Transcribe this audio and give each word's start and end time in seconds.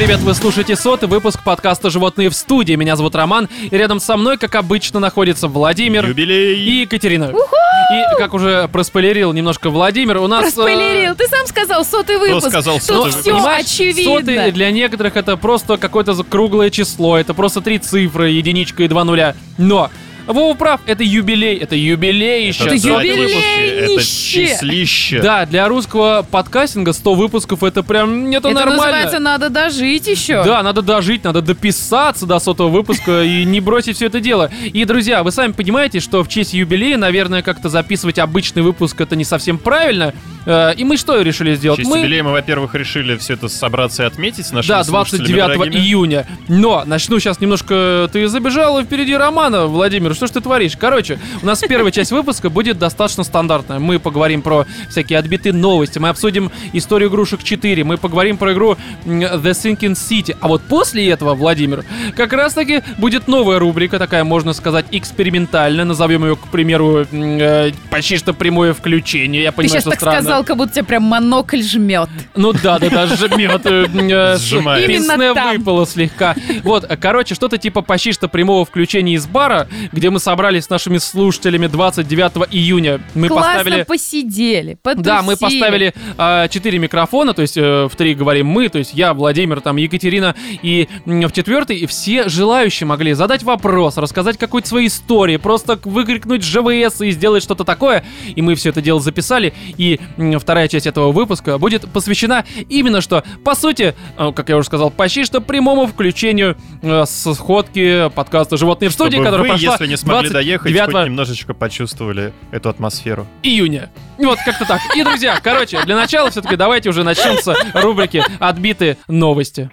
привет, 0.00 0.20
вы 0.20 0.32
слушаете 0.32 0.76
сотый 0.76 1.10
выпуск 1.10 1.44
подкаста 1.44 1.90
«Животные 1.90 2.30
в 2.30 2.34
студии». 2.34 2.72
Меня 2.72 2.96
зовут 2.96 3.14
Роман, 3.14 3.50
и 3.70 3.76
рядом 3.76 4.00
со 4.00 4.16
мной, 4.16 4.38
как 4.38 4.54
обычно, 4.54 4.98
находится 4.98 5.46
Владимир 5.46 6.06
Юбилей! 6.06 6.58
и 6.58 6.80
Екатерина. 6.80 7.26
И, 7.26 8.16
как 8.16 8.32
уже 8.32 8.66
проспойлерил 8.72 9.34
немножко 9.34 9.68
Владимир, 9.68 10.16
у 10.16 10.26
нас... 10.26 10.40
э, 10.40 10.54
Проспойлерил. 10.54 11.14
Ты 11.16 11.28
сам 11.28 11.46
сказал 11.46 11.84
сотый 11.84 12.16
выпуск. 12.16 12.48
сказал 12.48 12.76
Тут 12.76 12.84
сотый 12.84 13.12
все 13.12 13.34
Понимаешь, 13.34 13.66
очевидно. 13.66 14.20
Сотый 14.20 14.52
для 14.52 14.70
некоторых 14.70 15.16
это 15.18 15.36
просто 15.36 15.76
какое-то 15.76 16.14
круглое 16.24 16.70
число, 16.70 17.18
это 17.18 17.34
просто 17.34 17.60
три 17.60 17.78
цифры, 17.78 18.30
единичка 18.30 18.84
и 18.84 18.88
два 18.88 19.04
нуля. 19.04 19.36
Но 19.58 19.90
Вова 20.32 20.54
прав, 20.54 20.80
это 20.86 21.02
юбилей, 21.02 21.56
это 21.58 21.74
юбилей 21.76 22.48
еще. 22.48 22.64
Это 22.64 22.78
сотый 22.78 23.08
юбилей, 23.08 23.86
выпуск, 23.86 24.06
Это 24.36 24.56
числище. 24.56 25.20
Да, 25.20 25.46
для 25.46 25.68
русского 25.68 26.26
подкастинга 26.30 26.92
100 26.92 27.14
выпусков 27.14 27.62
это 27.62 27.82
прям 27.82 28.28
это, 28.30 28.48
Это 28.48 28.50
нормально. 28.50 28.76
называется 28.82 29.18
«надо 29.18 29.50
дожить 29.50 30.06
еще». 30.06 30.42
Да, 30.44 30.62
надо 30.62 30.82
дожить, 30.82 31.24
надо 31.24 31.42
дописаться 31.42 32.26
до 32.26 32.38
сотого 32.38 32.68
выпуска 32.68 33.22
и 33.22 33.44
не 33.44 33.60
бросить 33.60 33.96
все 33.96 34.06
это 34.06 34.20
дело. 34.20 34.50
И, 34.64 34.84
друзья, 34.84 35.22
вы 35.22 35.30
сами 35.32 35.52
понимаете, 35.52 36.00
что 36.00 36.22
в 36.22 36.28
честь 36.28 36.54
юбилея, 36.54 36.96
наверное, 36.96 37.42
как-то 37.42 37.68
записывать 37.68 38.18
обычный 38.18 38.62
выпуск 38.62 39.00
это 39.00 39.16
не 39.16 39.24
совсем 39.24 39.58
правильно. 39.58 40.14
Э, 40.46 40.72
И 40.76 40.84
мы 40.84 40.96
что 40.96 41.20
решили 41.20 41.52
В 41.54 41.56
сделать? 41.56 41.78
честь 41.78 41.90
мы... 41.90 41.98
юбилея 41.98 42.22
мы, 42.22 42.32
во-первых, 42.32 42.74
решили 42.74 43.16
все 43.16 43.34
это 43.34 43.48
собраться 43.48 44.02
и 44.04 44.06
отметить 44.06 44.46
Да, 44.66 44.82
слушателями 44.84 45.26
29 45.28 45.46
дорогими. 45.58 45.80
июня. 45.80 46.26
Но 46.48 46.84
начну 46.86 47.18
сейчас 47.18 47.40
немножко. 47.40 48.08
Ты 48.12 48.26
забежал 48.28 48.82
впереди 48.82 49.14
Романа, 49.16 49.66
Владимир. 49.66 50.14
Что 50.14 50.26
ж 50.26 50.30
ты 50.30 50.40
творишь? 50.40 50.76
Короче, 50.78 51.18
у 51.42 51.46
нас 51.46 51.60
первая 51.60 51.92
часть 51.92 52.12
выпуска 52.12 52.50
будет 52.50 52.78
достаточно 52.78 53.24
стандартная. 53.24 53.78
Мы 53.78 53.98
поговорим 53.98 54.42
про 54.42 54.66
всякие 54.88 55.18
отбитые 55.18 55.52
новости. 55.52 55.98
Мы 55.98 56.08
обсудим 56.08 56.50
историю 56.72 57.10
игрушек 57.10 57.42
4. 57.42 57.84
Мы 57.84 57.96
поговорим 57.98 58.36
про 58.38 58.52
игру 58.52 58.76
The 59.04 59.50
Sinking 59.50 59.92
City. 59.94 60.36
А 60.40 60.48
вот 60.48 60.62
после 60.62 61.08
этого, 61.10 61.34
Владимир, 61.34 61.84
как 62.16 62.32
раз 62.32 62.54
таки 62.54 62.82
будет 62.98 63.28
новая 63.28 63.58
рубрика, 63.58 63.98
такая, 63.98 64.24
можно 64.24 64.52
сказать, 64.52 64.86
экспериментальная. 64.90 65.84
Назовем 65.84 66.24
ее, 66.24 66.36
к 66.36 66.48
примеру, 66.48 67.06
э, 67.12 67.72
почти 67.90 68.16
что 68.16 68.32
прямое 68.32 68.72
включение. 68.72 69.42
Я 69.42 69.52
понимаю, 69.52 69.80
что 69.80 69.90
странно. 69.90 70.29
Сказал, 70.30 70.44
как 70.44 70.56
будто 70.56 70.72
тебя 70.72 70.84
прям 70.84 71.02
монокль 71.04 71.62
жмет. 71.62 72.08
Ну 72.34 72.52
да, 72.52 72.78
да, 72.78 72.88
да, 72.88 73.06
жмет. 73.06 73.66
э, 73.66 73.86
э, 73.92 74.36
Сжимает. 74.38 74.88
Именно 74.88 75.54
выпало 75.56 75.86
слегка. 75.86 76.34
Вот, 76.62 76.84
э, 76.88 76.96
короче, 76.96 77.34
что-то 77.34 77.58
типа 77.58 77.82
почти 77.82 78.12
что 78.12 78.28
прямого 78.28 78.64
включения 78.64 79.14
из 79.14 79.26
бара, 79.26 79.68
где 79.92 80.10
мы 80.10 80.20
собрались 80.20 80.64
с 80.64 80.70
нашими 80.70 80.98
слушателями 80.98 81.66
29 81.66 82.48
июня. 82.50 83.00
Мы 83.14 83.28
Классно 83.28 83.54
поставили... 83.54 83.82
посидели, 83.84 84.78
потусили. 84.82 85.04
Да, 85.04 85.22
мы 85.22 85.36
поставили 85.36 85.94
а, 86.16 86.48
четыре 86.48 86.78
микрофона, 86.78 87.34
то 87.34 87.42
есть 87.42 87.56
э, 87.56 87.88
в 87.90 87.96
три 87.96 88.14
говорим 88.14 88.46
мы, 88.46 88.68
то 88.68 88.78
есть 88.78 88.94
я, 88.94 89.14
Владимир, 89.14 89.60
там 89.60 89.76
Екатерина, 89.76 90.34
и 90.62 90.88
м, 91.06 91.22
в 91.22 91.32
четвертый 91.32 91.76
и 91.78 91.86
все 91.86 92.28
желающие 92.28 92.86
могли 92.86 93.12
задать 93.12 93.42
вопрос, 93.42 93.96
рассказать 93.96 94.38
какую-то 94.38 94.68
свою 94.68 94.86
историю, 94.86 95.40
просто 95.40 95.78
выкрикнуть 95.84 96.42
ЖВС 96.42 97.00
и 97.00 97.10
сделать 97.10 97.42
что-то 97.42 97.64
такое, 97.64 98.04
и 98.34 98.42
мы 98.42 98.54
все 98.54 98.70
это 98.70 98.82
дело 98.82 99.00
записали, 99.00 99.52
и 99.76 100.00
вторая 100.38 100.68
часть 100.68 100.86
этого 100.86 101.12
выпуска 101.12 101.58
будет 101.58 101.90
посвящена 101.90 102.44
именно 102.68 103.00
что, 103.00 103.24
по 103.44 103.54
сути, 103.54 103.94
э, 104.18 104.32
как 104.34 104.48
я 104.48 104.56
уже 104.56 104.66
сказал, 104.66 104.90
почти 104.90 105.24
что 105.24 105.40
прямому 105.40 105.86
включению 105.86 106.56
э, 106.82 107.04
с 107.06 107.34
сходки 107.34 108.10
подкаста 108.10 108.56
«Животные 108.56 108.88
в 108.90 108.92
студии», 108.92 109.16
Чтобы 109.16 109.24
которая 109.24 109.42
вы, 109.42 109.48
прошла 109.48 109.72
если 109.72 109.86
не 109.86 109.96
смогли 109.96 110.30
доехать, 110.30 110.72
29 110.72 110.92
хоть 110.92 111.06
немножечко 111.06 111.54
почувствовали 111.54 112.32
эту 112.50 112.68
атмосферу. 112.68 113.26
июня. 113.42 113.90
Вот 114.18 114.38
как-то 114.44 114.66
так. 114.66 114.80
И, 114.94 115.02
друзья, 115.02 115.38
короче, 115.42 115.82
для 115.84 115.96
начала 115.96 116.30
все-таки 116.30 116.56
давайте 116.56 116.90
уже 116.90 117.04
начнем 117.04 117.38
с 117.38 117.54
рубрики 117.74 118.22
«Отбитые 118.38 118.98
новости». 119.08 119.70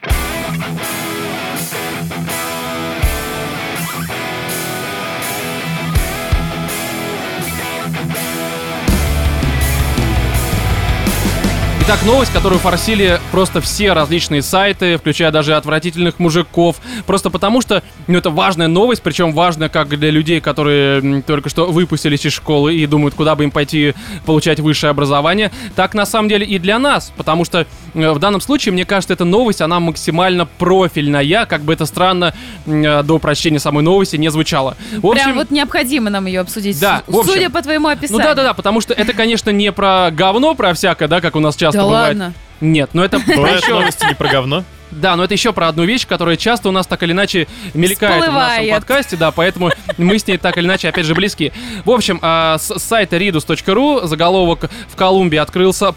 Итак, 11.87 12.03
новость, 12.03 12.33
которую 12.33 12.59
форсили 12.59 13.17
просто 13.31 13.61
все 13.61 13.93
различные 13.93 14.41
сайты, 14.41 14.97
включая 14.97 15.31
даже 15.31 15.55
отвратительных 15.55 16.19
мужиков. 16.19 16.75
Просто 17.05 17.29
потому 17.29 17.61
что, 17.61 17.81
ну, 18.07 18.17
это 18.17 18.29
важная 18.29 18.67
новость, 18.67 19.01
причем 19.01 19.31
важная 19.31 19.69
как 19.69 19.87
для 19.87 20.11
людей, 20.11 20.41
которые 20.41 21.21
только 21.21 21.47
что 21.47 21.67
выпустились 21.67 22.25
из 22.25 22.33
школы 22.33 22.75
и 22.75 22.85
думают, 22.87 23.15
куда 23.15 23.37
бы 23.37 23.45
им 23.45 23.51
пойти 23.51 23.93
получать 24.25 24.59
высшее 24.59 24.91
образование, 24.91 25.49
так 25.77 25.93
на 25.93 26.05
самом 26.05 26.27
деле 26.27 26.45
и 26.45 26.59
для 26.59 26.77
нас. 26.77 27.13
Потому 27.15 27.45
что 27.45 27.65
э, 27.93 28.11
в 28.11 28.19
данном 28.19 28.41
случае, 28.41 28.73
мне 28.73 28.83
кажется, 28.83 29.13
эта 29.13 29.23
новость, 29.23 29.61
она 29.61 29.79
максимально 29.79 30.45
профильная, 30.45 31.45
как 31.45 31.61
бы 31.61 31.71
это 31.71 31.85
странно 31.85 32.33
э, 32.65 33.01
до 33.03 33.17
прочтения 33.17 33.59
самой 33.59 33.83
новости 33.83 34.17
не 34.17 34.29
звучало. 34.29 34.75
В 34.91 35.07
общем, 35.07 35.23
Прям 35.23 35.35
вот 35.37 35.51
необходимо 35.51 36.09
нам 36.09 36.25
ее 36.25 36.41
обсудить. 36.41 36.77
Да, 36.81 37.03
в 37.07 37.15
общем. 37.15 37.31
Судя 37.31 37.49
по 37.49 37.61
твоему 37.61 37.87
ну 37.87 37.93
описанию. 37.93 38.25
да-да-да, 38.25 38.53
потому 38.53 38.81
что 38.81 38.93
это, 38.93 39.13
конечно, 39.13 39.51
не 39.51 39.71
про 39.71 40.11
говно, 40.11 40.53
про 40.53 40.73
всякое, 40.73 41.07
да, 41.07 41.21
как 41.21 41.37
у 41.37 41.39
нас 41.39 41.55
часто 41.55 41.76
Да 41.77 41.83
бывает. 41.85 42.17
ладно. 42.17 42.33
Нет, 42.59 42.89
но 42.93 43.05
это 43.05 43.19
Бывают 43.19 43.67
новости 43.69 44.05
не 44.05 44.15
про 44.15 44.27
говно? 44.29 44.63
Да, 44.89 45.15
но 45.15 45.25
это 45.25 45.33
еще 45.33 45.51
про 45.51 45.67
одну 45.67 45.83
вещь, 45.83 46.07
которая 46.07 46.37
часто 46.37 46.69
у 46.69 46.71
нас 46.71 46.87
так 46.87 47.03
или 47.03 47.11
иначе 47.11 47.47
мелькает 47.73 48.23
в 48.23 48.27
нашем 48.27 48.49
Всплывает. 48.51 48.71
подкасте, 48.71 49.17
да, 49.17 49.31
поэтому 49.31 49.71
мы 49.97 50.17
с 50.17 50.25
ней 50.25 50.37
так 50.37 50.57
или 50.57 50.65
иначе, 50.65 50.87
опять 50.87 51.05
же, 51.05 51.13
близки. 51.13 51.51
В 51.83 51.91
общем, 51.91 52.19
а, 52.21 52.57
с 52.57 52.79
сайта 52.79 53.17
ridus.ru 53.17 54.07
заголовок 54.07 54.69
«В 54.89 54.95
Колумбии 54.95 55.37
открылся 55.37 55.91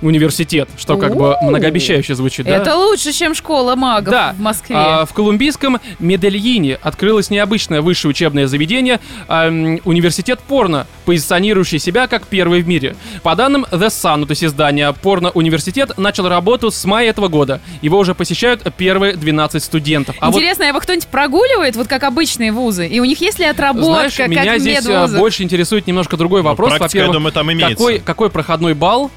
порно-университет», 0.00 0.68
что 0.78 0.96
как 0.96 1.16
бы 1.16 1.36
многообещающе 1.42 2.14
звучит, 2.14 2.46
да? 2.46 2.56
Это 2.56 2.76
лучше, 2.76 3.12
чем 3.12 3.34
школа 3.34 3.76
магов 3.76 4.10
Да. 4.10 4.34
в 4.36 4.40
Москве. 4.40 4.76
А, 4.76 5.04
в 5.06 5.12
колумбийском 5.12 5.78
Медельине 5.98 6.78
открылось 6.82 7.30
необычное 7.30 7.82
высшее 7.82 8.10
учебное 8.10 8.46
заведение 8.46 9.00
а, 9.28 9.48
университет 9.84 10.40
порно, 10.40 10.86
позиционирующий 11.04 11.78
себя 11.78 12.06
как 12.06 12.26
первый 12.26 12.62
в 12.62 12.68
мире. 12.68 12.96
По 13.22 13.34
данным 13.34 13.66
The 13.70 13.88
Sun, 13.88 14.16
ну, 14.16 14.26
то 14.26 14.32
есть 14.32 14.44
издания, 14.44 14.92
порно-университет 14.92 15.96
начал 15.98 16.28
работу 16.28 16.70
с 16.70 16.84
мая 16.84 17.10
этого 17.10 17.28
года. 17.28 17.60
Его 17.82 17.98
уже 17.98 18.14
посещают 18.14 18.62
первые 18.76 19.14
12 19.16 19.62
студентов. 19.62 20.16
А 20.20 20.30
вот 20.30 20.36
Интересно, 20.36 20.64
его 20.64 20.80
кто-нибудь 20.80 21.08
прогуливает, 21.08 21.76
вот 21.76 21.88
как 21.88 22.04
обычные 22.04 22.52
вузы? 22.52 22.86
И 22.86 23.00
у 23.00 23.04
них 23.04 23.20
есть 23.20 23.38
ли 23.38 23.44
отработка, 23.44 23.92
знаешь, 23.92 24.14
как 24.16 24.28
меня 24.28 24.58
здесь 24.58 24.86
а, 24.86 24.90
медвузах? 24.90 25.18
больше 25.18 25.42
интересует 25.42 25.86
немножко 25.86 26.16
другой 26.16 26.42
вопрос. 26.42 26.70
Ну, 26.72 26.78
практика, 26.78 26.98
я 26.98 27.04
Во-первых, 27.04 27.14
думаю, 27.18 27.32
там 27.32 27.52
имеется. 27.52 27.76
какой, 27.76 27.98
какой 27.98 28.30
проходной 28.30 28.74
балл 28.74 29.10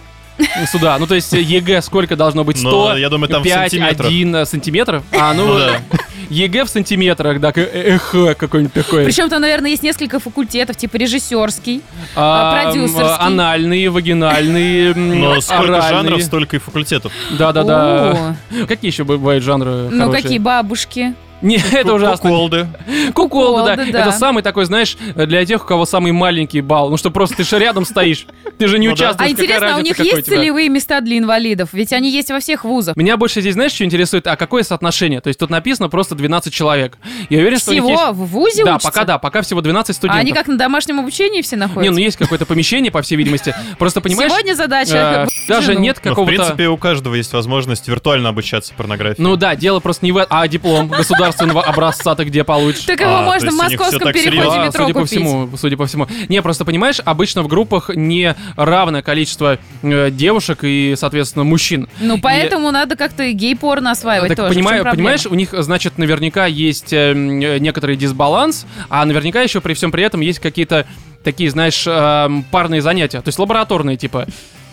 сюда? 0.72 0.98
Ну, 1.00 1.08
то 1.08 1.16
есть 1.16 1.32
ЕГЭ 1.34 1.82
сколько 1.82 2.16
должно 2.16 2.44
быть? 2.44 2.58
100, 2.60 2.70
Ну, 2.70 2.98
я 2.98 3.10
думаю, 3.10 3.30
там 3.30 3.42
в 3.42 3.46
5, 3.46 3.72
сантиметрах. 3.72 4.08
1 4.10 4.46
сантиметров? 4.46 5.04
А, 5.12 5.34
ну, 5.34 5.48
Ну 5.48 5.60
да. 5.60 5.80
ЕГЭ 6.30 6.66
в 6.66 6.70
сантиметрах, 6.70 7.40
да, 7.40 7.52
как 7.52 7.70
эхо 7.74 8.34
какой-нибудь 8.34 8.74
такой. 8.74 9.06
Причем 9.06 9.30
там, 9.30 9.42
наверное, 9.42 9.72
есть 9.72 9.84
несколько 9.84 10.20
факультетов, 10.20 10.76
типа 10.78 10.96
режиссерский. 10.98 11.82
А, 12.16 12.64
продюсерский. 12.64 13.16
Анальные, 13.20 13.90
вагинальные, 13.90 14.92
м, 14.96 15.20
Но 15.20 15.42
сколько 15.42 15.82
жанров, 15.82 16.22
столько 16.24 16.56
и 16.56 16.60
факультетов. 16.60 17.12
Да-да-да. 17.38 18.36
Какие 18.68 18.92
еще 18.92 19.04
бывают 19.04 19.44
жанры 19.44 19.90
Ну, 19.92 20.06
хорошие? 20.06 20.22
какие 20.24 20.38
бабушки. 20.40 21.14
Не, 21.44 21.58
это 21.74 21.94
ужасно. 21.94 22.30
Куколды. 22.30 22.68
Куколды, 23.14 23.92
да. 23.92 24.02
Это 24.02 24.12
самый 24.12 24.42
такой, 24.44 24.66
знаешь, 24.66 24.98
для 25.16 25.46
тех, 25.46 25.64
у 25.64 25.68
кого 25.68 25.86
самый 25.86 26.12
маленький 26.12 26.62
балл. 26.62 26.90
Ну 26.90 26.98
что 26.98 27.12
просто 27.12 27.38
ты 27.38 27.44
же 27.44 27.60
рядом 27.60 27.86
стоишь. 27.86 28.26
Ты 28.58 28.68
же 28.68 28.80
не 28.80 28.88
Ну 28.88 28.96
да. 28.96 29.06
участвуешь. 29.06 29.30
А 29.30 29.32
интересно, 29.32 29.76
а 29.76 29.78
у 29.78 29.82
них 29.82 30.00
есть 30.00 30.26
целевые 30.26 30.70
места 30.70 31.02
для 31.02 31.18
инвалидов? 31.18 31.70
Ведь 31.74 31.94
они 31.94 32.10
есть 32.12 32.30
во 32.32 32.40
всех 32.40 32.64
вузах. 32.64 32.96
Меня 32.96 33.18
больше 33.18 33.42
здесь, 33.42 33.54
знаешь, 33.54 33.72
что 33.74 33.84
интересует? 33.84 34.26
А 34.28 34.36
какое 34.36 34.64
соотношение? 34.64 35.22
То 35.22 35.28
есть 35.28 35.40
тут 35.40 35.50
написано 35.50 35.90
просто 35.90 36.16
12 36.16 36.54
человек. 36.54 36.98
Я 37.30 37.40
уверен, 37.40 37.60
что 37.60 37.72
Всего 37.72 38.12
в 38.12 38.26
вузе 38.28 38.64
Да, 38.64 38.78
пока 38.80 39.04
да, 39.04 39.18
пока 39.18 39.42
всего 39.42 39.62
12 39.62 39.90
А 39.90 39.94
студентов. 39.94 40.22
они 40.22 40.32
как 40.32 40.48
на 40.48 40.58
домашнем 40.58 41.00
обучении 41.00 41.42
все 41.42 41.56
Не, 41.56 41.62
находятся? 41.62 41.92
ну 41.92 41.98
есть 41.98 42.18
какое-то 42.18 42.46
помещение, 42.46 42.92
по 42.92 43.02
всей 43.02 43.16
видимости. 43.16 43.54
Просто 43.78 44.02
понимаешь... 44.02 44.32
Сегодня 44.32 44.54
задача... 44.56 45.28
э, 45.28 45.48
даже 45.48 45.76
нет 45.76 45.98
в 45.98 46.02
какого-то... 46.02 46.36
принципе, 46.36 46.68
у 46.70 46.78
каждого 46.78 47.16
есть 47.16 47.34
возможность 47.34 47.88
виртуально 47.88 48.30
обучаться 48.30 48.74
порнографии. 48.76 49.22
Ну 49.22 49.36
да, 49.36 49.56
дело 49.56 49.80
просто 49.80 50.06
не 50.06 50.12
в 50.12 50.18
этом, 50.18 50.38
а 50.38 50.48
диплом 50.48 50.92
государственного 51.34 51.62
образца 51.64 52.16
ты 52.16 52.24
где 52.26 52.44
получишь? 52.44 52.84
Так 52.86 53.00
его 53.00 53.18
А, 53.18 53.22
можно 53.24 53.50
то 53.50 53.56
в 53.56 53.60
есть 53.60 53.64
у 53.64 53.70
них 53.70 53.80
всё 53.80 53.80
московском 53.80 54.00
так 54.08 54.14
переходе 54.14 54.38
серьезно? 54.38 54.66
Метро 54.66 54.84
судя 54.84 54.94
по 54.94 55.00
купить. 55.02 55.12
всему, 55.12 55.50
судя 55.58 55.78
по 55.78 55.86
всему. 55.86 56.08
Не, 56.30 56.42
просто 56.42 56.66
понимаешь, 56.66 57.00
обычно 57.04 57.44
в 57.44 57.48
группах 57.48 57.90
не 57.94 58.36
равное 58.56 59.02
количество 59.02 59.58
э, 59.82 60.10
девушек 60.12 60.60
и, 60.64 60.96
соответственно, 60.98 61.44
мужчин. 61.46 61.88
Ну, 62.00 62.20
поэтому 62.20 62.72
надо 62.72 62.96
как-то 62.96 63.24
и 63.24 63.34
гей-порно 63.34 63.92
осваивать 63.92 64.30
Так 64.30 64.38
тоже. 64.38 64.50
В 64.50 64.54
чем 64.54 64.64
понимаю, 64.64 64.84
проблема? 64.84 64.96
понимаешь, 65.10 65.26
у 65.26 65.36
них, 65.36 65.50
значит, 65.64 65.98
наверняка 65.98 66.46
есть 66.46 66.94
э, 66.94 67.12
м, 67.12 67.42
э, 67.42 67.60
некоторый 67.60 67.96
дисбаланс, 67.96 68.66
а 68.90 69.06
наверняка 69.06 69.42
еще 69.42 69.62
при 69.62 69.74
всем 69.74 69.92
при 69.92 70.04
этом 70.04 70.22
есть 70.22 70.40
какие-то 70.40 70.86
такие, 71.24 71.50
знаешь, 71.50 71.86
эм, 71.88 72.44
парные 72.52 72.82
занятия, 72.82 73.22
то 73.22 73.30
есть 73.30 73.40
лабораторные, 73.40 73.98
типа. 73.98 74.28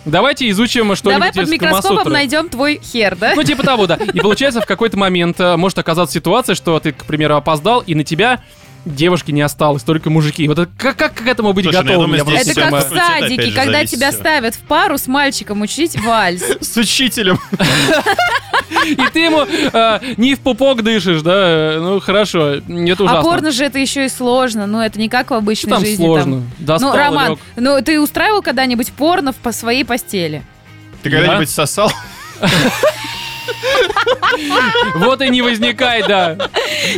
Давайте 0.04 0.48
изучим 0.50 0.94
что-нибудь 0.96 1.20
Давай 1.20 1.32
под 1.32 1.48
микроскопом 1.48 2.12
найдем 2.12 2.48
твой 2.48 2.80
хер, 2.82 3.16
да? 3.16 3.34
Ну, 3.34 3.42
типа 3.42 3.62
того, 3.62 3.86
да. 3.86 3.96
И 3.96 4.20
получается, 4.20 4.60
в 4.60 4.66
какой-то 4.66 4.96
момент 4.96 5.38
э, 5.40 5.56
может 5.56 5.78
оказаться 5.78 6.14
ситуация, 6.14 6.54
что 6.54 6.78
ты, 6.80 6.92
к 6.92 7.04
примеру, 7.04 7.36
опоздал, 7.36 7.80
и 7.80 7.94
на 7.94 8.04
тебя 8.04 8.40
девушки 8.84 9.30
не 9.30 9.42
осталось, 9.42 9.82
только 9.82 10.10
мужики. 10.10 10.46
Вот 10.48 10.58
это 10.58 10.70
как, 10.78 10.96
как 10.96 11.14
к 11.14 11.26
этому 11.26 11.52
быть 11.52 11.64
Слушай, 11.64 11.76
ну, 11.76 11.82
я 11.82 11.88
готовым? 11.96 12.18
думаю, 12.18 12.34
Я 12.34 12.40
Это 12.40 12.54
как 12.54 12.72
в 12.72 12.94
садике, 12.94 13.42
же, 13.42 13.52
когда 13.52 13.72
зависит 13.72 13.90
тебя 13.94 14.12
ставят 14.12 14.54
в 14.54 14.60
пару 14.60 14.98
с 14.98 15.06
мальчиком 15.06 15.60
учить 15.62 15.98
вальс. 16.00 16.42
С 16.60 16.76
учителем. 16.76 17.38
И 18.86 19.02
ты 19.12 19.20
ему 19.20 19.42
э, 19.42 20.00
не 20.16 20.34
в 20.34 20.40
пупок 20.40 20.82
дышишь, 20.82 21.22
да? 21.22 21.76
Ну, 21.78 22.00
хорошо, 22.00 22.54
это 22.54 22.64
ужасно. 23.02 23.18
А 23.18 23.22
порно 23.22 23.50
же 23.50 23.64
это 23.64 23.78
еще 23.78 24.06
и 24.06 24.08
сложно. 24.08 24.66
Ну, 24.66 24.80
это 24.80 24.98
не 24.98 25.08
как 25.08 25.30
в 25.30 25.34
обычной 25.34 25.70
Там 25.70 25.80
жизни. 25.80 25.96
сложно. 26.04 26.42
Достал, 26.58 26.90
Ну, 26.92 26.96
Роман, 26.96 27.30
лег. 27.30 27.38
ну 27.56 27.82
ты 27.82 28.00
устраивал 28.00 28.42
когда-нибудь 28.42 28.92
порно 28.92 29.32
в 29.32 29.36
по 29.36 29.52
своей 29.52 29.84
постели? 29.84 30.42
Ты 31.02 31.10
когда-нибудь 31.10 31.50
сосал? 31.50 31.92
Вот 34.96 35.22
и 35.22 35.28
не 35.28 35.42
возникай, 35.42 36.06
да. 36.06 36.36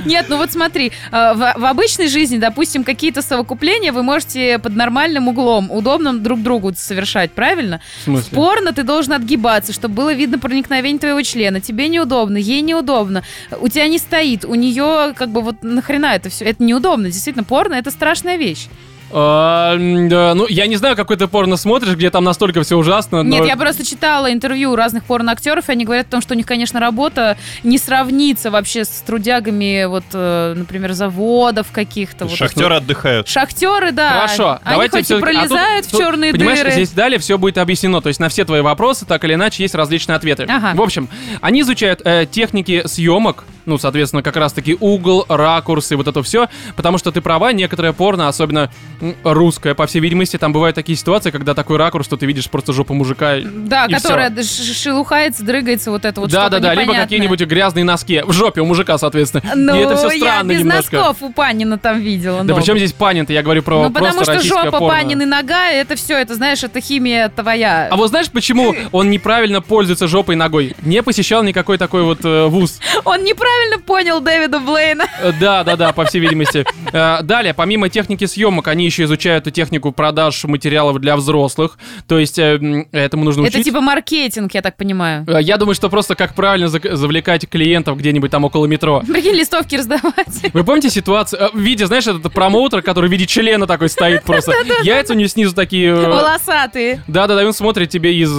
Нет, 0.05 0.27
ну 0.29 0.37
вот 0.37 0.53
смотри, 0.53 0.93
э, 1.11 1.33
в, 1.35 1.55
в 1.57 1.65
обычной 1.65 2.09
жизни, 2.09 2.39
допустим, 2.39 2.85
какие-то 2.85 3.23
совокупления 3.23 3.93
вы 3.93 4.03
можете 4.03 4.59
под 4.59 4.77
нормальным 4.77 5.29
углом, 5.29 5.71
удобным 5.71 6.23
друг 6.23 6.43
другу 6.43 6.73
совершать, 6.75 7.33
правильно? 7.33 7.81
В 8.01 8.05
смысле? 8.05 8.29
В 8.31 8.35
порно 8.35 8.73
ты 8.73 8.83
должен 8.83 9.13
отгибаться, 9.15 9.73
чтобы 9.73 9.95
было 9.95 10.13
видно 10.13 10.39
проникновение 10.39 10.99
твоего 10.99 11.23
члена. 11.23 11.61
Тебе 11.61 11.89
неудобно, 11.89 12.37
ей 12.37 12.61
неудобно. 12.61 13.23
У 13.61 13.69
тебя 13.69 13.89
не 13.89 13.99
стоит, 13.99 14.45
у 14.45 14.55
нее 14.55 15.15
как 15.15 15.31
бы 15.31 15.41
вот 15.41 15.63
нахрена 15.63 16.15
это 16.15 16.31
все? 16.31 16.45
Это 16.45 16.63
неудобно. 16.63 17.07
Действительно, 17.07 17.45
порно 17.45 17.75
это 17.75 17.91
страшная 17.91 18.37
вещь. 18.37 18.69
А, 19.13 19.77
ну, 19.77 20.47
я 20.49 20.67
не 20.67 20.77
знаю, 20.77 20.97
какой 20.97 21.17
ты 21.17 21.27
порно 21.27 21.57
смотришь, 21.57 21.95
где 21.95 22.11
там 22.11 22.25
настолько 22.25 22.63
все 22.63 22.77
ужасно. 22.77 23.23
но- 23.23 23.37
Нет, 23.37 23.47
я 23.47 23.57
просто 23.57 23.85
читала 23.85 24.33
интервью 24.33 24.75
разных 24.75 25.05
порноактеров, 25.05 25.69
и 25.69 25.73
они 25.73 25.85
говорят 25.85 26.07
о 26.09 26.11
том, 26.13 26.23
что 26.23 26.35
у 26.35 26.37
них, 26.37 26.47
конечно, 26.47 26.81
работа 26.81 27.37
не 27.63 27.79
сравнится 27.79 28.51
вообще 28.51 28.85
с 28.85 29.03
трудягами, 29.07 29.85
вот, 29.85 30.05
э, 30.13 30.55
например, 30.57 30.93
заводов 30.93 31.71
каких-то. 31.73 32.25
Вот. 32.25 32.37
Шахтеры 32.37 32.77
отдыхают. 32.77 33.29
Шахтеры, 33.29 33.93
да. 33.93 34.11
Хорошо, 34.11 34.59
они 34.63 34.71
давайте 34.75 34.97
хоть 34.99 35.11
и 35.11 35.15
а 35.15 35.19
пролезают 35.19 35.87
в 35.87 35.97
черные 35.97 36.33
Понимаешь, 36.33 36.59
дыры. 36.61 36.73
здесь 36.73 36.91
далее 36.91 37.19
все 37.19 37.39
будет 37.39 37.59
объяснено. 37.59 38.01
То 38.01 38.09
есть 38.09 38.21
на 38.21 38.29
все 38.29 38.45
твои 38.45 38.61
вопросы, 38.63 39.05
так 39.05 39.25
или 39.25 39.35
иначе, 39.35 39.63
есть 39.63 39.75
различные 39.75 40.17
ответы. 40.17 40.45
Ага. 40.49 40.73
В 40.75 40.81
общем, 40.83 41.09
они 41.41 41.61
изучают 41.61 42.01
э, 42.05 42.27
техники 42.31 42.83
съемок, 42.87 43.45
ну, 43.67 43.79
соответственно, 43.79 44.23
как 44.23 44.37
раз-таки 44.37 44.77
угол, 44.81 45.25
ракурс 45.29 45.93
и 45.93 45.95
вот 45.95 46.09
это 46.09 46.23
все, 46.23 46.49
потому 46.77 46.99
что 46.99 47.13
ты 47.13 47.21
права, 47.21 47.53
некоторое 47.53 47.93
порно, 47.93 48.29
особенно 48.29 48.71
м, 49.03 49.15
русское, 49.25 49.75
по 49.75 49.87
всей 49.87 50.01
видимости, 50.01 50.39
там 50.39 50.53
бывают 50.53 50.75
такие 50.75 50.97
ситуации, 50.97 51.31
когда 51.31 51.55
такой 51.55 51.77
ракурс, 51.77 52.07
что 52.07 52.17
ты 52.17 52.25
видишь 52.27 52.49
просто 52.49 52.73
жопу 52.73 52.95
мужика. 52.95 53.37
Да, 53.43 53.85
и 53.87 53.93
которая 53.93 54.31
всё. 54.35 54.65
ш- 54.65 54.75
шелухается, 54.75 55.45
дрыгается, 55.45 55.91
вот 55.91 56.05
это 56.05 56.21
вот 56.21 56.31
да, 56.31 56.49
да, 56.49 56.59
да, 56.59 56.75
либо 56.75 56.95
какие-нибудь 56.95 57.41
грязные 57.43 57.85
носки 57.85 58.23
в 58.25 58.33
жопе 58.33 58.61
у 58.61 58.65
мужика, 58.65 58.97
соответственно. 58.99 59.43
Ну, 59.55 59.75
и 59.77 59.79
это 59.81 59.97
все 59.97 60.11
я 60.13 60.19
странно 60.19 60.49
без 60.53 60.61
немножко. 60.61 60.97
носков 60.97 61.23
у 61.23 61.33
Панина 61.33 61.79
там 61.79 62.01
видела. 62.01 62.45
Да 62.45 62.55
причем 62.55 62.77
здесь 62.79 62.93
Панин-то, 62.93 63.33
я 63.33 63.43
говорю 63.43 63.63
про 63.63 63.83
Ну, 63.85 63.91
потому 63.91 64.23
что 64.23 64.41
жопа, 64.41 64.71
порно. 64.79 64.89
Панин 64.89 65.21
и 65.23 65.25
нога, 65.25 65.69
это 65.71 65.97
все, 65.97 66.17
это, 66.19 66.35
знаешь, 66.35 66.63
это 66.63 66.81
химия 66.81 67.29
твоя. 67.29 67.89
А 67.91 67.97
вот 67.97 68.09
знаешь, 68.09 68.31
почему 68.31 68.75
он 68.93 69.11
неправильно 69.11 69.61
пользуется 69.61 70.07
жопой 70.09 70.35
и 70.35 70.39
ногой? 70.39 70.75
Не 70.83 71.03
посещал 71.03 71.43
никакой 71.43 71.79
такой 71.79 72.03
вот 72.05 72.25
э, 72.25 72.47
вуз. 72.47 72.79
Он 73.05 73.23
неправильно 73.25 73.79
понял 73.79 74.21
Дэвида 74.21 74.61
Блейна. 74.61 75.05
Э, 75.21 75.33
Да, 75.41 75.65
да, 75.65 75.77
да, 75.77 75.93
по 75.93 76.05
всей 76.05 76.21
видимости. 76.21 76.65
Э, 76.93 77.23
Далее, 77.23 77.55
помимо 77.55 77.89
техники 77.89 78.25
съемок, 78.27 78.69
они 78.69 78.85
еще 78.93 79.05
изучают 79.05 79.47
и 79.47 79.51
технику 79.53 79.91
продаж 79.93 80.45
материалов 80.45 80.99
для 81.01 81.17
взрослых. 81.17 81.79
То 82.07 82.19
есть 82.19 82.39
э, 82.39 82.87
этому 82.93 83.25
нужно 83.25 83.43
Это 83.47 83.57
учить. 83.57 83.65
типа 83.65 83.81
маркетинг, 83.81 84.53
я 84.55 84.63
так 84.63 84.77
понимаю. 84.77 85.25
Э, 85.27 85.39
Я 85.43 85.57
думаю, 85.57 85.75
что 85.75 85.89
просто 85.89 86.15
как 86.15 86.35
правильно 86.35 86.69
завлекать 86.69 87.49
клиентов 87.49 87.99
где-нибудь 87.99 88.31
там 88.31 88.45
около 88.45 88.67
метро. 88.67 89.03
Прикинь, 89.07 89.35
листовки 89.35 89.77
раздавать. 89.77 90.53
Вы 90.53 90.65
помните 90.65 90.91
ситуацию? 90.91 91.41
э, 91.43 91.49
В 91.53 91.59
виде, 91.59 91.87
знаешь, 91.87 92.07
этот 92.07 92.33
промоутер, 92.33 92.83
который 92.83 93.09
в 93.09 93.13
виде 93.13 93.27
члена 93.27 93.67
такой 93.67 93.89
стоит 93.89 94.23
просто. 94.27 94.53
Яйца 94.83 95.15
у 95.15 95.17
него 95.17 95.29
снизу 95.29 95.55
такие... 95.55 95.89
э, 95.91 96.09
Волосатые. 96.09 97.03
Да-да-да, 97.09 97.47
он 97.47 97.53
смотрит 97.55 97.89
тебе 97.91 98.15
из... 98.17 98.31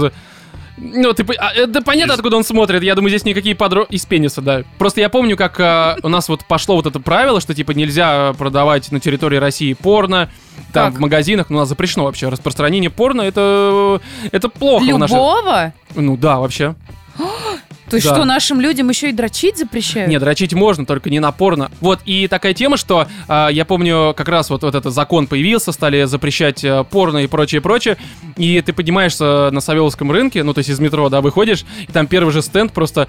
Ну, 0.78 1.14
ты... 1.14 1.24
а, 1.36 1.68
Да 1.68 1.82
понятно, 1.82 2.14
Из- 2.14 2.18
откуда 2.18 2.38
он 2.38 2.44
смотрит. 2.44 2.82
Я 2.84 2.96
думаю, 2.96 3.10
здесь 3.10 3.26
никакие 3.26 3.56
подро... 3.56 3.84
Из 3.90 4.06
пениса, 4.06 4.42
да. 4.42 4.64
Просто 4.78 5.02
я 5.02 5.10
помню, 5.10 5.38
как 5.38 5.60
а, 5.60 5.98
у 6.02 6.10
нас 6.10 6.30
вот 6.30 6.46
пошло 6.46 6.76
вот 6.76 6.86
это 6.88 7.00
правило, 7.00 7.40
что, 7.40 7.54
типа, 7.54 7.72
нельзя 7.72 8.34
продавать 8.38 8.92
на 8.92 9.00
территории 9.00 9.38
России 9.38 9.74
порно, 9.74 10.30
там, 10.72 10.92
Как? 10.92 11.00
в 11.00 11.02
магазинах. 11.02 11.50
Ну, 11.50 11.58
у 11.58 11.60
нас 11.60 11.70
запрещено 11.70 12.06
вообще. 12.06 12.30
Распространение 12.30 12.90
порно, 12.90 13.22
это... 13.22 14.02
Это 14.32 14.50
плохо 14.50 14.84
в 14.84 14.98
нашей... 14.98 15.14
Любого? 15.14 15.74
Ну, 15.96 16.18
да, 16.18 16.40
вообще. 16.40 16.76
То 17.90 17.98
есть 17.98 18.08
Да. 18.08 18.16
что, 18.16 18.26
нашим 18.26 18.62
людям 18.62 18.90
еще 18.90 19.10
и 19.10 19.12
дрочить 19.12 19.58
запрещают? 19.58 20.10
Нет, 20.10 20.22
дрочить 20.22 20.54
можно, 20.54 20.86
только 20.86 21.10
не 21.10 21.20
на 21.20 21.32
порно. 21.32 21.70
Вот, 21.82 22.00
и 22.06 22.28
такая 22.28 22.54
тема, 22.54 22.78
что 22.78 23.08
а, 23.28 23.50
я 23.50 23.66
помню, 23.66 24.14
как 24.16 24.30
раз 24.30 24.50
вот, 24.50 24.64
вот 24.64 24.74
этот 24.76 24.94
закон 24.94 25.28
появился, 25.28 25.72
стали 25.72 26.06
запрещать 26.06 26.64
э, 26.64 26.84
порно 26.90 27.20
и 27.20 27.28
прочее, 27.28 27.62
прочее, 27.62 27.98
и 28.38 28.62
ты 28.62 28.74
поднимаешься 28.74 29.50
на 29.52 29.60
Савеловском 29.62 30.12
рынке, 30.12 30.44
ну, 30.44 30.54
то 30.54 30.60
есть 30.60 30.70
из 30.70 30.80
метро, 30.80 31.10
да, 31.10 31.22
выходишь, 31.22 31.66
и 31.88 31.92
там 31.92 32.08
первый 32.08 32.32
же 32.32 32.42
стенд 32.42 32.72
просто, 32.72 33.08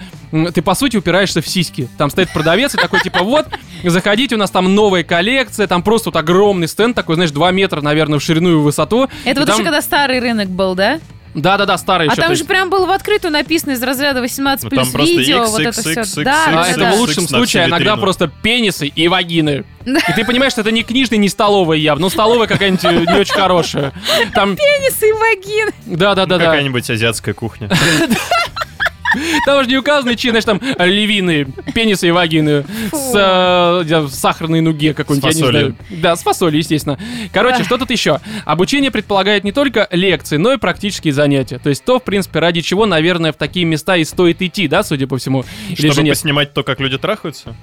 ты, 0.54 0.60
по 0.62 0.74
сути, 0.74 0.96
упираешься 0.96 1.40
в 1.40 1.46
сиськи. 1.48 1.88
Там 1.96 2.10
стоит 2.10 2.32
продавец 2.32 2.74
и 2.74 2.76
такой, 2.78 3.00
типа, 3.00 3.22
вот, 3.22 3.46
заходите, 3.84 4.34
у 4.34 4.38
нас 4.38 4.50
там 4.50 4.74
новая 4.74 5.04
коллекция, 5.04 5.66
там 5.66 5.82
просто 5.82 6.08
вот 6.10 6.16
огромный 6.16 6.68
стенд 6.68 6.94
такой, 6.96 7.14
знаешь, 7.14 7.30
2 7.30 7.50
метра, 7.52 7.80
наверное, 7.80 8.18
в 8.18 8.22
ширину 8.22 8.50
и 8.52 8.54
в 8.56 8.62
высоту. 8.62 9.08
Это 9.24 9.36
И 9.36 9.38
вот 9.40 9.46
там- 9.46 9.54
еще 9.56 9.64
когда 9.64 9.80
старый 9.82 10.20
рынок 10.20 10.48
был, 10.48 10.74
да? 10.74 10.98
Да-да-да, 11.34 11.76
старый 11.78 12.08
А 12.08 12.12
еще. 12.12 12.20
там 12.22 12.30
же 12.30 12.40
есть- 12.40 12.48
прям 12.48 12.70
было 12.70 12.86
в 12.86 12.90
открытую 12.90 13.32
написано 13.32 13.72
из 13.72 13.82
разряда 13.82 14.20
18 14.20 14.64
Ну, 14.64 14.70
плюс 14.70 14.92
видео, 14.94 15.44
вот 15.46 15.60
это 15.60 15.70
XXX, 15.80 16.02
все. 16.04 16.24
Да, 16.24 16.46
да, 16.52 16.68
это 16.68 16.78
да. 16.80 16.90
в 16.90 16.92
X 16.92 16.98
лучшем 17.00 17.28
случае, 17.28 17.66
иногда 17.66 17.96
просто 17.96 18.28
пенисы 18.28 18.86
и 18.86 19.08
вагины. 19.08 19.64
И 19.84 20.12
ты 20.14 20.24
понимаешь, 20.24 20.52
что 20.52 20.62
это 20.62 20.70
не 20.70 20.82
книжная, 20.82 21.18
не 21.18 21.28
столовая 21.28 21.76
явно. 21.76 22.02
Ну, 22.02 22.10
столовая 22.10 22.46
какая-нибудь 22.46 22.84
э, 22.84 23.12
не 23.12 23.18
очень 23.20 23.34
хорошая. 23.34 23.92
Там, 24.34 24.56
Пенисы 24.56 25.08
и 25.08 25.12
вагины. 25.12 25.72
да-да-да-да. 25.86 26.44
Какая-нибудь 26.46 26.88
азиатская 26.88 27.34
кухня. 27.34 27.68
Там 29.46 29.60
уже 29.60 29.68
не 29.68 29.76
указаны, 29.76 30.16
чьи, 30.16 30.30
знаешь, 30.30 30.44
там 30.44 30.60
львиные, 30.78 31.46
пенисы 31.74 32.08
и 32.08 32.10
вагины. 32.10 32.64
С 32.92 33.84
э, 33.86 34.08
сахарной 34.10 34.60
нуге 34.60 34.94
какой-нибудь, 34.94 35.34
я 35.34 35.40
не 35.42 35.50
знаю. 35.50 35.76
Да, 35.90 36.16
с 36.16 36.22
фасолью, 36.22 36.58
естественно. 36.58 36.98
Короче, 37.32 37.64
что 37.64 37.78
тут 37.78 37.90
еще? 37.90 38.20
Обучение 38.44 38.90
предполагает 38.90 39.44
не 39.44 39.52
только 39.52 39.88
лекции, 39.90 40.36
но 40.36 40.52
и 40.52 40.56
практические 40.56 41.12
занятия. 41.12 41.58
То 41.58 41.68
есть 41.68 41.84
то, 41.84 41.98
в 41.98 42.04
принципе, 42.04 42.38
ради 42.38 42.60
чего, 42.60 42.86
наверное, 42.86 43.32
в 43.32 43.36
такие 43.36 43.64
места 43.64 43.96
и 43.96 44.04
стоит 44.04 44.42
идти, 44.42 44.68
да, 44.68 44.82
судя 44.82 45.06
по 45.06 45.18
всему. 45.18 45.44
Же 45.70 45.92
Чтобы 45.92 46.08
поснимать 46.08 46.54
то, 46.54 46.62
как 46.62 46.80
люди 46.80 46.98
трахаются? 46.98 47.54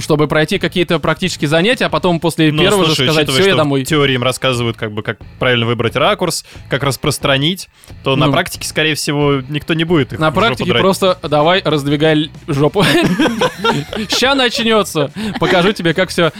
Чтобы 0.00 0.28
пройти 0.28 0.58
какие-то 0.58 0.98
практические 0.98 1.48
занятия, 1.48 1.86
а 1.86 1.88
потом 1.88 2.20
после 2.20 2.52
Ну, 2.52 2.62
первого 2.62 2.84
же 2.84 2.94
слушай, 2.94 3.06
сказать, 3.06 3.22
учитывая, 3.28 3.40
все, 3.42 3.50
я 3.50 3.56
домой. 3.56 3.84
в 3.84 3.86
теории 3.88 4.14
им 4.14 4.22
рассказывают, 4.22 4.76
как 4.76 4.92
бы, 4.92 5.02
как 5.02 5.18
правильно 5.38 5.64
выбрать 5.64 5.96
ракурс, 5.96 6.44
как 6.68 6.82
распространить, 6.82 7.68
то 8.04 8.14
на 8.16 8.26
Ну. 8.26 8.32
практике, 8.32 8.68
скорее 8.68 8.94
всего, 8.94 9.40
никто 9.48 9.72
не 9.74 9.84
будет 9.84 10.12
их 10.12 10.18
На 10.18 10.30
в 10.30 10.34
практике 10.34 10.70
драть. 10.70 10.82
просто 10.82 11.18
давай 11.22 11.62
раздвигай 11.64 12.30
жопу. 12.46 12.84
Ща 14.08 14.34
начнется. 14.34 15.10
Покажу 15.38 15.72
тебе, 15.72 15.94
как 15.94 16.10
все 16.10 16.30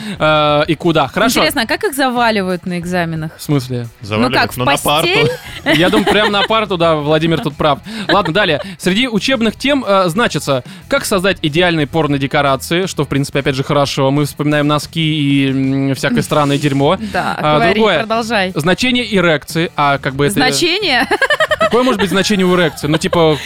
и 0.68 0.74
куда. 0.74 1.08
Хорошо. 1.08 1.40
Интересно, 1.40 1.62
а 1.62 1.66
как 1.66 1.84
их 1.84 1.94
заваливают 1.94 2.66
на 2.66 2.78
экзаменах? 2.78 3.32
В 3.36 3.42
смысле? 3.42 3.88
Заваливают, 4.00 4.34
ну 4.34 4.40
как, 4.40 4.52
в 4.52 4.56
ну, 4.58 4.64
на 4.64 4.76
парту. 4.76 5.08
постель? 5.08 5.30
Я 5.78 5.88
думаю, 5.90 6.06
прям 6.10 6.30
на 6.32 6.42
парту, 6.42 6.76
да, 6.76 6.96
Владимир 6.96 7.40
тут 7.40 7.56
прав. 7.56 7.78
Ладно, 8.08 8.34
далее. 8.34 8.60
Среди 8.78 9.08
учебных 9.08 9.56
тем 9.56 9.84
э, 9.86 10.08
значится, 10.08 10.62
как 10.88 11.04
создать 11.04 11.38
идеальные 11.42 11.86
порно-декорации, 11.86 12.86
что, 12.86 13.04
в 13.04 13.08
принципе, 13.08 13.29
опять 13.38 13.54
же, 13.54 13.62
хорошо. 13.64 14.10
Мы 14.10 14.24
вспоминаем 14.24 14.66
носки 14.66 15.00
и 15.00 15.94
всякое 15.94 16.22
странное 16.22 16.58
дерьмо. 16.58 16.98
Да, 17.12 17.34
А, 17.38 17.54
говори, 17.56 17.74
другое. 17.74 17.98
продолжай. 18.00 18.52
Значение 18.54 19.16
эрекции, 19.16 19.70
а 19.76 19.98
как 19.98 20.14
бы 20.14 20.26
это... 20.26 20.34
Значение? 20.34 21.06
Какое 21.60 21.82
может 21.82 22.00
быть 22.00 22.10
значение 22.10 22.46
у 22.46 22.54
эрекции? 22.56 22.86
Ну, 22.88 22.98
типа... 22.98 23.36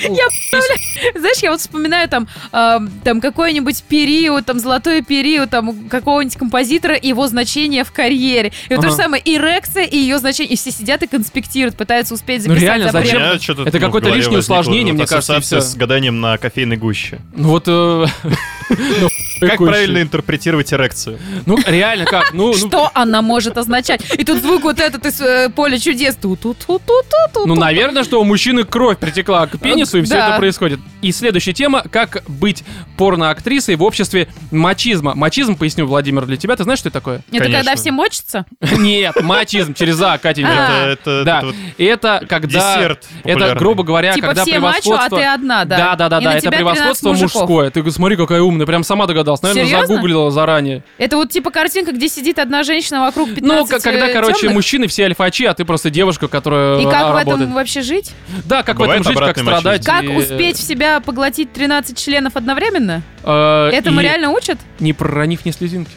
Знаешь, 1.15 1.39
я 1.43 1.51
вот 1.51 1.61
вспоминаю 1.61 2.09
там, 2.09 2.29
ам, 2.53 2.89
там 3.03 3.21
какой-нибудь 3.21 3.83
период, 3.85 4.47
там 4.47 4.59
золотой 4.61 5.03
период, 5.03 5.51
там 5.51 5.69
у 5.69 5.75
какого-нибудь 5.89 6.37
композитора 6.37 6.95
и 6.95 7.09
его 7.09 7.27
значение 7.27 7.85
в 7.85 7.93
карьере. 7.93 8.53
И 8.69 8.75
вот 8.75 8.83
то 8.83 8.91
же 8.91 8.97
самое, 8.97 9.23
эрекция 9.25 9.85
и 9.85 9.97
ее 9.99 10.19
значение. 10.19 10.55
И 10.55 10.57
все 10.57 10.71
сидят 10.71 11.03
и 11.03 11.07
конспектируют, 11.07 11.77
пытаются 11.77 12.15
успеть 12.15 12.47
Ну, 12.47 12.55
записать 12.55 12.63
реально, 12.79 12.93
запрет. 12.93 13.33
зачем? 13.35 13.61
Это 13.67 13.79
ну, 13.79 13.87
какое-то 13.87 14.11
лишнее 14.11 14.39
усложнение, 14.39 14.95
мне 14.95 15.07
кажется, 15.07 15.61
с 15.61 15.75
гаданием 15.75 16.21
на 16.21 16.39
кофейной 16.39 16.77
гуще. 16.77 17.19
Ну, 17.35 17.49
вот... 17.49 17.69
Как 19.41 19.59
правильно 19.59 20.01
интерпретировать 20.03 20.73
эрекцию? 20.73 21.19
Ну, 21.47 21.59
реально, 21.67 22.05
как? 22.05 22.33
Ну, 22.33 22.49
ну, 22.49 22.55
Что 22.55 22.91
она 22.95 23.23
может 23.23 23.57
означать? 23.59 24.03
И 24.19 24.25
тут 24.25 24.39
звук 24.43 24.63
вот 24.63 24.81
этот 24.81 25.05
из 25.07 25.21
э, 25.21 25.49
поля 25.55 25.79
чудес. 25.79 26.17
ту 26.17 26.37
ту 26.37 26.55
ту 26.55 26.79
ту 26.79 26.95
ту 27.33 27.47
Ну, 27.47 27.55
наверное, 27.55 28.05
что 28.05 28.21
у 28.21 28.25
мужчины 28.25 28.65
кровь 28.65 28.99
притекла 28.99 29.47
к 29.47 29.59
пенису, 29.59 29.99
и 29.99 30.03
все 30.03 30.15
Да. 30.15 30.29
это 30.31 30.39
происходит. 30.39 30.81
И 31.03 31.13
следующая 31.13 31.53
тема, 31.53 31.83
как 31.91 32.23
быть 32.29 32.65
порноактрисой 32.97 33.77
в 33.77 33.83
обществе 33.83 34.29
мачизма. 34.51 35.15
Мачизм, 35.15 35.57
поясню, 35.57 35.87
Владимир, 35.87 36.27
для 36.27 36.37
тебя. 36.37 36.57
Ты 36.57 36.65
знаешь, 36.65 36.79
что 36.79 36.89
это 36.89 36.99
такое? 37.01 37.23
Это 37.31 37.51
когда 37.51 37.75
все 37.77 37.91
мочатся? 37.93 38.47
Нет, 38.79 39.15
мачизм, 39.23 39.75
через 39.75 40.01
А, 40.01 40.19
Катенька. 40.19 40.51
А. 40.55 40.87
Это, 40.89 41.11
это, 41.11 41.25
Да, 41.25 41.43
это 41.79 42.27
когда... 42.29 42.77
десерт 42.77 43.05
Это, 43.23 43.29
популярный. 43.35 43.59
грубо 43.59 43.83
говоря, 43.83 44.13
Типа 44.15 44.29
когда 44.29 44.45
все 44.45 44.59
мачо, 44.61 44.77
а 44.79 44.81
превосходство... 44.83 45.19
ты 45.19 45.25
одна, 45.25 45.65
да? 45.65 45.77
Да, 45.77 45.97
да, 45.97 46.09
да, 46.09 46.19
И 46.21 46.25
да, 46.25 46.31
на 46.31 46.35
это 46.35 46.41
тебя 46.43 46.51
13 46.53 46.59
превосходство 46.77 47.09
мужиков. 47.11 47.35
мужское. 47.35 47.71
Ты 47.71 47.91
смотри, 47.91 48.17
какая 48.17 48.41
умная, 48.43 48.67
прям 48.67 48.85
сама 48.85 49.07
догадалась. 49.25 49.43
Наверное, 49.43 49.65
Серьезно? 49.67 49.87
загуглила 49.89 50.31
заранее. 50.31 50.83
Это 50.99 51.17
вот 51.17 51.31
типа 51.31 51.51
картинка, 51.51 51.93
где 51.93 52.09
сидит 52.09 52.39
одна 52.39 52.63
женщина 52.63 53.01
вокруг 53.01 53.35
15 53.35 53.71
Ну, 53.73 53.81
когда, 53.81 54.09
э, 54.09 54.13
короче, 54.13 54.49
мужчины 54.51 54.87
все 54.87 55.05
альфачи, 55.07 55.45
а 55.45 55.55
ты 55.55 55.65
просто 55.65 55.91
девушка, 55.91 56.29
которая 56.29 56.79
И 56.81 56.85
как 56.85 57.09
в 57.09 57.13
работает. 57.13 57.41
этом 57.43 57.55
вообще 57.55 57.83
жить? 57.83 58.13
Да, 58.45 58.63
как 58.63 58.77
Бывает 58.77 59.05
в 59.05 59.11
этом 59.11 59.15
жить, 59.25 59.35
как 59.35 59.39
страдать. 59.39 59.85
Как 59.85 60.05
и- 60.05 60.09
успеть 60.09 60.59
в 60.59 60.63
себя 60.63 61.01
поглотить 61.01 61.53
13 61.53 61.99
членов 61.99 62.37
одновременно? 62.37 63.03
Э, 63.25 63.71
Этому 63.73 64.01
и 64.01 64.03
реально 64.05 64.31
учат? 64.31 64.59
Не 64.81 64.93
проронив 64.93 65.45
ни 65.45 65.51
слезинки. 65.51 65.91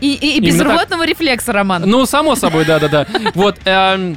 И, 0.00 0.14
и, 0.14 0.36
и 0.36 0.40
без 0.40 0.60
рвотного 0.60 1.04
рефлекса, 1.04 1.52
Роман. 1.52 1.82
Ну, 1.86 2.06
само 2.06 2.36
собой, 2.36 2.64
да-да-да. 2.64 3.06
Вот, 3.34 3.56
эм, 3.64 4.16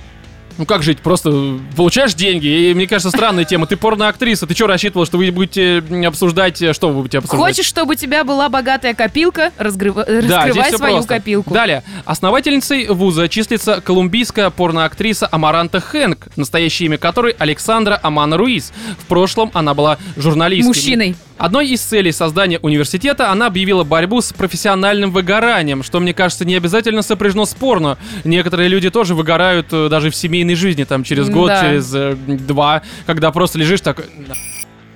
ну 0.58 0.66
как 0.66 0.84
жить? 0.84 1.00
Просто 1.00 1.60
получаешь 1.76 2.14
деньги, 2.14 2.48
и 2.48 2.74
мне 2.74 2.88
кажется, 2.88 3.10
странная 3.10 3.44
тема. 3.46 3.68
Ты 3.68 3.76
порно-актриса, 3.78 4.46
ты 4.48 4.54
что 4.56 4.68
рассчитывал, 4.68 5.06
что 5.06 5.18
вы 5.18 5.32
будете 5.32 5.84
обсуждать, 6.06 6.62
э, 6.62 6.74
что 6.74 6.90
вы 6.90 7.02
будете 7.02 7.20
обсуждать? 7.20 7.40
Хочешь, 7.40 7.66
чтобы 7.66 7.94
у 7.94 7.96
тебя 7.96 8.24
была 8.24 8.50
богатая 8.50 8.94
копилка? 8.94 9.52
Разгрыва- 9.58 10.06
Да, 10.06 10.22
здесь 10.22 10.32
Раскрывай 10.32 10.74
свою 10.74 10.94
просто. 10.96 11.14
копилку. 11.16 11.54
Далее. 11.54 11.84
Основательницей 12.06 12.88
вуза 12.88 13.28
числится 13.30 13.82
колумбийская 13.82 14.50
порноактриса 14.50 15.28
Амаранта 15.32 15.80
Хэнк, 15.80 16.28
настоящее 16.36 16.88
имя 16.88 16.98
которой 16.98 17.36
Александра 17.38 18.00
Амана 18.02 18.38
Руиз. 18.38 18.72
В 19.00 19.06
прошлом 19.06 19.52
она 19.54 19.74
была 19.74 19.98
журналисткой. 20.18 20.68
Мужчиной. 20.68 21.16
Одной 21.38 21.68
из 21.68 21.82
целей 21.82 22.12
создания 22.12 22.60
университета 22.60 23.32
она 23.32 23.48
объявила 23.48 23.84
борьбу 23.84 24.22
с 24.22 24.32
профессиональным 24.32 25.12
выгоранием, 25.12 25.84
что, 25.84 26.00
мне 26.00 26.14
кажется, 26.14 26.46
не 26.46 26.56
обязательно 26.56 27.02
сопряжено 27.02 27.46
с 27.46 27.54
порно. 27.54 27.98
Некоторые 28.24 28.70
люди 28.70 28.90
тоже 28.90 29.16
выгорают 29.16 29.68
э, 29.72 29.90
даже 29.90 30.10
в 30.10 30.16
семейной 30.16 30.56
жизни, 30.56 30.84
там, 30.84 31.04
через 31.04 31.30
год, 31.30 31.48
Да. 31.48 31.62
через 31.62 31.92
э, 31.94 32.16
два, 32.16 32.84
когда 33.06 33.32
просто 33.32 33.58
лежишь 33.60 33.82
так... 33.82 34.04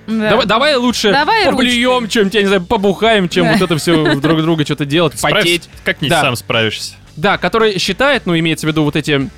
Да. 0.08 0.30
Давай, 0.30 0.46
давай 0.46 0.76
лучше 0.78 1.12
Давай 1.12 1.46
поблюем, 1.48 2.08
чем, 2.08 2.30
я 2.32 2.42
не 2.42 2.48
знаю, 2.48 2.64
побухаем, 2.64 3.28
чем 3.28 3.44
Да. 3.46 3.54
вот 3.54 3.62
это 3.64 3.78
все 3.78 4.16
друг 4.16 4.42
друга 4.42 4.64
что-то 4.64 4.86
делать, 4.86 5.20
Справишься? 5.20 5.44
потеть. 5.44 5.70
Как-нибудь 5.84 6.10
Да. 6.12 6.22
сам 6.22 6.36
справишься. 6.38 6.94
Да, 7.18 7.38
который 7.38 7.78
считает, 7.78 8.26
ну, 8.26 8.38
имеется 8.40 8.68
в 8.68 8.70
виду 8.70 8.84
вот 8.84 8.96
эти 8.96 9.30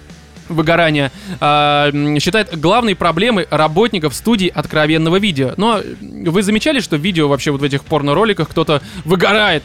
выгорания, 0.50 1.12
м, 1.40 2.20
считает 2.20 2.60
главной 2.60 2.96
проблемой 2.96 3.48
работников 3.50 4.14
студий 4.14 4.48
откровенного 4.48 5.18
видео. 5.18 5.54
Но 5.58 5.82
вы 6.02 6.44
замечали, 6.44 6.80
что 6.80 6.96
видео 6.96 7.28
вообще 7.28 7.52
вот 7.52 7.62
в 7.62 7.64
этих 7.64 7.86
порно-роликах 7.86 8.50
кто-то 8.50 8.82
выгорает? 9.06 9.64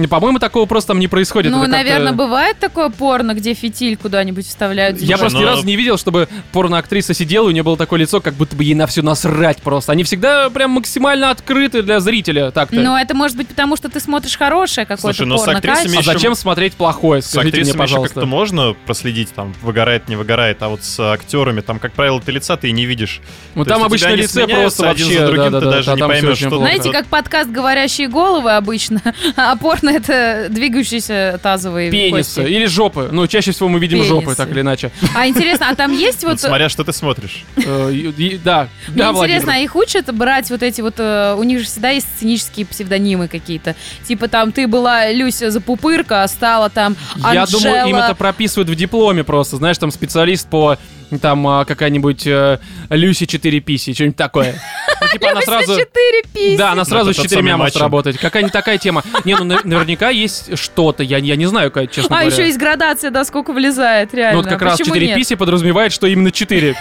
Не, 0.00 0.06
По-моему, 0.06 0.38
такого 0.38 0.66
просто 0.66 0.88
там 0.88 0.98
не 0.98 1.08
происходит. 1.08 1.52
Ну, 1.52 1.66
наверное, 1.66 2.12
бывает 2.12 2.58
такое 2.58 2.88
порно, 2.88 3.34
где 3.34 3.54
фитиль 3.54 3.96
куда-нибудь 3.96 4.46
вставляют. 4.46 4.98
Я 4.98 5.16
Слушай, 5.16 5.20
просто 5.20 5.38
ни 5.38 5.42
ну- 5.42 5.48
разу 5.48 5.66
не 5.66 5.76
видел, 5.76 5.98
чтобы 5.98 6.28
порно-актриса 6.52 7.14
сидела, 7.14 7.46
и 7.46 7.48
у 7.48 7.50
нее 7.52 7.62
было 7.62 7.76
такое 7.76 8.00
лицо, 8.00 8.20
как 8.20 8.34
будто 8.34 8.56
бы 8.56 8.64
ей 8.64 8.74
на 8.74 8.86
все 8.86 9.02
насрать 9.02 9.58
просто. 9.62 9.92
Они 9.92 10.04
всегда 10.04 10.48
прям 10.50 10.70
максимально 10.72 11.30
открыты 11.30 11.82
для 11.82 12.00
зрителя, 12.00 12.50
так-то. 12.50 12.76
Но 12.76 12.98
это 12.98 13.14
может 13.14 13.36
быть 13.36 13.48
потому, 13.48 13.76
что 13.76 13.88
ты 13.88 14.00
смотришь 14.00 14.36
хорошее 14.36 14.86
какое-то 14.86 15.16
Слушай, 15.16 15.28
ну, 15.28 15.36
с 15.36 15.44
порно 15.44 15.58
актрисами 15.58 15.98
а 15.98 16.02
зачем 16.02 16.34
смотреть 16.34 16.74
плохое? 16.74 17.22
С 17.22 17.30
Скажите 17.30 17.60
мне, 17.62 17.74
пожалуйста. 17.74 18.14
как-то 18.14 18.26
можно 18.26 18.74
проследить, 18.86 19.32
там, 19.34 19.54
выгорает, 19.62 20.08
не 20.08 20.16
выгорает, 20.16 20.62
а 20.62 20.68
вот 20.68 20.82
с 20.82 20.98
актерами, 21.00 21.60
там, 21.60 21.78
как 21.78 21.92
правило, 21.92 22.20
ты 22.20 22.32
лица 22.32 22.56
ты 22.56 22.68
и 22.68 22.72
не 22.72 22.86
видишь. 22.86 23.20
Ну 23.54 23.64
там 23.64 23.84
обычно 23.84 24.14
лице 24.14 24.46
просто 24.46 24.70
сменяются 24.76 24.90
один 24.90 25.06
за 25.06 25.12
вообще, 25.12 25.26
другим, 25.26 25.60
ты 25.60 25.66
даже 25.66 25.94
не 25.94 26.00
поймешь, 26.00 26.38
что-. 26.38 26.58
Знаете, 26.58 26.90
как 26.90 27.06
подкаст 27.06 27.50
«Говорящие 27.50 28.08
головы» 28.08 28.52
обычно, 28.52 29.02
а 29.36 29.56
порно— 29.56 29.89
это 29.90 30.46
двигающиеся 30.50 31.40
тазовые 31.42 31.90
Пенисы 31.90 32.40
кости. 32.40 32.52
или 32.52 32.66
жопы. 32.66 33.08
Ну, 33.12 33.26
чаще 33.26 33.52
всего 33.52 33.68
мы 33.68 33.78
видим 33.78 33.98
Пенисы. 33.98 34.08
жопы, 34.14 34.34
так 34.34 34.50
или 34.50 34.60
иначе. 34.60 34.90
А 35.14 35.26
интересно, 35.26 35.68
а 35.70 35.74
там 35.74 35.92
есть 35.92 36.22
Вот 36.30 36.32
вот... 36.32 36.40
смотря, 36.40 36.68
что 36.68 36.84
ты 36.84 36.92
смотришь. 36.92 37.44
Э, 37.56 38.12
Да, 38.44 38.68
Мне 38.88 39.04
интересно, 39.04 39.54
а 39.54 39.58
их 39.58 39.74
учат 39.76 40.14
брать 40.14 40.50
вот 40.50 40.62
эти 40.62 40.80
вот... 40.80 40.94
э, 40.98 41.34
У 41.36 41.42
них 41.42 41.60
же 41.60 41.64
всегда 41.64 41.90
есть 41.90 42.06
сценические 42.16 42.66
псевдонимы 42.66 43.28
какие-то. 43.28 43.74
Типа 44.06 44.28
там 44.28 44.52
ты 44.52 44.66
была 44.66 45.10
Люся 45.10 45.50
Запупырка, 45.50 46.22
а 46.22 46.28
стала 46.28 46.70
там 46.70 46.96
Я 47.32 47.46
думаю, 47.46 47.88
им 47.88 47.96
это 47.96 48.14
прописывают 48.14 48.68
в 48.68 48.74
дипломе 48.74 49.24
просто. 49.24 49.56
Знаешь, 49.56 49.78
там 49.78 49.90
специалист 49.90 50.48
по 50.48 50.78
там 51.18 51.46
а, 51.46 51.64
какая-нибудь 51.64 52.26
э, 52.26 52.58
Люси 52.90 53.26
4 53.26 53.60
писи, 53.60 53.92
что-нибудь 53.94 54.16
такое. 54.16 54.54
Ну, 55.00 55.08
Типа 55.08 55.30
она 55.30 55.40
сразу... 55.42 55.78
четыре 55.78 56.22
писи. 56.34 56.56
Да, 56.56 56.72
она 56.72 56.84
сразу 56.84 57.06
Ну, 57.06 57.12
с 57.12 57.16
четырьмя 57.16 57.56
может 57.56 57.76
работать. 57.76 58.18
Какая-нибудь 58.18 58.52
такая 58.52 58.78
тема. 58.78 59.02
Не, 59.24 59.34
ну 59.36 59.44
на- 59.44 59.60
наверняка 59.64 60.10
есть 60.10 60.56
что-то. 60.58 61.02
Я, 61.02 61.18
я 61.18 61.36
не 61.36 61.46
знаю, 61.46 61.70
как, 61.70 61.90
честно 61.90 62.16
А 62.16 62.20
говоря. 62.20 62.34
еще 62.36 62.46
есть 62.46 62.58
градация, 62.58 63.10
да, 63.10 63.24
сколько 63.24 63.52
влезает, 63.52 64.12
реально. 64.14 64.38
Ну 64.38 64.42
вот 64.42 64.50
как 64.50 64.62
раз 64.62 64.72
Почему 64.78 64.94
4 64.94 65.06
нет? 65.06 65.16
писи 65.16 65.34
подразумевает, 65.36 65.92
что 65.92 66.06
именно 66.06 66.30
4. 66.30 66.76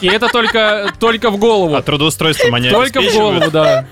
И 0.00 0.06
это 0.06 0.28
только, 0.28 0.92
только 0.98 1.30
в 1.30 1.38
голову. 1.38 1.74
А 1.74 1.82
трудоустройство 1.82 2.54
они 2.56 2.70
Только 2.70 3.00
в 3.00 3.12
голову, 3.12 3.50
да. 3.50 3.86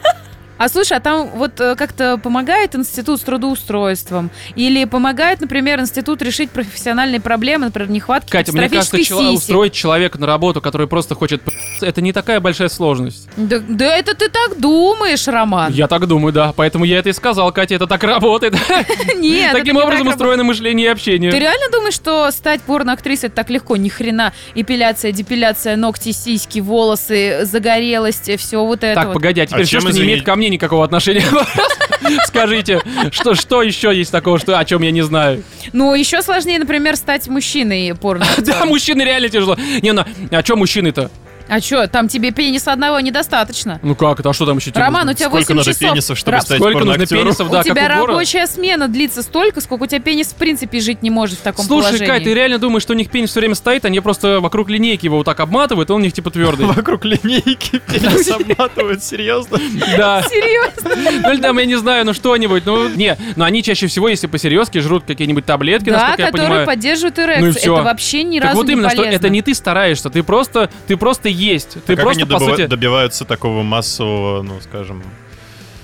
А 0.60 0.68
слушай, 0.68 0.92
а 0.92 1.00
там 1.00 1.30
вот 1.30 1.58
э, 1.58 1.74
как-то 1.74 2.18
помогает 2.18 2.76
институт 2.76 3.18
с 3.18 3.22
трудоустройством? 3.22 4.30
Или 4.56 4.84
помогает, 4.84 5.40
например, 5.40 5.80
институт 5.80 6.20
решить 6.20 6.50
профессиональные 6.50 7.18
проблемы, 7.18 7.64
например, 7.64 7.90
нехватки 7.90 8.30
Катя, 8.30 8.52
мне 8.52 8.68
кажется, 8.68 8.98
сисек? 8.98 9.16
устроить 9.38 9.72
человека 9.72 10.18
на 10.18 10.26
работу, 10.26 10.60
который 10.60 10.86
просто 10.86 11.14
хочет 11.14 11.40
это 11.80 12.02
не 12.02 12.12
такая 12.12 12.40
большая 12.40 12.68
сложность. 12.68 13.26
Да, 13.38 13.60
да 13.66 13.96
это 13.96 14.14
ты 14.14 14.28
так 14.28 14.60
думаешь, 14.60 15.26
Роман. 15.26 15.72
Я 15.72 15.88
так 15.88 16.06
думаю, 16.06 16.34
да. 16.34 16.52
Поэтому 16.54 16.84
я 16.84 16.98
это 16.98 17.08
и 17.08 17.14
сказал, 17.14 17.50
Катя, 17.52 17.76
это 17.76 17.86
так 17.86 18.04
работает. 18.04 18.54
Нет, 19.16 19.52
это 19.52 19.60
Таким 19.60 19.76
образом 19.78 20.08
устроено 20.08 20.44
мышление 20.44 20.84
и 20.84 20.88
Ты 20.88 20.92
общение. 20.92 21.30
реально 21.30 21.70
думаешь, 21.72 21.94
что 21.94 22.30
стать 22.32 22.60
порноактрисой 22.60 23.28
это 23.28 23.36
так 23.36 23.48
легко? 23.48 23.76
Ни 23.76 23.88
хрена. 23.88 24.34
Эпиляция, 24.54 25.12
депиляция, 25.12 25.76
ногти, 25.76 26.12
сиськи, 26.12 26.58
волосы, 26.58 27.46
загорелость, 27.46 28.30
все 28.38 28.62
вот 28.62 28.84
это 28.84 28.94
Так, 29.04 29.14
погоди, 29.14 29.40
а 29.40 29.46
теперь 29.46 29.62
А 29.62 29.64
все, 29.64 29.80
что 29.80 29.90
не 29.90 30.02
имеет 30.02 30.22
ко 30.22 30.36
мне 30.36 30.49
никакого 30.50 30.84
отношения. 30.84 31.24
Скажите, 32.26 32.80
что, 33.12 33.34
что 33.34 33.62
еще 33.62 33.94
есть 33.94 34.10
такого, 34.10 34.38
что, 34.38 34.58
о 34.58 34.64
чем 34.64 34.82
я 34.82 34.90
не 34.90 35.02
знаю? 35.02 35.42
Ну, 35.72 35.94
еще 35.94 36.22
сложнее, 36.22 36.58
например, 36.58 36.96
стать 36.96 37.28
мужчиной 37.28 37.94
порно. 37.94 38.26
Да, 38.38 38.64
мужчины 38.64 39.02
реально 39.02 39.28
тяжело. 39.28 39.56
Не, 39.82 39.92
ну, 39.92 40.04
а 40.30 40.42
что 40.42 40.56
мужчины-то? 40.56 41.10
А 41.50 41.60
что, 41.60 41.86
там 41.88 42.06
тебе 42.08 42.30
пениса 42.30 42.72
одного 42.72 43.00
недостаточно? 43.00 43.80
Ну 43.82 43.94
как 43.94 44.20
это, 44.20 44.30
а 44.30 44.32
что 44.32 44.46
там 44.46 44.58
еще? 44.58 44.70
Роман, 44.74 45.08
у 45.08 45.12
тебя 45.14 45.26
Сколько 45.28 45.52
8 45.52 45.56
надо 45.56 45.70
часов. 45.72 45.90
пенисов, 45.90 46.18
чтобы 46.18 46.36
Ра- 46.36 46.40
стать 46.42 46.58
Сколько 46.58 46.84
нужно 46.84 47.06
пенисов, 47.06 47.50
да, 47.50 47.60
у 47.60 47.62
тебя 47.64 47.74
как 47.88 48.02
у 48.02 48.06
рабочая 48.06 48.46
смена 48.46 48.86
длится 48.88 49.22
столько, 49.22 49.60
сколько 49.60 49.82
у 49.82 49.86
тебя 49.86 50.00
пенис 50.00 50.28
в 50.28 50.34
принципе 50.36 50.80
жить 50.80 51.02
не 51.02 51.10
может 51.10 51.38
в 51.38 51.42
таком 51.42 51.64
Слушай, 51.64 51.86
положении. 51.88 52.06
Кать, 52.06 52.24
ты 52.24 52.34
реально 52.34 52.58
думаешь, 52.58 52.82
что 52.82 52.92
у 52.92 52.96
них 52.96 53.10
пенис 53.10 53.30
все 53.30 53.40
время 53.40 53.54
стоит, 53.56 53.84
они 53.84 53.98
просто 54.00 54.40
вокруг 54.40 54.70
линейки 54.70 55.06
его 55.06 55.16
вот 55.18 55.24
так 55.24 55.40
обматывают, 55.40 55.90
и 55.90 55.92
он 55.92 56.00
у 56.00 56.04
них 56.04 56.12
типа 56.12 56.30
твердый. 56.30 56.66
Вокруг 56.70 57.04
линейки 57.04 57.78
пенис 57.80 58.28
обматывают, 58.30 59.02
серьезно? 59.02 59.58
Да. 59.96 60.22
Серьезно? 60.28 61.20
Ну 61.22 61.32
или 61.32 61.40
там, 61.40 61.58
я 61.58 61.66
не 61.66 61.76
знаю, 61.76 62.06
ну 62.06 62.12
что-нибудь, 62.14 62.64
ну 62.64 62.88
не. 62.88 63.16
Но 63.36 63.44
они 63.44 63.62
чаще 63.62 63.86
всего, 63.88 64.08
если 64.08 64.26
по-серьезке, 64.28 64.80
жрут 64.80 65.04
какие-нибудь 65.04 65.44
таблетки, 65.46 65.90
Да, 65.90 65.98
насколько 65.98 66.22
я 66.22 66.30
которые 66.30 66.66
поддерживают 66.66 67.16
Ну 67.16 67.22
и 67.22 67.26
эрекцию. 67.26 67.74
это 67.74 67.82
вообще 67.82 68.22
ни 68.22 68.38
Так 68.38 68.48
разу 68.50 68.56
вот 68.58 68.66
не 68.66 68.72
именно, 68.74 68.88
что 68.90 68.98
полезно. 68.98 69.16
это 69.16 69.28
не 69.28 69.42
ты 69.42 69.54
стараешься, 69.54 70.10
ты 70.10 70.22
просто, 70.22 70.70
ты 70.86 70.96
просто 70.96 71.28
есть. 71.40 71.76
Ты 71.86 71.94
А 71.94 71.96
как 71.96 72.04
просто, 72.04 72.22
они 72.22 72.30
по 72.30 72.36
добыва- 72.38 72.50
сути, 72.56 72.66
добиваются 72.66 73.24
такого 73.24 73.62
массового, 73.62 74.42
ну, 74.42 74.60
скажем, 74.60 75.02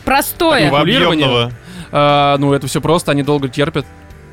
Простое. 0.04 0.70
объемного? 0.70 1.52
а, 1.92 2.36
ну 2.38 2.52
это 2.52 2.66
все 2.66 2.80
просто, 2.80 3.12
они 3.12 3.22
долго 3.22 3.48
терпят. 3.48 3.86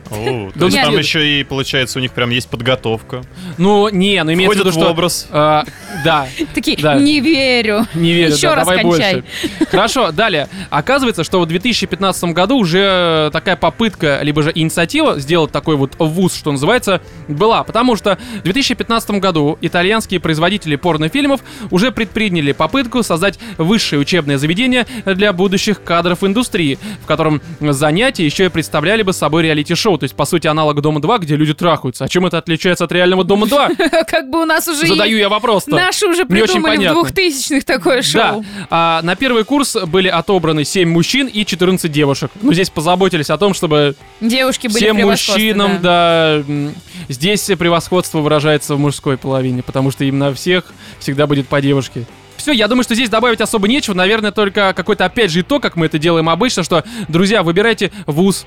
О, 0.09 0.51
То 0.57 0.65
есть 0.65 0.77
нет. 0.77 0.85
там 0.85 0.97
еще 0.97 1.39
и, 1.39 1.43
получается, 1.43 1.99
у 1.99 2.01
них 2.01 2.11
прям 2.11 2.29
есть 2.29 2.49
подготовка. 2.49 3.21
Ну, 3.57 3.89
не, 3.89 4.23
ну 4.23 4.33
имеется 4.33 4.57
в 4.57 4.61
виду, 4.61 4.71
что... 4.71 4.89
образ. 4.89 5.27
а, 5.31 5.65
да, 6.03 6.27
Такие, 6.53 6.77
не 6.77 7.19
верю. 7.19 7.85
не 7.93 8.13
верю, 8.13 8.33
Еще 8.33 8.49
да, 8.49 8.55
раз 8.55 8.67
давай 8.67 8.83
кончай. 8.83 9.13
больше. 9.15 9.65
Хорошо, 9.69 10.11
далее. 10.11 10.47
Оказывается, 10.69 11.23
что 11.23 11.39
в 11.39 11.45
2015 11.45 12.23
году 12.25 12.57
уже 12.57 13.29
такая 13.31 13.55
попытка, 13.55 14.19
либо 14.21 14.43
же 14.43 14.51
инициатива 14.53 15.19
сделать 15.19 15.51
такой 15.51 15.75
вот 15.75 15.95
вуз, 15.99 16.35
что 16.35 16.51
называется, 16.51 17.01
была. 17.27 17.63
Потому 17.63 17.95
что 17.95 18.17
в 18.39 18.43
2015 18.43 19.11
году 19.11 19.57
итальянские 19.61 20.19
производители 20.19 20.75
порнофильмов 20.75 21.41
уже 21.71 21.91
предприняли 21.91 22.51
попытку 22.51 23.03
создать 23.03 23.39
высшее 23.57 23.99
учебное 23.99 24.37
заведение 24.37 24.85
для 25.05 25.33
будущих 25.33 25.83
кадров 25.83 26.23
индустрии, 26.23 26.77
в 27.03 27.05
котором 27.05 27.41
занятия 27.59 28.25
еще 28.25 28.45
и 28.45 28.49
представляли 28.49 29.03
бы 29.03 29.13
собой 29.13 29.43
реалити-шоу. 29.43 29.92
То 29.97 30.03
есть, 30.05 30.15
по 30.15 30.25
сути, 30.25 30.47
аналог 30.47 30.81
Дома-2, 30.81 31.19
где 31.19 31.35
люди 31.35 31.53
трахаются. 31.53 32.05
А 32.05 32.07
чем 32.07 32.25
это 32.25 32.37
отличается 32.37 32.83
от 32.85 32.91
реального 32.91 33.23
Дома-2? 33.23 34.05
Как 34.07 34.29
бы 34.29 34.41
у 34.41 34.45
нас 34.45 34.67
уже 34.67 34.87
Задаю 34.87 35.17
я 35.17 35.29
вопрос-то. 35.29 35.71
Наши 35.71 36.05
уже 36.07 36.25
придумали 36.25 36.59
в 36.59 36.63
понятно. 36.77 36.93
двухтысячных 37.01 37.63
такое 37.65 38.01
Да, 38.13 38.31
шоу. 38.33 38.45
а, 38.69 39.01
на 39.03 39.15
первый 39.15 39.43
курс 39.43 39.75
были 39.87 40.07
отобраны 40.07 40.63
7 40.63 40.89
мужчин 40.89 41.27
и 41.27 41.45
14 41.45 41.91
девушек. 41.91 42.31
Ну, 42.41 42.53
здесь 42.53 42.69
позаботились 42.69 43.29
о 43.29 43.37
том, 43.37 43.53
чтобы 43.53 43.95
Девушки 44.21 44.67
были 44.67 44.77
всем 44.77 44.97
мужчинам, 44.97 45.81
да. 45.81 46.43
да, 46.47 46.71
здесь 47.09 47.45
превосходство 47.57 48.19
выражается 48.19 48.75
в 48.75 48.79
мужской 48.79 49.17
половине, 49.17 49.63
потому 49.63 49.91
что 49.91 50.03
именно 50.03 50.33
всех 50.33 50.65
всегда 50.99 51.27
будет 51.27 51.47
по 51.47 51.61
девушке. 51.61 52.05
Все, 52.37 52.51
я 52.51 52.67
думаю, 52.67 52.83
что 52.83 52.95
здесь 52.95 53.09
добавить 53.09 53.41
особо 53.41 53.67
нечего. 53.67 53.93
Наверное, 53.93 54.31
только 54.31 54.73
какой-то, 54.75 55.05
опять 55.05 55.31
же, 55.31 55.41
итог, 55.41 55.61
как 55.61 55.75
мы 55.75 55.85
это 55.85 55.97
делаем 55.97 56.29
обычно, 56.29 56.63
что, 56.63 56.83
друзья, 57.07 57.43
выбирайте 57.43 57.91
вуз, 58.05 58.45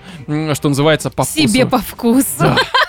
что 0.55 0.69
называется, 0.69 1.11
по 1.11 1.25
вкусу. 1.25 1.49
Себе 1.49 1.67
по 1.67 1.79
вкусу. 1.79 2.25
Да. 2.41 2.57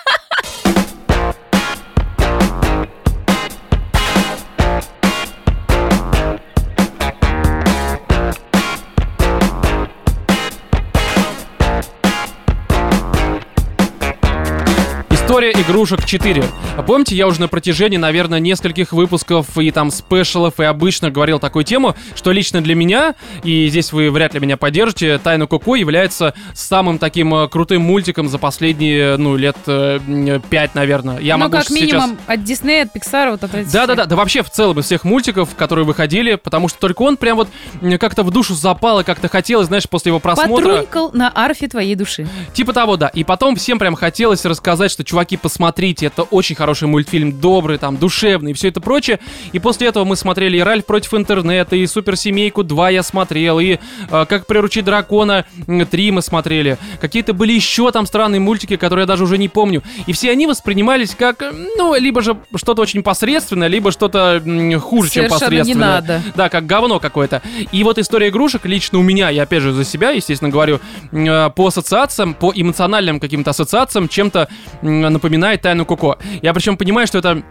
История 15.37 15.51
игрушек 15.51 16.03
4. 16.03 16.43
Помните, 16.87 17.15
я 17.15 17.27
уже 17.27 17.41
на 17.41 17.47
протяжении, 17.47 17.97
наверное, 17.97 18.39
нескольких 18.39 18.91
выпусков 18.91 19.55
и 19.59 19.69
там 19.69 19.91
спешалов 19.91 20.59
и 20.59 20.63
обычно 20.63 21.11
говорил 21.11 21.37
такую 21.37 21.63
тему, 21.63 21.95
что 22.15 22.31
лично 22.31 22.61
для 22.61 22.73
меня, 22.73 23.13
и 23.43 23.67
здесь 23.67 23.93
вы 23.93 24.09
вряд 24.09 24.33
ли 24.33 24.39
меня 24.39 24.57
поддержите, 24.57 25.19
Тайна 25.19 25.45
Коко 25.45 25.75
является 25.75 26.33
самым 26.55 26.97
таким 26.97 27.35
э, 27.35 27.47
крутым 27.49 27.83
мультиком 27.83 28.29
за 28.29 28.39
последние, 28.39 29.17
ну, 29.17 29.35
лет 29.35 29.57
э, 29.67 30.39
пять, 30.49 30.73
наверное. 30.73 31.19
Я 31.19 31.37
ну, 31.37 31.43
могу 31.43 31.57
как 31.57 31.67
сейчас... 31.67 31.81
минимум 31.81 32.17
от 32.25 32.43
Диснея, 32.43 32.85
от 32.85 32.95
Pixar, 32.95 33.29
вот 33.29 33.43
от 33.43 33.53
этих 33.53 33.71
Да, 33.71 33.85
да, 33.85 33.93
всех. 33.93 33.97
да, 33.97 34.05
да 34.05 34.15
вообще 34.15 34.41
в 34.41 34.49
целом 34.49 34.79
из 34.79 34.85
всех 34.85 35.03
мультиков, 35.03 35.53
которые 35.55 35.85
выходили, 35.85 36.33
потому 36.33 36.67
что 36.67 36.79
только 36.79 37.03
он 37.03 37.15
прям 37.15 37.37
вот 37.37 37.49
как-то 37.99 38.23
в 38.23 38.31
душу 38.31 38.55
запал 38.55 39.01
и 39.01 39.03
как-то 39.03 39.27
хотелось, 39.27 39.67
знаешь, 39.67 39.87
после 39.87 40.09
его 40.09 40.19
просмотра. 40.19 40.55
Потрунькал 40.55 41.11
на 41.13 41.31
арфе 41.35 41.67
твоей 41.67 41.93
души. 41.93 42.27
Типа 42.53 42.73
того, 42.73 42.97
да. 42.97 43.09
И 43.09 43.23
потом 43.23 43.55
всем 43.55 43.77
прям 43.77 43.93
хотелось 43.93 44.43
рассказать, 44.45 44.89
что, 44.89 45.03
чуваки, 45.03 45.26
посмотрите, 45.35 46.05
это 46.07 46.23
очень 46.23 46.55
хороший 46.55 46.87
мультфильм, 46.87 47.39
добрый, 47.39 47.77
там, 47.77 47.97
душевный 47.97 48.51
и 48.51 48.53
все 48.53 48.69
это 48.69 48.79
прочее. 48.81 49.19
И 49.51 49.59
после 49.59 49.87
этого 49.87 50.05
мы 50.05 50.15
смотрели 50.15 50.57
и 50.57 50.61
Ральф 50.61 50.85
против 50.85 51.13
интернета, 51.13 51.75
и 51.75 51.85
Суперсемейку 51.85 52.63
2 52.63 52.89
я 52.91 53.03
смотрел, 53.03 53.59
и 53.59 53.77
э, 54.09 54.25
Как 54.29 54.45
приручить 54.47 54.85
дракона 54.85 55.45
3 55.67 56.11
мы 56.11 56.21
смотрели. 56.21 56.77
Какие-то 57.01 57.33
были 57.33 57.53
еще 57.53 57.91
там 57.91 58.05
странные 58.05 58.39
мультики, 58.39 58.75
которые 58.77 59.03
я 59.03 59.07
даже 59.07 59.23
уже 59.23 59.37
не 59.37 59.49
помню. 59.49 59.83
И 60.05 60.13
все 60.13 60.31
они 60.31 60.47
воспринимались 60.47 61.15
как, 61.15 61.41
э, 61.41 61.51
ну, 61.77 61.95
либо 61.95 62.21
же 62.21 62.37
что-то 62.55 62.81
очень 62.81 63.03
посредственное, 63.03 63.67
либо 63.67 63.91
что-то 63.91 64.41
хуже, 64.81 65.09
чем 65.09 65.23
Совершенно 65.29 65.51
не 65.51 65.57
посредственное. 65.59 65.87
надо. 65.87 66.21
Да, 66.35 66.49
как 66.49 66.65
говно 66.65 66.99
какое-то. 66.99 67.41
И 67.71 67.83
вот 67.83 67.97
история 67.97 68.29
игрушек 68.29 68.65
лично 68.65 68.99
у 68.99 69.01
меня, 69.01 69.29
я 69.29 69.43
опять 69.43 69.61
же 69.63 69.73
за 69.73 69.83
себя, 69.83 70.11
естественно, 70.11 70.49
говорю, 70.51 70.79
э, 71.11 71.49
по 71.55 71.67
ассоциациям, 71.67 72.33
по 72.33 72.51
эмоциональным 72.55 73.19
каким-то 73.19 73.51
ассоциациям 73.51 74.07
чем-то 74.07 74.47
м, 74.81 75.16
напоминает 75.17 75.61
Тайну 75.61 75.85
Коко. 75.85 76.17
Я 76.41 76.53
причем 76.53 76.77
понимаю, 76.77 77.07
что 77.07 77.17
это 77.17 77.43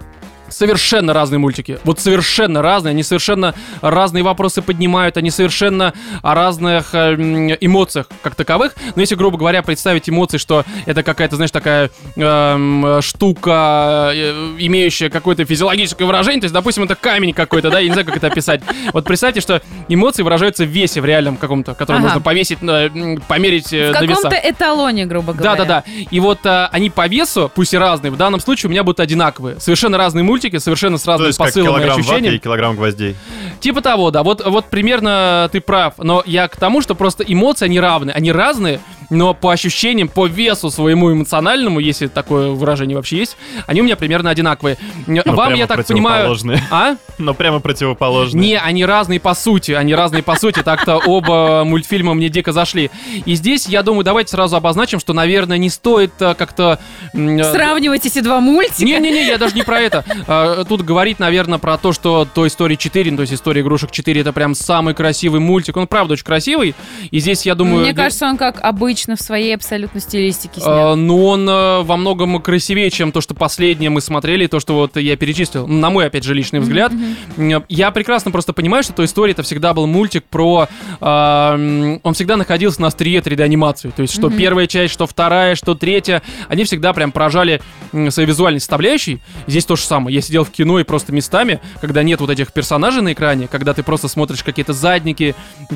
совершенно 0.48 1.12
разные 1.12 1.38
мультики. 1.38 1.78
Вот 1.84 2.00
совершенно 2.00 2.62
разные. 2.62 2.90
Они 2.90 3.02
совершенно 3.02 3.54
разные 3.80 4.22
вопросы 4.22 4.62
поднимают. 4.62 5.16
Они 5.16 5.30
совершенно 5.30 5.92
о 6.22 6.34
разных 6.34 6.94
э, 6.94 7.14
эмоциях 7.60 8.06
как 8.22 8.34
таковых. 8.34 8.74
Но 8.94 9.00
если, 9.00 9.14
грубо 9.14 9.38
говоря, 9.38 9.62
представить 9.62 10.08
эмоции, 10.08 10.38
что 10.38 10.64
это 10.86 11.02
какая-то, 11.02 11.36
знаешь, 11.36 11.50
такая 11.50 11.90
эм, 12.16 13.00
штука, 13.02 14.10
э, 14.14 14.54
имеющая 14.58 15.10
какое-то 15.10 15.44
физиологическое 15.44 16.06
выражение, 16.06 16.40
то 16.40 16.44
есть, 16.46 16.54
допустим, 16.54 16.84
это 16.84 16.94
камень 16.94 17.32
какой-то, 17.32 17.70
да, 17.70 17.80
я 17.80 17.86
не 17.88 17.92
знаю, 17.92 18.06
как 18.06 18.16
это 18.16 18.26
описать. 18.28 18.60
Вот 18.92 19.04
представьте, 19.04 19.40
что 19.40 19.62
эмоции 19.88 20.22
выражаются 20.22 20.64
в 20.64 20.68
весе 20.68 21.00
в 21.00 21.04
реальном 21.04 21.36
каком-то, 21.36 21.74
который 21.74 21.96
Ага. 21.98 22.06
можно 22.06 22.20
повесить, 22.20 22.58
э, 22.62 23.16
померить 23.28 23.72
э, 23.72 23.90
В 23.90 23.94
на 23.94 24.02
весах. 24.02 24.22
каком-то 24.24 24.50
эталоне, 24.50 25.06
грубо 25.06 25.32
говоря. 25.32 25.56
Да, 25.56 25.64
да, 25.64 25.82
да. 25.82 25.84
И 26.10 26.20
вот 26.20 26.40
а, 26.44 26.68
они 26.72 26.90
по 26.90 27.06
весу, 27.08 27.50
пусть 27.54 27.74
и 27.74 27.78
разные, 27.78 28.10
в 28.10 28.16
данном 28.16 28.40
случае 28.40 28.68
у 28.68 28.70
меня 28.70 28.82
будут 28.84 29.00
одинаковые. 29.00 29.58
Совершенно 29.60 29.98
разные 29.98 30.22
мультики, 30.22 30.35
совершенно 30.58 30.98
с 30.98 31.06
разным 31.06 31.32
посылом 31.36 31.80
и 31.80 31.84
ощущением. 31.84 32.34
и 32.34 32.38
килограмм 32.38 32.76
гвоздей. 32.76 33.16
Типа 33.60 33.80
того, 33.80 34.10
да. 34.10 34.22
Вот, 34.22 34.44
вот 34.44 34.66
примерно 34.66 35.48
ты 35.52 35.60
прав. 35.60 35.94
Но 35.98 36.22
я 36.26 36.48
к 36.48 36.56
тому, 36.56 36.80
что 36.80 36.94
просто 36.94 37.24
эмоции, 37.24 37.66
они 37.66 37.80
равны. 37.80 38.10
Они 38.10 38.32
разные, 38.32 38.80
но 39.10 39.34
по 39.34 39.52
ощущениям, 39.52 40.08
по 40.08 40.26
весу 40.26 40.70
своему 40.70 41.12
эмоциональному, 41.12 41.80
если 41.80 42.06
такое 42.06 42.50
выражение 42.50 42.96
вообще 42.96 43.18
есть, 43.18 43.36
они 43.66 43.80
у 43.80 43.84
меня 43.84 43.96
примерно 43.96 44.30
одинаковые. 44.30 44.78
Ну, 45.06 45.22
Вам, 45.25 45.48
прямо 45.48 45.56
я 45.56 45.66
так 45.66 45.86
понимаю... 45.86 46.28
противоположные. 46.28 46.62
А? 46.70 46.96
Но 47.18 47.34
прямо 47.34 47.60
противоположные. 47.60 48.40
Не, 48.40 48.58
они 48.58 48.84
разные 48.84 49.20
по 49.20 49.34
сути, 49.34 49.72
они 49.72 49.94
разные 49.94 50.22
по 50.22 50.36
сути, 50.36 50.62
так-то 50.62 50.96
оба 50.98 51.62
мультфильма 51.64 52.14
мне 52.14 52.28
дико 52.28 52.52
зашли. 52.52 52.90
И 53.25 53.34
здесь, 53.34 53.66
я 53.66 53.82
думаю, 53.82 54.04
давайте 54.04 54.30
сразу 54.30 54.56
обозначим, 54.56 55.00
что, 55.00 55.12
наверное, 55.12 55.58
не 55.58 55.70
стоит 55.70 56.12
э, 56.20 56.34
как-то... 56.34 56.78
э, 57.12 57.52
Сравнивать 57.52 58.06
эти 58.06 58.20
два 58.20 58.40
мультика. 58.40 58.84
Не-не-не, 58.84 59.26
я 59.26 59.38
даже 59.38 59.54
не 59.54 59.62
про 59.62 59.80
это. 59.80 60.04
А, 60.28 60.64
Тут 60.64 60.82
говорить, 60.82 61.21
наверное, 61.21 61.58
про 61.58 61.78
то, 61.78 61.92
что 61.92 62.26
Toy 62.34 62.47
Story 62.47 62.76
4, 62.76 63.10
ну, 63.12 63.19
то 63.19 63.21
есть 63.23 63.32
история 63.32 63.60
игрушек 63.60 63.90
4, 63.92 64.21
это 64.21 64.32
прям 64.32 64.54
самый 64.54 64.92
красивый 64.95 65.40
мультик. 65.40 65.76
Он, 65.76 65.86
правда, 65.86 66.14
очень 66.14 66.25
красивый. 66.25 66.75
И 67.10 67.21
здесь, 67.21 67.47
я 67.47 67.54
думаю... 67.54 67.82
Мне 67.82 67.95
кажется, 67.95 68.26
он 68.26 68.36
как 68.36 68.58
обычно 68.97 69.17
в 69.17 69.21
своей 69.21 69.54
абсолютно 69.54 70.00
стилистике 70.00 70.54
снят. 70.63 70.67
а, 70.67 70.95
ну, 70.97 71.26
он 71.26 71.47
э, 71.47 71.82
во 71.82 71.99
многом 71.99 72.41
красивее, 72.41 72.91
чем 72.91 73.13
то, 73.13 73.21
что 73.21 73.35
последнее 73.35 73.91
мы 73.91 74.00
смотрели, 74.00 74.47
то, 74.47 74.59
что 74.59 74.75
вот 74.75 74.97
я 74.97 75.17
перечислил. 75.17 75.67
На 75.67 75.91
мой, 75.91 76.06
опять 76.06 76.25
же, 76.25 76.32
личный 76.32 76.61
взгляд. 76.61 76.93
М, 77.37 77.63
Я 77.69 77.91
прекрасно 77.91 78.30
просто 78.30 78.54
понимаю, 78.54 78.82
что 78.82 78.95
Toy 78.95 79.04
Story 79.04 79.32
это 79.32 79.43
всегда 79.43 79.75
был 79.75 79.87
мультик 79.87 80.25
про... 80.25 80.69
а, 81.02 81.99
он 82.02 82.15
всегда 82.15 82.39
находился 82.39 82.80
на 82.80 82.87
острие 82.89 83.21
3D-анимации. 83.21 83.91
То 83.95 84.00
есть, 84.00 84.15
что 84.15 84.28
Мгм. 84.28 84.39
первая 84.39 84.67
часть, 84.67 84.95
что 84.95 85.06
вторая, 85.06 85.56
что 85.56 85.75
третья, 85.75 86.23
они 86.49 86.65
всегда 86.65 86.95
прям 86.95 87.13
поражали 87.13 87.61
своей 88.09 88.26
визуальной 88.28 88.61
составляющей. 88.61 89.21
Здесь 89.47 89.67
то 89.67 89.76
же 89.76 89.82
самое. 89.82 90.15
Я 90.15 90.23
сидел 90.23 90.45
в 90.45 90.50
кино 90.50 90.80
и 90.80 90.85
просто 90.85 91.13
местами, 91.13 91.61
когда 91.82 92.02
нет 92.02 92.21
вот 92.23 92.30
этих 92.30 92.50
персонажей 92.52 93.02
на 93.02 93.13
экране, 93.13 93.47
когда 93.47 93.75
ты 93.75 93.82
просто 93.82 94.09
смотришь 94.09 94.43
какие-то 94.43 94.73
задники, 94.73 95.35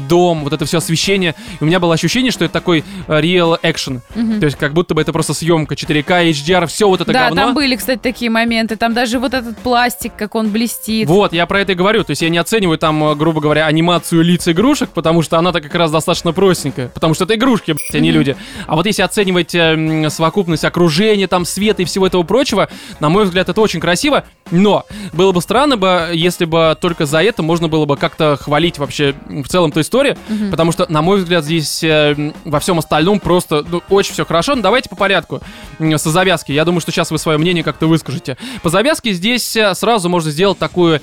дом, 0.08 0.42
вот 0.44 0.54
это 0.54 0.64
все 0.64 0.78
освещение, 0.78 1.34
и 1.60 1.64
у 1.64 1.66
меня 1.66 1.80
было 1.80 1.92
ощущение, 1.92 2.32
что 2.32 2.46
это 2.46 2.52
такой 2.54 2.82
real 3.18 3.60
action. 3.62 4.00
Мгм. 4.14 4.40
То 4.40 4.46
есть, 4.46 4.56
как 4.56 4.72
будто 4.72 4.94
бы 4.94 5.02
это 5.02 5.12
просто 5.12 5.34
съемка 5.34 5.74
4К, 5.74 6.30
HDR, 6.30 6.66
все 6.66 6.88
вот 6.88 7.00
это 7.00 7.12
да, 7.12 7.26
говно. 7.26 7.42
там 7.42 7.54
были, 7.54 7.76
кстати, 7.76 7.98
такие 7.98 8.30
моменты. 8.30 8.76
Там 8.76 8.94
даже 8.94 9.18
вот 9.18 9.34
этот 9.34 9.58
пластик, 9.58 10.12
как 10.16 10.34
он 10.34 10.50
блестит. 10.50 11.08
Вот, 11.08 11.32
я 11.32 11.46
про 11.46 11.60
это 11.60 11.72
и 11.72 11.74
говорю. 11.74 12.04
То 12.04 12.10
есть 12.10 12.22
я 12.22 12.28
не 12.28 12.38
оцениваю 12.38 12.78
там, 12.78 13.02
э, 13.04 13.14
грубо 13.14 13.40
говоря, 13.40 13.66
анимацию 13.66 14.22
лиц 14.22 14.46
игрушек, 14.48 14.90
потому 14.90 15.22
что 15.22 15.38
она-то 15.38 15.60
как 15.60 15.74
раз 15.74 15.90
достаточно 15.90 16.32
простенькая. 16.32 16.88
Потому 16.88 17.14
что 17.14 17.24
это 17.24 17.34
игрушки, 17.34 17.72
блядь, 17.72 17.94
а 17.94 17.98
не 18.00 18.10
люди. 18.10 18.36
А 18.66 18.76
вот 18.76 18.86
если 18.86 19.02
оценивать 19.02 19.54
э, 19.54 20.08
совокупность 20.10 20.64
окружения, 20.64 21.26
там, 21.26 21.44
света 21.44 21.82
и 21.82 21.84
всего 21.84 22.06
этого 22.06 22.22
прочего, 22.22 22.68
на 23.00 23.08
мой 23.08 23.24
взгляд, 23.24 23.48
это 23.48 23.60
очень 23.60 23.80
красиво. 23.80 24.24
Но 24.50 24.84
было 25.12 25.32
бы 25.32 25.40
странно 25.40 25.76
бы, 25.76 26.10
если 26.12 26.44
бы 26.44 26.76
только 26.80 27.06
за 27.06 27.22
это 27.22 27.42
можно 27.42 27.68
было 27.68 27.84
бы 27.84 27.96
как-то 27.96 28.36
хвалить 28.36 28.78
вообще 28.78 29.14
в 29.28 29.48
целом 29.48 29.72
ту 29.72 29.80
историю. 29.80 30.16
Мгм. 30.28 30.50
Потому 30.50 30.72
что, 30.72 30.86
на 30.88 31.02
мой 31.02 31.18
взгляд, 31.18 31.44
здесь 31.44 31.82
э, 31.82 32.32
во 32.44 32.60
всем 32.60 32.78
остальном 32.78 32.99
просто 33.20 33.64
ну, 33.68 33.82
очень 33.88 34.12
все 34.12 34.24
хорошо. 34.24 34.54
Но 34.54 34.62
давайте 34.62 34.88
по 34.88 34.96
порядку. 34.96 35.40
Со 35.78 36.10
завязки. 36.10 36.52
Я 36.52 36.64
думаю, 36.64 36.80
что 36.80 36.92
сейчас 36.92 37.10
вы 37.10 37.18
свое 37.18 37.38
мнение 37.38 37.64
как-то 37.64 37.86
выскажете. 37.86 38.36
По 38.62 38.68
завязке 38.68 39.12
здесь 39.12 39.56
э, 39.56 39.74
сразу 39.74 40.08
можно 40.08 40.30
сделать 40.30 40.58
такую 40.58 41.00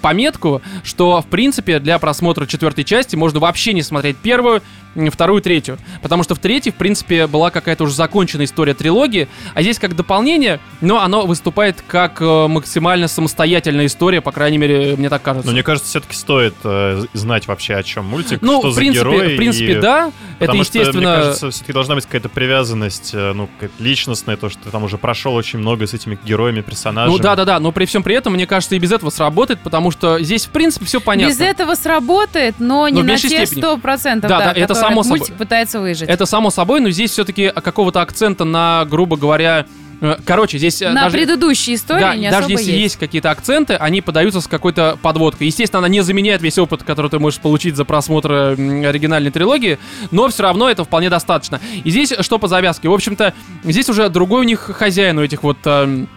пометку, 0.00 0.62
что, 0.82 1.20
в 1.20 1.26
принципе, 1.26 1.78
для 1.78 1.98
просмотра 1.98 2.46
четвертой 2.46 2.84
части 2.84 3.16
можно 3.16 3.40
вообще 3.40 3.72
не 3.72 3.82
смотреть 3.82 4.16
первую, 4.18 4.62
вторую, 5.10 5.40
третью. 5.42 5.78
Потому 6.02 6.22
что 6.22 6.34
в 6.34 6.38
третьей, 6.38 6.72
в 6.72 6.76
принципе, 6.76 7.26
была 7.26 7.50
какая-то 7.50 7.84
уже 7.84 7.94
законченная 7.94 8.46
история 8.46 8.74
трилогии, 8.74 9.28
а 9.54 9.62
здесь 9.62 9.78
как 9.78 9.96
дополнение, 9.96 10.60
но 10.80 11.00
оно 11.00 11.26
выступает 11.26 11.82
как 11.86 12.20
э, 12.20 12.46
максимально 12.48 13.08
самостоятельная 13.08 13.86
история, 13.86 14.20
по 14.20 14.32
крайней 14.32 14.58
мере, 14.58 14.94
мне 14.96 15.08
так 15.08 15.22
кажется. 15.22 15.46
Но 15.46 15.52
мне 15.52 15.62
кажется, 15.62 15.88
все-таки 15.88 16.14
стоит 16.14 16.54
э, 16.64 17.04
знать 17.12 17.46
вообще, 17.48 17.74
о 17.74 17.82
чем 17.82 18.06
мультик, 18.06 18.40
Ну, 18.42 18.60
что 18.60 18.68
в 18.68 18.72
за 18.72 18.80
принципе, 18.80 19.00
герой. 19.10 19.34
в 19.34 19.36
принципе, 19.36 19.72
и- 19.72 19.80
да. 19.80 20.12
Это, 20.38 20.46
Потому 20.46 20.64
что, 20.64 20.78
естественно... 20.78 21.08
мне 21.10 21.16
кажется, 21.22 21.50
все-таки 21.50 21.72
должна 21.72 21.94
быть 21.94 22.04
какая-то 22.06 22.28
привязанность, 22.28 23.10
э, 23.14 23.32
ну, 23.32 23.48
какая-то 23.58 23.82
личностная, 23.82 24.36
то, 24.36 24.48
что 24.48 24.64
ты 24.64 24.70
там 24.70 24.84
уже 24.84 24.98
прошел 24.98 25.34
очень 25.34 25.58
много 25.58 25.86
с 25.86 25.94
этими 25.94 26.18
героями, 26.24 26.60
персонажами. 26.60 27.16
Ну 27.16 27.22
да, 27.22 27.36
да, 27.36 27.44
да, 27.44 27.60
но 27.60 27.72
при 27.72 27.84
всем 27.86 28.02
при 28.02 28.14
этом, 28.14 28.34
мне 28.34 28.46
кажется, 28.46 28.74
и 28.74 28.78
без 28.78 28.92
этого 28.92 29.10
сработает, 29.10 29.60
потому 29.60 29.90
что 29.90 30.20
здесь, 30.22 30.46
в 30.46 30.50
принципе, 30.50 30.84
все 30.86 31.00
понятно. 31.00 31.32
Без 31.32 31.40
этого 31.40 31.74
сработает, 31.74 32.56
но 32.58 32.88
не 32.88 33.02
Но 33.02 33.12
на 33.12 33.16
те 33.18 33.46
сто 33.46 33.76
процентов, 33.78 34.28
Да, 34.28 34.38
да, 34.38 34.44
да, 34.46 34.60
это 34.60 34.74
само 34.88 35.02
собой. 35.02 35.18
мультик 35.18 35.34
пытается 35.36 35.80
выжить. 35.80 36.08
Это 36.08 36.26
само 36.26 36.50
собой, 36.50 36.80
но 36.80 36.90
здесь 36.90 37.10
все-таки 37.10 37.50
какого-то 37.50 38.00
акцента 38.00 38.44
на, 38.44 38.84
грубо 38.88 39.16
говоря, 39.16 39.66
э, 40.00 40.16
короче, 40.24 40.58
здесь 40.58 40.82
э, 40.82 40.90
на 40.90 41.04
даже, 41.04 41.16
предыдущей 41.16 41.74
истории 41.74 42.00
да, 42.00 42.16
не 42.16 42.30
даже 42.30 42.46
особо 42.46 42.52
если 42.52 42.70
есть. 42.72 42.82
есть 42.82 42.96
какие-то 42.96 43.30
акценты, 43.30 43.74
они 43.74 44.00
подаются 44.00 44.40
с 44.40 44.46
какой-то 44.46 44.98
подводкой. 45.00 45.46
Естественно, 45.46 45.78
она 45.78 45.88
не 45.88 46.00
заменяет 46.02 46.42
весь 46.42 46.58
опыт, 46.58 46.82
который 46.82 47.10
ты 47.10 47.18
можешь 47.18 47.40
получить 47.40 47.76
за 47.76 47.84
просмотр 47.84 48.32
м, 48.32 48.84
оригинальной 48.84 49.30
трилогии, 49.30 49.78
но 50.10 50.28
все 50.28 50.42
равно 50.42 50.68
это 50.68 50.84
вполне 50.84 51.10
достаточно. 51.10 51.60
И 51.84 51.90
здесь 51.90 52.12
что 52.20 52.38
по 52.38 52.48
завязке? 52.48 52.88
В 52.88 52.92
общем-то, 52.92 53.34
здесь 53.64 53.88
уже 53.88 54.08
другой 54.08 54.40
у 54.40 54.44
них 54.44 54.60
хозяин 54.60 55.18
у 55.18 55.22
этих 55.22 55.42
вот... 55.42 55.58
эм, 55.64 56.08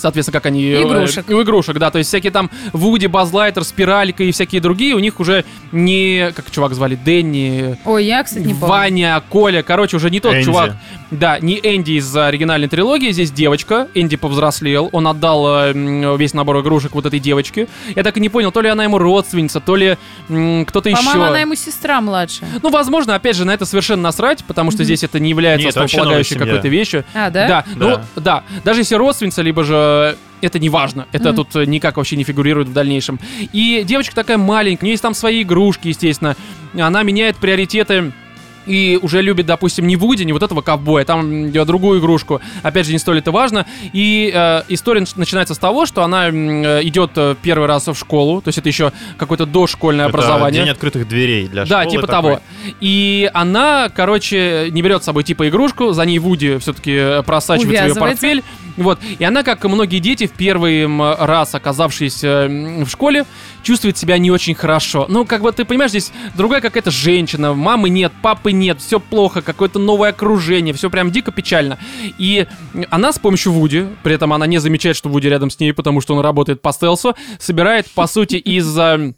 Соответственно, 0.00 0.32
как 0.40 0.46
они... 0.46 0.64
э, 0.64 0.82
Игрушек. 0.82 1.28
У 1.28 1.42
игрушек, 1.42 1.78
да. 1.78 1.90
То 1.90 1.98
есть 1.98 2.08
всякие 2.08 2.32
там 2.32 2.50
Вуди, 2.72 3.06
Базлайтер, 3.06 3.64
Спиралька 3.64 4.24
и 4.24 4.32
всякие 4.32 4.60
другие, 4.60 4.94
у 4.94 4.98
них 4.98 5.20
уже 5.20 5.44
не... 5.72 6.32
Как 6.34 6.50
чувак 6.50 6.74
звали? 6.74 6.94
Дэнни, 6.96 7.76
Ой, 7.84 8.04
я, 8.04 8.22
кстати, 8.24 8.42
не 8.44 8.54
помню. 8.54 8.66
Ваня, 8.68 9.22
Коля, 9.28 9.62
короче, 9.62 9.96
уже 9.96 10.10
не 10.10 10.20
тот 10.20 10.34
Энди. 10.34 10.44
чувак. 10.44 10.76
Да, 11.10 11.38
не 11.40 11.56
Энди 11.56 11.92
из 11.92 12.16
оригинальной 12.16 12.68
трилогии, 12.68 13.10
здесь 13.10 13.30
девочка. 13.32 13.88
Энди 13.94 14.16
повзрослел, 14.16 14.88
он 14.92 15.06
отдал 15.08 15.44
э, 15.48 16.16
весь 16.16 16.34
набор 16.34 16.60
игрушек 16.60 16.94
вот 16.94 17.06
этой 17.06 17.18
девочке. 17.18 17.66
Я 17.96 18.02
так 18.02 18.16
и 18.16 18.20
не 18.20 18.28
понял, 18.28 18.52
то 18.52 18.60
ли 18.60 18.68
она 18.68 18.84
ему 18.84 18.98
родственница, 18.98 19.60
то 19.60 19.76
ли 19.76 19.96
м, 20.28 20.64
кто-то 20.66 20.90
По-моему, 20.90 21.10
еще. 21.22 21.28
она 21.28 21.40
ему 21.40 21.54
сестра 21.56 22.00
младшая. 22.00 22.48
Ну, 22.62 22.70
возможно, 22.70 23.14
опять 23.14 23.36
же, 23.36 23.44
на 23.44 23.52
это 23.52 23.64
совершенно 23.66 24.02
насрать, 24.02 24.44
потому 24.44 24.70
что 24.70 24.84
здесь 24.84 25.02
это 25.02 25.18
не 25.18 25.30
является 25.30 25.68
основополагающей 25.68 26.36
какой-то 26.36 26.68
вещью. 26.68 27.04
А, 27.14 27.30
да? 27.30 27.48
Да, 27.48 27.64
ну, 27.76 27.86
Да. 27.88 28.04
да. 28.16 28.44
Даже 28.64 28.80
если 28.80 28.94
родственница, 28.94 29.42
либо 29.42 29.64
же 29.64 29.74
это 30.40 30.58
не 30.58 30.68
важно. 30.68 31.06
Это 31.12 31.28
Мгм. 31.28 31.36
тут 31.36 31.56
э, 31.56 31.64
никак 31.66 31.96
вообще 31.96 32.16
не 32.16 32.24
фигурирует 32.24 32.68
в 32.68 32.72
дальнейшем. 32.72 33.18
И 33.52 33.82
девочка 33.86 34.14
такая 34.14 34.38
маленькая, 34.38 34.84
у 34.84 34.86
нее 34.86 34.92
есть 34.94 35.02
там 35.02 35.14
свои 35.14 35.42
игрушки, 35.42 35.88
естественно. 35.88 36.36
Она 36.78 37.02
меняет 37.02 37.36
приоритеты 37.36 38.12
и 38.66 38.98
уже 39.02 39.22
любит, 39.22 39.46
допустим, 39.46 39.86
не 39.86 39.96
Вуди, 39.96 40.22
не 40.24 40.32
вот 40.32 40.42
этого 40.42 40.60
ковбоя, 40.60 41.04
там 41.04 41.50
другую 41.52 42.00
игрушку. 42.00 42.40
Опять 42.62 42.86
же, 42.86 42.92
не 42.92 42.98
столь 42.98 43.18
это 43.18 43.30
важно. 43.32 43.66
И 43.92 44.30
э, 44.34 44.62
история 44.68 45.00
нач- 45.00 45.14
начинается 45.16 45.54
с 45.54 45.58
того, 45.58 45.86
что 45.86 46.02
она 46.02 46.28
э, 46.28 46.80
идет 46.84 47.12
э, 47.16 47.34
первый 47.42 47.66
раз 47.66 47.86
в 47.88 47.94
школу, 47.94 48.40
то 48.42 48.48
есть 48.48 48.58
это 48.58 48.68
еще 48.68 48.92
какое-то 49.16 49.46
дошкольное 49.46 50.06
Это 50.08 50.16
образование. 50.16 50.62
день 50.62 50.70
открытых 50.70 51.08
дверей 51.08 51.48
для 51.48 51.64
Да, 51.64 51.82
школы 51.82 51.90
типа 51.96 52.06
такой. 52.06 52.22
того. 52.34 52.40
И 52.80 53.30
она, 53.34 53.88
короче, 53.94 54.68
не 54.70 54.82
берет 54.82 55.02
с 55.02 55.06
собой 55.06 55.24
типа 55.24 55.48
игрушку, 55.48 55.92
за 55.92 56.04
ней 56.04 56.18
Вуди 56.18 56.58
все-таки 56.58 57.22
просачивает 57.24 57.80
в 57.80 57.86
ее 57.88 57.94
портфель. 57.94 58.42
Вот. 58.76 58.98
И 59.18 59.24
она, 59.24 59.42
как 59.42 59.64
и 59.64 59.68
многие 59.68 59.98
дети, 59.98 60.26
в 60.26 60.32
первый 60.32 60.86
раз 61.16 61.54
оказавшись 61.54 62.20
э, 62.22 62.46
в 62.84 62.88
школе, 62.88 63.24
чувствует 63.62 63.98
себя 63.98 64.16
не 64.18 64.30
очень 64.30 64.54
хорошо. 64.54 65.06
Ну, 65.08 65.24
как 65.26 65.42
бы 65.42 65.52
ты 65.52 65.64
понимаешь, 65.64 65.90
здесь 65.90 66.12
другая 66.34 66.60
какая-то 66.60 66.90
женщина, 66.90 67.52
мамы 67.52 67.90
нет, 67.90 68.12
папы 68.22 68.49
нет, 68.52 68.80
все 68.80 69.00
плохо, 69.00 69.42
какое-то 69.42 69.78
новое 69.78 70.10
окружение, 70.10 70.74
все 70.74 70.90
прям 70.90 71.10
дико 71.10 71.32
печально. 71.32 71.78
И 72.18 72.46
она 72.90 73.12
с 73.12 73.18
помощью 73.18 73.52
Вуди, 73.52 73.86
при 74.02 74.14
этом 74.14 74.32
она 74.32 74.46
не 74.46 74.58
замечает, 74.58 74.96
что 74.96 75.08
Вуди 75.08 75.28
рядом 75.28 75.50
с 75.50 75.58
ней, 75.58 75.72
потому 75.72 76.00
что 76.00 76.14
он 76.14 76.20
работает 76.20 76.62
по 76.62 76.72
стелсу, 76.72 77.14
собирает, 77.38 77.90
по 77.90 78.06
сути, 78.06 78.36
из 78.36 78.76
э, 78.78 79.14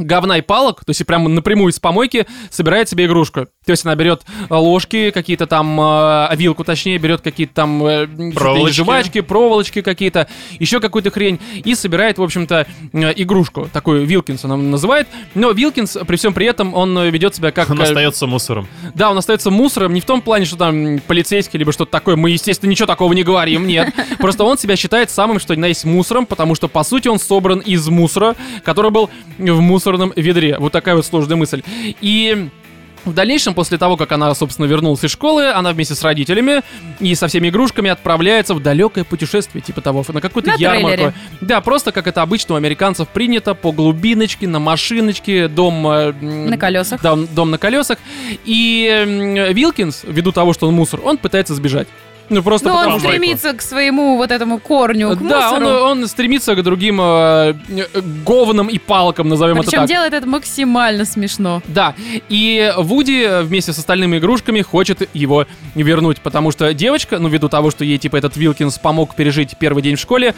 говна 0.00 0.38
и 0.38 0.40
палок, 0.40 0.84
то 0.84 0.90
есть 0.90 1.04
прямо 1.06 1.28
напрямую 1.28 1.72
из 1.72 1.78
помойки 1.78 2.26
собирает 2.50 2.88
себе 2.88 3.06
игрушку. 3.06 3.46
То 3.64 3.72
есть 3.72 3.84
она 3.84 3.94
берет 3.94 4.22
э, 4.48 4.54
ложки, 4.54 5.10
какие-то 5.10 5.46
там, 5.46 5.80
э, 5.80 6.36
вилку 6.36 6.64
точнее, 6.64 6.98
берет 6.98 7.20
какие-то 7.20 7.54
там 7.54 7.84
э, 7.84 8.06
Проволочки. 8.34 8.76
жвачки, 8.76 9.20
проволочки 9.20 9.82
какие-то, 9.82 10.28
еще 10.58 10.80
какую-то 10.80 11.10
хрень, 11.10 11.38
и 11.64 11.74
собирает, 11.74 12.18
в 12.18 12.22
общем-то, 12.22 12.66
э, 12.92 13.12
игрушку. 13.16 13.68
Такую 13.72 14.04
Вилкинс 14.06 14.44
она 14.44 14.56
называет. 14.56 15.08
Но 15.34 15.50
Вилкинс, 15.52 15.98
при 16.06 16.16
всем 16.16 16.34
при 16.34 16.46
этом, 16.46 16.74
он 16.74 16.96
э, 16.98 17.10
ведет 17.10 17.34
себя 17.34 17.52
как... 17.52 17.70
Он 17.70 17.80
э, 17.80 17.84
остается 17.84 18.26
мусором. 18.26 18.68
да, 18.94 19.10
он 19.10 19.18
остается 19.18 19.50
мусором, 19.50 19.94
не 19.94 20.00
в 20.00 20.04
том 20.04 20.22
плане, 20.22 20.44
что 20.44 20.56
там 20.56 20.98
полицейский, 21.06 21.58
либо 21.58 21.72
что-то 21.72 21.90
такое. 21.90 22.16
Мы, 22.16 22.30
естественно, 22.30 22.70
ничего 22.70 22.86
такого 22.86 23.12
не 23.12 23.22
говорим, 23.22 23.66
нет. 23.66 23.94
Просто 24.18 24.44
он 24.44 24.58
себя 24.58 24.76
считает 24.76 25.10
самым, 25.10 25.38
что 25.38 25.54
ни 25.54 25.60
на 25.60 25.66
есть 25.66 25.84
мусором, 25.84 26.26
потому 26.26 26.54
что, 26.54 26.68
по 26.68 26.82
сути, 26.84 27.08
он 27.08 27.18
собран 27.18 27.58
из 27.60 27.86
мусора, 27.88 28.36
который 28.64 28.90
был 28.90 29.10
в 29.38 29.60
мусорном 29.90 30.12
ведре. 30.16 30.56
Вот 30.58 30.72
такая 30.72 30.94
вот 30.96 31.06
сложная 31.06 31.36
мысль. 31.36 31.62
И... 32.00 32.48
В 33.06 33.14
дальнейшем, 33.14 33.54
после 33.54 33.78
того, 33.78 33.96
как 33.96 34.12
она, 34.12 34.34
собственно, 34.34 34.66
вернулась 34.66 35.02
из 35.02 35.10
школы, 35.10 35.46
она 35.50 35.72
вместе 35.72 35.94
с 35.94 36.02
родителями 36.02 36.60
и 37.00 37.14
со 37.14 37.28
всеми 37.28 37.48
игрушками 37.48 37.88
отправляется 37.88 38.52
в 38.52 38.60
далекое 38.62 39.04
путешествие, 39.04 39.62
типа 39.62 39.80
того, 39.80 40.04
на 40.12 40.20
какую-то 40.20 40.50
На 40.50 40.56
ярмарку. 40.56 40.88
трейлере. 40.88 41.14
Да, 41.40 41.62
просто 41.62 41.92
как 41.92 42.06
это 42.06 42.20
обычно 42.20 42.56
у 42.56 42.58
американцев 42.58 43.08
принято, 43.08 43.54
по 43.54 43.72
глубиночке, 43.72 44.46
на 44.46 44.58
машиночке, 44.58 45.48
дом... 45.48 45.88
э, 45.88 46.12
На 46.12 46.58
колесах. 46.58 47.00
да, 47.00 47.16
дом 47.16 47.50
на 47.50 47.56
колесах. 47.56 47.96
И 48.44 49.48
Вилкинс, 49.54 50.02
ввиду 50.06 50.30
того, 50.30 50.52
что 50.52 50.68
он 50.68 50.74
мусор, 50.74 51.00
он 51.02 51.16
пытается 51.16 51.54
сбежать. 51.54 51.88
Ну 52.30 52.42
просто 52.42 52.68
Но 52.68 52.76
потому 52.76 52.94
он 52.94 53.00
что... 53.00 53.08
стремится 53.08 53.52
к 53.52 53.60
своему 53.60 54.16
вот 54.16 54.30
этому 54.30 54.58
корню, 54.58 55.16
к 55.16 55.26
Да, 55.26 55.52
он, 55.52 55.64
он 55.64 56.06
стремится 56.06 56.54
к 56.54 56.62
другим 56.62 57.00
э, 57.00 57.54
э, 57.68 58.00
говнам 58.24 58.68
и 58.68 58.78
палкам, 58.78 59.28
назовем 59.28 59.56
это 59.56 59.64
Причем 59.64 59.80
так. 59.80 59.88
делает 59.88 60.14
это 60.14 60.26
максимально 60.28 61.04
смешно. 61.04 61.62
Да, 61.66 61.94
и 62.28 62.72
Вуди 62.76 63.42
вместе 63.42 63.72
с 63.72 63.78
остальными 63.78 64.18
игрушками 64.18 64.62
хочет 64.62 65.08
его 65.12 65.46
вернуть, 65.74 66.20
потому 66.20 66.50
что 66.52 66.72
девочка, 66.72 67.18
ну, 67.18 67.28
ввиду 67.28 67.48
того, 67.48 67.70
что 67.70 67.84
ей, 67.84 67.98
типа, 67.98 68.16
этот 68.16 68.36
Вилкинс 68.36 68.78
помог 68.78 69.14
пережить 69.16 69.56
первый 69.58 69.82
день 69.82 69.96
в 69.96 70.00
школе, 70.00 70.34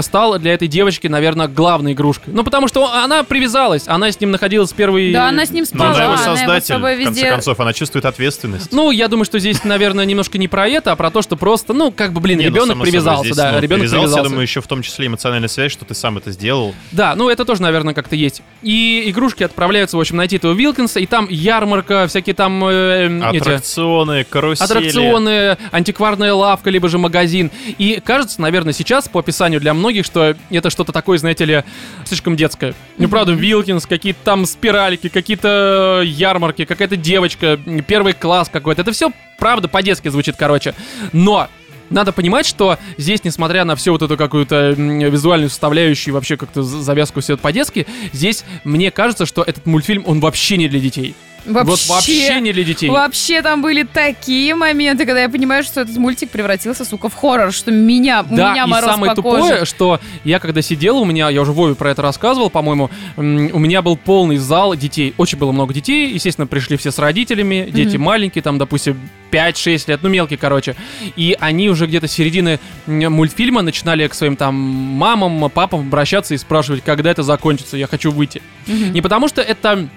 стал 0.00 0.38
для 0.38 0.54
этой 0.54 0.68
девочки, 0.68 1.06
наверное, 1.06 1.46
главной 1.48 1.92
игрушкой. 1.92 2.34
Ну, 2.34 2.42
потому 2.42 2.68
что 2.68 2.92
она 2.92 3.22
привязалась, 3.22 3.86
она 3.86 4.10
с 4.10 4.20
ним 4.20 4.30
находилась 4.32 4.70
с 4.70 4.72
первой... 4.72 5.12
Да, 5.12 5.28
она 5.28 5.46
с 5.46 5.50
ним 5.50 5.64
Но 5.72 5.78
спала, 5.78 5.90
она 5.90 6.02
его 6.02 6.12
она 6.12 6.22
его 6.22 6.36
с 6.36 6.38
создатель, 6.38 6.66
собой 6.66 6.96
в 6.96 7.04
конце 7.04 7.20
везде... 7.20 7.30
концов, 7.30 7.60
она 7.60 7.72
чувствует 7.72 8.04
ответственность. 8.04 8.72
Ну, 8.72 8.90
я 8.90 9.08
думаю, 9.08 9.24
что 9.24 9.38
здесь, 9.38 9.64
наверное, 9.64 10.04
немножко 10.04 10.38
не 10.38 10.48
про 10.48 10.68
это, 10.68 10.92
а 10.92 10.96
про 10.96 11.10
то, 11.10 11.22
что 11.22 11.27
просто, 11.36 11.72
ну, 11.72 11.90
как 11.90 12.12
бы, 12.12 12.20
блин, 12.20 12.38
Не, 12.38 12.44
ну, 12.44 12.50
ребенок 12.50 12.68
собой, 12.68 12.86
привязался, 12.86 13.24
здесь, 13.24 13.36
да, 13.36 13.52
ну, 13.52 13.58
ребенок 13.60 13.80
привязался, 13.80 14.00
привязался. 14.02 14.18
Я 14.18 14.28
думаю, 14.28 14.42
еще 14.42 14.60
в 14.60 14.66
том 14.66 14.82
числе 14.82 15.06
эмоциональная 15.06 15.48
связь, 15.48 15.72
что 15.72 15.84
ты 15.84 15.94
сам 15.94 16.18
это 16.18 16.30
сделал. 16.30 16.74
Да, 16.92 17.14
ну 17.14 17.28
это 17.28 17.44
тоже, 17.44 17.62
наверное, 17.62 17.94
как-то 17.94 18.16
есть. 18.16 18.42
И 18.62 19.04
игрушки 19.06 19.42
отправляются, 19.42 19.96
в 19.96 20.00
общем, 20.00 20.16
найти 20.16 20.36
этого 20.36 20.52
Вилкинса, 20.52 21.00
и 21.00 21.06
там 21.06 21.26
ярмарка, 21.28 22.06
всякие 22.08 22.34
там 22.34 22.64
э, 22.64 23.06
эти 23.32 23.38
Аттракционы, 23.38 24.24
карусели. 24.24 24.64
аттракционы, 24.64 25.56
антикварная 25.72 26.34
лавка, 26.34 26.70
либо 26.70 26.88
же 26.88 26.98
магазин. 26.98 27.50
И 27.78 28.00
кажется, 28.04 28.40
наверное, 28.40 28.72
сейчас 28.72 29.08
по 29.08 29.20
описанию 29.20 29.60
для 29.60 29.74
многих, 29.74 30.04
что 30.04 30.34
это 30.50 30.70
что-то 30.70 30.92
такое, 30.92 31.18
знаете 31.18 31.44
ли, 31.44 31.64
слишком 32.04 32.36
детское. 32.36 32.74
Ну, 32.96 33.08
правда, 33.08 33.32
Вилкинс, 33.32 33.86
какие-то 33.86 34.20
там 34.24 34.46
спиральки, 34.46 35.08
какие-то 35.08 36.02
ярмарки, 36.04 36.64
какая-то 36.64 36.96
девочка, 36.96 37.58
первый 37.86 38.12
класс 38.12 38.48
какой-то. 38.52 38.82
Это 38.82 38.92
все, 38.92 39.10
правда, 39.38 39.68
по-детски 39.68 40.08
звучит, 40.08 40.36
короче. 40.36 40.74
Но 41.18 41.48
надо 41.90 42.12
понимать, 42.12 42.46
что 42.46 42.78
здесь, 42.96 43.24
несмотря 43.24 43.64
на 43.64 43.74
всю 43.74 43.90
вот 43.92 44.02
эту 44.02 44.16
какую-то 44.16 44.70
визуальную 44.70 45.50
составляющую, 45.50 46.14
вообще 46.14 46.36
как-то 46.36 46.62
за- 46.62 46.80
завязку 46.80 47.20
все 47.20 47.36
по-детски, 47.36 47.86
здесь 48.12 48.44
мне 48.62 48.92
кажется, 48.92 49.26
что 49.26 49.42
этот 49.42 49.66
мультфильм, 49.66 50.04
он 50.06 50.20
вообще 50.20 50.56
не 50.58 50.68
для 50.68 50.78
детей. 50.78 51.16
Вот 51.48 51.86
вообще 51.88 52.40
не 52.40 52.52
для 52.52 52.64
детей. 52.64 52.90
Вообще 52.90 53.42
там 53.42 53.62
были 53.62 53.82
такие 53.82 54.54
моменты, 54.54 55.06
когда 55.06 55.22
я 55.22 55.28
понимаю, 55.28 55.62
что 55.64 55.80
этот 55.80 55.96
мультик 55.96 56.30
превратился, 56.30 56.84
сука, 56.84 57.08
в 57.08 57.14
хоррор, 57.14 57.52
что 57.52 57.70
меня, 57.70 58.24
у 58.28 58.34
Да, 58.36 58.52
меня 58.52 58.64
и 58.64 58.68
мороз 58.68 58.90
самое 58.90 59.10
по 59.12 59.16
тупое, 59.16 59.42
коже. 59.42 59.64
что 59.64 60.00
я 60.24 60.38
когда 60.38 60.62
сидел, 60.62 60.98
у 60.98 61.04
меня, 61.04 61.28
я 61.30 61.40
уже 61.40 61.52
Вове 61.52 61.74
про 61.74 61.90
это 61.90 62.02
рассказывал, 62.02 62.50
по-моему, 62.50 62.90
у 63.16 63.22
меня 63.22 63.82
был 63.82 63.96
полный 63.96 64.36
зал 64.36 64.74
детей. 64.76 65.14
Очень 65.16 65.38
было 65.38 65.52
много 65.52 65.72
детей, 65.74 66.10
естественно, 66.12 66.46
пришли 66.46 66.76
все 66.76 66.90
с 66.90 66.98
родителями, 66.98 67.68
дети 67.72 67.96
Мгм. 67.96 68.04
маленькие, 68.04 68.42
там, 68.42 68.58
допустим, 68.58 68.98
5-6 69.30 69.88
лет, 69.88 70.00
ну, 70.02 70.08
мелкие, 70.08 70.38
короче. 70.38 70.74
И 71.16 71.36
они 71.38 71.68
уже 71.70 71.86
где-то 71.86 72.08
с 72.08 72.12
середины 72.12 72.60
мультфильма 72.86 73.62
начинали 73.62 74.06
к 74.08 74.14
своим 74.14 74.36
там 74.36 74.54
мамам, 74.54 75.50
папам 75.50 75.80
обращаться 75.80 76.34
и 76.34 76.38
спрашивать, 76.38 76.82
когда 76.84 77.10
это 77.10 77.22
закончится, 77.22 77.76
я 77.76 77.86
хочу 77.86 78.10
выйти. 78.10 78.42
Мгм. 78.66 78.92
Не 78.92 79.00
потому 79.02 79.28
что 79.28 79.40
это 79.42 79.88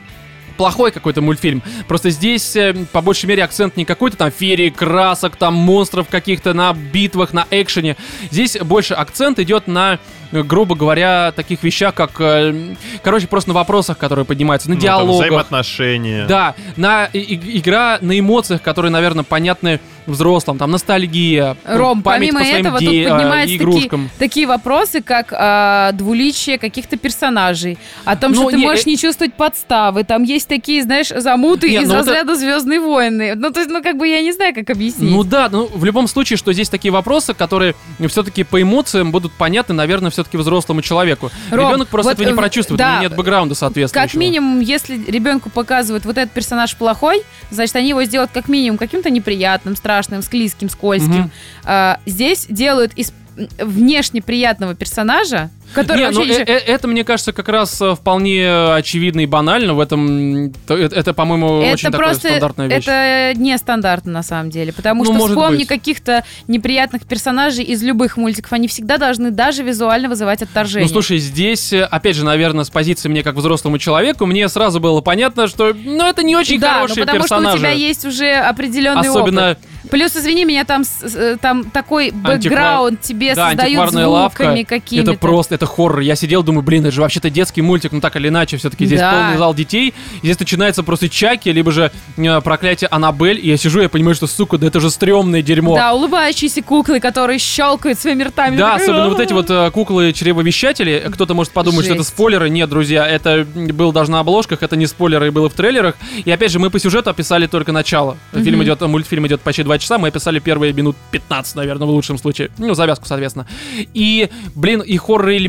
плохой 0.58 0.92
какой-то 0.92 1.22
мультфильм. 1.22 1.62
Просто 1.88 2.10
здесь, 2.10 2.56
э, 2.56 2.74
по 2.92 3.02
большей 3.02 3.26
мере, 3.26 3.44
акцент 3.44 3.78
не 3.78 3.86
какой-то 3.86 4.18
там 4.18 4.32
феерии, 4.32 4.70
красок, 4.70 5.36
там 5.36 5.54
монстров 5.54 6.08
каких-то 6.10 6.54
на 6.54 6.74
битвах, 6.74 7.34
на 7.34 7.48
экшене. 7.50 7.98
Здесь 8.30 8.58
больше 8.58 8.94
акцент 8.94 9.40
идет 9.40 9.68
на, 9.68 10.00
грубо 10.32 10.76
говоря, 10.76 11.32
таких 11.36 11.64
вещах, 11.64 11.94
как, 11.94 12.12
э, 12.20 12.76
короче, 13.04 13.28
просто 13.28 13.50
на 13.50 13.54
вопросах, 13.56 13.98
которые 13.98 14.26
поднимаются, 14.26 14.70
на 14.70 14.76
Ну, 14.76 14.82
там 14.82 14.86
диалогах. 14.86 15.16
взаимоотношения. 15.28 16.26
Да, 16.28 16.56
на 16.78 17.06
и- 17.06 17.58
игра 17.60 17.98
на 18.02 18.18
эмоциях, 18.20 18.62
которые, 18.62 18.92
наверное, 18.92 19.24
понятны 19.24 19.80
взрослым, 20.08 20.58
там 20.58 20.72
ностальгия, 20.72 21.56
Ром, 21.64 22.02
память 22.02 22.30
помимо 22.32 22.40
по 22.40 22.46
своим 22.46 22.66
этого, 22.66 22.80
де- 22.80 22.86
тут 22.88 22.96
э, 22.96 23.10
поднимаются 23.10 23.56
игрушкам. 23.56 24.10
такие, 24.10 24.20
такие 24.20 24.48
вопросы, 24.48 25.02
как 25.04 25.28
а, 25.32 25.92
двуличие 25.92 26.58
каких-то 26.58 26.98
персонажей, 26.98 27.78
о 28.04 28.16
том, 28.16 28.32
Ну, 28.32 28.42
что 28.42 28.50
ты 28.52 28.58
не, 28.58 28.64
можешь 28.66 28.86
э- 28.88 28.90
не 28.90 28.98
чувствовать 28.98 29.36
подставы, 29.36 30.04
там 30.04 30.24
есть 30.24 30.48
такие, 30.48 30.82
знаешь, 30.84 31.10
замуты 31.10 31.70
Не, 31.70 31.76
из 31.84 31.88
ну 31.88 31.94
это- 31.96 31.98
разряда 32.00 32.36
Звездные 32.36 32.80
войны. 32.80 33.36
Ну, 33.36 33.52
то 33.52 33.60
есть, 33.60 33.72
ну, 33.72 33.84
как 33.84 33.98
бы 33.98 34.08
я 34.08 34.22
не 34.22 34.32
знаю, 34.32 34.56
как 34.56 34.70
объяснить. 34.72 35.12
Ну 35.12 35.24
да, 35.24 35.50
ну 35.52 35.70
в 35.72 35.86
любом 35.86 36.08
случае, 36.08 36.38
что 36.38 36.52
здесь 36.52 36.70
такие 36.70 36.92
вопросы, 36.92 37.36
которые 37.36 37.76
все-таки 38.08 38.44
по 38.44 38.60
эмоциям 38.62 39.12
будут 39.12 39.32
понятны, 39.34 39.76
наверное, 39.76 40.10
все-таки 40.22 40.38
взрослому 40.38 40.82
человеку. 40.82 41.32
Ром, 41.50 41.70
Ребенок 41.70 41.88
просто 41.90 42.12
вот, 42.12 42.14
этого 42.14 42.28
не 42.28 42.34
э, 42.34 42.38
прочувствует, 42.38 42.80
да, 42.80 42.88
у 42.88 42.92
него 42.94 43.02
нет 43.04 43.16
бэкграунда 43.16 43.56
соответствующего. 43.56 44.08
Как 44.08 44.14
минимум, 44.16 44.60
если 44.60 44.98
ребенку 45.10 45.50
показывают 45.50 46.06
вот 46.06 46.18
этот 46.18 46.34
персонаж 46.34 46.76
плохой, 46.76 47.24
значит, 47.50 47.76
они 47.76 47.90
его 47.90 48.04
сделают 48.04 48.32
как 48.32 48.48
минимум 48.48 48.78
каким-то 48.78 49.10
неприятным, 49.10 49.76
страшным, 49.76 50.22
склизким, 50.22 50.70
скользким. 50.70 51.12
Мгм. 51.12 51.32
А, 51.64 52.00
здесь 52.06 52.46
делают 52.48 52.94
из 52.94 53.14
внешне 53.60 54.22
приятного 54.22 54.76
персонажа, 54.76 55.50
который 55.74 55.98
Не, 56.00 56.10
ну, 56.12 56.24
ничего- 56.24 56.40
э- 56.40 56.44
э- 56.46 56.58
это, 56.74 56.88
мне 56.88 57.04
кажется, 57.04 57.34
как 57.34 57.50
раз 57.50 57.82
э, 57.82 57.96
вполне 57.96 58.74
очевидно 58.74 59.22
и 59.22 59.26
банально. 59.26 59.74
В 59.74 59.80
этом, 59.80 60.48
это, 60.68 60.74
это, 60.76 61.14
по-моему, 61.14 61.60
очень 61.60 61.90
это 61.90 61.98
просто 61.98 62.28
стандартная 62.30 62.68
вещь. 62.68 62.84
это 62.88 63.34
нестандартно 63.40 64.12
на 64.12 64.24
самом 64.24 64.50
деле, 64.50 64.74
потому 64.74 65.04
Ну, 65.04 65.16
что 65.16 65.28
вспомни 65.28 65.64
каких-то 65.64 66.24
неприятных 66.48 67.06
персонажей 67.06 67.64
из 67.64 67.82
любых 67.84 68.18
мультиков, 68.18 68.52
они 68.54 68.68
всегда 68.68 68.98
должны 68.98 69.32
даже 69.32 69.64
визуально 69.64 70.10
вызывать 70.10 70.42
отторжение. 70.42 70.88
Ну, 70.88 70.94
слушай, 70.94 71.18
здесь, 71.18 71.74
э, 71.74 71.84
опять 71.84 72.16
же, 72.16 72.26
наверное, 72.26 72.64
с 72.64 72.70
позиции 72.70 73.10
мне 73.10 73.24
как 73.24 73.36
взрослому 73.36 73.78
человеку, 73.78 74.26
мне 74.26 74.48
сразу 74.50 74.80
было 74.80 75.02
понятно, 75.02 75.48
что, 75.48 75.74
ну, 75.74 76.06
это 76.06 76.24
не 76.24 76.36
очень 76.36 76.60
да, 76.60 76.68
ну, 76.68 76.74
хорошие 76.82 77.06
потому 77.06 77.20
что 77.20 77.28
персонажи. 77.36 77.56
у 77.58 77.60
тебя 77.60 77.72
есть 77.72 78.06
уже 78.06 78.32
определенный 78.34 79.10
Особенно, 79.10 79.52
опыт. 79.52 79.60
Плюс, 79.90 80.16
извини 80.16 80.46
меня, 80.46 80.64
там, 80.64 80.84
э, 81.02 81.38
там 81.42 81.64
такой 81.72 82.12
бэкграунд 82.12 83.02
тебе 83.02 83.34
да, 83.36 83.50
создают 83.50 83.90
звуками 83.92 84.06
лавка. 84.06 84.66
какими-то. 84.66 85.12
Это 85.12 85.20
просто, 85.20 85.56
это 85.62 85.72
хоррор. 85.72 86.00
Я 86.00 86.16
сидел, 86.16 86.42
думаю, 86.44 86.64
блин, 86.64 86.82
это 86.86 86.92
же 86.92 87.02
вообще-то 87.02 87.30
детский 87.30 87.62
мультик, 87.62 87.92
ну 87.92 88.02
так 88.02 88.16
или 88.16 88.30
иначе, 88.30 88.58
все-таки 88.58 88.86
здесь 88.86 89.00
Да. 89.00 89.12
полный 89.12 89.38
зал 89.38 89.54
детей. 89.54 89.94
И 90.22 90.26
здесь 90.26 90.40
начинается 90.40 90.82
просто 90.84 91.08
Чаки, 91.10 91.52
либо 91.52 91.72
же 91.72 91.92
э, 92.18 92.42
проклятие 92.42 92.88
Аннабель. 92.90 93.40
И 93.40 93.48
я 93.50 93.58
сижу, 93.58 93.82
я 93.82 93.90
понимаю, 93.90 94.16
что, 94.16 94.28
сука, 94.28 94.58
да 94.58 94.68
это 94.68 94.80
же 94.80 94.90
стрёмное 94.90 95.42
дерьмо. 95.42 95.76
Да, 95.76 95.94
улыбающиеся 95.94 96.62
куклы, 96.64 97.00
которые 97.00 97.38
щелкают 97.40 98.00
своими 98.00 98.24
ртами. 98.24 98.58
Да, 98.58 98.76
особенно 98.76 99.10
вот 99.10 99.20
эти 99.20 99.34
вот 99.34 99.50
э, 99.50 99.70
куклы 99.72 100.14
чревовещатели. 100.14 101.04
Кто-то 101.14 101.34
может 101.34 101.54
подумать, 101.54 101.86
что 101.86 101.94
это 101.94 102.04
Жесть. 102.04 102.10
спойлеры. 102.16 102.50
Нет, 102.50 102.70
друзья, 102.70 103.08
это 103.08 103.46
было 103.56 103.94
даже 103.94 104.10
на 104.12 104.20
обложках, 104.22 104.64
это 104.64 104.76
не 104.76 104.88
спойлеры, 104.88 105.28
и 105.28 105.30
было 105.30 105.50
в 105.50 105.54
трейлерах. 105.54 105.96
И 106.26 106.32
опять 106.32 106.52
же, 106.52 106.60
мы 106.60 106.70
по 106.70 106.80
сюжету 106.80 107.10
описали 107.10 107.48
только 107.48 107.72
начало. 107.72 108.18
Фильм 108.34 108.56
Мгм. 108.58 108.64
идет, 108.64 108.82
мультфильм 108.82 109.28
идет 109.28 109.42
почти 109.42 109.64
2 109.64 109.78
часа, 109.78 109.98
мы 109.98 110.08
описали 110.08 110.40
первые 110.40 110.74
минут 110.74 110.96
15, 111.12 111.56
наверное, 111.56 111.86
в 111.88 111.92
лучшем 111.92 112.18
случае. 112.18 112.50
Ну, 112.58 112.74
завязку, 112.74 113.06
соответственно. 113.06 113.46
И, 113.94 114.30
блин, 114.56 114.82
и 114.82 114.98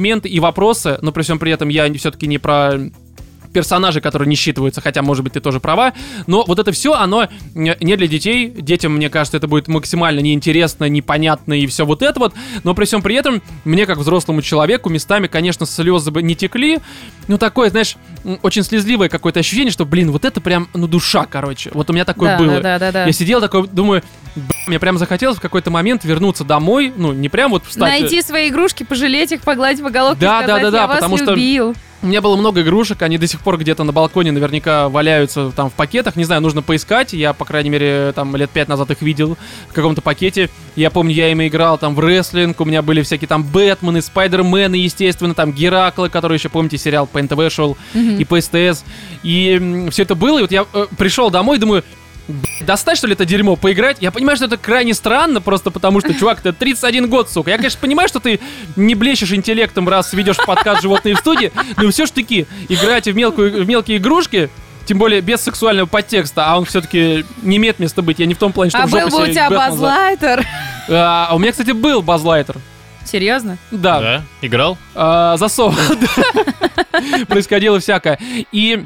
хоррор-элементы, 0.02 0.28
и 0.28 0.40
вопросы, 0.40 0.98
но 1.02 1.12
при 1.12 1.22
всем 1.22 1.38
при 1.38 1.52
этом 1.52 1.68
я 1.68 1.92
все-таки 1.94 2.26
не 2.26 2.38
про 2.38 2.78
персонажи, 3.52 4.00
которые 4.00 4.28
не 4.28 4.34
считываются, 4.36 4.80
хотя, 4.80 5.02
может 5.02 5.24
быть, 5.24 5.34
ты 5.34 5.40
тоже 5.40 5.60
права. 5.60 5.92
Но 6.26 6.44
вот 6.46 6.58
это 6.58 6.72
все, 6.72 6.94
оно 6.94 7.28
не 7.54 7.96
для 7.96 8.06
детей. 8.06 8.48
Детям, 8.48 8.92
мне 8.96 9.10
кажется, 9.10 9.36
это 9.36 9.46
будет 9.48 9.68
максимально 9.68 10.20
неинтересно, 10.20 10.88
непонятно 10.88 11.54
и 11.54 11.66
все 11.66 11.84
вот 11.86 12.02
это 12.02 12.18
вот. 12.20 12.34
Но 12.64 12.74
при 12.74 12.84
всем 12.84 13.02
при 13.02 13.14
этом, 13.16 13.42
мне, 13.64 13.86
как 13.86 13.98
взрослому 13.98 14.42
человеку, 14.42 14.88
местами, 14.90 15.26
конечно, 15.26 15.66
слезы 15.66 16.10
бы 16.10 16.22
не 16.22 16.34
текли. 16.34 16.78
Ну, 17.28 17.38
такое, 17.38 17.70
знаешь, 17.70 17.96
очень 18.42 18.62
слезливое 18.62 19.08
какое-то 19.08 19.40
ощущение, 19.40 19.70
что, 19.70 19.84
блин, 19.84 20.10
вот 20.10 20.24
это 20.24 20.40
прям, 20.40 20.68
ну, 20.74 20.86
душа, 20.86 21.26
короче. 21.26 21.70
Вот 21.74 21.90
у 21.90 21.92
меня 21.92 22.04
такое 22.04 22.36
Да, 22.36 22.38
было. 22.38 22.54
да, 22.60 22.60
да, 22.60 22.78
да, 22.78 22.92
да. 22.92 23.06
Я 23.06 23.12
сидел 23.12 23.40
такой, 23.40 23.66
думаю, 23.68 24.02
«Бля, 24.34 24.44
мне 24.66 24.78
прям 24.78 24.96
захотелось 24.98 25.36
в 25.36 25.40
какой-то 25.40 25.70
момент 25.70 26.04
вернуться 26.04 26.44
домой, 26.44 26.92
ну, 26.96 27.12
не 27.12 27.28
прям 27.28 27.50
вот 27.50 27.64
встать. 27.66 28.00
Найти 28.00 28.22
свои 28.22 28.48
игрушки, 28.48 28.82
пожалеть 28.82 29.32
их, 29.32 29.42
погладить 29.42 29.82
по 29.82 29.90
головке 29.90 30.20
Да, 30.20 30.42
и 30.42 30.46
да, 30.46 30.54
сказать, 30.56 30.62
да, 30.62 30.70
да, 30.70 30.80
я 30.82 30.86
вас 30.86 30.96
потому 30.96 31.16
что- 31.18 31.30
любил. 31.32 31.74
У 32.02 32.06
меня 32.08 32.20
было 32.20 32.34
много 32.34 32.62
игрушек, 32.62 33.00
они 33.02 33.16
до 33.16 33.28
сих 33.28 33.40
пор 33.42 33.58
где-то 33.58 33.84
на 33.84 33.92
балконе 33.92 34.32
наверняка 34.32 34.88
валяются 34.88 35.52
там 35.54 35.70
в 35.70 35.72
пакетах. 35.74 36.16
Не 36.16 36.24
знаю, 36.24 36.40
нужно 36.42 36.60
поискать. 36.60 37.12
Я, 37.12 37.32
по 37.32 37.44
крайней 37.44 37.70
мере, 37.70 38.12
там 38.12 38.34
лет 38.34 38.50
пять 38.50 38.66
назад 38.66 38.90
их 38.90 39.02
видел 39.02 39.38
в 39.68 39.72
каком-то 39.72 40.02
пакете. 40.02 40.50
Я 40.74 40.90
помню, 40.90 41.14
я 41.14 41.30
ими 41.30 41.46
играл 41.46 41.78
там 41.78 41.94
в 41.94 42.00
рестлинг. 42.00 42.60
У 42.60 42.64
меня 42.64 42.82
были 42.82 43.02
всякие 43.02 43.28
там 43.28 43.44
Бэтмены, 43.44 44.02
Спайдермены, 44.02 44.74
естественно, 44.74 45.32
там 45.34 45.52
Гераклы, 45.52 46.08
который 46.08 46.38
еще, 46.38 46.48
помните, 46.48 46.76
сериал 46.76 47.06
по 47.06 47.22
НТВ 47.22 47.52
шел, 47.52 47.76
Мгм. 47.94 48.16
и 48.16 48.24
по 48.24 48.40
СТС. 48.40 48.82
И 49.22 49.86
все 49.90 50.02
это 50.02 50.16
было, 50.16 50.38
и 50.38 50.42
вот 50.42 50.50
я 50.50 50.66
э, 50.74 50.86
пришел 50.98 51.30
домой, 51.30 51.58
думаю, 51.58 51.82
«Б***ь, 51.82 52.01
достать, 52.60 52.98
что 52.98 53.06
ли, 53.06 53.14
это 53.14 53.24
дерьмо, 53.24 53.56
поиграть? 53.56 53.98
Я 54.00 54.10
понимаю, 54.10 54.36
что 54.36 54.46
это 54.46 54.56
крайне 54.56 54.94
странно, 54.94 55.40
просто 55.40 55.70
потому 55.70 56.00
что, 56.00 56.14
чувак, 56.14 56.40
ты 56.40 56.52
31 56.52 57.08
год, 57.08 57.30
сука. 57.30 57.50
Я, 57.50 57.56
конечно, 57.56 57.78
понимаю, 57.80 58.08
что 58.08 58.20
ты 58.20 58.40
не 58.76 58.94
блещешь 58.94 59.32
интеллектом, 59.32 59.88
раз 59.88 60.12
ведешь 60.12 60.36
подкаст 60.36 60.82
«Животные 60.82 61.14
в 61.14 61.18
студии», 61.18 61.52
но 61.76 61.90
все 61.90 62.06
ж 62.06 62.10
таки, 62.10 62.46
играете 62.68 63.12
в, 63.12 63.16
мелкую, 63.16 63.64
в 63.64 63.68
мелкие 63.68 63.98
игрушки, 63.98 64.50
тем 64.84 64.98
более 64.98 65.20
без 65.20 65.40
сексуального 65.40 65.86
подтекста, 65.86 66.46
а 66.46 66.58
он 66.58 66.64
все-таки 66.64 67.24
не 67.42 67.56
имеет 67.56 67.78
места 67.78 68.02
быть. 68.02 68.18
Я 68.18 68.26
не 68.26 68.34
в 68.34 68.38
том 68.38 68.52
плане, 68.52 68.70
что 68.70 68.82
А 68.82 68.86
в 68.86 68.90
был 68.90 69.00
жопу 69.00 69.18
бы 69.18 69.22
у 69.24 69.26
тебя 69.26 69.50
базлайтер. 69.50 70.44
А, 70.88 71.28
а 71.30 71.34
у 71.34 71.38
меня, 71.38 71.52
кстати, 71.52 71.70
был 71.70 72.02
базлайтер. 72.02 72.56
Серьезно? 73.04 73.58
Да. 73.70 74.00
Да? 74.00 74.22
Играл? 74.42 74.78
А, 74.94 75.36
засов. 75.36 75.78
Да. 76.92 77.24
Происходило 77.26 77.80
всякое. 77.80 78.18
И 78.52 78.84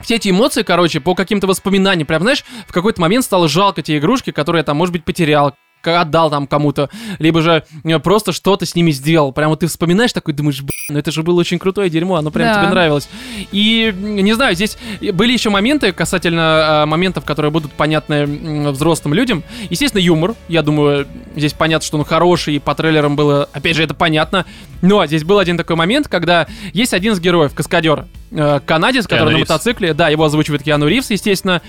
все 0.00 0.16
эти 0.16 0.30
эмоции, 0.30 0.62
короче, 0.62 1.00
по 1.00 1.14
каким-то 1.14 1.46
воспоминаниям, 1.46 2.06
прям, 2.06 2.22
знаешь, 2.22 2.44
в 2.66 2.72
какой-то 2.72 3.00
момент 3.00 3.24
стало 3.24 3.48
жалко 3.48 3.82
те 3.82 3.98
игрушки, 3.98 4.32
которые 4.32 4.60
я 4.60 4.64
там, 4.64 4.76
может 4.76 4.92
быть, 4.92 5.04
потерял, 5.04 5.54
отдал 5.82 6.30
там 6.30 6.46
кому-то, 6.46 6.90
либо 7.18 7.42
же 7.42 7.64
э, 7.84 7.98
просто 7.98 8.32
что-то 8.32 8.66
с 8.66 8.74
ними 8.74 8.90
сделал. 8.90 9.32
Прям 9.32 9.50
вот 9.50 9.60
ты 9.60 9.66
вспоминаешь 9.66 10.12
такой, 10.12 10.34
думаешь, 10.34 10.60
блин, 10.60 10.70
ну 10.90 10.98
это 10.98 11.10
же 11.12 11.22
было 11.22 11.38
очень 11.40 11.58
крутое 11.58 11.90
дерьмо, 11.90 12.16
оно 12.16 12.30
прям 12.30 12.48
Да. 12.48 12.60
тебе 12.60 12.70
нравилось. 12.70 13.08
И, 13.52 13.94
не 13.96 14.32
знаю, 14.34 14.54
здесь 14.54 14.76
были 15.12 15.32
еще 15.32 15.50
моменты 15.50 15.92
касательно 15.92 16.82
э, 16.82 16.86
моментов, 16.86 17.24
которые 17.24 17.50
будут 17.52 17.72
понятны 17.72 18.14
м, 18.14 18.72
взрослым 18.72 19.14
людям. 19.14 19.42
Естественно, 19.70 20.00
юмор, 20.00 20.34
я 20.48 20.62
думаю, 20.62 21.06
здесь 21.36 21.52
понятно, 21.52 21.86
что 21.86 21.98
он 21.98 22.04
хороший, 22.04 22.56
и 22.56 22.58
по 22.58 22.74
трейлерам 22.74 23.16
было, 23.16 23.48
опять 23.52 23.76
же, 23.76 23.82
это 23.82 23.94
понятно. 23.94 24.44
Но 24.82 25.04
здесь 25.06 25.24
был 25.24 25.38
один 25.38 25.56
такой 25.58 25.76
момент, 25.76 26.08
когда 26.08 26.46
есть 26.72 26.94
один 26.94 27.12
из 27.12 27.20
героев, 27.20 27.52
каскадер, 27.54 28.06
э, 28.30 28.60
канадец, 28.64 29.06
Киану 29.06 29.20
который 29.20 29.32
на 29.34 29.38
Ривз. 29.38 29.48
мотоцикле, 29.50 29.94
да, 29.94 30.08
его 30.08 30.24
озвучивает 30.24 30.62
Киану 30.62 30.86
Ривз, 30.88 31.10
естественно, 31.10 31.60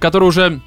который 0.00 0.24
уже 0.28 0.60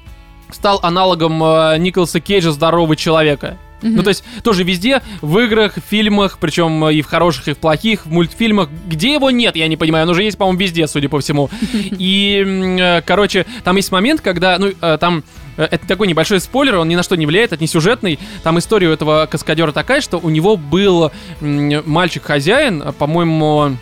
стал 0.54 0.80
аналогом 0.82 1.42
э, 1.42 1.78
Николаса 1.78 2.20
Кейджа 2.20 2.52
«Здорового 2.52 2.96
человека». 2.96 3.58
Ну, 3.82 4.02
то 4.02 4.08
есть, 4.08 4.24
тоже 4.42 4.64
везде, 4.64 5.02
в 5.20 5.38
играх, 5.40 5.74
в 5.76 5.80
фильмах, 5.80 6.38
причем 6.38 6.88
и 6.88 7.02
в 7.02 7.06
хороших, 7.06 7.48
и 7.48 7.52
в 7.52 7.58
плохих, 7.58 8.06
в 8.06 8.12
мультфильмах. 8.12 8.68
Где 8.86 9.14
его 9.14 9.30
нет, 9.30 9.56
я 9.56 9.68
не 9.68 9.76
понимаю, 9.76 10.04
он 10.04 10.10
уже 10.10 10.22
есть, 10.22 10.38
по-моему, 10.38 10.58
везде, 10.58 10.86
судя 10.86 11.08
по 11.08 11.20
всему. 11.20 11.50
И, 11.72 12.44
э, 12.78 13.02
короче, 13.02 13.46
там 13.64 13.76
есть 13.76 13.90
момент, 13.90 14.20
когда, 14.20 14.58
ну, 14.58 14.72
э, 14.80 14.98
там 14.98 15.24
э, 15.56 15.64
это 15.64 15.86
такой 15.86 16.06
небольшой 16.06 16.40
спойлер, 16.40 16.76
он 16.76 16.88
ни 16.88 16.94
на 16.94 17.02
что 17.02 17.16
не 17.16 17.26
влияет, 17.26 17.52
это 17.52 17.62
не 17.62 17.68
сюжетный. 17.68 18.18
Там 18.42 18.58
история 18.58 18.88
у 18.88 18.92
этого 18.92 19.26
каскадера 19.30 19.72
такая, 19.72 20.00
что 20.00 20.18
у 20.18 20.30
него 20.30 20.56
был 20.56 21.10
мальчик-хозяин, 21.40 22.82
э, 22.82 22.92
по-моему, 22.92 23.76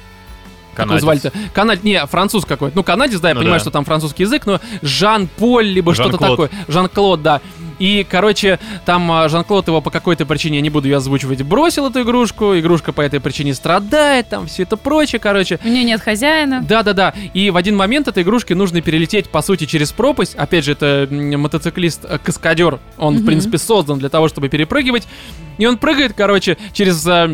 как 0.80 0.88
его 0.90 0.98
Канадец. 0.98 1.22
звали-то? 1.22 1.50
Канад... 1.54 1.84
Не, 1.84 2.06
француз 2.06 2.44
какой-то. 2.44 2.76
Ну, 2.76 2.82
канадец, 2.82 3.20
да, 3.20 3.28
я 3.30 3.34
Ну 3.34 3.40
понимаю, 3.40 3.58
да. 3.60 3.64
что 3.64 3.70
там 3.70 3.84
французский 3.84 4.24
язык, 4.24 4.46
но 4.46 4.60
Жан-Поль, 4.82 5.66
либо 5.66 5.94
что-то 5.94 6.10
Жан-Клод. 6.18 6.30
такое. 6.50 6.50
Жан-Клод, 6.68 7.22
да. 7.22 7.40
И, 7.78 8.06
короче, 8.08 8.58
там 8.84 9.10
а, 9.10 9.28
Жан-Клод 9.30 9.68
его 9.68 9.80
по 9.80 9.90
какой-то 9.90 10.26
причине, 10.26 10.56
я 10.56 10.62
не 10.62 10.68
буду 10.68 10.86
ее 10.88 10.98
озвучивать, 10.98 11.40
бросил 11.42 11.86
эту 11.88 12.02
игрушку, 12.02 12.58
игрушка 12.58 12.92
по 12.92 13.00
этой 13.00 13.20
причине 13.20 13.54
страдает, 13.54 14.28
там 14.28 14.46
все 14.48 14.64
это 14.64 14.76
прочее, 14.76 15.18
короче. 15.18 15.58
У 15.64 15.68
нее 15.68 15.84
нет 15.84 16.02
хозяина. 16.02 16.62
Да-да-да, 16.62 17.14
и 17.32 17.48
в 17.50 17.56
один 17.56 17.76
момент 17.78 18.06
этой 18.06 18.22
игрушке 18.22 18.54
нужно 18.54 18.82
перелететь, 18.82 19.30
по 19.30 19.40
сути, 19.40 19.64
через 19.64 19.92
пропасть. 19.92 20.34
Опять 20.34 20.66
же, 20.66 20.72
это 20.72 21.08
мотоциклист-каскадер, 21.10 22.78
он, 22.98 23.14
в 23.14 23.18
Мгм. 23.18 23.26
принципе, 23.26 23.58
создан 23.58 23.98
для 23.98 24.08
того, 24.08 24.28
чтобы 24.28 24.48
перепрыгивать. 24.50 25.06
И 25.58 25.66
он 25.66 25.78
прыгает, 25.78 26.12
короче, 26.14 26.56
через 26.72 27.06
а, 27.06 27.30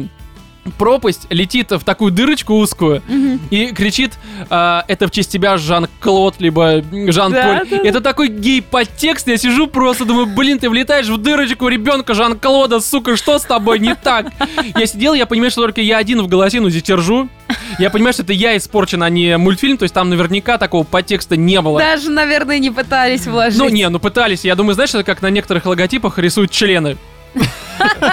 пропасть, 0.73 1.27
летит 1.31 1.71
в 1.71 1.81
такую 1.85 2.13
дырочку 2.13 2.55
узкую 2.55 3.03
Мгм. 3.09 3.41
и 3.51 3.67
кричит, 3.73 4.13
а, 4.51 4.85
это 4.89 5.07
в 5.07 5.11
честь 5.11 5.31
тебя 5.31 5.57
Жан-Клод, 5.57 6.37
либо 6.39 6.83
Жан-Поль. 6.93 7.33
Да, 7.43 7.63
да, 7.71 7.77
Это 7.77 8.01
такой 8.01 8.29
гей-подтекст, 8.29 9.29
я 9.29 9.37
сижу 9.37 9.67
просто, 9.67 10.05
думаю, 10.05 10.27
блин, 10.27 10.59
ты 10.59 10.69
влетаешь 10.71 11.07
в 11.09 11.17
дырочку 11.19 11.69
ребенка 11.69 12.15
Жан-Клода, 12.15 12.81
сука, 12.81 13.17
что 13.17 13.39
с 13.39 13.43
тобой 13.43 13.79
не 13.79 13.95
так? 13.95 14.27
Я 14.77 14.87
сидел, 14.87 15.15
я 15.15 15.27
понимаю, 15.27 15.51
что 15.51 15.63
только 15.63 15.81
я 15.81 15.99
один 15.99 16.23
в 16.23 16.29
голосину 16.29 16.71
здесь 16.71 16.83
держу. 16.83 17.29
Я 17.79 17.91
понимаю, 17.91 18.13
что 18.13 18.23
это 18.23 18.33
я 18.33 18.57
испорчен, 18.57 19.03
а 19.03 19.09
не 19.11 19.37
мультфильм, 19.37 19.77
то 19.79 19.85
есть 19.85 19.95
там 19.95 20.09
наверняка 20.11 20.59
такого 20.59 20.85
подтекста 20.85 21.37
не 21.37 21.61
было. 21.61 21.79
Даже, 21.79 22.11
наверное, 22.11 22.59
не 22.59 22.71
пытались 22.71 23.27
вложить. 23.27 23.59
Ну, 23.59 23.69
не, 23.69 23.89
ну 23.89 23.99
пытались. 23.99 24.45
Я 24.45 24.55
думаю, 24.55 24.75
знаешь, 24.75 24.91
это 24.91 25.05
как 25.05 25.23
на 25.23 25.31
некоторых 25.31 25.67
логотипах 25.67 26.19
рисуют 26.19 26.51
члены. 26.51 26.97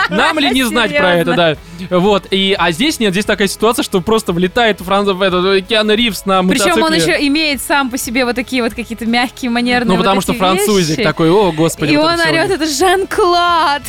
Нам 0.09 0.39
ли 0.39 0.49
не 0.51 0.63
знать 0.63 0.95
про 0.95 1.15
это, 1.15 1.33
да. 1.33 1.57
Вот, 1.89 2.27
и, 2.31 2.55
а 2.57 2.71
здесь 2.71 2.99
нет, 2.99 3.11
здесь 3.11 3.25
такая 3.25 3.47
ситуация, 3.47 3.83
что 3.83 3.99
просто 4.01 4.31
влетает 4.31 4.79
Франц, 4.79 5.09
в 5.09 5.21
этот, 5.21 5.67
Киану 5.67 5.93
Ривз 5.93 6.25
на 6.25 6.41
мотоцикле. 6.41 6.73
Причем 6.73 6.83
он 6.83 6.93
еще 6.93 7.27
имеет 7.27 7.61
сам 7.61 7.89
по 7.89 7.97
себе 7.97 8.25
вот 8.25 8.35
такие 8.35 8.63
вот 8.63 8.73
какие-то 8.73 9.05
мягкие 9.05 9.51
манерные 9.51 9.87
Ну, 9.87 9.93
вот 9.95 10.03
потому 10.03 10.19
эти 10.19 10.25
что 10.25 10.33
французик 10.33 10.97
вещи. 10.97 11.07
такой, 11.07 11.29
о, 11.29 11.51
господи. 11.51 11.93
И 11.93 11.97
вот 11.97 12.05
он 12.11 12.19
орет, 12.19 12.51
это 12.51 12.65
Жан-Клод. 12.67 13.81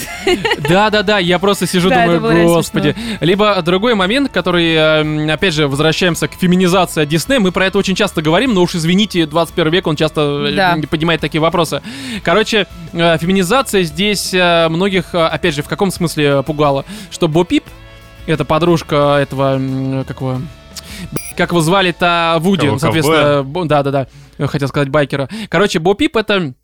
Да-да-да, 0.68 1.18
я 1.18 1.38
просто 1.38 1.66
сижу, 1.66 1.88
Да, 1.94 2.06
думаю, 2.06 2.46
господи. 2.48 2.94
Либо 3.20 3.60
другой 3.62 3.94
момент, 3.94 4.30
который, 4.32 4.74
э, 4.74 5.32
опять 5.32 5.54
же, 5.54 5.68
возвращаемся 5.68 6.28
к 6.28 6.34
феминизации 6.34 7.04
Диснея. 7.04 7.40
Мы 7.40 7.52
про 7.52 7.66
это 7.66 7.78
очень 7.78 7.94
часто 7.94 8.22
говорим, 8.22 8.54
но 8.54 8.62
уж 8.62 8.74
извините, 8.74 9.26
21 9.26 9.72
век, 9.72 9.86
он 9.86 9.96
часто 9.96 10.46
э, 10.48 10.52
Да. 10.54 10.76
поднимает 10.88 11.20
такие 11.20 11.40
вопросы. 11.40 11.82
Короче, 12.22 12.66
э, 12.92 13.18
феминизация 13.18 13.82
здесь 13.82 14.32
э, 14.32 14.68
многих, 14.68 15.14
э, 15.14 15.18
опять 15.18 15.54
же, 15.54 15.62
в 15.64 15.68
каком 15.68 15.90
смысле 15.90 16.42
пугала? 16.42 16.84
Что 17.10 17.26
Бо 17.26 17.44
Пип, 17.44 17.64
это 18.26 18.44
подружка 18.44 19.18
этого, 19.20 19.60
как 20.06 20.20
его... 20.20 20.40
Как 21.36 21.50
его 21.50 21.60
звали-то 21.60 22.36
Вуди, 22.38 22.66
Кого, 22.66 22.78
соответственно, 22.78 23.66
да-да-да, 23.66 24.06
хотел 24.46 24.68
сказать 24.68 24.88
байкера. 24.88 25.28
Короче, 25.48 25.80
Бо 25.80 25.94
Пип 25.94 26.16
это 26.16 26.54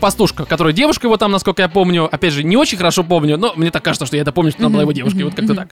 пастушка, 0.00 0.44
которая 0.44 0.74
девушка 0.74 1.06
его 1.06 1.16
там, 1.16 1.30
насколько 1.32 1.62
я 1.62 1.68
помню, 1.68 2.08
опять 2.10 2.32
же, 2.32 2.42
не 2.42 2.56
очень 2.56 2.76
хорошо 2.76 3.04
помню, 3.04 3.38
но 3.38 3.52
мне 3.56 3.70
так 3.70 3.82
кажется, 3.82 4.06
что 4.06 4.16
я 4.16 4.22
это 4.22 4.32
помню, 4.32 4.50
что 4.50 4.62
она 4.62 4.70
была 4.70 4.82
его 4.82 4.92
девушкой, 4.92 5.22
вот 5.22 5.34
как-то 5.34 5.54
так. 5.54 5.68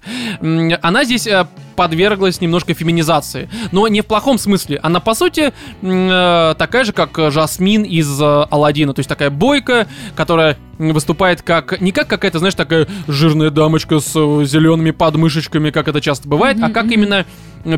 Она 0.83 1.05
здесь 1.05 1.27
э, 1.27 1.47
подверглась 1.77 2.41
немножко 2.41 2.75
феминизации, 2.75 3.51
но 3.73 3.89
не 3.89 4.01
в 4.01 4.07
плохом 4.07 4.39
смысле. 4.39 4.79
Она, 4.83 5.01
по 5.01 5.15
сути, 5.15 5.53
э, 5.83 6.55
такая 6.57 6.85
же, 6.85 6.93
как 6.93 7.19
Жасмин 7.33 7.83
из 7.83 8.21
э, 8.21 8.25
Алладина, 8.51 8.95
то 8.95 9.01
есть 9.01 9.09
такая 9.09 9.31
бойка, 9.31 9.87
которая 10.15 10.59
выступает 10.79 11.43
как, 11.43 11.81
не 11.81 11.93
как 11.93 12.09
какая-то, 12.09 12.39
знаешь, 12.39 12.55
такая 12.55 12.87
жирная 13.07 13.51
дамочка 13.51 14.01
с 14.01 14.13
зелеными 14.13 14.93
подмышечками, 14.93 15.71
как 15.71 15.89
это 15.89 16.01
часто 16.01 16.29
бывает, 16.29 16.57
а 16.63 16.71
как 16.71 16.87
именно 16.91 17.27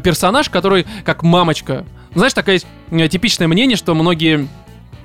персонаж, 0.03 0.51
который 0.51 0.87
как 1.05 1.23
мамочка. 1.23 1.85
Знаешь, 2.15 2.33
такое 2.35 2.61
типичное 3.09 3.49
мнение, 3.49 3.77
что 3.77 3.95
многие 3.95 4.49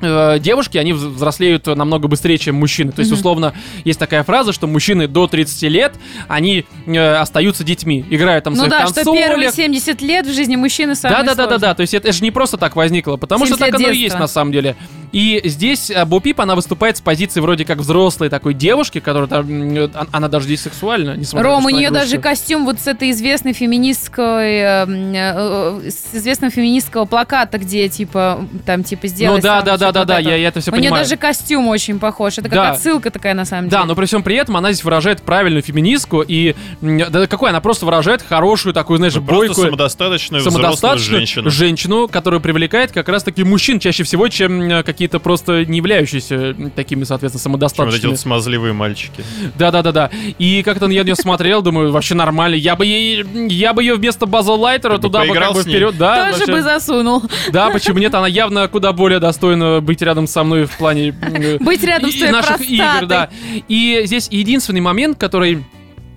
э, 0.02 0.40
девушки, 0.40 0.78
они 0.78 0.92
вз- 0.94 1.10
взрослеют 1.10 1.68
намного 1.68 2.08
быстрее, 2.08 2.38
чем 2.38 2.56
мужчины. 2.56 2.92
То 2.92 3.00
есть, 3.02 3.12
условно, 3.12 3.54
есть 3.86 4.00
такая 4.00 4.24
фраза, 4.24 4.54
что 4.54 4.68
мужчины 4.68 5.08
до 5.08 5.28
30 5.28 5.64
лет, 5.64 5.94
они 6.28 6.66
э, 6.86 7.14
остаются 7.16 7.64
детьми, 7.64 8.06
играют 8.10 8.44
там 8.46 8.54
в 8.54 8.58
Ну 8.58 8.66
своих 8.68 8.72
да, 8.72 8.88
что 8.88 9.04
первые 9.14 9.48
консолях. 9.48 9.54
70 9.56 10.02
лет 10.02 10.26
в 10.28 10.34
жизни 10.34 10.56
мужчины 10.56 10.96
самые 10.96 11.18
Да, 11.20 11.24
да, 11.24 11.36
да, 11.36 11.36
да, 11.36 11.44
сложные. 11.50 11.60
да. 11.60 11.74
То 11.76 11.82
есть 11.82 11.94
это, 11.94 12.08
это 12.08 12.18
же 12.18 12.24
не 12.24 12.32
просто 12.32 12.58
так 12.58 12.76
возникло, 12.76 13.18
потому 13.18 13.46
что 13.46 13.56
70 13.56 13.72
так 13.72 13.80
оно 13.80 13.90
и 13.90 13.92
детства. 13.98 14.04
есть 14.04 14.20
на 14.20 14.28
самом 14.28 14.52
деле. 14.52 14.76
И 15.12 15.42
здесь 15.46 15.90
э, 15.90 16.06
Бо 16.06 16.20
Пип, 16.22 16.40
она 16.40 16.56
выступает 16.56 16.98
с 16.98 17.02
позиции 17.02 17.40
вроде 17.42 17.66
как 17.66 17.80
взрослой 17.80 18.30
такой 18.30 18.54
девушки, 18.54 19.00
которая 19.00 19.28
там, 19.28 19.50
э, 19.76 19.84
он- 19.94 20.08
она 20.12 20.28
даже 20.30 20.46
здесь 20.46 20.62
сексуальна, 20.62 21.16
несмотря 21.18 21.50
Ром, 21.50 21.64
на 21.64 21.68
у 21.68 21.72
то, 21.72 21.76
нее 21.78 21.90
даже 21.92 22.18
костюм 22.18 22.66
вот 22.66 22.80
с 22.80 22.88
этой 22.88 23.12
известной 23.12 23.54
феминистской, 23.54 24.54
э, 24.58 24.86
э, 24.88 25.82
э, 25.86 25.90
с 25.90 26.16
известного 26.16 26.52
феминистского 26.52 27.06
плаката, 27.06 27.58
где 27.58 27.90
типа 27.90 28.46
там 28.66 28.84
типа 28.84 29.08
сделай 29.08 29.36
Ну 29.38 29.42
да, 29.42 29.62
да, 29.62 29.78
да, 29.78 29.88
что-то 29.88 29.92
да, 29.94 30.00
вот 30.02 30.08
да, 30.08 30.20
я, 30.20 30.36
я 30.38 30.48
это 30.48 30.62
все 30.62 30.72
У 30.72 30.76
нее 30.76 30.84
понимаю. 30.86 31.04
даже 31.04 31.18
костюм 31.18 31.68
очень 31.68 32.00
похож. 32.00 32.38
Это 32.38 32.50
Да. 32.50 32.56
как 32.68 32.76
отсылка 32.76 33.12
такая 33.12 33.34
на 33.34 33.46
самом 33.46 33.70
Да, 33.70 33.78
деле. 33.80 33.88
но 33.90 33.96
при 33.96 34.06
всем 34.06 34.24
при 34.24 34.36
этом 34.38 34.56
она 34.58 34.72
здесь 34.72 34.84
выражает 34.84 35.22
правильную 35.22 35.62
феминистку 35.62 36.22
и 36.26 36.56
да 36.82 37.28
какой 37.28 37.50
она 37.50 37.60
просто 37.62 37.86
выражает 37.86 38.22
хорошую 38.22 38.74
такую, 38.74 38.98
знаешь, 38.98 39.16
Ну, 39.16 39.22
бойкую, 39.22 39.56
самодостаточную 39.68 40.42
взрослую 40.42 40.64
самодостаточную 40.64 41.18
женщину. 41.20 41.50
женщину, 41.50 42.08
которая 42.08 42.40
привлекает 42.40 42.92
как 42.92 43.10
раз 43.10 43.24
таки 43.24 43.44
мужчин 43.44 43.80
чаще 43.80 44.04
всего, 44.04 44.28
чем 44.30 44.62
э, 44.62 44.84
какие-то 45.02 45.20
просто 45.20 45.66
не 45.66 45.78
являющиеся 45.78 46.56
такими, 46.76 47.06
соответственно, 47.06 47.42
Чем 47.42 47.52
вот 47.54 47.64
эти 47.64 47.72
самодостаточными. 47.72 48.14
смазливые 48.14 48.74
мальчики. 48.74 49.24
Да, 49.58 49.72
да, 49.72 49.82
да, 49.82 49.92
да. 49.92 50.12
И 50.38 50.62
как-то 50.62 50.86
я 50.92 51.02
на 51.02 51.06
нее 51.06 51.16
смотрел, 51.16 51.64
думаю, 51.64 51.92
вообще 51.92 52.14
нормально. 52.14 52.54
Я 52.54 52.76
бы 52.76 52.86
ей, 52.86 53.26
я 53.50 53.74
бы 53.74 53.82
ее 53.82 53.96
вместо 53.96 54.28
База 54.28 54.52
Лайтера 54.52 54.98
Ты 54.98 55.02
туда 55.02 55.26
бы 55.26 55.34
как 55.34 55.54
бы 55.56 55.62
вперед. 55.64 55.98
Да, 55.98 56.28
Тоже 56.28 56.46
вообще. 56.46 56.52
бы 56.52 56.62
засунул. 56.62 57.24
да, 57.52 57.72
почему 57.72 57.98
нет? 57.98 58.14
Она 58.14 58.28
явно 58.28 58.68
куда 58.68 58.94
более 58.94 59.20
достойна 59.20 59.82
быть 59.82 60.04
рядом 60.04 60.28
со 60.28 60.44
мной 60.44 60.66
в 60.66 60.78
плане 60.78 61.14
Быть 61.60 61.84
рядом 61.84 62.12
с 62.12 62.16
твоей 62.16 62.32
наших 62.32 62.62
игр, 62.62 63.08
да. 63.08 63.32
И 63.68 64.04
здесь 64.06 64.28
единственный 64.30 64.82
момент, 64.82 65.18
который 65.18 65.64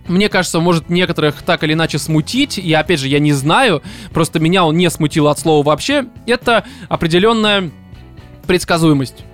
мне 0.09 0.29
кажется, 0.29 0.61
может 0.61 0.90
некоторых 0.90 1.40
так 1.42 1.64
или 1.64 1.73
иначе 1.73 1.99
смутить, 1.99 2.59
и 2.59 2.73
опять 2.75 3.01
же, 3.01 3.09
я 3.09 3.18
не 3.18 3.33
знаю, 3.33 3.83
просто 4.12 4.38
меня 4.38 4.66
он 4.66 4.77
не 4.77 4.90
смутил 4.90 5.29
от 5.29 5.38
слова 5.38 5.64
вообще, 5.64 6.05
это 6.27 6.64
определенная 6.90 7.70
предсказуемость. 8.45 9.25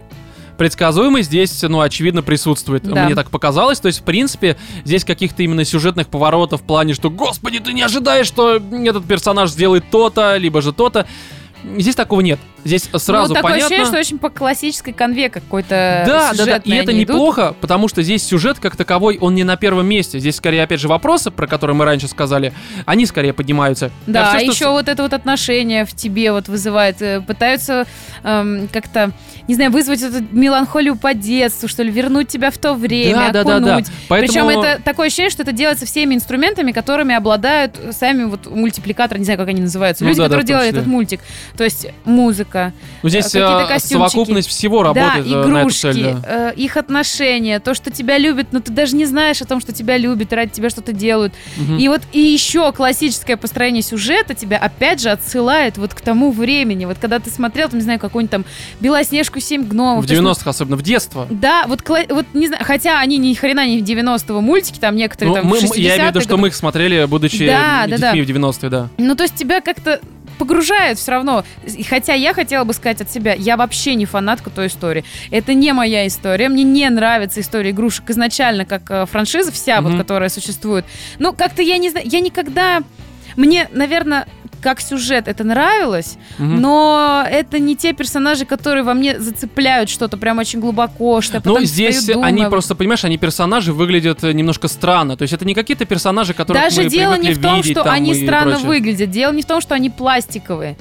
Предсказуемость 0.57 1.29
здесь, 1.29 1.62
ну, 1.62 1.81
очевидно, 1.81 2.23
присутствует. 2.23 2.83
Да. 2.83 3.07
Мне 3.07 3.14
так 3.14 3.31
показалось. 3.31 3.81
То 3.81 3.87
есть, 3.87 4.01
в 4.01 4.03
принципе, 4.03 4.59
здесь 4.85 5.05
каких-то 5.05 5.42
именно 5.42 5.64
сюжетных 5.64 6.09
поворотов 6.09 6.61
в 6.61 6.64
плане, 6.64 6.92
что, 6.92 7.09
господи, 7.09 7.61
ты 7.61 7.73
не 7.73 7.81
ожидаешь, 7.81 8.27
что 8.27 8.57
этот 8.57 9.07
персонаж 9.07 9.51
сделает 9.51 9.85
то-то, 9.90 10.37
либо 10.37 10.61
же 10.61 10.73
то-то. 10.73 11.07
Здесь 11.79 11.94
такого 11.94 12.20
нет. 12.20 12.38
Здесь 12.64 12.88
сразу 12.94 13.29
ну, 13.29 13.35
такое 13.35 13.53
понятно. 13.53 13.66
ощущение, 13.66 13.87
что 13.87 13.99
очень 13.99 14.18
по 14.18 14.29
классической 14.31 14.92
конве 14.92 15.31
какой-то 15.31 16.05
Да, 16.07 16.33
да, 16.37 16.44
да, 16.44 16.57
и 16.64 16.73
это 16.73 16.90
они 16.90 17.05
идут. 17.05 17.14
неплохо, 17.16 17.55
потому 17.61 17.88
что 17.88 18.03
здесь 18.03 18.23
сюжет 18.23 18.59
как 18.59 18.77
таковой, 18.77 19.18
он 19.20 19.35
не 19.35 19.44
на 19.44 19.57
первом 19.57 19.87
месте. 19.87 20.18
Здесь 20.18 20.37
скорее, 20.37 20.62
опять 20.62 20.81
же, 20.81 20.88
вопросы, 20.88 21.31
про 21.31 21.46
которые 21.46 21.77
мы 21.77 21.85
раньше 21.85 22.09
сказали, 22.09 22.53
они 22.87 23.07
скорее 23.07 23.33
поднимаются. 23.33 23.90
Да, 24.07 24.31
А 24.33 24.33
а 24.33 24.37
всё, 24.38 24.53
что 24.53 24.53
еще 24.53 24.70
вот 24.70 24.88
это 24.88 25.03
вот 25.03 25.12
отношение 25.12 25.85
в 25.85 25.94
тебе 25.94 26.33
вот 26.33 26.49
вызывает, 26.49 27.01
э, 27.01 27.20
пытаются 27.20 27.87
эм, 28.23 28.68
как-то, 28.73 29.12
не 29.49 29.55
знаю, 29.55 29.70
вызвать 29.70 30.03
эту 30.03 30.23
меланхолию 30.31 30.96
по 30.96 31.14
детству, 31.14 31.68
что 31.68 31.83
ли, 31.83 31.90
вернуть 31.90 32.29
тебя 32.29 32.51
в 32.51 32.59
то 32.59 32.75
время, 32.75 33.14
Да, 33.14 33.31
да, 33.31 33.44
да, 33.44 33.44
да. 33.44 33.57
окунуть. 33.57 33.87
Поэтому... 34.09 34.33
Причем 34.33 34.49
это 34.49 34.83
такое 34.83 35.07
ощущение, 35.07 35.31
что 35.31 35.42
это 35.42 35.53
делается 35.53 35.87
всеми 35.87 36.14
инструментами, 36.14 36.73
которыми 36.73 37.14
обладают 37.14 37.79
сами 37.92 38.25
вот 38.25 38.46
мультипликаторы, 38.46 39.18
не 39.18 39.25
знаю, 39.25 39.38
как 39.38 39.49
они 39.49 39.62
называются, 39.62 40.05
Ну 40.05 40.11
люди, 40.11 40.18
да, 40.18 40.25
да, 40.25 40.29
которые 40.29 40.44
том 40.44 40.49
делали 40.49 40.68
этот 40.68 40.87
мультик. 40.87 41.20
То 41.57 41.64
есть 41.64 41.87
музыка, 42.05 42.49
Ну, 43.02 43.08
здесь 43.08 43.34
э, 43.34 43.66
костюмчики. 43.68 44.10
совокупность 44.10 44.48
всего 44.48 44.82
работает 44.82 45.24
да, 45.28 45.30
э, 45.30 45.46
на 45.46 45.60
игрушки, 45.60 45.80
цель. 45.80 46.02
да. 46.02 46.50
э, 46.50 46.54
их 46.56 46.76
отношения, 46.76 47.60
то, 47.60 47.74
что 47.74 47.90
тебя 47.90 48.18
любят, 48.18 48.48
но 48.52 48.60
ты 48.60 48.72
даже 48.72 48.96
не 48.96 49.06
знаешь 49.06 49.40
о 49.40 49.46
том, 49.46 49.60
что 49.60 49.72
тебя 49.72 49.96
любят, 49.96 50.32
ради 50.32 50.50
тебя 50.50 50.70
что-то 50.70 50.92
делают. 50.92 51.32
Мгм. 51.56 51.78
И 51.78 51.88
вот 51.88 52.02
и 52.12 52.20
еще 52.20 52.72
классическое 52.72 53.36
построение 53.36 53.82
сюжета 53.82 54.34
тебя 54.34 54.58
опять 54.58 55.00
же 55.00 55.10
отсылает 55.10 55.78
вот 55.78 55.94
к 55.94 56.00
тому 56.00 56.32
времени. 56.32 56.84
Вот 56.84 56.98
когда 57.00 57.18
ты 57.18 57.30
смотрел, 57.30 57.68
там, 57.68 57.78
не 57.78 57.84
знаю, 57.84 57.98
какую-нибудь 57.98 58.30
там 58.30 58.44
Белоснежку, 58.80 59.40
семь 59.40 59.64
гномов. 59.64 60.04
В 60.04 60.06
то 60.06 60.12
есть, 60.12 60.22
ну, 60.22 60.30
90-х, 60.30 60.50
особенно 60.50 60.76
в 60.76 60.82
детство. 60.82 61.26
Да, 61.30 61.64
вот, 61.66 61.82
вот 61.88 62.26
не 62.34 62.48
знаю, 62.48 62.64
хотя 62.64 63.00
они 63.00 63.18
ни 63.18 63.34
хрена 63.34 63.66
не 63.66 63.78
в 63.78 63.84
90-го 63.84 64.40
мультики, 64.40 64.78
там 64.78 64.96
некоторые 64.96 65.34
Ну, 65.34 65.40
там 65.42 65.46
мы- 65.46 65.58
я 65.58 65.62
имею 65.62 65.72
в 65.72 65.76
виду, 65.76 66.20
60-е 66.20 66.22
что 66.22 66.36
мы 66.36 66.48
их 66.48 66.54
смотрели, 66.54 67.04
будучи 67.04 67.46
Да, 67.46 67.84
да, 67.86 67.96
детьми 68.12 68.22
да. 68.22 68.32
в 68.32 68.36
90-е, 68.36 68.70
да. 68.70 68.88
ну, 68.98 69.14
то 69.14 69.24
есть 69.24 69.34
тебя 69.34 69.60
как-то 69.60 70.00
погружает 70.40 70.98
все 70.98 71.12
равно. 71.12 71.44
И 71.64 71.83
Хотя 71.85 72.14
я 72.14 72.33
хотела 72.35 72.64
бы 72.64 72.72
сказать 72.72 73.00
от 73.03 73.11
себя, 73.11 73.35
я 73.35 73.57
вообще 73.57 73.94
не 73.94 74.07
фанатка 74.07 74.48
той 74.50 74.66
истории. 74.68 75.05
Это 75.31 75.53
не 75.55 75.72
моя 75.72 76.07
история. 76.07 76.48
Мне 76.48 76.64
не 76.64 76.88
нравится 76.88 77.40
история 77.40 77.70
игрушек 77.70 78.09
изначально, 78.11 78.64
как 78.64 78.90
э, 78.90 79.05
франшиза 79.07 79.53
вся, 79.53 79.81
Мгм. 79.81 79.90
вот, 79.92 79.98
которая 79.98 80.31
существует. 80.31 80.85
Ну, 81.18 81.33
как-то 81.35 81.61
я 81.62 81.76
не 81.79 81.90
знаю, 81.90 82.07
я 82.09 82.20
никогда... 82.20 82.83
Мне, 83.37 83.68
наверное, 83.72 84.26
как 84.61 84.81
сюжет 84.81 85.29
это 85.29 85.44
нравилось, 85.44 86.16
Мгм. 86.38 86.61
но 86.61 87.25
это 87.29 87.59
не 87.59 87.77
те 87.77 87.92
персонажи, 87.92 88.44
которые 88.44 88.85
во 88.85 88.94
мне 88.94 89.18
зацепляют 89.18 89.88
что-то 89.90 90.16
прям 90.16 90.38
очень 90.38 90.61
глубоко, 90.61 91.20
что 91.20 91.37
я 91.37 91.42
Ну, 91.44 91.61
здесь 91.64 92.03
стою, 92.03 92.23
они 92.23 92.44
просто, 92.46 92.75
понимаешь, 92.75 93.05
они 93.05 93.18
персонажи 93.18 93.73
выглядят 93.73 94.23
э, 94.25 94.33
немножко 94.33 94.68
странно. 94.68 95.16
То 95.16 95.23
есть 95.23 95.35
это 95.35 95.44
не 95.44 95.55
какие-то 95.55 95.85
персонажи, 95.85 96.35
которых 96.35 96.62
Даже 96.62 96.88
дело 96.88 97.14
не 97.16 97.33
в 97.33 97.40
том, 97.40 97.57
видеть 97.57 97.73
что 97.73 97.85
там 97.85 97.94
они 97.94 98.14
странно 98.14 98.53
прочее. 98.53 98.68
выглядят. 98.68 99.11
Дело 99.11 99.33
не 99.33 99.42
в 99.42 99.46
том, 99.46 99.61
что 99.61 99.75
они 99.75 99.90
пластиковые. 99.90 100.77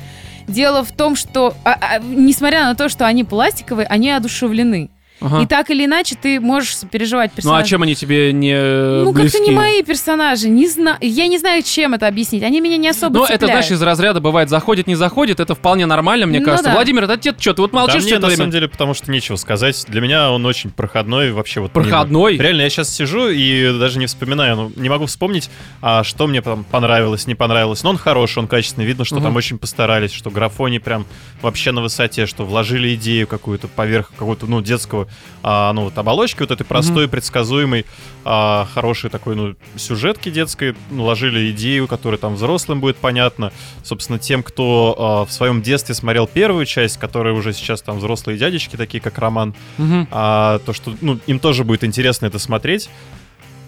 Дело 0.47 0.83
в 0.83 0.91
том, 0.91 1.15
что, 1.15 1.53
а- 1.63 1.77
а, 1.79 1.99
несмотря 1.99 2.63
на 2.65 2.75
то, 2.75 2.89
что 2.89 3.05
они 3.05 3.23
пластиковые, 3.23 3.85
они 3.87 4.09
одушевлены. 4.11 4.89
Ага. 5.21 5.41
И 5.43 5.45
так 5.47 5.69
или 5.69 5.85
иначе 5.85 6.15
ты 6.21 6.39
можешь 6.39 6.77
переживать 6.89 7.31
Ну 7.43 7.53
а 7.53 7.63
чем 7.63 7.83
они 7.83 7.95
тебе 7.95 8.31
не 8.31 8.53
э, 8.53 9.03
Ну, 9.03 9.13
как-то 9.13 9.39
не 9.39 9.51
мои 9.51 9.83
персонажи, 9.83 10.47
не 10.49 10.67
знаю. 10.67 10.97
Я 11.01 11.27
не 11.27 11.37
знаю, 11.37 11.61
чем 11.63 11.93
это 11.93 12.07
объяснить. 12.07 12.43
Они 12.43 12.61
меня 12.61 12.77
не 12.77 12.87
особо 12.87 13.19
Ну, 13.19 13.25
это, 13.25 13.45
знаешь, 13.47 13.69
из 13.69 13.81
разряда 13.81 14.21
бывает 14.21 14.49
заходит, 14.49 14.87
не 14.87 14.95
заходит, 14.95 15.39
это 15.39 15.55
вполне 15.55 15.85
нормально, 15.85 16.25
мне 16.25 16.39
Ну 16.39 16.45
кажется. 16.45 16.69
да. 16.69 16.73
Владимир, 16.75 17.03
это 17.03 17.17
тебе 17.17 17.35
что, 17.37 17.53
ты 17.53 17.61
вот 17.61 17.71
Да 17.71 17.79
молчишь 17.79 17.95
мне, 17.95 18.03
все 18.05 18.15
это 18.15 18.21
на 18.21 18.27
время? 18.27 18.37
самом 18.37 18.51
деле, 18.51 18.67
потому 18.69 18.93
что 18.93 19.11
нечего 19.11 19.35
сказать. 19.35 19.85
Для 19.87 20.01
меня 20.01 20.31
он 20.31 20.45
очень 20.45 20.69
проходной 20.69 21.31
вообще 21.31 21.59
вот. 21.61 21.71
Проходной? 21.71 22.33
мимо. 22.33 22.43
Реально, 22.43 22.61
я 22.61 22.69
сейчас 22.69 22.89
сижу 22.95 23.27
и 23.29 23.77
даже 23.77 23.99
не 23.99 24.05
вспоминаю, 24.05 24.55
ну, 24.55 24.71
не 24.75 24.87
могу 24.89 25.05
вспомнить, 25.05 25.49
а, 25.81 26.03
что 26.03 26.27
мне 26.27 26.41
там 26.41 26.63
понравилось, 26.63 27.27
не 27.27 27.35
понравилось. 27.35 27.83
Но 27.83 27.89
он 27.91 27.97
хороший, 27.97 28.39
он 28.39 28.47
качественный. 28.47 28.85
Видно, 28.87 29.03
что 29.05 29.15
Мгм. 29.15 29.23
там 29.25 29.35
очень 29.35 29.57
постарались, 29.57 30.13
что 30.13 30.29
графони 30.29 30.77
прям 30.77 31.05
вообще 31.41 31.71
на 31.71 31.81
высоте, 31.81 32.25
что 32.25 32.45
вложили 32.45 32.95
идею 32.95 33.27
какую-то 33.27 33.67
поверх 33.67 34.11
какого-то, 34.11 34.45
ну, 34.45 34.61
детского, 34.61 35.08
а, 35.43 35.71
ну, 35.73 35.83
вот 35.85 35.97
оболочки 35.97 36.39
вот 36.41 36.51
этой 36.51 36.63
простой, 36.65 37.07
предсказуемой, 37.07 37.85
а, 38.25 38.67
хорошей 38.73 39.09
такой, 39.09 39.35
ну, 39.35 39.55
сюжетки 39.75 40.29
детской, 40.29 40.75
ну, 40.91 41.03
ложили 41.05 41.51
идею, 41.51 41.87
которая 41.87 42.17
там 42.19 42.35
взрослым 42.35 42.79
будет 42.81 42.97
понятна. 42.97 43.51
Собственно, 43.83 44.19
тем, 44.19 44.43
кто 44.43 44.95
а, 44.97 45.25
в 45.25 45.31
своем 45.31 45.61
детстве 45.61 45.95
смотрел 45.95 46.27
первую 46.27 46.65
часть, 46.65 46.97
которые 46.97 47.33
уже 47.35 47.53
сейчас 47.53 47.81
там 47.81 47.97
взрослые 47.99 48.37
дядечки, 48.37 48.75
такие 48.75 49.01
как 49.01 49.17
Роман, 49.17 49.55
Мгм. 49.77 50.07
а, 50.11 50.59
то, 50.59 50.73
что, 50.73 50.93
ну, 51.01 51.19
им 51.27 51.39
тоже 51.39 51.63
будет 51.63 51.83
интересно 51.83 52.25
это 52.25 52.39
смотреть. 52.39 52.89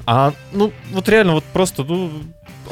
А, 0.06 0.34
ну, 0.52 0.74
вот 0.92 1.08
реально, 1.10 1.34
вот 1.34 1.44
просто, 1.46 1.84
ну, 1.84 2.12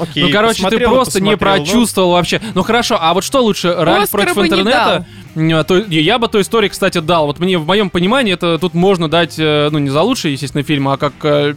окей. 0.01 0.23
Ну, 0.23 0.31
короче, 0.31 0.57
ты 0.57 0.63
посмотрел 0.63 0.91
и 0.91 0.93
просто 0.95 1.21
не 1.21 1.31
посмотрел, 1.31 1.55
ну, 1.57 1.65
прочувствовал 1.65 2.11
вообще. 2.11 2.41
Ну 2.53 2.63
хорошо, 2.63 2.97
а 2.99 3.13
вот 3.13 3.23
что 3.23 3.41
лучше, 3.41 3.73
Ральф 3.73 4.05
Оскара 4.05 4.33
против 4.33 4.37
интернета? 4.45 5.05
М, 5.35 5.65
То, 5.65 5.77
я 5.77 6.19
бы 6.19 6.27
той 6.27 6.41
истории, 6.41 6.69
кстати, 6.69 6.99
дал. 6.99 7.27
Вот 7.27 7.39
мне 7.39 7.57
в 7.57 7.65
моем 7.65 7.89
понимании 7.89 8.33
это 8.33 8.57
тут 8.57 8.73
можно 8.73 9.09
дать, 9.09 9.35
э, 9.37 9.69
ну 9.71 9.79
не 9.79 9.89
за 9.89 10.01
лучший, 10.01 10.31
естественно, 10.31 10.63
фильм, 10.63 10.87
а 10.87 10.97
как, 10.97 11.13
э, 11.23 11.55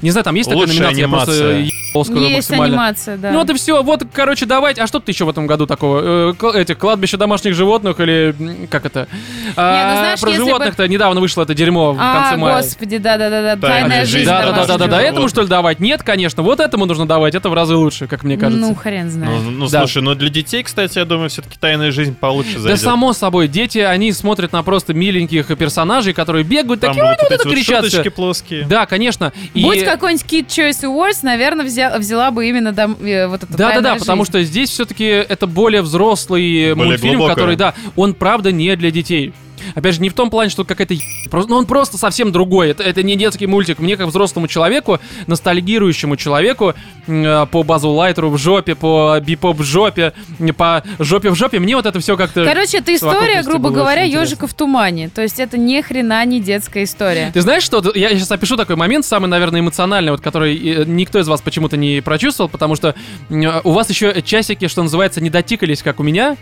не 0.00 0.10
знаю, 0.10 0.24
там 0.24 0.34
есть 0.34 0.48
такая 0.48 0.66
Лучшая 0.66 0.90
номинация, 0.92 1.00
я 1.02 1.08
просто 1.08 1.32
анимация. 1.32 1.81
Оскара 1.94 2.20
Есть 2.20 2.48
максимально. 2.50 2.64
анимация, 2.76 3.16
да. 3.16 3.30
Ну 3.32 3.38
вот 3.40 3.50
и 3.50 3.54
все, 3.54 3.82
вот, 3.82 4.02
короче, 4.12 4.46
давайте. 4.46 4.82
А 4.82 4.86
что 4.86 4.98
ты 5.00 5.12
еще 5.12 5.24
в 5.24 5.28
этом 5.28 5.46
году 5.46 5.66
такого? 5.66 6.30
Э, 6.30 6.34
кл- 6.34 6.50
эти 6.52 6.74
кладбище 6.74 7.16
домашних 7.16 7.54
животных 7.54 8.00
или 8.00 8.66
как 8.70 8.86
это? 8.86 9.08
А, 9.56 9.92
ну, 9.94 9.98
знаешь, 10.00 10.20
про 10.20 10.30
если 10.30 10.42
бы- 10.42 10.48
животных-то 10.48 10.88
недавно 10.88 11.20
вышло 11.20 11.42
это 11.42 11.54
дерьмо 11.54 11.92
в 11.92 11.98
а, 12.00 12.14
конце 12.20 12.36
мая. 12.36 12.56
господи, 12.62 12.98
да-да-да, 12.98 13.56
Тайная 13.56 13.80
тайная 13.80 14.06
жизнь. 14.06 14.24
Да, 14.26 14.42
да, 14.46 14.52
да, 14.52 14.66
да, 14.66 14.78
да, 14.78 14.86
да. 14.86 15.02
Этому 15.02 15.28
что 15.28 15.42
ли 15.42 15.48
давать? 15.48 15.80
Нет, 15.80 16.02
конечно. 16.02 16.42
Вот 16.42 16.60
этому 16.60 16.86
нужно 16.86 17.06
давать. 17.06 17.34
Это 17.34 17.48
в 17.50 17.54
разы 17.54 17.74
лучше, 17.74 18.06
как 18.06 18.22
мне 18.24 18.36
кажется. 18.36 18.66
Ну, 18.66 18.74
хрен 18.74 19.10
знает. 19.10 19.40
Ну, 19.44 19.50
ну, 19.50 19.68
Да. 19.68 19.80
слушай, 19.80 20.02
ну 20.02 20.14
для 20.14 20.28
детей, 20.30 20.62
кстати, 20.62 20.98
я 20.98 21.04
думаю, 21.04 21.28
все-таки 21.28 21.58
тайная 21.58 21.90
жизнь 21.92 22.14
получше 22.14 22.54
Да 22.54 22.60
зайдет. 22.60 22.80
само 22.80 23.12
собой, 23.12 23.48
дети, 23.48 23.78
они 23.78 24.12
смотрят 24.12 24.52
на 24.52 24.62
просто 24.62 24.94
миленьких 24.94 25.46
персонажей, 25.58 26.12
которые 26.14 26.44
бегают, 26.44 26.80
Там 26.80 26.90
такие, 26.90 27.02
«Ой, 27.04 27.16
вот 27.20 27.30
ну, 27.30 27.36
вот 27.44 27.54
кричат 27.54 27.76
шуточки 27.84 28.00
все». 28.02 28.10
плоские. 28.10 28.64
Да, 28.66 28.86
конечно. 28.86 29.32
И- 29.54 29.62
Будь 29.62 29.84
какой-нибудь 29.84 30.24
Kid 30.26 30.46
Choice 30.46 30.82
Awards, 30.84 31.18
наверное, 31.22 31.66
взя- 31.66 31.81
взяла 31.90 32.30
бы 32.30 32.48
именно 32.48 32.72
дом- 32.72 32.96
э, 33.04 33.26
вот 33.26 33.42
это 33.42 33.52
Да, 33.52 33.56
да, 33.56 33.68
да, 33.68 33.80
«Тайная 33.82 33.98
потому 33.98 34.24
жизнь». 34.24 34.30
что 34.32 34.42
здесь 34.42 34.70
все-таки 34.70 35.04
это 35.04 35.46
более 35.46 35.82
взрослый 35.82 36.74
Более 36.74 36.74
мультфильм, 36.74 37.18
глубокое. 37.18 37.34
который, 37.34 37.56
да, 37.56 37.74
он 37.96 38.14
правда 38.14 38.52
не 38.52 38.74
для 38.76 38.90
детей. 38.90 39.32
Опять 39.74 39.94
же, 39.94 40.00
не 40.02 40.08
в 40.08 40.14
том 40.14 40.30
плане, 40.30 40.50
что 40.50 40.64
какая-то 40.64 40.94
просто, 41.30 41.50
ну 41.50 41.56
он 41.56 41.66
просто 41.66 41.98
совсем 41.98 42.32
другой. 42.32 42.70
Это, 42.70 42.82
это 42.82 43.02
не 43.02 43.16
детский 43.16 43.46
мультик. 43.46 43.78
Мне 43.78 43.96
как 43.96 44.06
взрослому 44.06 44.48
человеку, 44.48 44.98
ностальгирующему 45.26 46.16
человеку 46.16 46.74
э, 47.06 47.46
по 47.50 47.62
Базу 47.62 47.90
Лайтеру 47.90 48.30
в 48.30 48.38
жопе, 48.38 48.74
по 48.74 49.18
Бипоп 49.20 49.58
в 49.58 49.62
жопе, 49.62 50.12
по 50.56 50.82
жопе 50.98 51.30
в 51.30 51.34
жопе, 51.34 51.58
мне 51.58 51.76
вот 51.76 51.86
это 51.86 52.00
все 52.00 52.16
как-то... 52.16 52.44
Короче, 52.44 52.78
это 52.78 52.94
история, 52.94 53.42
грубо 53.42 53.70
говоря, 53.70 54.02
ежика 54.02 54.46
в 54.46 54.54
тумане. 54.54 55.08
То 55.08 55.22
есть 55.22 55.40
это 55.40 55.58
ни 55.58 55.80
хрена 55.80 56.24
не 56.24 56.40
детская 56.40 56.84
история. 56.84 57.30
Ты 57.32 57.40
знаешь 57.40 57.62
что? 57.62 57.82
Я 57.94 58.10
сейчас 58.10 58.30
опишу 58.30 58.56
такой 58.56 58.76
момент, 58.76 59.04
самый, 59.04 59.26
наверное, 59.26 59.60
эмоциональный, 59.60 60.12
вот 60.12 60.20
который 60.20 60.56
э, 60.56 60.84
никто 60.86 61.18
из 61.18 61.28
вас 61.28 61.40
почему-то 61.40 61.76
не 61.76 62.00
прочувствовал, 62.00 62.48
потому 62.48 62.76
что 62.76 62.94
м, 63.30 63.60
у 63.64 63.72
вас 63.72 63.88
еще 63.90 64.22
часики, 64.22 64.68
что 64.68 64.82
называется, 64.82 65.20
не 65.20 65.30
дотикались, 65.30 65.82
как 65.82 66.00
у 66.00 66.02
меня. 66.02 66.36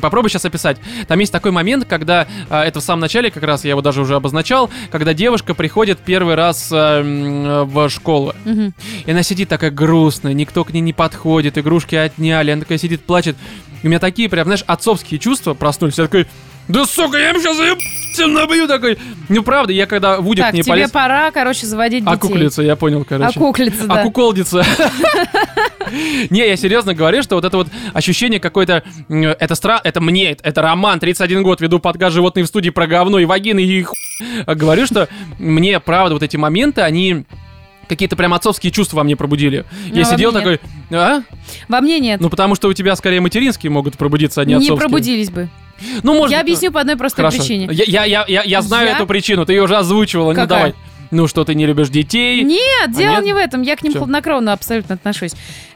Попробуй 0.00 0.30
сейчас 0.30 0.44
описать. 0.44 0.78
Там 1.08 1.18
есть 1.18 1.32
такой 1.32 1.50
момент, 1.50 1.84
когда 1.84 2.26
а, 2.48 2.63
это 2.64 2.80
в 2.80 2.82
самом 2.82 3.00
начале, 3.00 3.30
как 3.30 3.42
раз 3.42 3.64
я 3.64 3.70
его 3.70 3.82
даже 3.82 4.00
уже 4.00 4.14
обозначал, 4.16 4.70
когда 4.90 5.14
девушка 5.14 5.54
приходит 5.54 5.98
первый 5.98 6.34
раз 6.34 6.70
м, 6.72 7.68
в 7.68 7.88
школу. 7.88 8.34
Мгм. 8.44 8.74
И 9.06 9.10
она 9.10 9.22
сидит 9.22 9.48
такая 9.48 9.70
грустная, 9.70 10.32
никто 10.32 10.64
к 10.64 10.72
ней 10.72 10.80
не 10.80 10.92
подходит, 10.92 11.58
игрушки 11.58 11.94
отняли, 11.94 12.50
она 12.50 12.62
такая 12.62 12.78
сидит, 12.78 13.04
плачет. 13.04 13.36
И 13.82 13.86
у 13.86 13.90
меня 13.90 13.98
такие 13.98 14.28
прям, 14.28 14.44
знаешь, 14.44 14.64
отцовские 14.66 15.20
чувства 15.20 15.54
проснулись. 15.54 15.98
Я 15.98 16.04
такой, 16.04 16.26
да 16.68 16.86
сука, 16.86 17.18
я 17.18 17.30
им 17.30 17.40
сейчас 17.40 17.56
заеб... 17.56 17.78
набью 18.32 18.66
такой. 18.66 18.98
Ну 19.28 19.42
правда, 19.42 19.72
я 19.72 19.86
когда 19.86 20.20
в 20.20 20.28
удик 20.28 20.44
Так, 20.44 20.54
не 20.54 20.62
тебе 20.62 20.72
полез... 20.72 20.90
пора, 20.90 21.30
короче, 21.30 21.66
заводить 21.66 22.04
детей. 22.04 22.14
Окуклиться, 22.14 22.62
я 22.62 22.76
понял, 22.76 23.04
короче. 23.04 23.38
Окуклиться, 23.38 23.86
да. 23.86 24.02
Окуколдиться. 24.02 24.64
Не, 26.30 26.48
я 26.48 26.56
серьезно 26.56 26.94
говорю, 26.94 27.22
что 27.22 27.34
вот 27.36 27.44
это 27.44 27.56
вот 27.56 27.68
ощущение 27.92 28.40
какое-то... 28.40 28.82
Это 29.08 29.54
стра... 29.54 29.80
Это 29.84 30.00
мне, 30.00 30.36
это 30.42 30.62
Роман, 30.62 30.98
31 30.98 31.42
год, 31.42 31.60
веду 31.60 31.78
подкаст 31.78 32.14
«Животные 32.14 32.44
в 32.44 32.46
студии» 32.46 32.70
про 32.70 32.86
говно 32.86 33.18
и 33.18 33.24
вагины 33.24 33.60
и. 33.60 33.86
Говорю, 34.46 34.86
что 34.86 35.08
мне, 35.38 35.78
правда, 35.80 36.14
вот 36.14 36.22
эти 36.22 36.36
моменты, 36.36 36.80
они 36.80 37.24
какие-то 37.88 38.16
прям 38.16 38.32
отцовские 38.32 38.72
чувства 38.72 38.98
во 38.98 39.04
мне 39.04 39.16
пробудили. 39.16 39.64
Ну, 39.88 39.94
Я 39.96 40.04
во 40.04 40.10
сидел 40.10 40.32
такой, 40.32 40.60
а? 40.90 41.22
Во 41.68 41.80
мне 41.80 42.00
нет. 42.00 42.20
Ну, 42.20 42.30
потому 42.30 42.54
что 42.54 42.68
у 42.68 42.72
тебя 42.72 42.96
скорее 42.96 43.20
материнские 43.20 43.70
могут 43.70 43.98
пробудиться, 43.98 44.40
а 44.40 44.44
не 44.44 44.54
не 44.54 44.54
отцовские. 44.56 44.78
пробудились 44.78 45.30
бы. 45.30 45.48
Ну, 46.02 46.14
может 46.14 46.32
Я 46.32 46.40
объясню 46.40 46.72
по 46.72 46.80
одной 46.80 46.96
простой 46.96 47.24
Хорошо. 47.24 47.38
причине. 47.38 47.68
Я, 47.70 47.84
я, 47.86 48.04
я, 48.04 48.24
я, 48.28 48.42
я 48.42 48.62
знаю 48.62 48.88
Я- 48.88 48.96
эту 48.96 49.06
причину, 49.06 49.44
ты 49.46 49.52
ее 49.52 49.62
уже 49.62 49.76
озвучивала, 49.76 50.30
ну 50.30 50.34
Какая? 50.34 50.46
давай. 50.48 50.74
Ну, 51.10 51.28
что 51.28 51.44
ты 51.44 51.54
не 51.54 51.66
любишь 51.66 51.90
детей. 51.90 52.42
Нет, 52.42 52.92
дело 52.96 53.16
нет? 53.16 53.24
не 53.24 53.32
в 53.34 53.36
этом. 53.36 53.62
Я 53.62 53.76
к 53.76 53.82
ним 53.82 53.92
Чё? 53.92 53.98
хладнокровно 54.00 54.52
абсолютно 54.52 54.96
отношусь. 54.96 55.32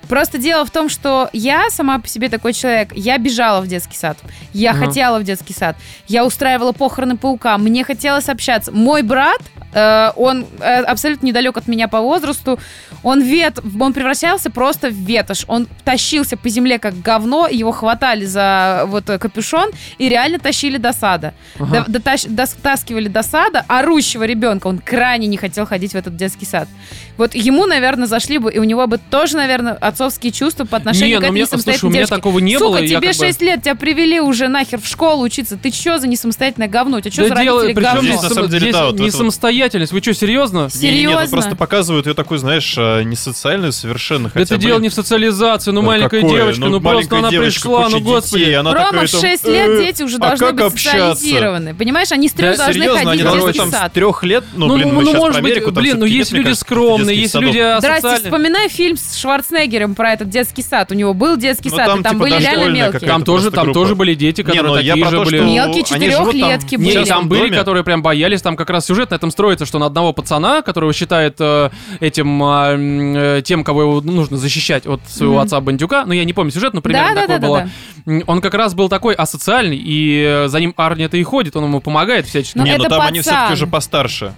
Просто 0.08 0.38
дело 0.38 0.64
в 0.64 0.70
том, 0.70 0.88
что 0.88 1.28
я 1.32 1.70
сама 1.70 1.98
по 1.98 2.08
себе 2.08 2.28
такой 2.28 2.52
человек. 2.52 2.90
Я 2.94 3.18
бежала 3.18 3.60
в 3.60 3.66
детский 3.66 3.96
сад. 3.96 4.18
Я 4.52 4.70
Ага. 4.70 4.86
хотела 4.86 5.18
в 5.18 5.24
детский 5.24 5.52
сад. 5.52 5.76
Я 6.06 6.24
устраивала 6.24 6.72
похороны 6.72 7.16
паука. 7.16 7.58
Мне 7.58 7.84
хотелось 7.84 8.28
общаться. 8.28 8.72
Мой 8.72 9.02
брат, 9.02 9.40
э, 9.74 10.10
он 10.16 10.46
э, 10.60 10.82
абсолютно 10.82 11.26
недалек 11.26 11.56
от 11.56 11.68
меня 11.68 11.88
по 11.88 12.00
возрасту. 12.00 12.58
Он 13.02 13.20
вет, 13.22 13.60
он 13.80 13.92
превращался 13.92 14.50
просто 14.50 14.88
в 14.88 14.94
ветошь. 14.94 15.44
Он 15.46 15.66
тащился 15.84 16.36
по 16.36 16.48
земле 16.48 16.78
как 16.78 17.00
говно. 17.00 17.46
Его 17.46 17.70
хватали 17.72 18.24
за 18.24 18.84
вот 18.86 19.08
э, 19.10 19.18
капюшон 19.18 19.70
и 19.98 20.08
реально 20.08 20.38
тащили 20.38 20.78
до 20.78 20.92
сада. 20.92 21.34
Ага. 21.60 21.84
До- 21.86 21.98
дотащ- 21.98 22.28
дотаскивали 22.28 23.08
до 23.08 23.22
сада 23.22 23.64
орущего 23.68 24.24
ребенка. 24.24 24.66
Он 24.68 24.78
крайне 24.78 25.26
не 25.26 25.36
хотел 25.36 25.66
ходить 25.66 25.92
в 25.92 25.96
этот 25.96 26.16
детский 26.16 26.46
сад. 26.46 26.68
Вот 27.16 27.34
ему, 27.34 27.66
наверное, 27.66 28.06
зашли 28.06 28.38
бы, 28.38 28.52
и 28.52 28.58
у 28.58 28.64
него 28.64 28.86
бы 28.86 28.98
тоже, 28.98 29.36
наверное, 29.36 29.74
отцовские 29.98 30.32
чувства 30.32 30.64
по 30.64 30.76
отношению 30.76 31.08
Не, 31.08 31.16
к 31.16 31.20
ну 31.20 31.26
этой 31.26 31.30
у 31.30 31.34
меня, 31.34 31.46
слушай, 31.46 31.58
несамостоятельной 31.58 31.88
у 31.88 31.90
меня 31.90 31.98
девочке. 32.06 32.16
такого 32.16 32.38
не 32.38 32.52
Сука, 32.58 32.64
было. 32.70 32.76
и 32.78 32.82
я 32.82 32.98
тебе 32.98 33.08
как 33.08 33.16
бы- 33.18 33.24
6 33.26 33.42
лет, 33.42 33.62
тебя 33.62 33.74
привели 33.74 34.20
уже 34.20 34.48
нахер 34.48 34.80
в 34.80 34.86
школу 34.86 35.22
учиться. 35.24 35.56
Ты 35.56 35.72
что 35.72 35.98
за 35.98 36.06
несамостоятельное 36.06 36.68
говно? 36.68 36.98
У 36.98 37.00
тебя 37.00 37.10
что 37.12 37.22
Да 37.28 37.34
за 37.36 37.42
дело, 37.42 37.62
родители 37.62 37.74
причем 37.82 37.94
говно? 37.94 38.08
Здесь, 38.08 38.14
на 38.14 38.28
сам- 38.28 38.34
самом 38.34 38.48
деле, 38.50 38.60
здесь 38.60 38.72
да, 38.74 38.86
вот 38.86 39.00
не 39.00 39.10
самостоятельность. 39.10 39.92
Вы 39.92 40.00
что, 40.00 40.14
серьезно? 40.14 40.58
Не, 40.58 40.62
нет, 40.64 40.72
Серьезно? 40.72 41.24
ну 41.24 41.30
просто 41.30 41.56
показывают 41.56 42.06
ее 42.06 42.14
такой, 42.14 42.38
знаешь, 42.38 42.74
э, 42.78 43.02
не 43.02 43.16
социальную 43.16 43.72
совершенно. 43.72 44.28
Хотя, 44.30 44.42
это 44.42 44.56
дело 44.56 44.74
блин, 44.74 44.82
не 44.82 44.88
в 44.88 44.94
социализации, 44.94 45.70
ну 45.72 45.80
ну 45.80 45.86
маленькая 45.88 46.20
какое? 46.20 46.36
девочка, 46.36 46.60
ну, 46.64 46.80
просто 46.80 46.94
маленькая 46.94 47.18
она 47.18 47.28
пришла, 47.30 47.88
ну 47.88 48.00
господи. 48.00 48.44
детей, 48.44 48.54
она 48.56 48.74
Рома, 48.74 49.06
в 49.06 49.10
там, 49.10 49.20
6 49.20 49.44
«Э, 49.46 49.50
лет 49.52 49.84
дети 49.86 50.02
уже 50.02 50.16
а 50.16 50.18
должны 50.36 50.52
быть 50.52 50.72
социализированы. 50.72 51.74
Понимаешь, 51.74 52.12
они 52.12 52.28
с 52.28 52.32
трех 52.32 52.56
должны 52.56 52.74
серьезно, 52.74 53.10
ходить 53.10 53.24
в 53.24 53.52
детский 53.52 53.70
сад. 53.70 53.90
с 53.90 53.94
трех 53.94 54.22
лет, 54.24 54.44
ну, 54.54 54.66
Ну, 54.66 54.74
блин, 54.76 54.88
ну, 54.88 54.94
мы 54.94 55.00
ну, 55.02 55.08
сейчас 55.08 55.18
может 55.20 55.40
про 55.40 55.46
Америку, 55.48 55.70
блин, 55.72 55.98
ну 55.98 56.04
есть 56.06 56.32
нет, 56.32 56.44
люди 56.44 56.54
скромные, 56.54 57.16
есть 57.16 57.34
люди 57.34 57.58
Здрасте, 57.58 57.86
асоциальные. 57.88 58.24
вспоминай 58.24 58.68
фильм 58.68 58.96
с 58.96 59.16
Шварценеггером 59.16 59.87
про 59.94 60.12
этот 60.12 60.28
детский 60.30 60.62
сад. 60.62 60.90
У 60.90 60.94
него 60.94 61.14
был 61.14 61.36
детский 61.36 61.70
Ну, 61.70 61.76
сад, 61.76 61.86
там 61.86 62.00
и 62.00 62.02
там 62.02 62.12
типа 62.14 62.24
были 62.24 62.38
реально 62.40 62.68
мелкие. 62.74 63.00
Там 63.08 63.24
тоже, 63.24 63.50
там 63.50 63.64
группа. 63.64 63.80
тоже 63.80 63.94
были 63.94 64.14
дети, 64.14 64.40
Не, 64.40 64.44
которые 64.46 64.68
ну 64.68 64.76
я 64.78 64.92
такие 64.94 65.02
про 65.04 65.10
же 65.10 65.16
то, 65.18 65.24
были. 65.24 65.40
Мелкие 65.40 65.84
четырехлетки 65.84 66.76
были. 66.76 66.86
Не, 66.86 66.92
частном 66.92 67.18
там 67.20 67.28
были, 67.28 67.40
доме. 67.48 67.56
которые 67.58 67.84
прям 67.84 68.02
боялись, 68.02 68.42
там 68.42 68.56
как 68.56 68.70
раз 68.70 68.86
сюжет 68.86 69.10
на 69.10 69.14
этом 69.16 69.30
строится, 69.30 69.66
что 69.66 69.78
на 69.78 69.86
одного 69.86 70.12
пацана, 70.12 70.62
которого 70.62 70.92
считает 70.92 71.36
э, 71.40 71.70
этим 72.00 72.42
а, 72.42 72.74
э, 72.76 73.42
тем, 73.44 73.64
кого 73.64 73.82
его 73.82 74.00
нужно 74.00 74.36
защищать 74.36 74.86
от 74.86 75.00
своего 75.08 75.34
Мгм. 75.34 75.42
отца 75.44 75.60
Бандюка, 75.60 76.04
ну 76.06 76.12
я 76.12 76.24
не 76.24 76.32
помню 76.32 76.50
сюжет, 76.52 76.74
но 76.74 76.80
примерно 76.80 77.14
Да, 77.14 77.14
да, 77.14 77.20
такое 77.34 77.38
да, 77.38 77.46
было. 77.46 77.58
да, 78.06 78.12
М, 78.12 78.24
Он 78.26 78.40
как 78.40 78.54
раз 78.54 78.74
был 78.74 78.88
такой 78.88 79.14
асоциальный, 79.14 79.76
и 79.76 80.24
э, 80.26 80.48
за 80.48 80.60
ним 80.60 80.72
Арни-то 80.76 81.16
и 81.16 81.22
ходит, 81.22 81.56
он 81.56 81.64
ему 81.64 81.80
помогает 81.80 82.26
всячески. 82.26 82.56
Ну, 82.58 82.64
не, 82.64 82.76
ну 82.76 82.84
это 82.84 82.90
там 82.96 83.00
они 83.02 83.20
все-таки 83.20 83.52
уже 83.54 83.66
постарше. 83.66 84.32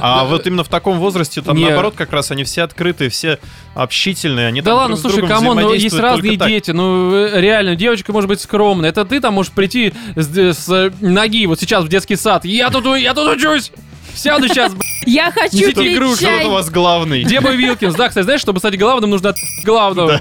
А 0.00 0.24
вот 0.24 0.46
именно 0.46 0.64
в 0.64 0.68
таком 0.68 0.98
возрасте, 0.98 1.42
там 1.42 1.56
Не. 1.56 1.66
наоборот, 1.66 1.94
как 1.96 2.12
раз 2.12 2.30
они 2.30 2.44
все 2.44 2.62
открытые, 2.62 3.10
все 3.10 3.38
общительные, 3.74 4.46
они 4.48 4.60
Да 4.60 4.70
там 4.72 4.78
ладно, 4.78 4.96
друг 4.96 5.12
слушай, 5.12 5.26
come 5.28 5.45
on, 5.45 5.58
ну 5.60 5.72
есть 5.72 5.98
разные 5.98 6.38
так. 6.38 6.48
дети, 6.48 6.70
ну 6.70 7.14
э, 7.14 7.40
реально, 7.40 7.76
девочка 7.76 8.12
может 8.12 8.28
быть 8.28 8.40
скромная, 8.40 8.90
это 8.90 9.04
ты 9.04 9.20
там 9.20 9.34
можешь 9.34 9.52
прийти 9.52 9.92
с, 10.14 10.26
с, 10.28 10.68
э, 10.68 10.90
ноги 11.00 11.46
вот 11.46 11.60
сейчас 11.60 11.84
в 11.84 11.88
детский 11.88 12.16
сад, 12.16 12.44
я 12.44 12.70
тут, 12.70 12.84
я 12.96 13.14
тут 13.14 13.36
учусь, 13.36 13.72
сяду 14.14 14.48
сейчас, 14.48 14.72
Я 15.06 15.30
хочу 15.30 15.56
Несите 15.56 15.74
пить 15.74 15.94
игрушку, 15.94 16.16
Кто 16.16 16.26
чай. 16.26 16.44
у 16.46 16.50
вас 16.50 16.68
главный? 16.70 17.22
где 17.22 17.40
мой 17.40 17.56
Вилкинс? 17.56 17.94
Да, 17.94 18.08
кстати, 18.08 18.24
знаешь, 18.24 18.40
чтобы 18.40 18.58
стать 18.58 18.76
главным, 18.78 19.10
нужно 19.10 19.30
от 19.30 19.36
главного. 19.62 20.20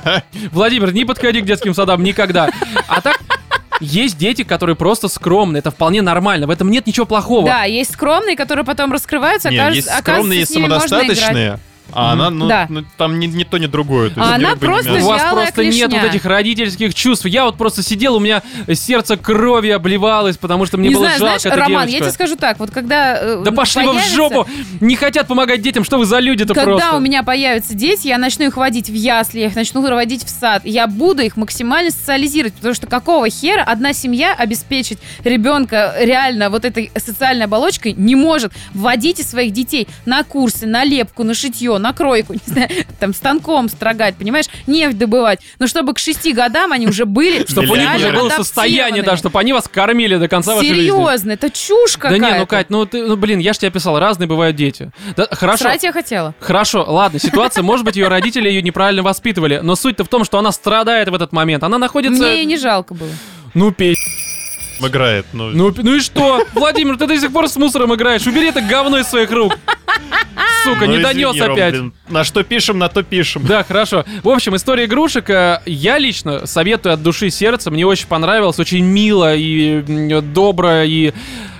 Владимир, 0.52 0.94
не 0.94 1.06
подходи 1.06 1.42
к 1.42 1.46
детским 1.46 1.74
садам 1.74 2.04
никогда. 2.04 2.50
А 2.88 3.02
так, 3.02 3.20
есть 3.80 4.18
дети, 4.18 4.44
которые 4.44 4.76
просто 4.76 5.08
скромные, 5.08 5.60
это 5.60 5.72
вполне 5.72 6.02
нормально, 6.02 6.48
в 6.48 6.50
этом 6.50 6.70
нет 6.70 6.88
ничего 6.88 7.06
плохого. 7.06 7.46
Да, 7.46 7.64
есть 7.64 7.94
скромные, 7.94 8.36
которые 8.36 8.66
потом 8.66 8.92
раскрываются, 8.92 9.50
Не, 9.50 9.58
окажется, 9.58 9.92
есть 9.92 10.00
скромные, 10.02 10.40
есть 10.40 10.52
оказывается, 10.52 10.54
с 10.54 10.56
ними 10.56 10.68
можно 10.68 10.86
играть. 10.86 11.18
самодостаточные, 11.20 11.60
а 11.96 12.12
она, 12.12 12.30
ну, 12.30 12.48
Да. 12.48 12.68
ну, 12.70 12.84
там 12.98 13.20
ни, 13.20 13.26
ни 13.28 13.44
то, 13.44 13.58
ни 13.58 13.68
другое. 13.68 14.10
то 14.10 14.20
есть 14.20 14.32
А 14.32 14.36
она 14.36 14.56
просто 14.56 14.94
У 14.94 15.06
вас 15.08 15.22
просто 15.32 15.64
нет 15.64 15.74
клешня. 15.88 16.02
вот 16.02 16.10
этих 16.12 16.26
родительских 16.26 16.94
чувств. 16.94 17.26
Я 17.26 17.46
вот 17.46 17.58
просто 17.58 17.82
сидел, 17.84 18.16
у 18.16 18.20
меня 18.20 18.44
сердце 18.74 19.18
крови 19.18 19.70
обливалось, 19.70 20.38
потому 20.38 20.66
что 20.66 20.78
мне 20.78 20.90
не 20.90 20.96
было 20.96 21.06
знаю, 21.06 21.20
жалко 21.20 21.40
знаешь, 21.40 21.46
этой 21.58 21.64
Роман, 21.64 21.84
я 21.88 21.92
девочку. 22.00 22.04
тебе 22.04 22.12
скажу 22.14 22.36
так, 22.36 22.60
вот 22.60 22.72
когда... 22.72 23.18
э, 23.20 23.42
Да 23.44 23.52
пошли 23.52 23.86
вы 23.86 23.94
в 23.94 23.96
появится- 23.96 24.16
жопу! 24.16 24.48
Не 24.82 24.96
хотят 24.96 25.28
помогать 25.28 25.62
детям, 25.62 25.84
что 25.84 25.98
вы 25.98 26.06
за 26.06 26.20
люди-то 26.20 26.54
Когда 26.54 26.66
просто? 26.72 26.96
у 26.98 27.00
меня 27.00 27.24
появятся 27.24 27.74
дети, 27.74 28.08
я 28.08 28.18
начну 28.18 28.46
их 28.46 28.58
водить 28.58 28.90
в 28.90 28.94
ясли, 28.94 29.40
я 29.40 29.48
их 29.48 29.56
начну 29.56 29.82
водить 29.82 30.24
в 30.26 30.30
сад. 30.30 30.64
Я 30.66 30.88
буду 30.88 31.22
их 31.22 31.38
максимально 31.38 31.92
социализировать, 31.92 32.54
потому 32.56 32.74
что 32.74 32.88
какого 32.88 33.30
хера 33.30 33.64
одна 33.64 33.94
семья 33.94 34.34
обеспечить 34.34 34.98
ребенка 35.24 35.94
реально 36.00 36.50
вот 36.50 36.66
этой 36.66 36.92
социальной 36.98 37.46
оболочкой 37.46 37.94
не 37.94 38.16
может. 38.16 38.52
Вводите 38.74 39.24
своих 39.24 39.54
детей 39.54 39.88
на 40.06 40.24
курсы, 40.24 40.66
на 40.66 40.84
лепку, 40.84 41.24
на 41.24 41.34
шитье, 41.34 41.78
на 41.86 41.94
кройку, 41.94 42.34
не 42.48 42.54
знаю, 42.54 42.70
там 43.00 43.14
станком 43.14 43.70
строгать, 43.70 44.16
понимаешь, 44.16 44.46
нефть 44.68 44.98
добывать. 44.98 45.40
Но 45.60 45.68
чтобы 45.68 45.94
к 45.94 46.00
шести 46.00 46.34
годам 46.34 46.72
они 46.72 46.88
уже 46.88 47.06
были 47.06 47.46
Чтобы 47.48 47.72
у 47.72 47.76
них 47.76 47.96
уже 47.96 48.12
было 48.12 48.30
состояние, 48.30 49.04
да, 49.04 49.18
чтобы 49.18 49.40
они 49.40 49.54
вас 49.54 49.68
кормили 49.68 50.18
до 50.18 50.28
конца 50.28 50.56
вашей 50.56 50.70
жизни. 50.70 50.82
Серьезно, 50.82 51.32
это 51.32 51.50
чушь 51.50 51.98
Да 52.02 52.18
не, 52.18 52.40
ну, 52.40 52.48
Кать, 52.48 52.70
ну 52.70 52.86
ты, 52.86 53.06
ну 53.06 53.16
блин, 53.16 53.40
я 53.40 53.54
же 53.54 53.60
тебе 53.60 53.72
писал, 53.72 54.00
разные 54.00 54.28
бывают 54.28 54.56
дети. 54.56 54.92
Да, 55.16 55.28
хорошо. 55.32 55.64
Срать 55.64 55.84
я 55.84 55.92
хотела. 55.92 56.34
Хорошо, 56.40 56.86
ладно, 56.88 57.20
ситуация, 57.20 57.64
может 57.64 57.86
быть, 57.86 57.96
ее 57.96 58.08
родители 58.08 58.50
ее 58.50 58.62
неправильно 58.62 59.04
воспитывали, 59.04 59.60
но 59.62 59.76
суть-то 59.76 60.04
в 60.04 60.08
том, 60.08 60.26
что 60.26 60.40
она 60.40 60.52
страдает 60.52 61.10
в 61.10 61.14
этот 61.14 61.32
момент. 61.32 61.64
Она 61.64 61.78
находится... 61.78 62.24
Мне 62.24 62.46
не 62.46 62.58
жалко 62.58 62.94
было. 62.94 63.12
Ну, 63.54 63.72
пей. 63.72 63.96
Играет. 64.80 65.26
Ну, 65.34 65.50
Ну, 65.50 65.74
ну 65.78 65.96
и 65.96 66.00
что? 66.00 66.46
Владимир, 66.54 66.98
ты 66.98 67.08
до 67.08 67.18
сих 67.20 67.32
пор 67.32 67.48
с 67.48 67.56
мусором 67.58 67.94
играешь. 67.96 68.26
Убери 68.28 68.48
это 68.50 68.62
говно 68.62 69.00
из 69.00 69.08
своих 69.08 69.32
рук. 69.32 69.58
Сука, 70.64 70.86
ну, 70.86 70.94
не 70.94 71.02
извини, 71.02 71.04
донес 71.24 71.42
Ром, 71.42 71.54
опять. 71.54 71.74
блин, 71.74 71.94
на 72.10 72.24
что 72.24 72.44
пишем, 72.44 72.80
на 72.80 72.90
то 72.90 73.04
пишем. 73.04 73.46
Да, 73.46 73.64
хорошо. 73.64 74.04
В 74.24 74.30
общем, 74.30 74.56
история 74.56 74.86
игрушек. 74.86 75.30
э, 75.30 75.62
Я 75.66 75.98
лично 76.00 76.46
советую 76.48 76.94
от 76.94 77.04
души 77.04 77.30
сердца. 77.30 77.70
Мне 77.70 77.86
очень 77.86 78.08
понравилось, 78.08 78.58
очень 78.60 78.84
мило 78.84 79.36
и 79.36 79.84
м, 79.88 80.34
добро. 80.34 80.82
И... 80.84 81.14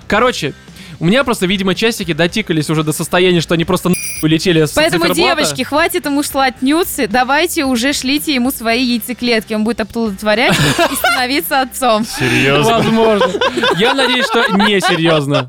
Короче, 0.08 0.54
у 1.00 1.06
меня 1.06 1.24
просто, 1.24 1.46
видимо, 1.46 1.76
часики 1.76 2.14
дотикались 2.14 2.70
уже 2.70 2.84
до 2.84 2.94
состояния, 2.94 3.42
что 3.42 3.54
они 3.54 3.66
просто 3.66 3.92
улетели 4.22 4.66
с 4.66 4.72
Поэтому, 4.72 5.06
циферблата. 5.06 5.42
девочки, 5.42 5.64
хватит 5.64 6.06
ему 6.06 6.24
слать 6.24 6.62
нюцы, 6.62 7.08
давайте 7.08 7.66
уже 7.66 7.94
шлите 7.94 8.34
ему 8.34 8.52
свои 8.52 8.84
яйцеклетки, 8.84 9.54
он 9.54 9.64
будет 9.64 9.82
оплодотворять 9.82 10.56
и 10.58 10.96
становиться 10.96 11.62
отцом. 11.62 12.06
Серьезно. 12.06 12.78
Возможно. 12.78 13.32
Я 13.78 13.94
надеюсь, 13.94 14.26
что 14.26 14.48
не 14.56 14.80
серьезно. 14.80 15.48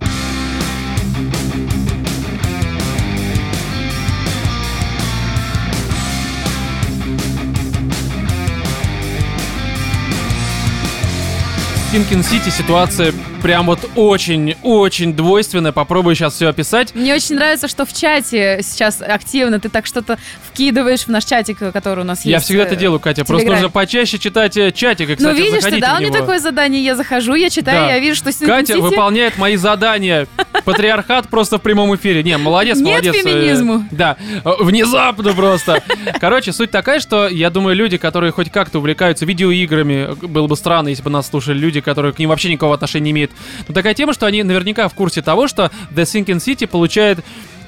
В 11.96 11.98
Тинкин 11.98 12.22
Сити 12.24 12.50
ситуация 12.50 13.14
прям 13.42 13.64
вот 13.64 13.88
очень-очень 13.94 15.14
двойственное. 15.14 15.72
Попробую 15.72 16.14
сейчас 16.14 16.34
все 16.34 16.48
описать. 16.48 16.94
Мне 16.94 17.14
очень 17.14 17.36
нравится, 17.36 17.68
что 17.68 17.86
в 17.86 17.92
чате 17.94 18.60
сейчас 18.62 19.00
активно 19.00 19.58
ты 19.60 19.70
так 19.70 19.86
что-то 19.86 20.18
вкидываешь 20.46 21.04
в 21.04 21.08
наш 21.08 21.24
чатик, 21.24 21.56
который 21.72 22.00
у 22.00 22.04
нас 22.04 22.26
Я 22.26 22.32
есть. 22.34 22.44
всегда 22.44 22.64
это 22.64 22.74
э, 22.74 22.76
делаю, 22.76 23.00
Катя. 23.00 23.24
Просто 23.24 23.48
нужно 23.48 23.70
почаще 23.70 24.18
читать 24.18 24.58
э, 24.58 24.72
чатик. 24.72 25.06
И, 25.08 25.12
Ну, 25.12 25.16
кстати, 25.16 25.36
видишь, 25.40 25.64
ты 25.64 25.80
дал 25.80 25.96
мне 26.00 26.10
такое 26.10 26.38
задание, 26.38 26.84
я 26.84 26.96
захожу, 26.96 27.34
я 27.34 27.48
читаю, 27.48 27.86
Да. 27.86 27.92
я 27.94 27.98
вижу, 27.98 28.16
что 28.16 28.30
Синтин 28.30 28.48
Катя 28.48 28.66
Сити- 28.74 28.78
выполняет 28.82 29.38
мои 29.38 29.56
задания. 29.56 30.26
Патриархат 30.66 31.28
просто 31.28 31.56
в 31.58 31.62
прямом 31.62 31.94
эфире. 31.96 32.22
Не, 32.22 32.36
молодец, 32.36 32.76
Нет 32.76 32.86
молодец. 32.88 33.14
э, 33.14 33.18
феминизму. 33.22 33.84
Да, 33.90 34.16
внезапно 34.44 35.32
просто. 35.32 35.82
Короче, 36.20 36.52
суть 36.52 36.70
такая, 36.70 37.00
что 37.00 37.26
я 37.26 37.48
думаю, 37.48 37.74
люди, 37.74 37.96
которые 37.96 38.32
хоть 38.32 38.50
как-то 38.50 38.80
увлекаются 38.80 39.24
видеоиграми, 39.24 40.14
было 40.26 40.46
бы 40.46 40.56
странно, 40.56 40.88
если 40.88 41.02
бы 41.02 41.08
нас 41.10 41.28
слушали 41.28 41.56
люди, 41.56 41.80
которые 41.86 42.12
к 42.12 42.18
ним 42.18 42.28
вообще 42.28 42.50
никакого 42.50 42.74
отношения 42.74 43.04
не 43.04 43.10
имеют. 43.12 43.30
Но 43.66 43.72
такая 43.72 43.94
тема, 43.94 44.12
что 44.12 44.26
они 44.26 44.42
наверняка 44.42 44.88
в 44.88 44.94
курсе 44.94 45.22
того, 45.22 45.48
что 45.48 45.70
The 45.94 46.02
Sinking 46.02 46.36
City 46.38 46.66
получает, 46.66 47.20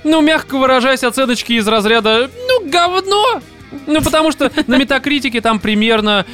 ну, 0.04 0.20
мягко 0.20 0.58
выражаясь, 0.58 1.02
оценочки 1.04 1.52
из 1.54 1.66
разряда, 1.66 2.28
ну, 2.48 2.68
говно. 2.68 3.40
Ну, 3.86 4.02
потому 4.02 4.32
что 4.32 4.50
на 4.66 4.76
метакритике 4.78 5.40
там 5.40 5.60
примерно 5.60 6.26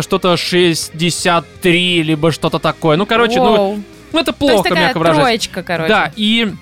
что-то 0.00 0.36
63, 0.36 2.02
либо 2.02 2.32
что-то 2.32 2.58
такое. 2.58 2.96
Ну, 2.96 3.06
короче, 3.06 3.36
ну, 3.36 3.56
Воу. 3.56 3.82
ну, 4.12 4.18
это 4.18 4.32
То 4.32 4.44
есть 4.44 4.52
плохо, 4.54 4.68
такая 4.70 4.84
мягко 4.86 4.98
выражаясь. 4.98 5.22
троечка, 5.24 5.62
короче. 5.62 5.88
Да, 5.88 6.12
и 6.16 6.52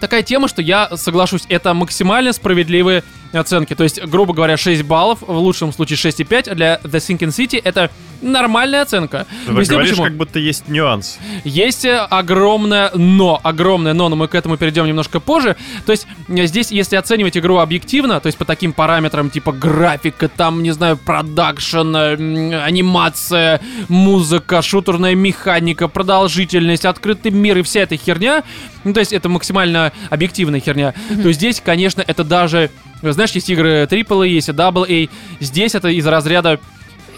такая 0.00 0.22
тема, 0.22 0.48
что 0.48 0.60
я 0.60 0.90
соглашусь, 0.96 1.44
это 1.48 1.72
максимально 1.72 2.32
справедливые 2.32 3.04
оценки. 3.32 3.74
То 3.74 3.84
есть, 3.84 4.02
грубо 4.04 4.34
говоря, 4.34 4.56
6 4.56 4.82
баллов, 4.82 5.18
в 5.20 5.30
лучшем 5.30 5.72
случае 5.72 5.96
6,5, 5.96 6.50
а 6.50 6.54
для 6.54 6.80
The 6.82 6.98
Sinking 6.98 7.28
City 7.28 7.60
это 7.62 7.90
нормальная 8.22 8.82
оценка. 8.82 9.26
Ты 9.46 9.52
Объясню, 9.52 9.74
говоришь, 9.74 9.90
почему. 9.90 10.04
как 10.06 10.16
будто 10.16 10.38
есть 10.38 10.68
нюанс. 10.68 11.18
Есть 11.44 11.84
э, 11.84 11.96
огромное 11.98 12.90
но, 12.94 13.40
огромное 13.42 13.94
но, 13.94 14.08
но 14.08 14.16
мы 14.16 14.28
к 14.28 14.34
этому 14.34 14.56
перейдем 14.56 14.86
немножко 14.86 15.20
позже. 15.20 15.56
То 15.86 15.92
есть 15.92 16.06
э, 16.28 16.46
здесь, 16.46 16.70
если 16.70 16.96
оценивать 16.96 17.36
игру 17.36 17.58
объективно, 17.58 18.20
то 18.20 18.26
есть 18.26 18.38
по 18.38 18.44
таким 18.44 18.72
параметрам 18.72 19.30
типа 19.30 19.52
графика, 19.52 20.28
там, 20.28 20.62
не 20.62 20.72
знаю, 20.72 20.96
продакшн, 20.96 21.96
э, 21.96 22.62
анимация, 22.62 23.60
музыка, 23.88 24.62
шутерная 24.62 25.14
механика, 25.14 25.88
продолжительность, 25.88 26.84
открытый 26.84 27.30
мир 27.30 27.58
и 27.58 27.62
вся 27.62 27.80
эта 27.80 27.96
херня, 27.96 28.42
ну, 28.84 28.92
то 28.92 29.00
есть 29.00 29.12
это 29.12 29.28
максимально 29.28 29.92
объективная 30.10 30.60
херня, 30.60 30.94
то 31.22 31.32
здесь, 31.32 31.60
конечно, 31.64 32.02
это 32.06 32.24
даже, 32.24 32.70
знаешь, 33.02 33.32
есть 33.32 33.48
игры 33.50 33.84
AAA, 33.90 34.28
есть 34.28 34.48
и 34.48 34.52
AA, 34.52 35.10
здесь 35.40 35.74
это 35.74 35.88
из 35.88 36.06
разряда 36.06 36.60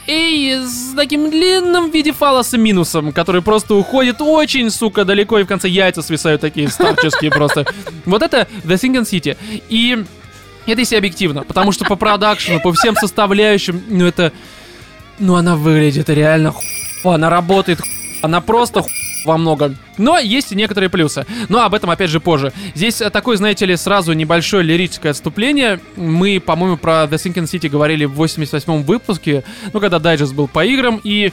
Эй, 0.09 0.57
с 0.67 0.95
таким 0.97 1.31
длинным 1.31 1.91
в 1.91 1.95
виде 1.95 2.13
фалоса 2.13 2.59
минусом, 2.59 3.13
который 3.13 3.41
просто 3.41 3.77
уходит 3.77 4.17
очень, 4.21 4.69
сука, 4.71 5.05
далеко, 5.05 5.39
и 5.39 5.45
в 5.45 5.47
конце 5.47 5.69
яйца 5.69 6.03
свисают 6.03 6.41
такие 6.41 6.69
старческие 6.69 7.31
просто. 7.31 7.67
Вот 8.05 8.23
это 8.23 8.49
The 8.65 8.75
Sinking 8.75 9.05
City. 9.05 9.37
И 9.69 10.05
это 10.67 10.81
если 10.81 10.97
объективно, 10.97 11.45
потому 11.45 11.71
что 11.71 11.85
по 11.85 11.95
продакшену, 11.95 12.61
по 12.61 12.73
всем 12.73 12.97
составляющим, 12.97 13.81
ну 13.89 14.07
это... 14.07 14.33
Ну 15.21 15.37
она 15.37 15.55
выглядит 15.55 16.09
реально 16.09 16.51
ху- 16.51 17.11
она 17.11 17.31
работает 17.31 17.81
ху- 17.81 17.87
она 18.23 18.41
просто 18.41 18.83
ху- 18.83 18.91
во 19.25 19.39
многом. 19.39 19.77
Но 19.99 20.19
есть 20.19 20.53
и 20.53 20.55
некоторые 20.55 20.91
плюсы. 20.91 21.27
Но 21.49 21.63
об 21.63 21.75
этом 21.75 21.91
опять 21.91 22.11
же 22.11 22.21
позже. 22.21 22.53
Здесь 22.75 23.01
э, 23.01 23.11
такое, 23.11 23.37
знаете 23.37 23.67
ли, 23.67 23.77
сразу 23.77 24.13
небольшое 24.13 24.63
лирическое 24.63 25.13
отступление. 25.13 25.81
Мы, 25.97 26.41
по-моему, 26.41 26.77
про 26.77 27.05
The 27.05 27.15
Sinking 27.15 27.45
City 27.45 27.69
говорили 27.69 28.05
в 28.05 28.21
88-м 28.21 28.83
выпуске, 28.83 29.45
ну, 29.73 29.81
когда 29.81 29.99
дайджест 29.99 30.35
был 30.35 30.49
по 30.49 30.65
играм, 30.65 31.01
и 31.03 31.33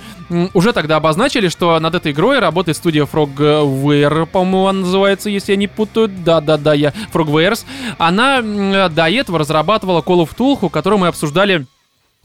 уже 0.54 0.74
тогда 0.74 0.98
обозначили, 0.98 1.48
что 1.48 1.80
над 1.80 1.96
этой 1.96 2.12
игрой 2.12 2.40
работает 2.40 2.78
студия 2.78 3.06
Frogware, 3.06 4.26
по-моему, 4.26 4.68
она 4.68 4.80
называется, 4.82 5.30
если 5.30 5.54
я 5.54 5.58
не 5.58 5.68
путаю. 5.68 6.08
Да-да-да, 6.08 6.74
я 6.74 6.94
Frogwares. 7.14 7.66
Она 7.98 8.42
до 8.90 9.10
этого 9.10 9.40
разрабатывала 9.40 10.02
Call 10.02 10.28
of 10.28 10.36
Cthulhu, 10.36 10.70
которую 10.70 11.00
мы 11.00 11.08
обсуждали 11.08 11.66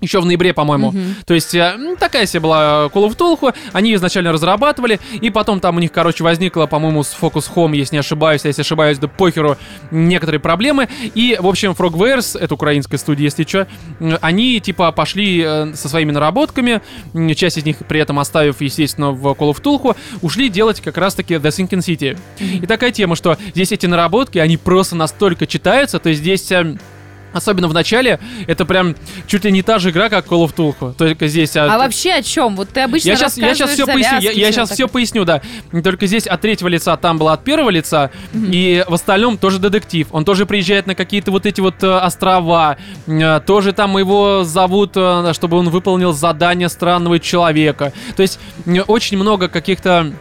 еще 0.00 0.20
в 0.20 0.26
ноябре, 0.26 0.52
по-моему. 0.52 0.92
То 1.24 1.34
есть 1.34 1.54
э, 1.54 1.96
такая 1.98 2.26
себе 2.26 2.40
была 2.40 2.86
Call 2.92 3.08
of 3.08 3.16
Cthulhu. 3.16 3.54
Они 3.72 3.90
ее 3.90 3.96
изначально 3.96 4.32
разрабатывали, 4.32 5.00
и 5.20 5.30
потом 5.30 5.60
там 5.60 5.76
у 5.76 5.80
них, 5.80 5.92
короче, 5.92 6.24
возникла, 6.24 6.66
по-моему, 6.66 7.02
с 7.02 7.16
Focus 7.18 7.50
Home, 7.54 7.76
если 7.76 7.96
не 7.96 8.00
ошибаюсь, 8.00 8.44
а 8.44 8.48
если 8.48 8.62
ошибаюсь, 8.62 8.98
да 8.98 9.08
похеру, 9.08 9.56
некоторые 9.90 10.40
проблемы. 10.40 10.88
И, 11.14 11.38
в 11.40 11.46
общем, 11.46 11.72
Frogwares, 11.72 12.38
это 12.38 12.54
украинская 12.54 12.98
студия, 12.98 13.24
если 13.24 13.44
что, 13.44 13.66
они, 14.20 14.60
типа, 14.60 14.92
пошли 14.92 15.42
э, 15.44 15.74
со 15.74 15.88
своими 15.88 16.10
наработками, 16.10 16.82
часть 17.34 17.58
из 17.58 17.64
них 17.64 17.78
при 17.88 18.00
этом 18.00 18.18
оставив, 18.18 18.60
естественно, 18.60 19.12
в 19.12 19.26
Call 19.28 19.54
of 19.54 19.62
Cthulhu, 19.62 19.96
ушли 20.22 20.48
делать 20.48 20.80
как 20.80 20.98
раз-таки 20.98 21.34
The 21.34 21.48
Sinking 21.48 21.78
City. 21.78 22.18
И 22.40 22.66
такая 22.66 22.90
тема, 22.90 23.16
что 23.16 23.38
здесь 23.54 23.72
эти 23.72 23.86
наработки, 23.86 24.38
они 24.38 24.56
просто 24.56 24.96
настолько 24.96 25.46
читаются, 25.46 25.98
то 25.98 26.08
есть 26.08 26.20
здесь... 26.20 26.52
Особенно 27.34 27.68
в 27.68 27.74
начале, 27.74 28.18
это 28.46 28.64
прям 28.64 28.94
чуть 29.26 29.44
ли 29.44 29.52
не 29.52 29.62
та 29.62 29.78
же 29.78 29.90
игра, 29.90 30.08
как 30.08 30.26
Call 30.26 30.46
of 30.46 30.54
Cthulhu. 30.54 30.94
Только 30.96 31.26
здесь... 31.26 31.56
А 31.56 31.76
вообще 31.76 32.12
о 32.12 32.22
чем? 32.22 32.56
Вот 32.56 32.70
ты 32.70 32.80
обычно 32.80 33.08
я 33.08 33.16
сейчас, 33.16 33.36
я 33.36 33.54
сейчас 33.54 33.70
все 33.72 33.86
поясню, 33.86 34.20
я, 34.20 34.30
я 34.30 34.52
сейчас 34.52 34.70
все 34.70 34.88
поясню, 34.88 35.24
да. 35.24 35.42
Только 35.82 36.06
здесь 36.06 36.26
от 36.26 36.40
третьего 36.40 36.68
лица, 36.68 36.96
там 36.96 37.18
было 37.18 37.34
от 37.34 37.44
первого 37.44 37.70
лица, 37.70 38.10
и 38.32 38.84
в 38.88 38.94
остальном 38.94 39.36
тоже 39.36 39.58
детектив. 39.58 40.08
Он 40.12 40.24
тоже 40.24 40.46
приезжает 40.46 40.86
на 40.86 40.94
какие-то 40.94 41.30
вот 41.30 41.44
эти 41.44 41.60
вот 41.60 41.82
э, 41.82 41.98
острова, 41.98 42.76
э, 43.06 43.40
тоже 43.44 43.72
там 43.72 43.98
его 43.98 44.44
зовут, 44.44 44.92
э, 44.94 45.32
чтобы 45.34 45.56
он 45.56 45.70
выполнил 45.70 46.12
задание 46.12 46.68
странного 46.68 47.18
человека. 47.18 47.92
То 48.16 48.22
есть 48.22 48.38
очень 48.86 49.18
много 49.18 49.48
каких-то 49.48 50.12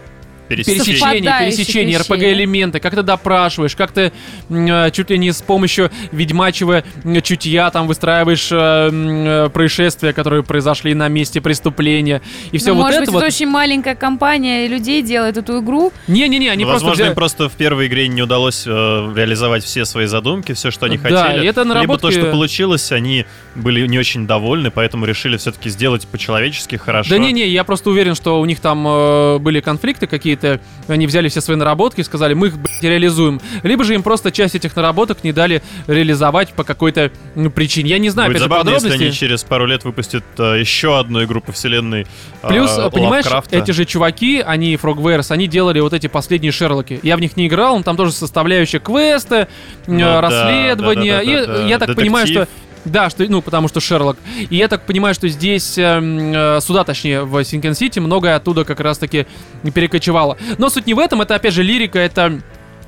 Пересечений, 0.56 1.48
вещей, 1.58 1.98
РПГ-элементы, 1.98 2.80
как 2.80 2.94
ты 2.96 3.04
допрашиваешь, 3.04 3.76
как 3.76 3.92
ты 3.92 4.12
э, 4.50 4.92
чуть 4.92 5.10
ли 5.10 5.18
не 5.18 5.32
с 5.32 5.42
помощью 5.42 5.92
ведьмачьего 6.12 6.84
м, 7.04 7.22
чутья 7.22 7.70
там 7.72 7.88
выстраиваешь 7.88 8.50
э, 8.52 8.56
э, 8.92 9.50
происшествия, 9.50 10.14
которые 10.14 10.44
произошли 10.44 10.94
на 10.94 11.08
месте 11.08 11.42
преступления. 11.42 12.22
И 12.52 12.58
все 12.58 12.70
Ну, 12.70 12.76
вот 12.76 12.82
может 12.84 12.96
это 13.02 13.06
быть, 13.06 13.14
вот... 13.14 13.20
это 13.24 13.28
очень 13.28 13.48
маленькая 13.48 13.96
компания 13.96 14.68
людей 14.68 15.02
делает 15.02 15.38
эту 15.38 15.60
игру. 15.62 15.92
Не-не-не, 16.08 16.50
они 16.50 16.64
Ну, 16.64 16.70
просто 16.70 16.86
Возможно, 16.86 17.04
взяли- 17.04 17.10
им 17.12 17.16
просто 17.16 17.50
в 17.50 17.54
первой 17.54 17.88
игре 17.88 18.08
не 18.08 18.22
удалось 18.22 18.64
э, 18.66 18.70
реализовать 19.16 19.64
все 19.64 19.86
свои 19.86 20.06
задумки, 20.06 20.54
все, 20.54 20.72
что 20.72 20.86
они 20.86 20.98
Да, 20.98 21.24
хотели. 21.26 21.46
и 21.46 21.48
это 21.48 21.62
Либо 21.64 21.74
наработки- 21.76 22.02
то, 22.02 22.12
что 22.12 22.26
получилось, 22.32 22.92
они 22.92 23.26
были 23.56 23.86
не 23.88 24.00
очень 24.00 24.28
довольны, 24.28 24.72
поэтому 24.72 25.06
решили 25.06 25.38
все-таки 25.38 25.70
сделать 25.70 26.08
по-человечески 26.08 26.76
хорошо. 26.76 27.10
Да 27.10 27.18
не-не, 27.18 27.48
я 27.48 27.64
просто 27.64 27.90
уверен, 27.90 28.16
что 28.16 28.40
у 28.40 28.46
них 28.46 28.60
там 28.60 28.86
э, 28.88 29.38
были 29.40 29.60
конфликты 29.60 30.08
какие-то, 30.08 30.43
они 30.88 31.08
взяли 31.08 31.30
все 31.30 31.42
свои 31.42 31.58
наработки 31.58 32.02
и 32.02 32.04
сказали, 32.04 32.34
мы 32.34 32.48
их, 32.48 32.58
блядь, 32.58 32.84
реализуем. 32.84 33.42
Либо 33.64 33.84
же 33.84 33.94
им 33.94 34.04
просто 34.04 34.32
часть 34.32 34.56
этих 34.56 34.76
наработок 34.76 35.24
не 35.24 35.32
дали 35.32 35.62
реализовать 35.88 36.54
по 36.54 36.64
какой-то 36.64 37.12
ну, 37.36 37.50
причине. 37.50 37.92
Я 37.92 38.00
не 38.00 38.10
знаю, 38.10 38.30
Будет 38.30 38.42
опять 38.42 38.44
же, 38.44 38.50
забавно, 38.50 38.70
если 38.70 38.88
подробностей. 38.90 39.08
они 39.08 39.16
через 39.16 39.44
пару 39.44 39.66
лет 39.66 39.84
выпустят 39.84 40.24
э, 40.38 40.60
еще 40.60 41.00
одну 41.00 41.24
игру 41.24 41.42
по 41.42 41.52
вселенной 41.52 42.06
э, 42.42 42.48
Плюс, 42.48 42.72
понимаешь, 42.92 43.26
Лавкрафта. 43.26 43.58
эти 43.58 43.72
же 43.72 43.86
чуваки, 43.86 44.44
они, 44.46 44.76
Frogwares, 44.76 45.32
они 45.32 45.48
делали 45.48 45.80
вот 45.80 45.94
эти 45.94 46.08
последние 46.08 46.52
Шерлоки. 46.52 47.00
Я 47.04 47.18
в 47.18 47.22
них 47.22 47.38
не 47.38 47.48
играл, 47.48 47.78
но 47.78 47.84
там 47.84 47.98
тоже 47.98 48.12
составляющая 48.12 48.80
квесты, 48.80 49.36
э, 49.36 49.48
Ну 49.88 50.00
да, 50.00 50.22
расследования. 50.22 51.18
да, 51.18 51.18
да, 51.18 51.24
и 51.24 51.46
да, 51.46 51.58
да. 51.58 51.66
я 51.68 51.80
так 51.80 51.96
понимаю, 51.96 52.28
что... 52.28 52.48
Да, 52.86 53.10
что, 53.10 53.24
ну, 53.28 53.42
потому 53.42 53.68
что 53.68 53.80
Шерлок. 53.80 54.18
И 54.50 54.56
я 54.56 54.68
так 54.68 54.86
понимаю, 54.86 55.14
что 55.14 55.28
здесь, 55.28 55.78
эм, 55.78 56.34
э, 56.34 56.60
сюда, 56.62 56.84
точнее, 56.84 57.24
в 57.24 57.44
Синкен 57.44 57.76
Сити, 57.76 58.00
многое 58.00 58.36
оттуда 58.36 58.66
как 58.66 58.80
раз-таки 58.80 59.26
перекочевало. 59.74 60.38
Но 60.58 60.70
суть 60.70 60.88
не 60.88 60.94
в 60.94 61.00
этом, 61.00 61.22
это, 61.22 61.36
опять 61.36 61.54
же, 61.54 61.64
лирика, 61.64 62.00
это 62.00 62.42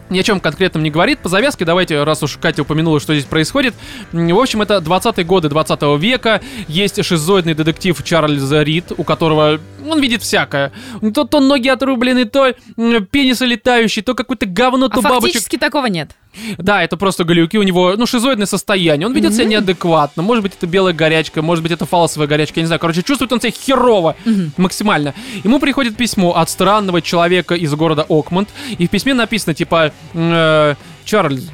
ни 0.09 0.19
о 0.19 0.23
чем 0.23 0.39
конкретном 0.39 0.83
не 0.83 0.91
говорит. 0.91 1.19
По 1.19 1.29
завязке 1.29 1.65
давайте, 1.65 2.03
раз 2.03 2.21
уж 2.21 2.37
Катя 2.37 2.61
упомянула, 2.61 2.99
что 2.99 3.13
здесь 3.13 3.25
происходит. 3.25 3.73
В 4.11 4.39
общем, 4.39 4.61
это 4.61 4.77
20-е 4.77 5.23
годы 5.23 5.49
20 5.49 5.81
века. 5.99 6.41
Есть 6.67 7.03
шизоидный 7.03 7.53
детектив 7.55 8.01
Чарльз 8.03 8.51
Рид, 8.51 8.91
у 8.97 9.03
которого 9.03 9.59
он 9.87 9.99
видит 10.01 10.21
всякое. 10.21 10.71
То, 11.13 11.23
то 11.23 11.39
ноги 11.39 11.69
отрублены, 11.69 12.25
то 12.25 12.53
пенисы 13.11 13.45
летающие, 13.45 14.03
то 14.03 14.13
какое-то 14.13 14.45
говно, 14.45 14.89
то 14.89 14.99
А 14.99 15.01
бабочек. 15.01 15.33
фактически 15.33 15.57
такого 15.57 15.87
нет. 15.87 16.11
Да, 16.57 16.83
это 16.83 16.97
просто 16.97 17.23
глюки, 17.23 17.57
у 17.57 17.63
него, 17.63 17.95
ну, 17.97 18.05
шизоидное 18.05 18.45
состояние. 18.45 19.07
Он 19.07 19.13
ведет 19.13 19.33
себя 19.33 19.45
неадекватно. 19.45 20.23
Может 20.23 20.43
быть, 20.43 20.53
это 20.55 20.67
белая 20.67 20.93
горячка, 20.93 21.41
может 21.41 21.63
быть, 21.63 21.71
это 21.71 21.85
фалосовая 21.85 22.27
горячка, 22.27 22.59
я 22.59 22.63
не 22.63 22.67
знаю. 22.67 22.79
Короче, 22.79 23.03
чувствует 23.03 23.31
он 23.31 23.41
себя 23.41 23.51
херово 23.51 24.15
максимально. 24.57 25.13
Ему 25.43 25.59
приходит 25.59 25.97
письмо 25.97 26.35
от 26.35 26.49
странного 26.49 27.01
человека 27.01 27.55
из 27.55 27.73
города 27.73 28.05
Окмонд, 28.07 28.49
и 28.77 28.87
в 28.87 28.89
письме 28.89 29.13
написано, 29.13 29.53
типа, 29.53 29.91
э, 30.13 30.75
Чарльз, 31.05 31.49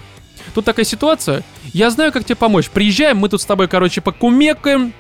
тут 0.54 0.66
такая 0.66 0.86
ситуация, 0.86 1.44
я 1.74 1.90
знаю, 1.90 2.12
как 2.12 2.24
тебе 2.24 2.36
помочь. 2.36 2.70
Приезжаем, 2.70 3.18
мы 3.18 3.30
тут 3.30 3.42
с 3.42 3.46
тобой, 3.46 3.68
короче, 3.68 4.02
покумекаем, 4.02 4.94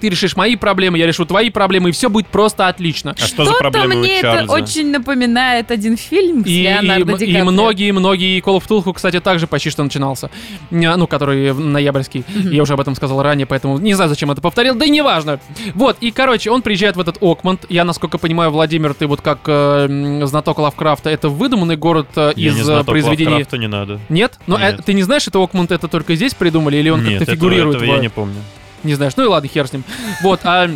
ты 0.00 0.08
решишь 0.08 0.36
мои 0.36 0.56
проблемы, 0.56 0.98
я 0.98 1.06
решу 1.06 1.24
твои 1.24 1.50
проблемы, 1.50 1.90
и 1.90 1.92
все 1.92 2.08
будет 2.08 2.26
просто 2.28 2.68
отлично. 2.68 3.14
А 3.18 3.26
что 3.26 3.44
за 3.44 3.50
Что-то 3.52 3.58
проблемы 3.70 3.94
у 3.96 3.98
мне 3.98 4.18
это 4.18 4.22
Чарльза? 4.22 4.52
очень 4.52 4.90
напоминает 4.90 5.70
один 5.70 5.96
фильм 5.96 6.44
с 6.44 6.48
И, 6.48 6.62
Леонардо 6.62 7.12
и, 7.14 7.18
Ди 7.18 7.24
и 7.38 7.42
многие-многие 7.42 8.40
Call 8.40 8.58
of 8.60 8.66
Cthulhu, 8.68 8.92
кстати, 8.94 9.20
также 9.20 9.46
почти 9.46 9.70
что 9.70 9.82
начинался. 9.82 10.30
Ня- 10.70 10.96
Ну, 10.96 11.06
который 11.06 11.52
ноябрьский. 11.54 12.24
Я 12.50 12.62
уже 12.62 12.74
об 12.74 12.80
этом 12.80 12.94
сказал 12.94 13.22
ранее, 13.22 13.46
поэтому 13.46 13.78
не 13.78 13.94
знаю, 13.94 14.08
зачем 14.08 14.30
это 14.30 14.40
повторил, 14.40 14.74
да 14.74 14.84
и 14.84 14.90
неважно. 14.90 15.40
Вот, 15.74 15.96
и, 16.00 16.10
короче, 16.10 16.50
он 16.50 16.62
приезжает 16.62 16.96
в 16.96 17.00
этот 17.00 17.18
Окмонд. 17.20 17.64
Я, 17.68 17.84
насколько 17.84 18.18
понимаю, 18.18 18.50
Владимир, 18.50 18.94
ты 18.94 19.06
вот 19.06 19.20
как 19.20 19.40
э, 19.46 20.20
знаток 20.24 20.58
Лавкрафта, 20.58 21.10
это 21.10 21.28
выдуманный 21.28 21.76
город 21.76 22.08
э, 22.16 22.32
Я 22.36 22.48
из 22.50 22.54
не 22.54 22.60
э, 22.60 22.64
знаток 22.64 22.86
произведений... 22.86 23.30
Лавкрафта, 23.30 23.58
не 23.58 23.68
надо. 23.68 24.00
Нет? 24.08 24.38
Ну, 24.46 24.58
Нет. 24.58 24.80
э, 24.80 24.82
ты 24.82 24.92
не 24.94 25.02
знаешь, 25.02 25.26
это 25.26 25.38
Окмунд 25.42 25.70
это 25.72 25.88
только 25.88 26.14
здесь 26.14 26.34
придумали, 26.34 26.76
или 26.76 26.88
он 26.90 27.00
Нет, 27.04 27.18
как-то 27.18 27.32
этого- 27.32 27.36
фигурирует? 27.36 27.76
этого 27.76 27.90
я 27.92 27.98
в- 27.98 28.02
не 28.02 28.08
помню. 28.08 28.36
Не 28.82 28.94
знаешь, 28.94 29.14
ну 29.16 29.24
и 29.24 29.26
ладно, 29.26 29.48
хер 29.48 29.66
с 29.66 29.72
ним. 29.72 29.84
Вот, 30.22 30.40
а 30.44 30.70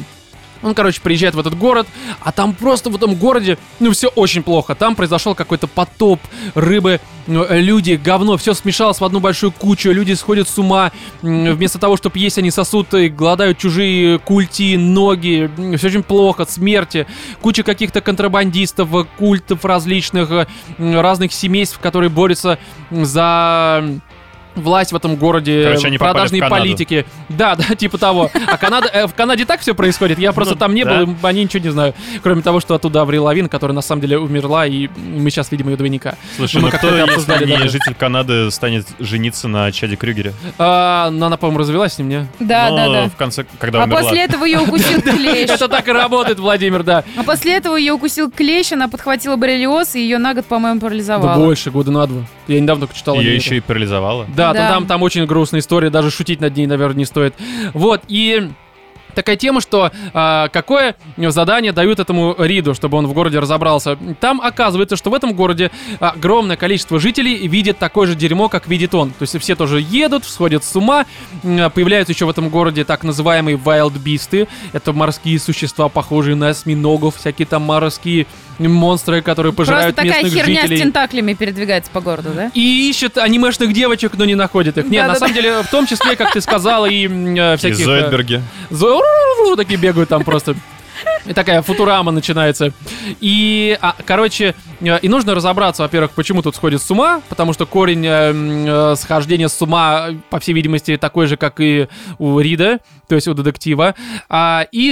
он, 0.62 0.74
короче, 0.74 1.00
приезжает 1.00 1.34
в 1.34 1.38
этот 1.38 1.56
город, 1.56 1.86
а 2.20 2.32
там 2.32 2.54
просто 2.54 2.90
в 2.90 2.96
этом 2.96 3.14
городе, 3.14 3.56
ну, 3.78 3.92
все 3.92 4.08
очень 4.08 4.42
плохо. 4.42 4.74
Там 4.74 4.94
произошел 4.94 5.34
какой-то 5.34 5.66
потоп, 5.66 6.20
рыбы, 6.54 7.00
ну, 7.26 7.46
люди, 7.48 7.92
говно, 8.02 8.36
все 8.36 8.52
смешалось 8.52 9.00
в 9.00 9.04
одну 9.04 9.20
большую 9.20 9.52
кучу, 9.52 9.90
люди 9.90 10.12
сходят 10.12 10.48
с 10.48 10.58
ума. 10.58 10.92
Вместо 11.22 11.78
того, 11.78 11.96
чтобы 11.96 12.18
есть, 12.18 12.36
они 12.36 12.50
сосут 12.50 12.92
и 12.92 13.08
голодают 13.08 13.56
чужие 13.56 14.18
культи, 14.18 14.76
ноги. 14.76 15.50
Все 15.78 15.86
очень 15.86 16.02
плохо, 16.02 16.44
смерти. 16.44 17.06
Куча 17.40 17.62
каких-то 17.62 18.02
контрабандистов, 18.02 18.90
культов 19.18 19.64
различных, 19.64 20.46
разных 20.78 21.32
семейств, 21.32 21.78
которые 21.78 22.10
борются 22.10 22.58
за 22.90 24.00
власть 24.54 24.92
в 24.92 24.96
этом 24.96 25.16
городе, 25.16 25.64
Короче, 25.64 25.86
они 25.88 25.98
продажные 25.98 26.42
политики. 26.48 27.06
Да, 27.28 27.54
да, 27.68 27.74
типа 27.74 27.98
того. 27.98 28.30
А 28.46 28.56
Канада, 28.56 28.88
э, 28.92 29.06
в 29.06 29.14
Канаде 29.14 29.44
так 29.44 29.60
все 29.60 29.74
происходит. 29.74 30.18
Я 30.18 30.32
просто 30.32 30.54
Ну, 30.54 30.58
там 30.60 30.74
не 30.74 30.84
да. 30.84 31.04
был, 31.04 31.12
и 31.12 31.16
они 31.22 31.44
ничего 31.44 31.62
не 31.62 31.70
знают. 31.70 31.96
Кроме 32.22 32.42
того, 32.42 32.60
что 32.60 32.74
оттуда 32.74 33.02
Аврил 33.02 33.24
Лавин, 33.24 33.48
которая 33.48 33.74
на 33.74 33.82
самом 33.82 34.02
деле 34.02 34.18
умерла, 34.18 34.66
и 34.66 34.88
мы 34.96 35.30
сейчас 35.30 35.50
видим 35.50 35.68
ее 35.68 35.76
двойника. 35.76 36.16
Слушай, 36.36 36.56
Ну, 36.56 36.62
мы 36.66 36.70
ну 36.72 36.78
кто, 36.78 36.88
если 36.96 37.44
не 37.46 37.52
даже. 37.56 37.68
житель 37.70 37.94
Канады, 37.94 38.50
станет 38.50 38.86
жениться 38.98 39.48
на 39.48 39.70
Чаде 39.72 39.96
Крюгере? 39.96 40.32
А, 40.58 41.10
но 41.10 41.26
она, 41.26 41.36
по-моему, 41.36 41.58
развелась 41.60 41.94
с 41.94 41.98
ним, 41.98 42.08
не? 42.08 42.26
Да, 42.40 42.70
Но 42.70 42.76
да, 42.76 42.88
да. 43.04 43.08
в 43.08 43.16
конце, 43.16 43.44
когда 43.58 43.82
А 43.82 43.84
умерла. 43.84 44.00
после 44.02 44.24
этого 44.24 44.44
ее 44.44 44.60
укусил 44.60 45.00
клещ. 45.02 45.50
Это 45.50 45.68
так 45.68 45.86
и 45.88 45.92
работает, 45.92 46.38
Владимир, 46.38 46.82
да. 46.82 47.04
А 47.16 47.22
после 47.22 47.54
этого 47.56 47.76
ее 47.76 47.92
укусил 47.92 48.30
клещ, 48.30 48.72
она 48.72 48.88
подхватила 48.88 49.36
боррелиоз, 49.36 49.94
и 49.94 50.00
ее 50.00 50.18
на 50.18 50.34
год, 50.34 50.46
по-моему, 50.46 50.80
Да 50.80 50.86
парализовала. 50.86 51.34
больше, 51.44 51.70
года 51.70 51.90
на 51.90 52.06
два. 52.06 52.22
Я 52.48 52.60
недавно 52.60 52.86
только 52.86 52.96
читал. 52.98 53.14
Ее 53.16 53.34
еще 53.34 53.56
и 53.56 53.60
парализовала. 53.60 54.26
Да, 54.40 54.52
Да. 54.52 54.68
Там, 54.68 54.86
там 54.86 55.02
очень 55.02 55.26
грустная 55.26 55.60
история, 55.60 55.90
даже 55.90 56.10
шутить 56.10 56.40
над 56.40 56.56
ней, 56.56 56.66
наверное, 56.66 56.98
не 56.98 57.04
стоит. 57.04 57.34
Вот, 57.74 58.02
и 58.08 58.50
такая 59.14 59.36
тема, 59.36 59.60
что 59.60 59.90
а, 60.14 60.48
какое 60.48 60.96
задание 61.16 61.72
дают 61.72 61.98
этому 61.98 62.34
Риду, 62.38 62.74
чтобы 62.74 62.98
он 62.98 63.06
в 63.06 63.12
городе 63.12 63.38
разобрался. 63.38 63.98
Там 64.20 64.40
оказывается, 64.40 64.96
что 64.96 65.10
в 65.10 65.14
этом 65.14 65.34
городе 65.34 65.70
огромное 65.98 66.56
количество 66.56 66.98
жителей 66.98 67.46
видит 67.46 67.78
такое 67.78 68.06
же 68.06 68.14
дерьмо, 68.14 68.48
как 68.48 68.68
видит 68.68 68.94
он. 68.94 69.10
То 69.10 69.22
есть 69.22 69.38
все 69.38 69.54
тоже 69.54 69.80
едут, 69.80 70.24
сходят 70.24 70.64
с 70.64 70.74
ума. 70.76 71.06
Появляются 71.42 72.12
еще 72.12 72.24
в 72.24 72.30
этом 72.30 72.48
городе 72.48 72.84
так 72.84 73.04
называемые 73.04 73.56
вайлдбисты. 73.56 74.48
Это 74.72 74.92
морские 74.92 75.38
существа, 75.38 75.88
похожие 75.88 76.36
на 76.36 76.48
осьминогов, 76.48 77.16
всякие 77.16 77.46
там 77.46 77.62
морские 77.62 78.26
монстры, 78.68 79.22
которые 79.22 79.52
Просто 79.52 79.72
пожирают 79.72 79.96
такая 79.96 80.22
местных 80.22 80.32
херня 80.42 80.60
жителей. 80.62 80.76
с 80.76 80.80
тентаклями 80.80 81.34
передвигается 81.34 81.90
по 81.90 82.00
городу, 82.00 82.30
да? 82.34 82.50
И 82.54 82.90
ищет 82.90 83.18
анимешных 83.18 83.72
девочек, 83.72 84.12
но 84.16 84.24
не 84.24 84.34
находит 84.34 84.78
их. 84.78 84.84
Нет, 84.84 85.02
на 85.02 85.08
Да-да-да. 85.08 85.18
самом 85.18 85.34
деле, 85.34 85.62
в 85.62 85.68
том 85.70 85.86
числе, 85.86 86.16
как 86.16 86.32
ты 86.32 86.40
сказала, 86.40 86.86
и 86.86 87.06
э, 87.08 87.54
И 87.54 87.56
всяких... 87.56 87.80
э, 87.80 87.84
Зоидберги. 87.84 88.42
Зо- 88.70 89.00
Такие 89.56 89.78
бегают 89.78 90.08
там 90.08 90.24
просто. 90.24 90.54
И 91.26 91.32
такая 91.32 91.62
футурама 91.62 92.10
начинается. 92.12 92.72
И, 93.20 93.76
а, 93.80 93.94
короче, 94.04 94.54
э, 94.80 94.98
и 95.00 95.08
нужно 95.08 95.34
разобраться, 95.34 95.82
во-первых, 95.82 96.12
почему 96.12 96.42
тут 96.42 96.56
сходит 96.56 96.82
с 96.82 96.90
ума, 96.90 97.20
потому 97.28 97.52
что 97.52 97.66
корень 97.66 98.04
э, 98.06 98.32
э, 98.92 98.94
схождения 98.96 99.48
с 99.48 99.60
ума, 99.62 100.08
по 100.30 100.40
всей 100.40 100.52
видимости, 100.52 100.96
такой 100.96 101.26
же, 101.26 101.36
как 101.36 101.60
и 101.60 101.88
у 102.18 102.38
Рида, 102.40 102.80
то 103.08 103.14
есть 103.14 103.28
у 103.28 103.34
детектива. 103.34 103.94
А, 104.28 104.66
и 104.72 104.88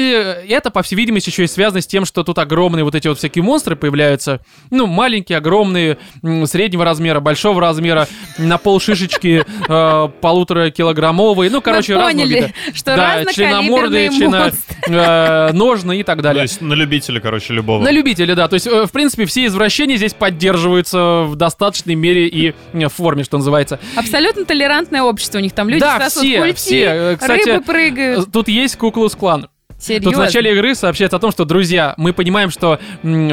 это, 0.49 0.71
по 0.71 0.83
всей 0.83 0.97
видимости, 0.97 1.31
еще 1.31 1.45
и 1.45 1.47
связано 1.47 1.81
с 1.81 1.87
тем, 1.87 2.05
что 2.05 2.25
тут 2.25 2.39
огромные 2.39 2.85
вот 2.85 2.95
эти 2.95 3.09
вот 3.09 3.19
всякие 3.19 3.43
монстры 3.43 3.77
появляются. 3.77 4.41
Ну, 4.71 4.87
маленькие, 4.87 5.39
огромные, 5.39 5.99
среднего 6.45 6.85
размера, 6.85 7.21
большого 7.21 7.61
размера, 7.61 8.07
на 8.39 8.59
пол 8.59 8.81
шишечки, 8.81 9.45
э, 9.69 10.09
полутора 10.21 10.71
килограммовые. 10.71 11.51
Ну, 11.51 11.61
короче, 11.63 11.95
Мы 11.95 12.01
разного 12.03 12.23
поняли, 12.25 12.35
вида. 12.35 12.53
что 12.75 12.97
Да, 12.97 13.25
членомордые, 13.33 14.09
разнокалиберные 14.09 14.11
члено, 14.11 14.39
монстры. 14.41 14.95
э, 14.95 15.53
ножны 15.53 15.98
и 16.01 16.03
так 16.05 16.19
То 16.19 16.23
далее. 16.23 16.43
есть 16.43 16.61
на 16.61 16.75
любителя, 16.75 17.21
короче, 17.21 17.55
любого. 17.55 17.83
На 17.83 17.91
любителя, 17.91 18.35
да. 18.35 18.49
То 18.49 18.55
есть, 18.55 18.67
э, 18.67 18.87
в 18.87 18.93
принципе, 18.93 19.27
все 19.27 19.47
извращения 19.47 19.97
здесь 19.97 20.15
поддерживаются 20.15 21.25
в 21.25 21.37
достаточной 21.37 21.95
мере 21.95 22.27
и 22.29 22.55
э, 22.73 22.89
форме, 22.89 23.25
что 23.25 23.39
называется. 23.39 23.79
Абсолютно 23.97 24.45
толерантное 24.45 25.03
общество 25.03 25.39
у 25.39 25.41
них 25.41 25.53
там. 25.53 25.69
Люди 25.69 25.81
Да, 25.81 26.09
все, 26.09 26.41
культи, 26.41 26.57
все. 26.57 26.85
Э, 26.85 27.17
кстати, 27.17 27.49
рыбы 27.49 27.65
прыгают. 27.65 28.33
Тут 28.33 28.49
есть 28.49 28.77
Куклус 28.77 29.15
Клан. 29.15 29.49
Серьезно? 29.81 30.11
Тут 30.11 30.17
в 30.17 30.23
начале 30.25 30.53
игры 30.53 30.75
сообщается 30.75 31.17
о 31.17 31.21
том, 31.21 31.31
что, 31.31 31.45
друзья, 31.45 31.95
мы 31.97 32.13
понимаем, 32.13 32.51
что 32.51 32.81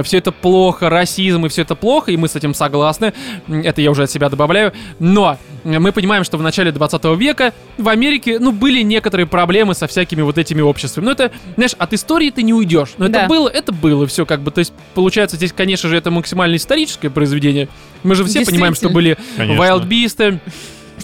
все 0.03 0.17
это 0.19 0.31
плохо, 0.31 0.89
расизм 0.91 1.45
и 1.47 1.49
все 1.49 1.63
это 1.63 1.73
плохо, 1.75 2.11
и 2.11 2.17
мы 2.17 2.27
с 2.27 2.35
этим 2.35 2.53
согласны. 2.53 3.13
М, 3.47 3.61
Это 3.61 3.81
я 3.81 3.89
уже 3.89 4.03
от 4.03 4.11
себя 4.11 4.29
добавляю. 4.29 4.71
Но 4.99 5.39
м, 5.63 5.81
мы 5.81 5.91
понимаем, 5.91 6.23
что 6.23 6.37
в 6.37 6.43
начале 6.43 6.71
20 6.71 7.15
века 7.15 7.51
в 7.79 7.89
Америке, 7.89 8.37
ну, 8.39 8.51
были 8.51 8.81
некоторые 8.83 9.25
проблемы 9.25 9.73
со 9.73 9.87
всякими 9.87 10.21
вот 10.21 10.37
этими 10.37 10.61
обществами. 10.61 11.05
Ну, 11.05 11.11
это, 11.11 11.31
знаешь, 11.55 11.73
от 11.79 11.93
истории 11.93 12.29
ты 12.29 12.43
не 12.43 12.53
уйдешь. 12.53 12.89
Но 12.99 13.05
это 13.05 13.21
Да. 13.21 13.27
было, 13.27 13.49
это 13.49 13.71
было 13.71 14.05
все 14.05 14.25
как 14.27 14.41
бы. 14.41 14.51
То 14.51 14.59
есть, 14.59 14.71
получается, 14.93 15.37
здесь, 15.37 15.51
конечно 15.51 15.89
же, 15.89 15.97
это 15.97 16.11
максимально 16.11 16.57
историческое 16.57 17.09
произведение. 17.09 17.69
Мы 18.03 18.13
же 18.13 18.23
все 18.23 18.45
понимаем, 18.45 18.75
что 18.75 18.89
были 18.89 19.17
Конечно. 19.35 19.59
Вайлдбисты, 19.59 20.39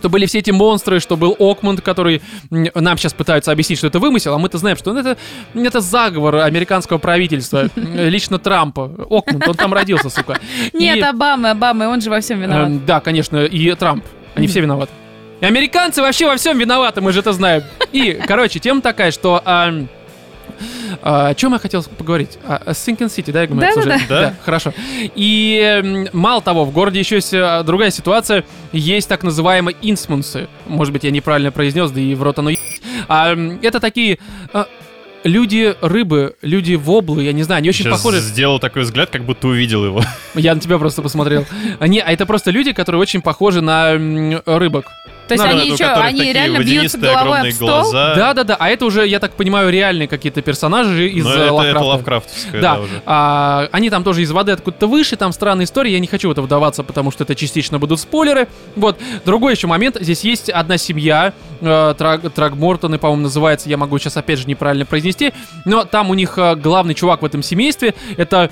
что 0.02 0.10
были 0.10 0.26
все 0.26 0.40
эти 0.40 0.50
монстры, 0.50 1.00
что 1.00 1.16
был 1.16 1.36
Окмунд, 1.38 1.82
который 1.82 2.24
нам 2.50 2.98
сейчас 2.98 3.14
пытаются 3.14 3.52
объяснить, 3.52 3.78
что 3.78 3.86
это 3.88 4.00
вымысел, 4.00 4.34
а 4.34 4.40
мы-то 4.40 4.58
знаем, 4.58 4.76
что 4.76 4.98
это, 4.98 5.16
это 5.54 5.80
заговор 5.80 6.38
американского 6.38 6.98
правительства, 6.98 7.70
м, 7.76 7.96
лично 8.10 8.40
Трампа. 8.40 8.90
Окмунд, 9.10 9.48
он 9.48 9.54
там 9.56 9.74
родился, 9.74 10.10
сука. 10.10 10.40
Нет, 10.74 10.98
И, 10.98 11.02
Обамы, 11.02 11.52
Обамы, 11.52 11.88
он 11.88 12.02
же 12.02 12.10
во 12.10 12.20
всем 12.20 12.42
виноват. 12.42 12.68
эм, 12.68 12.86
да, 12.86 13.00
конечно, 13.00 13.46
и 13.46 13.76
Трамп. 13.76 14.04
Они 14.34 14.48
все 14.48 14.62
виноваты. 14.62 14.92
И 15.40 15.46
американцы 15.46 16.02
вообще 16.02 16.26
во 16.26 16.36
всем 16.36 16.58
виноваты, 16.58 17.02
мы 17.02 17.12
же 17.12 17.20
это 17.20 17.32
знаем. 17.34 17.62
И, 17.92 18.20
короче, 18.28 18.58
тема 18.60 18.82
такая, 18.82 19.12
что... 19.12 19.40
ам, 19.46 19.88
а, 21.02 21.30
о 21.30 21.36
чем 21.36 21.54
я 21.54 21.60
хотел 21.60 21.84
поговорить? 21.84 22.38
А, 22.46 22.58
о 22.58 22.72
Sinking 22.72 23.08
City, 23.08 23.32
да, 23.32 23.42
я 23.42 23.48
говорю, 23.48 23.62
Да-да-да. 23.62 23.96
обсуждали? 23.96 24.24
Да. 24.30 24.36
Хорошо. 24.44 24.74
И 25.16 26.08
мало 26.14 26.42
того, 26.42 26.66
в 26.66 26.72
городе 26.72 27.00
еще 27.00 27.16
есть 27.16 27.34
э, 27.34 27.64
другая 27.66 27.92
ситуация. 27.92 28.44
Есть 28.72 29.10
так 29.10 29.24
называемые 29.24 29.76
инсмунсы. 29.82 30.48
Может 30.68 30.94
быть, 30.94 31.04
я 31.04 31.12
неправильно 31.12 31.52
произнес, 31.52 31.92
да 31.92 32.00
и 32.00 32.16
в 32.16 32.24
рот 32.24 32.40
оно 32.40 32.52
а, 33.08 33.36
Это 33.62 33.80
такие 33.80 34.20
а, 34.54 34.68
люди-рыбы, 35.24 36.36
люди-воблы, 36.42 37.24
я 37.24 37.34
не 37.34 37.44
знаю, 37.44 37.60
они 37.60 37.70
очень 37.70 37.86
Сейчас 37.86 37.98
похожи. 37.98 38.20
сделал 38.20 38.60
такой 38.60 38.84
взгляд, 38.84 39.10
как 39.10 39.24
будто 39.24 39.48
увидел 39.48 39.86
его. 39.86 40.02
Я 40.36 40.56
на 40.56 40.62
тебя 40.62 40.78
просто 40.78 41.02
посмотрел. 41.02 41.46
А, 41.80 41.88
Не, 41.88 42.00
а 42.00 42.12
это 42.12 42.26
просто 42.26 42.52
люди, 42.52 42.74
которые 42.74 43.02
очень 43.02 43.22
похожи 43.22 43.62
на 43.62 43.94
рыбок. 44.46 44.86
То 45.38 45.44
есть 45.44 45.62
они 45.62 45.76
что, 45.76 45.88
которых 45.88 46.06
они 46.08 46.18
такие 46.20 46.34
реально 46.34 46.58
бьются 46.60 46.98
головой 46.98 47.40
об 47.42 47.52
стол? 47.52 47.68
глаза. 47.68 48.16
Да, 48.16 48.34
да, 48.34 48.44
да. 48.44 48.56
А 48.60 48.70
это 48.70 48.86
уже, 48.86 49.08
я 49.08 49.20
так 49.20 49.34
понимаю, 49.34 49.72
реальные 49.72 50.08
какие-то 50.08 50.42
персонажи 50.42 51.08
из 51.10 51.24
Но 51.26 51.32
э, 51.32 51.34
это, 51.34 51.44
это 51.44 51.54
Лавкрафта. 51.54 51.84
лавкрафтовское, 51.86 52.62
Да, 52.62 52.76
да, 52.76 52.82
уже. 52.82 53.02
а, 53.06 53.70
они 53.72 53.90
там 53.90 54.04
тоже 54.04 54.22
из 54.22 54.32
воды 54.32 54.52
откуда-то 54.52 54.88
выше, 54.88 55.16
там 55.16 55.32
странная 55.32 55.66
история, 55.66 55.92
я 55.94 56.00
не 56.00 56.08
хочу 56.08 56.30
в 56.30 56.32
это 56.32 56.42
вдаваться, 56.42 56.84
потому 56.84 57.12
что 57.12 57.24
это 57.24 57.36
частично 57.36 57.80
будут 57.80 58.00
спойлеры. 58.00 58.48
Вот, 58.76 59.00
другой 59.26 59.54
еще 59.54 59.68
момент, 59.68 59.98
здесь 60.00 60.24
есть 60.24 60.50
одна 60.50 60.78
семья, 60.78 61.34
э, 61.62 61.96
Траг, 61.98 62.32
Трагмортоны, 62.34 62.98
по-моему, 62.98 63.24
называется, 63.24 63.70
я 63.70 63.78
могу 63.78 63.98
сейчас 64.00 64.18
опять 64.18 64.40
же 64.40 64.46
неправильно 64.48 64.86
произнести, 64.86 65.34
но 65.66 65.84
там 65.86 66.10
у 66.10 66.14
них 66.14 66.38
э, 66.38 66.56
главный 66.56 66.94
чувак 66.94 67.22
в 67.22 67.26
этом 67.26 67.44
семействе, 67.44 67.94
это 68.18 68.50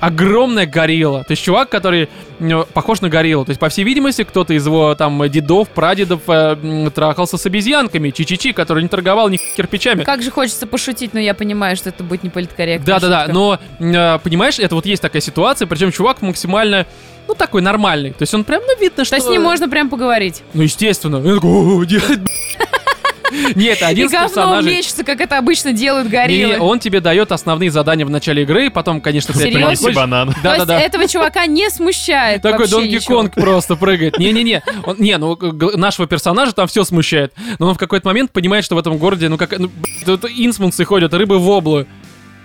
огромная 0.00 0.66
горилла, 0.66 1.24
то 1.24 1.32
есть 1.32 1.42
чувак, 1.42 1.68
который 1.68 2.08
э, 2.40 2.64
похож 2.72 3.00
на 3.00 3.08
гориллу, 3.08 3.44
то 3.44 3.50
есть, 3.50 3.60
по 3.60 3.68
всей 3.68 3.84
видимости, 3.84 4.24
кто-то 4.24 4.54
из 4.54 4.66
его 4.66 4.94
там 4.94 5.28
дедов, 5.28 5.68
прадедов 5.68 6.22
э, 6.26 6.90
трахался 6.94 7.38
с 7.38 7.46
обезьянками, 7.46 8.10
Чичичи, 8.10 8.52
который 8.52 8.82
не 8.82 8.88
торговал 8.88 9.28
ни 9.28 9.38
кирпичами. 9.56 10.04
Как 10.04 10.22
же 10.22 10.30
хочется 10.30 10.66
пошутить, 10.66 11.14
но 11.14 11.20
я 11.20 11.34
понимаю, 11.34 11.76
что 11.76 11.88
это 11.90 12.02
будет 12.02 12.22
не 12.24 12.30
политкорректно. 12.30 12.86
Да, 12.86 13.00
да, 13.00 13.08
да. 13.08 13.32
Но 13.32 13.58
э, 13.78 14.18
понимаешь, 14.22 14.58
это 14.58 14.74
вот 14.74 14.86
есть 14.86 15.02
такая 15.02 15.22
ситуация, 15.22 15.66
причем 15.66 15.92
чувак 15.92 16.22
максимально, 16.22 16.86
ну 17.26 17.34
такой 17.34 17.62
нормальный. 17.62 18.10
То 18.10 18.22
есть 18.22 18.34
он 18.34 18.44
прям, 18.44 18.62
ну 18.66 18.78
видно, 18.80 19.04
что. 19.04 19.12
То 19.12 19.16
есть 19.16 19.28
с 19.28 19.30
ним 19.30 19.42
можно 19.42 19.68
прям 19.68 19.90
поговорить. 19.90 20.42
Ну 20.54 20.62
естественно. 20.62 21.18
Он 21.18 21.34
такой. 21.34 21.86
Нет, 23.54 23.80
И 23.80 23.84
один 23.84 24.06
из 24.06 24.12
говно 24.12 24.28
персонажей. 24.28 24.76
мечется, 24.76 25.04
как 25.04 25.20
это 25.20 25.38
обычно 25.38 25.72
делают 25.72 26.06
Не, 26.06 26.12
гориллы. 26.12 26.58
он 26.60 26.78
тебе 26.80 27.00
дает 27.00 27.32
основные 27.32 27.70
задания 27.70 28.04
в 28.06 28.10
начале 28.10 28.42
игры, 28.42 28.70
потом, 28.70 29.00
конечно, 29.00 29.34
ты 29.34 29.40
Серьезно? 29.40 29.68
Подходишь. 29.70 29.96
банан. 29.96 30.28
То 30.28 30.34
Да, 30.42 30.50
да, 30.50 30.54
есть 30.56 30.66
да. 30.66 30.80
этого 30.80 31.08
чувака 31.08 31.46
не 31.46 31.68
смущает 31.70 32.42
Такой 32.42 32.68
Донки. 32.68 32.98
Конг 33.04 33.34
просто 33.34 33.76
прыгает. 33.76 34.18
Не-не-не. 34.18 34.62
Он- 34.86 34.96
Не, 34.98 35.16
ну 35.18 35.38
нашего 35.76 36.06
персонажа 36.06 36.52
там 36.52 36.66
все 36.66 36.84
смущает. 36.84 37.32
Но 37.58 37.68
он 37.68 37.74
в 37.74 37.78
какой-то 37.78 38.06
момент 38.08 38.32
понимает, 38.32 38.64
что 38.64 38.74
в 38.74 38.78
этом 38.78 38.96
городе, 38.98 39.28
ну 39.28 39.36
как, 39.38 39.58
ну, 39.58 39.68
инсмунсы 40.06 40.84
ходят, 40.84 41.12
рыбы 41.14 41.38
в 41.38 41.48
облу. 41.50 41.86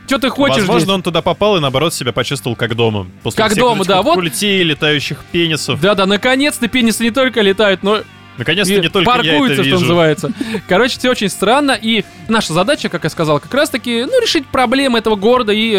Че 0.09 0.17
ты 0.19 0.29
хочешь 0.29 0.57
Возможно, 0.57 0.79
здесь? 0.81 0.93
он 0.95 1.01
туда 1.01 1.21
попал 1.21 1.55
и 1.57 1.59
наоборот 1.61 1.93
себя 1.93 2.11
почувствовал 2.11 2.57
как 2.57 2.75
дома. 2.75 3.07
После 3.23 3.37
Как 3.37 3.51
всех 3.53 3.63
дома, 3.63 3.85
да, 3.85 4.01
вот. 4.01 4.15
Культей, 4.15 4.61
летающих 4.63 5.19
пенисов. 5.31 5.79
Да-да, 5.79 6.05
наконец-то 6.05 6.67
пенисы 6.67 7.03
не 7.03 7.11
только 7.11 7.39
летают, 7.41 7.83
но 7.83 8.01
Наконец-то 8.37 8.73
не 8.73 8.89
только 8.89 9.11
я 9.11 9.17
это 9.17 9.29
паркуются, 9.29 9.55
что 9.55 9.63
вижу. 9.63 9.79
называется. 9.79 10.31
Короче, 10.67 10.97
все 10.99 11.09
очень 11.11 11.29
странно, 11.29 11.77
и 11.79 12.03
наша 12.27 12.53
задача, 12.53 12.89
как 12.89 13.03
я 13.03 13.09
сказал, 13.09 13.39
как 13.39 13.53
раз-таки, 13.53 14.03
ну, 14.05 14.21
решить 14.21 14.45
проблемы 14.47 14.99
этого 14.99 15.15
города 15.15 15.51
и 15.53 15.73
э, 15.73 15.77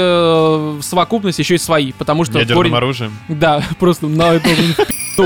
в 0.78 0.82
совокупности 0.82 1.40
еще 1.40 1.56
и 1.56 1.58
свои, 1.58 1.92
потому 1.92 2.24
что 2.24 2.38
Ядерным 2.38 2.64
корень- 2.64 2.74
оружием. 2.76 3.12
Да, 3.28 3.62
просто 3.78 4.06
на 4.06 4.34
это 4.34 4.48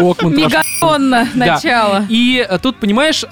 Да. 1.35 1.55
начало. 1.55 2.07
И 2.09 2.47
э, 2.49 2.59
тут, 2.59 2.77
понимаешь, 2.77 3.25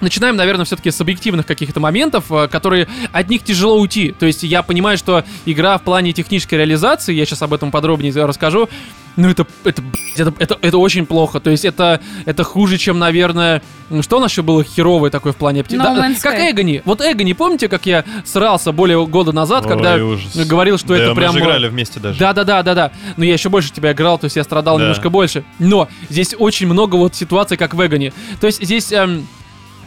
начинаем, 0.00 0.36
наверное, 0.36 0.64
все-таки 0.64 0.90
с 0.90 1.00
объективных 1.00 1.46
каких-то 1.46 1.80
моментов, 1.80 2.24
э, 2.30 2.48
которые 2.48 2.88
от 3.12 3.28
них 3.28 3.42
тяжело 3.42 3.78
уйти. 3.80 4.12
То 4.12 4.26
есть 4.26 4.42
я 4.42 4.62
понимаю, 4.62 4.98
что 4.98 5.24
игра 5.44 5.78
в 5.78 5.82
плане 5.82 6.12
технической 6.12 6.58
реализации, 6.58 7.14
я 7.14 7.24
сейчас 7.24 7.42
об 7.42 7.54
этом 7.54 7.70
подробнее 7.70 8.12
расскажу, 8.26 8.68
ну 9.16 9.30
это, 9.30 9.46
это, 9.64 9.82
это, 10.16 10.34
это, 10.38 10.58
это 10.60 10.78
очень 10.78 11.06
плохо. 11.06 11.40
То 11.40 11.48
есть 11.50 11.64
это, 11.64 12.00
это 12.26 12.44
хуже, 12.44 12.76
чем, 12.76 12.98
наверное... 12.98 13.62
Что 14.00 14.18
у 14.18 14.20
нас 14.20 14.30
еще 14.32 14.42
было 14.42 14.62
херовое 14.64 15.10
такое 15.10 15.32
в 15.32 15.36
плане... 15.36 15.60
опти- 15.60 15.76
No 15.76 15.84
Да, 15.84 16.08
Man's 16.08 16.20
как. 16.20 16.34
Эгони. 16.38 16.82
Вот 16.84 17.00
Эгони, 17.00 17.32
помните, 17.32 17.68
как 17.68 17.86
я 17.86 18.04
срался 18.24 18.72
более 18.72 19.06
года 19.06 19.32
назад, 19.32 19.64
Ой, 19.64 19.68
когда 19.70 19.94
ужас. 19.96 20.36
говорил, 20.46 20.76
что 20.76 20.88
Да, 20.88 20.96
это 20.96 21.08
мы 21.10 21.14
прям... 21.16 21.32
же 21.32 21.38
играли 21.38 21.68
вместе 21.68 21.98
даже. 22.00 22.18
Да, 22.18 22.32
да, 22.34 22.44
да, 22.44 22.62
да, 22.62 22.74
да. 22.74 22.92
Но 23.16 23.24
я 23.24 23.32
еще 23.32 23.48
больше 23.48 23.72
тебя 23.72 23.92
играл, 23.92 24.18
то 24.18 24.24
есть 24.24 24.36
я 24.36 24.44
страдал 24.44 24.76
Да. 24.76 24.82
немножко 24.82 25.08
больше. 25.08 25.44
Но 25.60 25.88
здесь 26.10 26.34
очень 26.36 26.66
много 26.66 26.96
вот 26.96 27.14
ситуаций, 27.14 27.56
как 27.56 27.74
в 27.74 27.86
Эгоне. 27.86 28.12
То 28.40 28.48
есть 28.48 28.62
здесь 28.62 28.90
эм, 28.92 29.26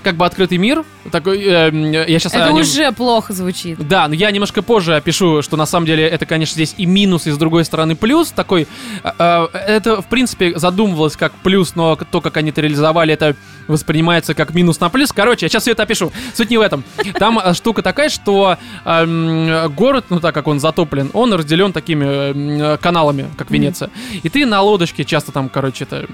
как 0.04 0.16
бы 0.16 0.26
открытый 0.26 0.58
мир. 0.58 0.84
Такой, 1.12 1.44
эм, 1.44 1.92
я 1.92 2.20
сейчас 2.20 2.34
Это 2.34 2.52
уже 2.52 2.92
плохо 2.92 3.34
звучит. 3.34 3.78
Да, 3.88 4.08
но 4.08 4.14
я 4.14 4.32
немножко 4.32 4.62
позже 4.62 4.96
опишу, 4.96 5.42
что 5.42 5.58
на 5.58 5.66
самом 5.66 5.86
деле 5.86 6.08
это, 6.08 6.26
конечно, 6.26 6.54
здесь 6.54 6.76
и 6.78 6.86
минус, 6.86 7.28
и 7.28 7.32
с 7.32 7.38
другой 7.38 7.66
стороны 7.66 7.96
плюс. 7.96 8.32
Такой, 8.32 8.68
э, 9.04 9.12
э, 9.20 9.48
это, 9.54 10.02
в 10.02 10.08
принципе, 10.08 10.58
задумывалось 10.58 11.16
как 11.16 11.34
плюс, 11.34 11.76
но 11.76 11.96
то, 11.96 12.22
как 12.22 12.38
они 12.38 12.52
это 12.52 12.62
реализовали, 12.62 13.14
это 13.14 13.36
воспринимается 13.68 14.34
как 14.34 14.54
минус 14.54 14.80
на 14.80 14.90
плюс. 14.90 15.12
Короче, 15.12 15.46
я 15.46 15.50
сейчас 15.50 15.64
все 15.64 15.72
это 15.72 15.84
опишу. 15.84 16.12
Суть 16.34 16.50
не 16.50 16.58
в 16.58 16.62
этом. 16.62 16.84
Там 17.16 17.40
э, 17.40 17.54
штука 17.54 17.82
такая, 17.82 18.10
что 18.10 18.58
эм, 18.86 19.74
город, 19.74 20.06
ну 20.10 20.20
так 20.20 20.34
как 20.34 20.48
он 20.48 20.60
затоплен, 20.60 21.10
он 21.14 21.34
разделен 21.34 21.74
такими 21.74 22.74
э, 22.74 22.78
каналами, 22.78 23.28
как 23.38 23.52
Венеция. 23.52 23.90
И 24.24 24.30
ты 24.30 24.46
на 24.46 24.62
лодочке 24.62 25.04
часто 25.06 25.32
там, 25.32 25.50
короче, 25.50 25.84
это... 25.84 26.08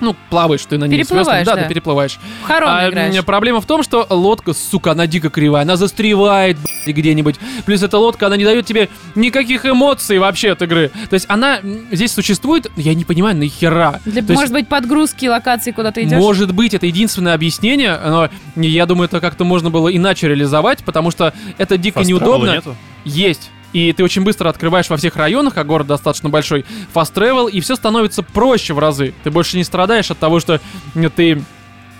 Ну, 0.00 0.16
плаваешь 0.30 0.64
ты 0.66 0.78
на 0.78 0.84
ней. 0.84 0.98
Переплываешь, 0.98 1.46
да, 1.46 1.56
да. 1.56 1.62
ты 1.62 1.68
переплываешь. 1.68 2.18
В 2.46 2.50
А, 2.50 2.88
играешь. 2.88 3.24
Проблема 3.24 3.60
в 3.60 3.66
том, 3.66 3.82
что 3.82 4.06
лодка, 4.10 4.52
сука, 4.52 4.92
она 4.92 5.06
дико 5.06 5.30
кривая, 5.30 5.62
она 5.62 5.76
застревает 5.76 6.56
где-нибудь. 6.86 7.36
Плюс 7.64 7.82
эта 7.82 7.98
лодка, 7.98 8.26
она 8.26 8.36
не 8.36 8.44
дает 8.44 8.66
тебе 8.66 8.88
никаких 9.14 9.64
эмоций 9.66 10.18
вообще 10.18 10.52
от 10.52 10.62
игры. 10.62 10.90
То 11.08 11.14
есть 11.14 11.26
она 11.28 11.60
здесь 11.90 12.12
существует, 12.12 12.70
я 12.76 12.94
не 12.94 13.04
понимаю, 13.04 13.36
нахера. 13.36 14.00
Для, 14.04 14.22
То 14.22 14.32
есть, 14.32 14.40
может 14.40 14.52
быть, 14.52 14.68
подгрузки 14.68 15.26
локации, 15.26 15.70
куда 15.72 15.92
ты 15.92 16.02
идешь? 16.02 16.18
Может 16.18 16.52
быть, 16.52 16.74
это 16.74 16.86
единственное 16.86 17.34
объяснение, 17.34 17.98
но 18.04 18.30
я 18.56 18.86
думаю, 18.86 19.06
это 19.06 19.20
как-то 19.20 19.44
можно 19.44 19.70
было 19.70 19.94
иначе 19.94 20.28
реализовать, 20.28 20.84
потому 20.84 21.10
что 21.10 21.32
это 21.58 21.78
дико 21.78 22.00
travel 22.00 22.06
неудобно. 22.06 22.52
нету? 22.52 22.76
Есть. 23.04 23.50
И 23.74 23.92
ты 23.92 24.02
очень 24.02 24.22
быстро 24.22 24.48
открываешь 24.48 24.88
во 24.88 24.96
всех 24.96 25.16
районах, 25.16 25.58
а 25.58 25.64
город 25.64 25.88
достаточно 25.88 26.30
большой, 26.30 26.64
fast 26.94 27.12
travel, 27.12 27.50
и 27.50 27.60
все 27.60 27.74
становится 27.74 28.22
проще 28.22 28.72
в 28.72 28.78
разы. 28.78 29.12
Ты 29.24 29.30
больше 29.30 29.58
не 29.58 29.64
страдаешь 29.64 30.10
от 30.10 30.18
того, 30.18 30.40
что 30.40 30.60
э, 30.94 31.10
ты 31.14 31.42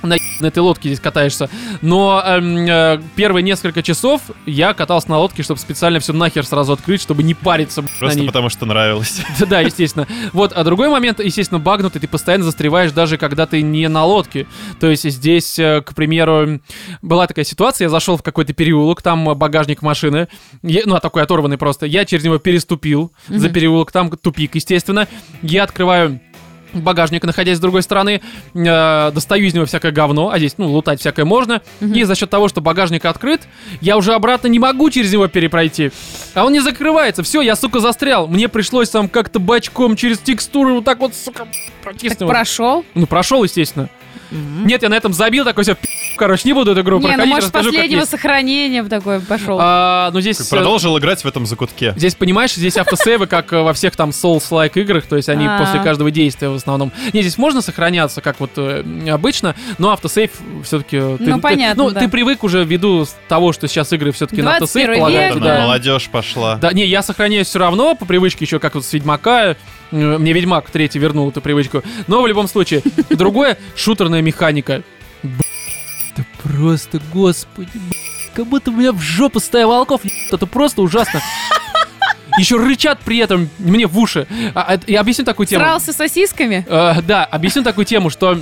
на 0.06 0.16
на 0.40 0.46
этой 0.46 0.58
лодке 0.58 0.88
здесь 0.88 1.00
катаешься. 1.00 1.48
Но 1.80 2.22
эм, 2.24 2.66
э, 2.66 3.00
первые 3.14 3.42
несколько 3.42 3.82
часов 3.82 4.20
я 4.46 4.74
катался 4.74 5.10
на 5.10 5.18
лодке, 5.18 5.42
чтобы 5.42 5.60
специально 5.60 6.00
все 6.00 6.12
нахер 6.12 6.44
сразу 6.44 6.72
открыть, 6.72 7.00
чтобы 7.00 7.22
не 7.22 7.34
париться 7.34 7.82
Просто 7.98 8.18
ней. 8.18 8.26
потому 8.26 8.48
что 8.48 8.66
нравилось. 8.66 9.20
Да, 9.38 9.46
да, 9.54 9.60
естественно. 9.60 10.06
Вот, 10.32 10.52
а 10.52 10.64
другой 10.64 10.88
момент, 10.88 11.20
естественно, 11.20 11.60
багнутый, 11.60 12.00
ты 12.00 12.08
постоянно 12.08 12.44
застреваешь 12.44 12.92
даже 12.92 13.16
когда 13.16 13.46
ты 13.46 13.62
не 13.62 13.88
на 13.88 14.04
лодке. 14.04 14.46
То 14.80 14.88
есть 14.88 15.08
здесь, 15.08 15.58
э, 15.58 15.82
к 15.82 15.94
примеру, 15.94 16.60
была 17.00 17.26
такая 17.26 17.44
ситуация, 17.44 17.86
я 17.86 17.88
зашел 17.90 18.16
в 18.16 18.22
какой-то 18.22 18.52
переулок, 18.52 19.02
там 19.02 19.24
багажник 19.36 19.82
машины, 19.82 20.28
я- 20.62 20.82
ну, 20.84 20.94
а 20.96 21.00
такой 21.00 21.22
оторванный 21.22 21.58
просто, 21.58 21.86
я 21.86 22.04
через 22.04 22.24
него 22.24 22.38
переступил 22.38 23.12
за 23.28 23.48
переулок, 23.48 23.92
там 23.92 24.10
тупик, 24.10 24.54
естественно. 24.56 25.06
Я 25.42 25.64
открываю 25.64 26.20
багажник, 26.74 27.24
находясь 27.24 27.58
с 27.58 27.60
другой 27.60 27.82
стороны, 27.82 28.20
э, 28.54 29.10
достаю 29.14 29.46
из 29.46 29.54
него 29.54 29.64
всякое 29.66 29.92
говно, 29.92 30.30
а 30.30 30.38
здесь, 30.38 30.54
ну, 30.58 30.68
лутать 30.70 31.00
всякое 31.00 31.24
можно, 31.24 31.62
и 31.80 32.04
за 32.04 32.14
счет 32.14 32.30
того, 32.30 32.48
что 32.48 32.60
багажник 32.60 33.04
открыт, 33.04 33.42
я 33.80 33.96
уже 33.96 34.14
обратно 34.14 34.48
не 34.48 34.58
могу 34.58 34.90
через 34.90 35.12
него 35.12 35.28
перепройти, 35.28 35.90
а 36.34 36.44
он 36.44 36.52
не 36.52 36.60
закрывается, 36.60 37.22
все, 37.22 37.40
я, 37.42 37.56
сука, 37.56 37.80
застрял, 37.80 38.26
мне 38.28 38.48
пришлось 38.48 38.90
там 38.90 39.08
как-то 39.08 39.38
бачком 39.38 39.96
через 39.96 40.18
текстуры 40.18 40.74
вот 40.74 40.84
так 40.84 40.98
вот, 40.98 41.14
сука, 41.14 41.40
Так 41.40 41.48
протиснуть. 41.82 42.28
прошел? 42.28 42.84
Ну, 42.94 43.06
прошел, 43.06 43.44
естественно. 43.44 43.88
Нет, 44.34 44.82
я 44.82 44.88
на 44.88 44.94
этом 44.94 45.12
забил, 45.12 45.44
такой 45.44 45.64
все, 45.64 45.76
короче, 46.16 46.42
не 46.48 46.52
буду 46.52 46.72
эту 46.72 46.80
игру 46.80 46.98
Не, 46.98 47.02
ну 47.02 47.08
проходить, 47.08 47.30
может, 47.30 47.44
с 47.44 47.46
расскажу, 47.48 47.70
как 47.70 47.74
последнего 47.76 48.04
сохранения 48.04 48.84
такой 48.84 49.20
пошел. 49.20 49.58
А, 49.60 50.10
ну, 50.12 50.20
здесь... 50.20 50.40
э, 50.40 50.44
Продолжил 50.50 50.98
играть 50.98 51.22
в 51.22 51.26
этом 51.26 51.46
закутке. 51.46 51.94
Здесь, 51.96 52.14
понимаешь, 52.14 52.52
здесь 52.54 52.76
автосейвы, 52.76 53.26
как 53.26 53.52
э, 53.52 53.62
во 53.62 53.72
всех 53.72 53.96
там 53.96 54.10
Souls-like 54.10 54.72
играх, 54.74 55.06
то 55.06 55.16
есть 55.16 55.28
они 55.28 55.46
А. 55.46 55.58
после 55.58 55.80
каждого 55.80 56.10
действия 56.10 56.48
в 56.48 56.54
основном. 56.54 56.92
Не, 57.12 57.22
здесь 57.22 57.38
можно 57.38 57.60
сохраняться, 57.62 58.20
как 58.20 58.40
вот 58.40 58.50
э, 58.56 58.84
обычно, 59.10 59.54
но 59.78 59.90
автосейв 59.92 60.30
все-таки... 60.64 60.98
Ну, 60.98 61.40
понятно, 61.40 61.84
Ну, 61.84 61.90
да. 61.90 62.00
ты 62.00 62.08
привык 62.08 62.44
уже 62.44 62.64
ввиду 62.64 63.06
того, 63.28 63.52
что 63.52 63.68
сейчас 63.68 63.92
игры 63.92 64.12
все-таки 64.12 64.42
на 64.42 64.58
21 64.58 64.90
автосейв 64.90 64.98
полагаются, 64.98 65.40
да. 65.40 65.56
да. 65.56 65.62
Молодежь 65.62 66.08
пошла. 66.08 66.56
Да, 66.56 66.72
не, 66.72 66.86
я 66.86 67.02
сохраняюсь 67.02 67.46
все 67.48 67.58
равно, 67.58 67.94
по 67.94 68.04
привычке 68.04 68.44
еще, 68.44 68.58
как 68.58 68.74
вот 68.74 68.84
с 68.84 68.92
Ведьмака. 68.92 69.56
Мне 69.90 70.32
Ведьмак 70.32 70.70
третий 70.70 70.98
вернул 70.98 71.28
эту 71.30 71.40
привычку. 71.40 71.84
Но 72.08 72.20
в 72.22 72.26
любом 72.26 72.48
случае, 72.48 72.82
другое, 73.10 73.58
шутерная 73.76 74.22
механика. 74.24 74.82
Это 75.22 76.24
просто, 76.42 77.00
господи, 77.12 77.70
как 78.34 78.46
будто 78.46 78.70
у 78.70 78.74
меня 78.74 78.92
в 78.92 79.00
жопу 79.00 79.40
стая 79.40 79.66
волков, 79.66 80.00
это 80.30 80.46
просто 80.46 80.82
ужасно. 80.82 81.20
Еще 82.38 82.56
рычат 82.56 82.98
при 83.04 83.18
этом 83.18 83.48
мне 83.58 83.86
в 83.86 83.96
уши. 83.98 84.26
А, 84.54 84.74
а, 84.74 84.80
Я 84.88 85.00
объясню 85.00 85.24
такую 85.24 85.46
тему. 85.46 85.62
Срался 85.64 85.92
сосисками? 85.92 86.66
Э, 86.68 87.00
да, 87.02 87.24
объясню 87.24 87.62
такую 87.62 87.84
тему, 87.84 88.10
что 88.10 88.38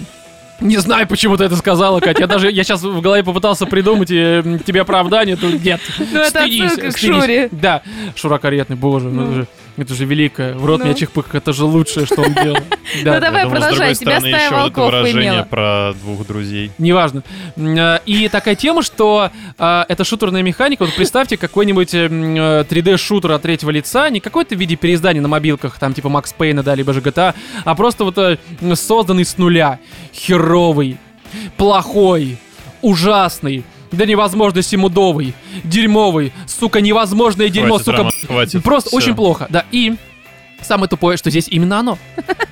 не 0.61 0.79
знаю, 0.79 1.07
почему 1.07 1.37
ты 1.37 1.45
это 1.45 1.57
сказала, 1.57 2.01
Катя. 2.01 2.21
Я 2.21 2.27
даже, 2.27 2.51
я 2.51 2.63
сейчас 2.65 2.83
в 2.83 3.01
голове 3.01 3.23
попытался 3.25 3.67
придумать 3.67 4.11
м, 4.11 4.61
тебе 4.61 4.83
оправдание, 4.83 5.37
то 5.37 5.51
нет. 5.51 5.81
Ну, 5.99 6.21
это 6.21 6.45
отсылка 6.45 6.91
к. 6.93 6.99
Шуре. 6.99 7.49
Да, 7.51 7.83
Шура 8.15 8.39
каретный, 8.39 8.77
боже, 8.77 9.09
ну, 9.09 9.27
Ну. 9.27 9.47
Это 9.77 9.95
же, 9.95 10.05
великое. 10.05 10.55
В 10.55 10.65
рот 10.67 10.81
Ну. 10.81 10.87
мне 10.87 10.95
чихпых, 10.95 11.35
это 11.35 11.53
же 11.53 11.65
лучшее, 11.65 12.07
что 12.07 12.23
он 12.23 12.35
делал. 12.35 12.59
Да, 13.05 13.15
Ну, 13.15 13.21
давай 13.21 13.45
думаю, 13.45 13.49
с 13.49 13.51
продолжай, 13.63 13.77
другой 13.79 13.95
тебя 13.95 14.11
стороны, 14.21 14.29
стая 14.29 14.45
еще 14.47 14.55
вот 14.55 14.61
это 14.71 14.81
волков 14.81 14.85
выражение 14.93 15.31
поимела. 15.31 15.45
про 15.45 15.93
двух 15.95 16.27
друзей. 16.27 16.71
Неважно. 16.79 17.23
Э, 17.57 17.99
И 18.05 18.29
такая 18.29 18.55
тема, 18.55 18.83
что 18.83 19.31
э, 19.59 19.85
это 19.89 20.05
шутерная 20.05 20.43
механика. 20.43 20.85
Вот 20.85 20.95
представьте 20.95 21.37
какой-нибудь 21.39 21.95
э, 21.95 22.07
м, 22.07 22.37
э, 22.37 22.65
3D-шутер 22.69 23.33
от 23.33 23.43
третьего 23.43 23.71
лица, 23.71 24.11
не 24.11 24.21
какой-то 24.21 24.55
в 24.55 24.59
виде 24.59 24.77
переиздания 24.77 25.23
на 25.23 25.29
мобилках, 25.29 25.79
там 25.79 25.95
типа 25.95 26.09
Макс 26.11 26.33
Пейна, 26.35 26.63
да, 26.63 26.75
либо 26.75 26.93
же 26.93 27.01
GTA, 27.01 27.35
а 27.65 27.75
просто 27.75 28.05
вот 28.05 28.19
э, 28.19 28.37
созданный 28.75 29.25
с 29.25 29.39
нуля. 29.39 29.79
Херовый, 30.13 30.99
плохой, 31.57 32.37
ужасный, 32.83 33.65
до 33.93 34.07
невозможности 34.07 34.77
мудовый, 34.77 35.35
дерьмовый, 35.65 36.33
сука, 36.47 36.81
невозможное 36.81 37.49
дерьмо, 37.49 37.77
Хватит, 37.79 37.85
сука, 37.85 37.97
Роман, 37.99 38.13
хватит. 38.27 38.63
просто 38.63 38.89
Всё. 38.91 38.97
очень 38.97 39.15
плохо, 39.15 39.47
да, 39.51 39.65
и 39.71 39.95
самое 40.61 40.89
тупое, 40.89 41.17
что 41.17 41.29
здесь 41.29 41.49
именно 41.49 41.81
оно. 41.81 41.99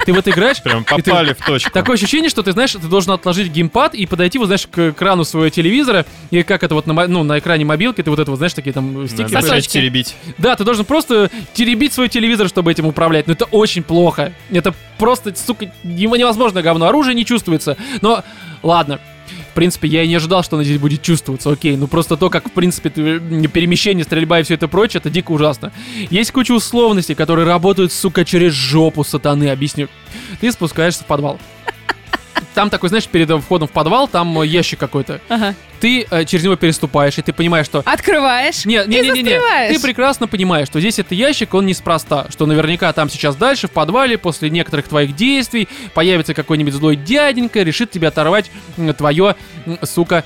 Ты 0.04 0.12
в 0.12 0.18
это 0.18 0.30
играешь, 0.30 0.60
Прям 0.64 0.82
ты- 0.84 0.96
попали 1.02 1.32
в 1.32 1.44
точку. 1.46 1.70
Такое 1.70 1.94
ощущение, 1.94 2.28
что 2.28 2.42
ты 2.42 2.50
знаешь, 2.52 2.72
ты 2.72 2.78
должен 2.80 3.12
отложить 3.12 3.52
геймпад 3.52 3.94
и 3.94 4.04
подойти, 4.06 4.38
вот 4.38 4.46
знаешь, 4.46 4.66
к 4.66 4.90
экрану 4.90 5.22
своего 5.24 5.48
телевизора, 5.48 6.04
и 6.32 6.42
как 6.42 6.64
это 6.64 6.74
вот 6.74 6.86
на, 6.88 7.06
ну, 7.06 7.22
на 7.22 7.38
экране 7.38 7.64
мобилки, 7.64 8.02
ты 8.02 8.10
вот 8.10 8.18
это 8.18 8.30
вот, 8.32 8.38
знаешь, 8.38 8.52
такие 8.54 8.72
там 8.72 9.06
стикеры. 9.06 9.28
Начать 9.30 9.44
Сосочки. 9.48 9.72
теребить. 9.74 10.16
Да, 10.38 10.56
ты 10.56 10.64
должен 10.64 10.84
просто 10.84 11.30
теребить 11.54 11.92
свой 11.92 12.08
телевизор, 12.08 12.48
чтобы 12.48 12.72
этим 12.72 12.86
управлять. 12.86 13.28
Но 13.28 13.32
это 13.34 13.44
очень 13.44 13.84
плохо. 13.84 14.32
Это 14.50 14.74
просто, 14.98 15.32
сука, 15.36 15.70
невозможно 15.84 16.62
говно. 16.62 16.86
Оружие 16.86 17.14
не 17.14 17.24
чувствуется. 17.24 17.76
Но, 18.00 18.24
ладно. 18.64 18.98
В 19.50 19.52
принципе, 19.52 19.88
я 19.88 20.04
и 20.04 20.08
не 20.08 20.14
ожидал, 20.14 20.44
что 20.44 20.56
оно 20.56 20.62
здесь 20.62 20.78
будет 20.78 21.02
чувствоваться, 21.02 21.50
окей. 21.50 21.76
Ну 21.76 21.88
просто 21.88 22.16
то, 22.16 22.30
как, 22.30 22.48
в 22.48 22.52
принципе, 22.52 22.88
перемещение, 22.88 24.04
стрельба 24.04 24.40
и 24.40 24.42
все 24.44 24.54
это 24.54 24.68
прочее, 24.68 25.00
это 25.00 25.10
дико 25.10 25.32
ужасно. 25.32 25.72
Есть 26.08 26.30
куча 26.30 26.52
условностей, 26.52 27.16
которые 27.16 27.46
работают, 27.46 27.92
сука, 27.92 28.24
через 28.24 28.52
жопу 28.52 29.02
сатаны, 29.02 29.50
объясню. 29.50 29.88
Ты 30.40 30.52
спускаешься 30.52 31.02
в 31.02 31.06
подвал. 31.06 31.38
Там 32.60 32.68
такой, 32.68 32.90
знаешь, 32.90 33.06
перед 33.06 33.30
входом 33.42 33.68
в 33.68 33.70
подвал, 33.70 34.06
там 34.06 34.38
э, 34.38 34.46
ящик 34.46 34.78
какой-то. 34.78 35.18
Ага. 35.30 35.54
Ты 35.80 36.06
э, 36.10 36.26
через 36.26 36.44
него 36.44 36.56
переступаешь, 36.56 37.16
и 37.16 37.22
ты 37.22 37.32
понимаешь, 37.32 37.64
что 37.64 37.82
Открываешь 37.86 38.66
не, 38.66 38.82
не, 38.86 39.00
не, 39.00 39.10
не, 39.12 39.22
не. 39.22 39.38
Ты 39.72 39.80
прекрасно 39.80 40.28
понимаешь, 40.28 40.68
что 40.68 40.78
здесь 40.78 40.98
это 40.98 41.14
ящик, 41.14 41.54
он 41.54 41.64
неспроста, 41.64 42.26
что 42.28 42.44
наверняка 42.44 42.92
там 42.92 43.08
сейчас 43.08 43.34
дальше, 43.36 43.66
в 43.66 43.70
подвале, 43.70 44.18
после 44.18 44.50
некоторых 44.50 44.88
твоих 44.88 45.16
действий, 45.16 45.68
появится 45.94 46.34
какой-нибудь 46.34 46.74
злой 46.74 46.96
дяденька, 46.96 47.62
решит 47.62 47.92
тебе 47.92 48.08
оторвать 48.08 48.50
твое, 48.98 49.36
сука, 49.84 50.22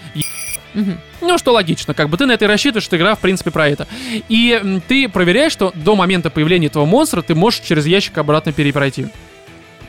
ну, 1.21 1.39
что 1.39 1.53
логично, 1.53 1.95
как 1.95 2.09
бы 2.09 2.17
ты 2.17 2.27
на 2.27 2.33
это 2.33 2.47
и 2.47 2.49
рассчитываешь, 2.49 2.83
что 2.83 2.97
игра, 2.97 3.15
в 3.15 3.21
принципе, 3.21 3.53
про 3.53 3.69
это. 3.69 3.87
И 4.29 4.81
ты 4.89 5.09
проверяешь, 5.09 5.53
что 5.53 5.71
до 5.77 5.95
момента 5.95 6.31
появления 6.31 6.67
этого 6.67 6.85
монстра 6.85 7.23
ты 7.23 7.37
можешь 7.37 7.61
через 7.61 7.87
ящик 7.87 8.19
обратно 8.19 8.53
перепройти. 8.53 9.07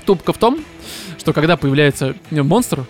Тупка 0.05 0.31
в 0.31 0.37
том, 0.37 0.59
что 1.26 1.34
когда 1.34 1.57
появляется 1.57 2.13
э, 2.30 2.43
монстр, 2.43 2.86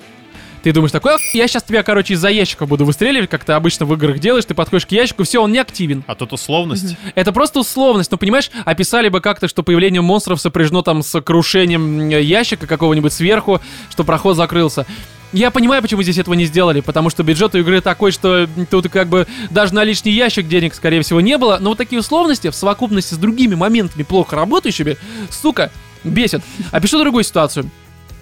ты 0.62 0.74
думаешь 0.74 0.92
такой, 0.92 1.14
«Ах, 1.14 1.22
я 1.34 1.48
сейчас 1.48 1.64
тебя, 1.64 1.84
короче, 1.84 2.16
из-за 2.16 2.28
ящика 2.28 2.66
буду 2.66 2.84
выстреливать, 2.84 3.30
как 3.30 3.46
ты 3.46 3.54
обычно 3.54 3.86
в 3.86 3.94
играх 3.94 4.20
делаешь, 4.20 4.44
ты 4.44 4.54
подходишь 4.54 4.86
к 4.86 4.92
ящику, 4.92 5.24
все, 5.24 5.42
он 5.42 5.54
не 5.54 5.58
активен. 5.58 6.04
А 6.06 6.16
тут 6.16 6.34
условность. 6.34 6.98
Это 7.16 7.32
просто 7.32 7.62
условность, 7.62 8.12
ну, 8.12 8.18
понимаешь, 8.18 8.52
описали 8.66 9.08
бы 9.08 9.22
как-то, 9.22 9.48
что 9.48 9.64
появление 9.64 10.02
монстров 10.02 10.42
сопряжено 10.42 10.82
там 10.82 11.02
с 11.02 11.22
крушением 11.22 12.02
м, 12.02 12.10
ящика 12.10 12.68
какого-нибудь 12.68 13.14
сверху, 13.14 13.62
что 13.90 14.04
проход 14.04 14.36
закрылся. 14.36 14.86
Я 15.32 15.50
понимаю, 15.50 15.82
почему 15.82 16.04
здесь 16.04 16.18
этого 16.18 16.34
не 16.34 16.44
сделали, 16.44 16.82
потому 16.82 17.10
что 17.10 17.24
бюджет 17.24 17.56
у 17.56 17.60
игры 17.60 17.80
такой, 17.80 18.12
что 18.12 18.50
тут 18.70 18.90
как 18.90 19.08
бы 19.08 19.28
даже 19.50 19.74
на 19.74 19.86
лишний 19.86 20.12
ящик 20.12 20.50
денег, 20.50 20.74
скорее 20.76 21.02
всего, 21.04 21.22
не 21.22 21.38
было, 21.38 21.58
но 21.62 21.70
вот 21.70 21.78
такие 21.78 22.02
условности 22.02 22.50
в 22.50 22.56
совокупности 22.56 23.14
с 23.14 23.18
другими 23.18 23.56
моментами 23.56 24.04
плохо 24.04 24.36
работающими, 24.36 24.98
сука, 25.30 25.72
бесит. 26.04 26.42
Опишу 26.72 27.00
другую 27.00 27.24
ситуацию. 27.24 27.70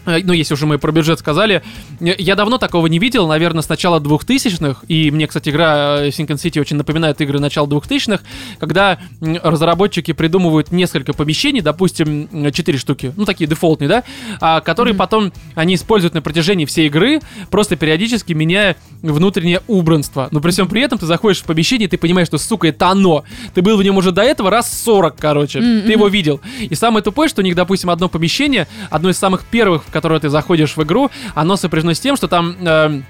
Э, 0.05 0.19
Ну, 0.23 0.33
если 0.33 0.53
уже 0.53 0.65
мы 0.65 0.77
про 0.77 0.91
бюджет 0.91 1.19
сказали, 1.19 1.63
э, 1.99 2.15
я 2.17 2.35
давно 2.35 2.57
такого 2.57 2.87
не 2.87 2.99
видел, 2.99 3.27
наверное, 3.27 3.61
с 3.61 3.69
начала 3.69 3.99
2000-х, 3.99 4.81
и 4.87 5.11
мне, 5.11 5.27
кстати, 5.27 5.49
игра 5.49 5.99
э, 6.01 6.09
Sinking 6.09 6.35
City 6.35 6.59
очень 6.59 6.77
напоминает 6.77 7.21
игры 7.21 7.39
начала 7.39 7.67
2000-х, 7.67 8.23
когда 8.59 8.99
разработчики 9.21 10.13
придумывают 10.13 10.71
несколько 10.71 11.13
помещений, 11.13 11.61
допустим, 11.61 12.51
4 12.51 12.77
штуки, 12.77 13.13
ну, 13.15 13.25
такие 13.25 13.47
дефолтные, 13.47 13.87
да, 13.87 14.03
а, 14.39 14.61
которые 14.61 14.93
потом 14.93 15.31
они 15.55 15.75
используют 15.75 16.13
на 16.13 16.21
протяжении 16.21 16.65
всей 16.65 16.87
игры, 16.87 17.21
просто 17.49 17.75
периодически 17.75 18.33
меняя 18.33 18.75
внутреннее 19.01 19.61
убранство. 19.67 20.27
Но 20.31 20.39
при 20.39 20.51
всем 20.51 20.67
при 20.67 20.81
этом 20.81 20.97
ты 20.97 21.05
заходишь 21.05 21.41
в 21.41 21.45
помещение, 21.45 21.87
и 21.87 21.89
ты 21.89 21.97
понимаешь, 21.97 22.27
что, 22.27 22.37
сука, 22.37 22.67
это 22.67 22.87
оно. 22.87 23.23
Ты 23.53 23.61
был 23.61 23.77
в 23.77 23.83
нем 23.83 23.97
уже 23.97 24.11
до 24.11 24.21
этого 24.21 24.49
раз 24.49 24.71
40, 24.83 25.15
короче. 25.17 25.59
Мгм. 25.59 25.85
Ты 25.85 25.91
его 25.91 26.07
видел. 26.07 26.41
И 26.59 26.75
самое 26.75 27.03
тупое, 27.03 27.29
что 27.29 27.41
у 27.41 27.43
них, 27.43 27.55
допустим, 27.55 27.89
одно 27.89 28.09
помещение, 28.09 28.67
одно 28.89 29.09
из 29.09 29.17
самых 29.17 29.45
первых, 29.45 29.83
в 29.85 29.91
которое 29.93 30.19
ты 30.19 30.29
заходишь 30.29 30.75
в 30.75 30.83
игру, 30.83 31.09
оно 31.35 31.55
сопряжено 31.55 31.93
с 31.93 31.99
тем, 31.99 32.17
что 32.17 32.27
там 32.27 32.55
э, 32.59 33.01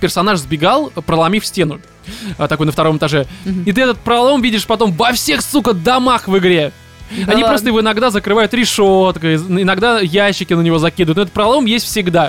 персонаж 0.00 0.38
сбегал, 0.38 0.90
проломив 0.90 1.44
стену. 1.44 1.80
А, 2.38 2.48
такой 2.48 2.66
на 2.66 2.72
втором 2.72 2.96
этаже. 2.96 3.26
И 3.66 3.72
ты 3.72 3.82
этот 3.82 3.98
пролом 3.98 4.40
видишь 4.40 4.66
потом 4.66 4.92
во 4.92 5.12
всех, 5.12 5.42
сука, 5.42 5.72
домах 5.72 6.28
в 6.28 6.38
игре. 6.38 6.72
Да 7.10 7.32
Они 7.32 7.42
ладно. 7.42 7.48
просто 7.48 7.68
его 7.68 7.80
иногда 7.80 8.10
закрывают 8.10 8.52
решеткой, 8.54 9.36
иногда 9.36 9.98
ящики 10.00 10.52
на 10.52 10.60
него 10.60 10.78
закидывают. 10.78 11.16
Но 11.16 11.22
этот 11.22 11.34
пролом 11.34 11.66
есть 11.66 11.86
всегда. 11.86 12.28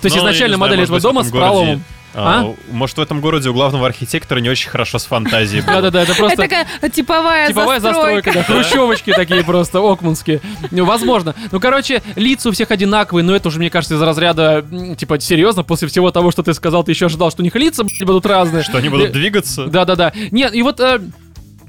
То 0.00 0.06
есть 0.06 0.16
Ну, 0.16 0.22
я 0.22 0.30
изначально 0.30 0.56
знаю, 0.56 0.70
модель 0.70 0.84
этого 0.84 1.00
дома 1.00 1.22
с 1.22 1.30
городе, 1.30 1.48
проломом. 1.50 1.84
А, 2.14 2.54
Может, 2.70 2.96
в 2.98 3.00
этом 3.00 3.20
городе 3.20 3.48
у 3.50 3.52
главного 3.52 3.86
архитектора 3.86 4.38
не 4.38 4.48
очень 4.48 4.70
хорошо 4.70 4.98
с 4.98 5.04
фантазией 5.06 5.62
было. 5.62 5.74
Да-да-да, 5.74 6.02
это 6.02 6.12
Это 6.12 6.20
просто... 6.20 6.36
такая 6.36 6.66
типовая, 6.90 7.48
Типовая 7.48 7.80
застройка, 7.80 8.32
да, 8.32 8.42
хрущевочки 8.42 9.12
такие 9.12 9.44
просто, 9.44 9.78
окманские. 9.80 10.40
Ну, 10.70 10.84
возможно. 10.84 11.34
Ну, 11.50 11.60
короче, 11.60 12.02
лица 12.16 12.48
у 12.48 12.52
всех 12.52 12.70
одинаковые, 12.70 13.24
но 13.24 13.34
это 13.34 13.48
уже, 13.48 13.58
мне 13.58 13.70
кажется, 13.70 13.96
из 13.96 14.02
разряда, 14.02 14.64
типа, 14.96 15.18
серьезно, 15.20 15.62
после 15.64 15.88
всего 15.88 16.10
того, 16.10 16.30
что 16.30 16.42
ты 16.42 16.54
сказал, 16.54 16.84
ты 16.84 16.92
еще 16.92 17.06
ожидал, 17.06 17.30
что 17.30 17.42
у 17.42 17.44
них 17.44 17.54
лица, 17.54 17.84
будут 17.84 18.26
разные. 18.26 18.62
Что 18.62 18.78
они 18.78 18.88
будут 18.88 19.12
двигаться? 19.12 19.66
Да-да-да. 19.66 20.12
Нет, 20.30 20.54
и 20.54 20.62
вот... 20.62 20.80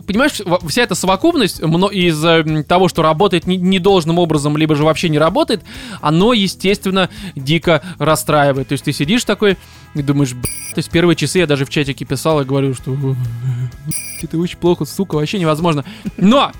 Понимаешь, 0.08 0.42
вся 0.68 0.84
эта 0.84 0.96
совокупность 0.96 1.60
из 1.60 2.24
э, 2.24 2.64
того, 2.64 2.88
что 2.88 3.02
работает 3.02 3.48
не- 3.48 3.58
недолжным 3.58 4.20
образом, 4.20 4.56
либо 4.58 4.76
же 4.76 4.84
вообще 4.84 5.10
не 5.10 5.18
работает, 5.20 5.64
оно, 6.02 6.34
естественно, 6.34 7.10
дико 7.36 7.82
расстраивает. 7.98 8.68
То 8.68 8.74
есть 8.74 8.86
ты 8.86 8.92
сидишь 8.94 9.24
такой 9.24 9.58
и 9.94 10.02
думаешь, 10.02 10.32
то 10.32 10.78
есть 10.78 10.90
первые 10.92 11.16
часы 11.16 11.40
я 11.40 11.48
даже 11.48 11.66
в 11.66 11.70
чатике 11.70 12.06
писал 12.06 12.42
и 12.42 12.46
говорю, 12.46 12.74
что 12.74 12.92
«Б***ь, 12.92 14.24
это 14.24 14.38
очень 14.38 14.58
плохо, 14.58 14.86
сука, 14.86 15.16
вообще 15.16 15.40
невозможно. 15.40 15.84
Но 16.18 16.52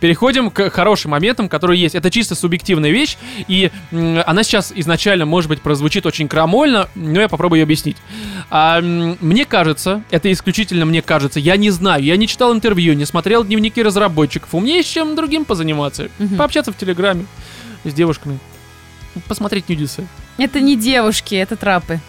Переходим 0.00 0.50
к 0.50 0.70
хорошим 0.70 1.12
моментам, 1.12 1.48
которые 1.48 1.80
есть. 1.80 1.94
Это 1.94 2.10
чисто 2.10 2.34
субъективная 2.34 2.90
вещь, 2.90 3.16
и 3.48 3.70
она 3.92 4.42
сейчас 4.42 4.72
изначально, 4.74 5.26
может 5.26 5.48
быть, 5.48 5.60
прозвучит 5.62 6.06
очень 6.06 6.28
крамольно, 6.28 6.88
но 6.94 7.20
я 7.20 7.28
попробую 7.28 7.60
ее 7.60 7.64
объяснить. 7.64 7.96
А, 8.50 8.80
мне 8.80 9.44
кажется, 9.44 10.02
это 10.10 10.30
исключительно 10.32 10.84
мне 10.84 11.02
кажется, 11.02 11.40
я 11.40 11.56
не 11.56 11.70
знаю, 11.70 12.02
я 12.04 12.16
не 12.16 12.26
читал 12.28 12.52
интервью, 12.54 12.94
не 12.94 13.04
смотрел 13.04 13.44
дневники 13.44 13.82
разработчиков, 13.82 14.54
у 14.54 14.60
меня 14.60 14.76
есть 14.76 14.92
чем 14.92 15.16
другим 15.16 15.44
позаниматься, 15.44 16.08
Мгм. 16.18 16.36
пообщаться 16.36 16.72
в 16.72 16.76
Телеграме 16.76 17.26
с 17.84 17.92
девушками, 17.92 18.38
посмотреть 19.28 19.68
нюдисы. 19.68 20.06
Это 20.38 20.60
не 20.60 20.76
девушки, 20.76 21.34
это 21.34 21.56
трапы. 21.56 22.00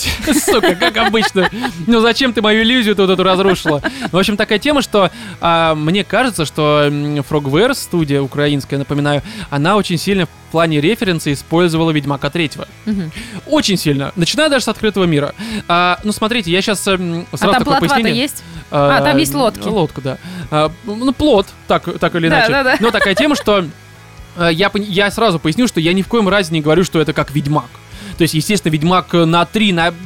Сука, 0.44 0.74
как 0.74 0.96
обычно. 0.96 1.50
Ну 1.86 2.00
зачем 2.00 2.32
ты 2.32 2.42
мою 2.42 2.62
иллюзию 2.62 2.94
тут 2.96 3.10
эту 3.10 3.22
разрушила? 3.22 3.82
В 4.12 4.16
общем, 4.16 4.36
такая 4.36 4.58
тема, 4.58 4.82
что 4.82 5.10
а, 5.40 5.74
мне 5.74 6.04
кажется, 6.04 6.44
что 6.44 6.86
Frogware, 6.88 7.74
студия 7.74 8.20
украинская, 8.20 8.78
напоминаю, 8.78 9.22
она 9.50 9.76
очень 9.76 9.98
сильно 9.98 10.26
в 10.26 10.50
плане 10.50 10.80
референса 10.80 11.32
использовала 11.32 11.90
Ведьмака 11.90 12.30
третьего. 12.30 12.66
Мгм. 12.86 13.10
Очень 13.46 13.76
сильно. 13.76 14.12
Начиная 14.16 14.48
даже 14.48 14.64
с 14.64 14.68
открытого 14.68 15.04
мира. 15.04 15.34
А, 15.68 15.98
ну, 16.04 16.12
смотрите, 16.12 16.50
я 16.50 16.62
сейчас 16.62 16.80
сразу 16.82 17.26
А 17.32 17.36
там 17.38 17.64
такое 17.64 17.80
пояснение. 17.80 18.14
есть? 18.16 18.42
А, 18.70 19.00
там 19.02 19.16
есть 19.18 19.34
лодки. 19.34 19.66
Лодка, 19.68 20.00
да. 20.00 20.18
А, 20.50 20.70
ну, 20.84 21.12
плот, 21.12 21.46
так, 21.66 21.98
так 21.98 22.14
или 22.14 22.28
Да, 22.28 22.38
иначе. 22.38 22.52
да, 22.52 22.62
да. 22.64 22.76
Но 22.80 22.90
такая 22.90 23.14
тема, 23.14 23.34
что 23.34 23.64
э, 24.36 24.50
я, 24.52 24.70
я 24.74 25.10
сразу 25.10 25.38
поясню, 25.38 25.66
что 25.68 25.80
я 25.80 25.92
ни 25.92 26.02
в 26.02 26.08
коем 26.08 26.28
разе 26.28 26.52
не 26.54 26.60
говорю, 26.60 26.84
что 26.84 27.00
это 27.00 27.12
как 27.12 27.30
Ведьмак. 27.30 27.68
То 28.18 28.22
есть, 28.22 28.34
естественно, 28.34 28.72
Ведьмак 28.72 29.12
на 29.12 29.44
3, 29.46 29.72
на 29.72 29.90
б- 29.92 29.96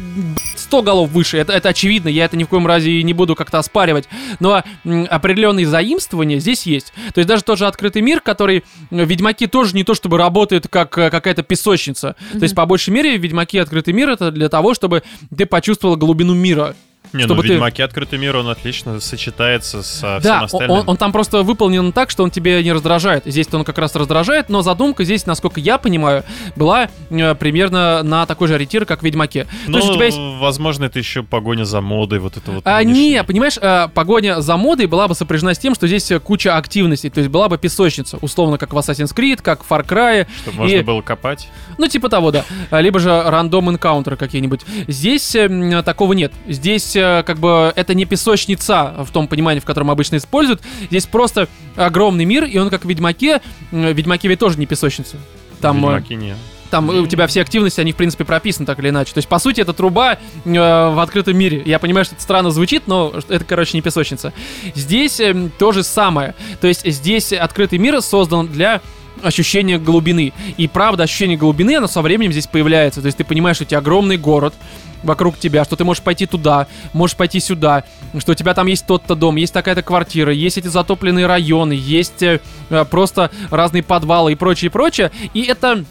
100 0.55 0.83
голов 0.83 1.11
выше, 1.11 1.39
это, 1.39 1.53
это 1.53 1.71
очевидно, 1.71 2.09
я 2.09 2.27
это 2.27 2.37
ни 2.37 2.45
в 2.45 2.49
коем 2.49 2.67
разе 2.67 3.03
не 3.03 3.13
буду 3.13 3.35
как-то 3.35 3.59
оспаривать. 3.59 4.09
Но 4.39 4.63
определенные 4.85 5.67
заимствования 5.67 6.39
здесь 6.39 6.65
есть. 6.67 6.93
То 7.15 7.19
есть 7.19 7.29
даже 7.29 7.43
тот 7.43 7.59
же 7.59 7.67
открытый 7.67 8.03
мир, 8.03 8.21
который 8.21 8.59
э, 8.59 9.05
в 9.05 9.09
Ведьмаке 9.09 9.49
тоже 9.49 9.75
не 9.75 9.85
то 9.85 9.95
чтобы 9.95 10.19
работает 10.19 10.69
как 10.69 10.97
э, 10.99 11.11
какая-то 11.11 11.43
песочница. 11.43 12.15
То 12.33 12.43
есть, 12.43 12.55
по 12.55 12.67
большей 12.67 12.91
мере, 12.91 13.19
в 13.19 13.23
Ведьмаке 13.23 13.61
открытый 13.63 13.95
мир 13.95 14.11
это 14.11 14.31
для 14.31 14.49
того, 14.49 14.75
чтобы 14.75 15.03
ты 15.37 15.47
почувствовал 15.47 15.97
глубину 15.97 16.35
мира. 16.35 16.77
Не, 17.13 17.23
ну 17.25 17.29
чтобы 17.29 17.43
в 17.43 17.47
ты- 17.47 17.53
Ведьмаке 17.53 17.85
открытый 17.85 18.19
мир, 18.19 18.37
он 18.37 18.49
отлично 18.49 18.99
сочетается 19.01 19.83
со 19.83 20.19
всем 20.19 20.23
Да, 20.23 20.39
он, 20.39 20.45
остальным. 20.45 20.71
он- 20.79 20.85
он 20.89 20.97
там 20.97 21.13
просто 21.13 21.43
выполнен 21.43 21.93
так, 21.93 22.09
что 22.11 22.23
он 22.25 22.31
тебе 22.31 22.63
не 22.65 22.73
раздражает. 22.73 23.25
Здесь-то 23.27 23.59
он 23.59 23.65
как 23.65 23.77
раз 23.77 23.95
раздражает, 23.95 24.49
но 24.49 24.63
задумка 24.63 25.05
здесь, 25.05 25.27
насколько 25.27 25.61
я 25.61 25.77
понимаю, 25.79 26.25
была 26.57 26.89
э, 27.11 27.35
примерно 27.35 28.03
на 28.03 28.25
такой 28.25 28.49
же 28.49 28.55
ориентир, 28.55 28.87
как 28.87 29.01
в 29.01 29.03
Ведьмаке. 29.03 29.47
Ну, 29.67 29.77
есть 29.77 29.91
у 29.91 29.95
тебя 29.95 30.07
есть... 30.07 30.17
возможно, 30.41 30.85
это 30.87 30.99
еще 30.99 31.23
погоня 31.23 31.65
за 31.65 31.81
модой, 31.83 32.19
вот 32.19 32.37
это 32.39 32.51
вот. 32.51 32.67
А, 32.67 32.79
нынешнее. 32.83 33.11
не, 33.11 33.25
понимаешь, 33.25 33.59
э, 33.61 33.89
погоня 33.93 34.41
за 34.41 34.57
модой 34.57 34.87
была 34.87 35.07
бы 35.07 35.15
сопряжена 35.15 35.53
с 35.55 35.59
тем, 35.59 35.75
что 35.75 35.87
здесь 35.87 36.11
куча 36.25 36.57
активностей, 36.57 37.11
то 37.11 37.19
есть 37.19 37.31
была 37.31 37.49
бы 37.51 37.59
песочница, 37.59 38.17
условно, 38.23 38.57
как 38.57 38.73
в 38.73 38.79
Assassin's 38.79 39.15
Creed, 39.15 39.43
как 39.43 39.65
в 39.65 39.71
Far 39.71 39.87
Cry, 39.87 40.27
Чтобы 40.43 40.57
можно 40.59 40.77
и- 40.77 40.83
было 40.83 41.03
копать. 41.03 41.49
ну, 41.77 41.89
типа 41.89 42.09
того, 42.09 42.31
да. 42.31 42.45
Либо 42.71 42.99
же 43.01 43.23
рандом 43.23 43.69
энкаунтеры 43.69 44.17
какие-нибудь. 44.17 44.63
Здесь 44.89 45.35
э, 45.35 45.83
такого 45.85 46.15
нет. 46.15 46.33
Здесь 46.49 46.92
э, 46.97 47.23
как 47.25 47.39
бы 47.39 47.73
это 47.75 47.95
не 47.95 48.05
песочница 48.05 49.05
в 49.07 49.11
том 49.11 49.29
понимании, 49.29 49.61
в 49.61 49.65
котором 49.65 49.91
обычно 49.91 50.17
используют. 50.17 50.61
Здесь 50.89 51.07
просто 51.07 51.49
огромный 51.77 52.25
мир, 52.25 52.45
и 52.45 52.59
он 52.59 52.71
как 52.71 52.85
в 52.85 52.89
Ведьмаке. 52.89 53.41
В 53.71 53.93
Ведьмаке 53.93 54.29
ведь 54.29 54.39
тоже 54.39 54.59
не 54.59 54.67
песочница. 54.67 55.17
Там, 55.61 55.77
э, 55.85 55.95
Ведьмаке 55.95 56.15
нет. 56.17 56.37
там 56.71 56.91
э, 56.91 57.01
у 57.01 57.07
тебя 57.07 57.27
все 57.27 57.43
активности, 57.43 57.81
они 57.81 57.93
в 57.93 57.97
принципе 57.97 58.25
прописаны 58.25 58.67
так 58.67 58.79
или 58.81 58.89
иначе. 58.89 59.13
То 59.13 59.19
есть, 59.19 59.29
по 59.29 59.39
сути, 59.39 59.61
это 59.61 59.73
труба 59.73 60.15
э, 60.15 60.19
в 60.45 61.01
открытом 61.01 61.37
мире. 61.37 61.63
Я 61.65 61.79
понимаю, 61.79 62.05
что 62.05 62.15
это 62.15 62.23
странно 62.23 62.51
звучит, 62.51 62.87
но 62.87 63.13
это, 63.29 63.45
короче, 63.45 63.77
не 63.77 63.83
песочница. 63.83 64.33
Здесь 64.75 65.21
э, 65.21 65.51
то 65.59 65.73
же 65.73 65.83
самое. 65.83 66.35
То 66.61 66.67
есть, 66.67 66.85
здесь 66.91 67.33
открытый 67.33 67.79
мир 67.79 68.01
создан 68.03 68.49
для 68.49 68.81
ощущения 69.23 69.79
глубины. 69.79 70.33
И 70.57 70.69
правда, 70.69 71.05
ощущение 71.05 71.37
глубины, 71.37 71.77
оно 71.77 71.87
со 71.87 72.03
временем 72.03 72.33
здесь 72.33 72.47
появляется. 72.47 73.01
То 73.01 73.07
есть, 73.07 73.19
ты 73.19 73.25
понимаешь, 73.25 73.57
что 73.57 73.65
у 73.65 73.69
тебя 73.69 73.79
огромный 73.79 74.17
город, 74.17 74.55
вокруг 75.03 75.39
тебя, 75.39 75.65
что 75.65 75.77
ты 75.77 75.85
можешь 75.85 76.03
пойти 76.03 76.27
туда, 76.27 76.67
можешь 76.93 77.17
пойти 77.17 77.41
сюда, 77.41 77.85
что 78.19 78.33
у 78.33 78.35
тебя 78.35 78.55
там 78.55 78.67
есть 78.67 78.87
тот-то 78.87 79.15
дом, 79.15 79.37
есть 79.37 79.53
такая-то 79.53 79.83
квартира, 79.83 80.33
есть 80.33 80.59
эти 80.59 80.69
затопленные 80.69 81.27
районы, 81.27 81.73
есть 81.73 82.23
э, 82.23 82.41
э, 82.71 82.85
просто 82.85 83.31
разные 83.51 83.83
подвалы 83.83 84.33
и 84.33 84.35
прочее, 84.35 84.71
прочее. 84.71 85.11
И 85.35 85.43
это 85.43 85.85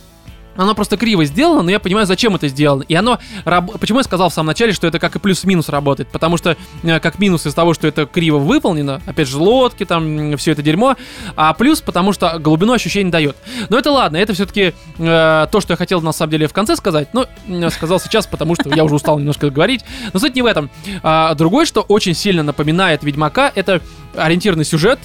оно 0.55 0.75
просто 0.75 0.97
криво 0.97 1.25
сделано, 1.25 1.61
но 1.63 1.71
я 1.71 1.79
понимаю, 1.79 2.05
зачем 2.05 2.35
это 2.35 2.47
сделано. 2.47 2.83
И 2.83 2.93
оно... 2.95 3.19
раб- 3.45 3.79
Почему 3.79 3.99
я 3.99 4.03
сказал 4.03 4.29
в 4.29 4.33
самом 4.33 4.47
начале, 4.47 4.73
что 4.73 4.87
это 4.87 4.99
как 4.99 5.15
и 5.15 5.19
плюс-минус 5.19 5.69
работает? 5.69 6.09
Потому 6.09 6.37
что 6.37 6.57
э, 6.83 6.99
как 6.99 7.19
минус 7.19 7.45
из 7.45 7.53
того, 7.53 7.73
что 7.73 7.87
это 7.87 8.05
криво 8.05 8.37
выполнено, 8.37 9.01
опять 9.05 9.27
же, 9.27 9.37
лодки, 9.37 9.85
там, 9.85 10.37
все 10.37 10.51
это 10.51 10.61
дерьмо, 10.61 10.95
а 11.35 11.53
плюс 11.53 11.81
потому 11.81 12.13
что 12.13 12.37
глубину 12.39 12.73
ощущений 12.73 13.11
дает. 13.11 13.35
Но 13.69 13.77
это 13.77 13.91
ладно, 13.91 14.17
это 14.17 14.33
все-таки 14.33 14.73
то, 14.97 15.57
что 15.59 15.73
я 15.73 15.77
хотел 15.77 16.01
на 16.01 16.11
самом 16.11 16.31
деле 16.31 16.47
в 16.47 16.53
конце 16.53 16.75
сказать, 16.75 17.13
но 17.13 17.27
э, 17.47 17.69
сказал 17.69 17.99
сейчас, 17.99 18.27
потому 18.27 18.55
что 18.55 18.73
я 18.73 18.83
уже 18.83 18.95
устал 18.95 19.17
немножко 19.19 19.49
говорить. 19.49 19.83
Но 20.13 20.19
суть 20.19 20.35
не 20.35 20.41
в 20.41 20.45
этом. 20.45 20.69
А, 21.03 21.33
другое, 21.35 21.65
что 21.65 21.81
очень 21.81 22.13
сильно 22.13 22.43
напоминает 22.43 23.03
Ведьмака, 23.03 23.51
это 23.53 23.81
ориентированный 24.15 24.65
сюжет, 24.65 24.99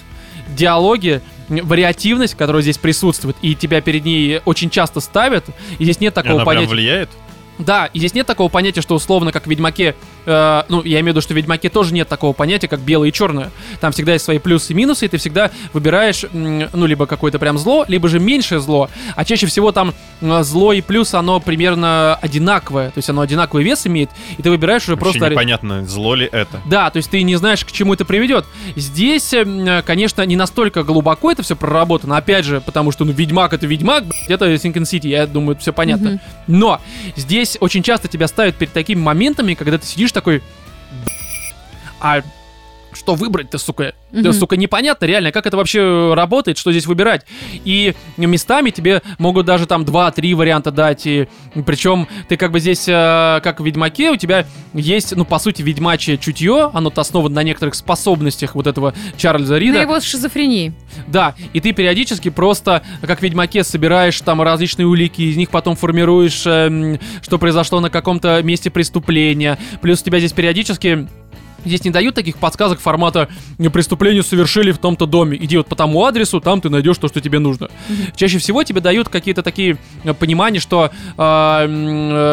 диалоги, 0.49 1.21
вариативность, 1.49 2.35
которая 2.37 2.63
здесь 2.63 2.79
присутствует, 2.79 3.37
и 3.43 3.55
тебя 3.55 3.81
перед 3.81 4.05
ней 4.05 4.41
очень 4.45 4.71
часто 4.71 5.01
ставят, 5.01 5.45
и 5.79 5.85
здесь 5.85 6.01
нет 6.01 6.13
И 6.13 6.15
такого 6.15 6.35
Она 6.37 6.45
прям 6.45 6.55
понятия. 6.57 6.71
влияет? 6.71 7.09
Да, 7.59 7.87
и 7.87 7.99
здесь 7.99 8.15
нет 8.15 8.27
такого 8.27 8.49
понятия, 8.49 8.83
что 8.83 8.95
условно, 8.95 9.33
как 9.33 9.45
в 9.47 9.51
Ведьмаке, 9.51 9.95
э, 10.27 10.63
ну, 10.69 10.83
я 10.83 11.01
имею 11.01 11.05
в 11.05 11.09
виду, 11.09 11.21
что 11.21 11.33
в 11.33 11.37
Ведьмаке 11.37 11.71
тоже 11.71 11.95
нет 11.95 12.09
такого 12.09 12.33
понятия, 12.33 12.69
как 12.69 12.81
белое 12.81 13.09
и 13.09 13.13
черное. 13.13 13.51
Там 13.81 13.93
всегда 13.93 14.13
есть 14.13 14.25
свои 14.25 14.39
плюсы 14.39 14.73
и 14.73 14.77
минусы, 14.77 15.07
и 15.07 15.09
ты 15.09 15.17
всегда 15.17 15.51
выбираешь, 15.73 16.25
ну, 16.33 16.87
либо 16.87 17.07
какое-то 17.07 17.39
прям 17.39 17.59
зло, 17.59 17.85
либо 17.89 18.09
же 18.09 18.21
меньшее 18.21 18.61
зло. 18.61 18.91
А 19.15 19.25
чаще 19.25 19.47
всего 19.47 19.73
там 19.73 19.95
зло 20.21 20.73
и 20.73 20.81
плюс, 20.81 21.15
оно 21.15 21.41
примерно 21.41 22.17
одинаковое, 22.17 22.91
то 22.91 22.99
есть 22.99 23.09
оно 23.11 23.21
одинаковый 23.23 23.65
вес 23.65 23.87
имеет, 23.87 24.11
и 24.39 24.43
ты 24.43 24.51
выбираешь 24.51 24.83
уже 24.83 24.97
Вообще 24.97 25.19
просто... 25.19 25.31
непонятно, 25.31 25.85
зло 25.87 26.15
ли 26.15 26.29
это. 26.31 26.61
Да, 26.67 26.91
то 26.91 26.97
есть 26.97 27.11
ты 27.11 27.23
не 27.23 27.37
знаешь, 27.37 27.65
к 27.65 27.73
чему 27.73 27.95
это 27.95 28.05
приведет. 28.05 28.47
Здесь, 28.75 29.35
конечно, 29.85 30.23
не 30.23 30.37
настолько 30.37 30.83
глубоко 30.83 31.33
это 31.33 31.43
все 31.43 31.55
проработано, 31.55 32.17
опять 32.17 32.45
же, 32.45 32.61
потому 32.61 32.93
что, 32.93 33.05
ну, 33.05 33.13
Ведьмак 33.13 33.53
это 33.53 33.67
Ведьмак, 33.67 34.05
это 34.29 34.53
Sinking 34.55 34.83
City, 34.83 35.09
я 35.09 35.27
думаю, 35.27 35.57
все 35.59 35.73
понятно. 35.73 36.11
Мгм. 36.11 36.21
Но 36.47 36.81
здесь 37.15 37.59
очень 37.61 37.83
часто 37.83 38.09
тебя 38.09 38.27
ставят 38.27 38.57
перед 38.57 38.73
такими 38.73 39.01
моментами, 39.01 39.55
когда 39.55 39.79
ты 39.79 39.87
сидишь 39.87 40.13
такой, 40.17 40.43
а 42.01 42.23
что 42.97 43.15
выбрать-то, 43.15 43.59
сука? 43.59 43.95
Да, 44.11 44.31
Мгм. 44.31 44.33
сука, 44.33 44.57
непонятно 44.57 45.05
реально, 45.05 45.33
как 45.33 45.47
это 45.47 45.57
вообще 45.57 46.15
работает, 46.15 46.59
что 46.59 46.73
здесь 46.73 46.87
выбирать. 46.87 47.27
И 47.65 47.95
местами 48.17 48.71
тебе 48.71 49.03
могут 49.19 49.47
даже 49.47 49.67
там 49.67 49.85
2-3 49.85 50.35
варианта 50.35 50.71
дать. 50.71 51.07
И 51.07 51.29
причем 51.67 52.09
ты 52.29 52.37
как 52.37 52.51
бы 52.53 52.61
здесь, 52.61 52.85
э, 52.89 53.41
как 53.43 53.61
в 53.61 53.65
Ведьмаке, 53.65 54.11
у 54.11 54.17
тебя 54.17 54.47
есть, 54.73 55.15
ну, 55.15 55.25
по 55.25 55.39
сути, 55.39 55.63
ведьмачье 55.63 56.19
чутье, 56.19 56.71
оно 56.73 56.93
основано 56.97 57.35
на 57.35 57.43
некоторых 57.43 57.75
способностях 57.75 58.55
вот 58.55 58.67
этого 58.67 58.95
Чарльза 59.17 59.59
Рида. 59.59 59.79
На 59.79 59.83
его 59.83 60.01
шизофрении. 60.01 60.73
Да, 61.07 61.35
и 61.53 61.61
ты 61.61 61.73
периодически 61.73 62.31
просто, 62.31 62.83
как 63.03 63.21
в 63.21 63.23
Ведьмаке, 63.23 63.65
собираешь 63.65 64.19
там 64.21 64.41
различные 64.43 64.87
улики, 64.87 65.23
из 65.23 65.37
них 65.37 65.51
потом 65.51 65.77
формируешь, 65.77 66.43
эм, 66.47 66.99
что 67.23 67.39
произошло 67.39 67.81
на 67.81 67.91
каком-то 67.91 68.43
месте 68.43 68.71
преступления. 68.71 69.59
Плюс 69.83 70.01
у 70.01 70.05
тебя 70.05 70.19
здесь 70.19 70.33
периодически 70.33 71.09
Здесь 71.67 71.85
не 71.85 71.91
дают 71.91 72.15
таких 72.15 72.39
подсказок 72.39 72.81
формата 72.81 73.29
«преступление 73.73 74.23
совершили 74.23 74.71
в 74.73 74.79
том-то 74.79 75.07
доме, 75.07 75.37
иди 75.41 75.57
вот 75.57 75.67
по 75.67 75.77
тому 75.77 76.05
адресу, 76.05 76.41
там 76.41 76.61
ты 76.61 76.71
найдешь 76.71 76.97
то, 76.99 77.09
что 77.09 77.21
тебе 77.21 77.39
нужно». 77.39 77.69
Чаще 78.15 78.39
всего 78.39 78.63
тебе 78.63 78.81
дают 78.81 79.09
какие-то 79.09 79.43
такие 79.43 79.77
э, 80.05 80.15
понимания, 80.15 80.61
что 80.61 80.91
э, 81.17 81.23
м, 81.23 81.69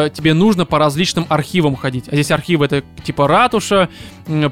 э, 0.06 0.10
тебе 0.14 0.34
нужно 0.34 0.64
по 0.64 0.78
различным 0.78 1.26
архивам 1.28 1.76
ходить. 1.76 2.04
А 2.08 2.14
здесь 2.14 2.30
архивы 2.30 2.66
это 2.66 2.82
типа 3.02 3.28
ратуша, 3.28 3.88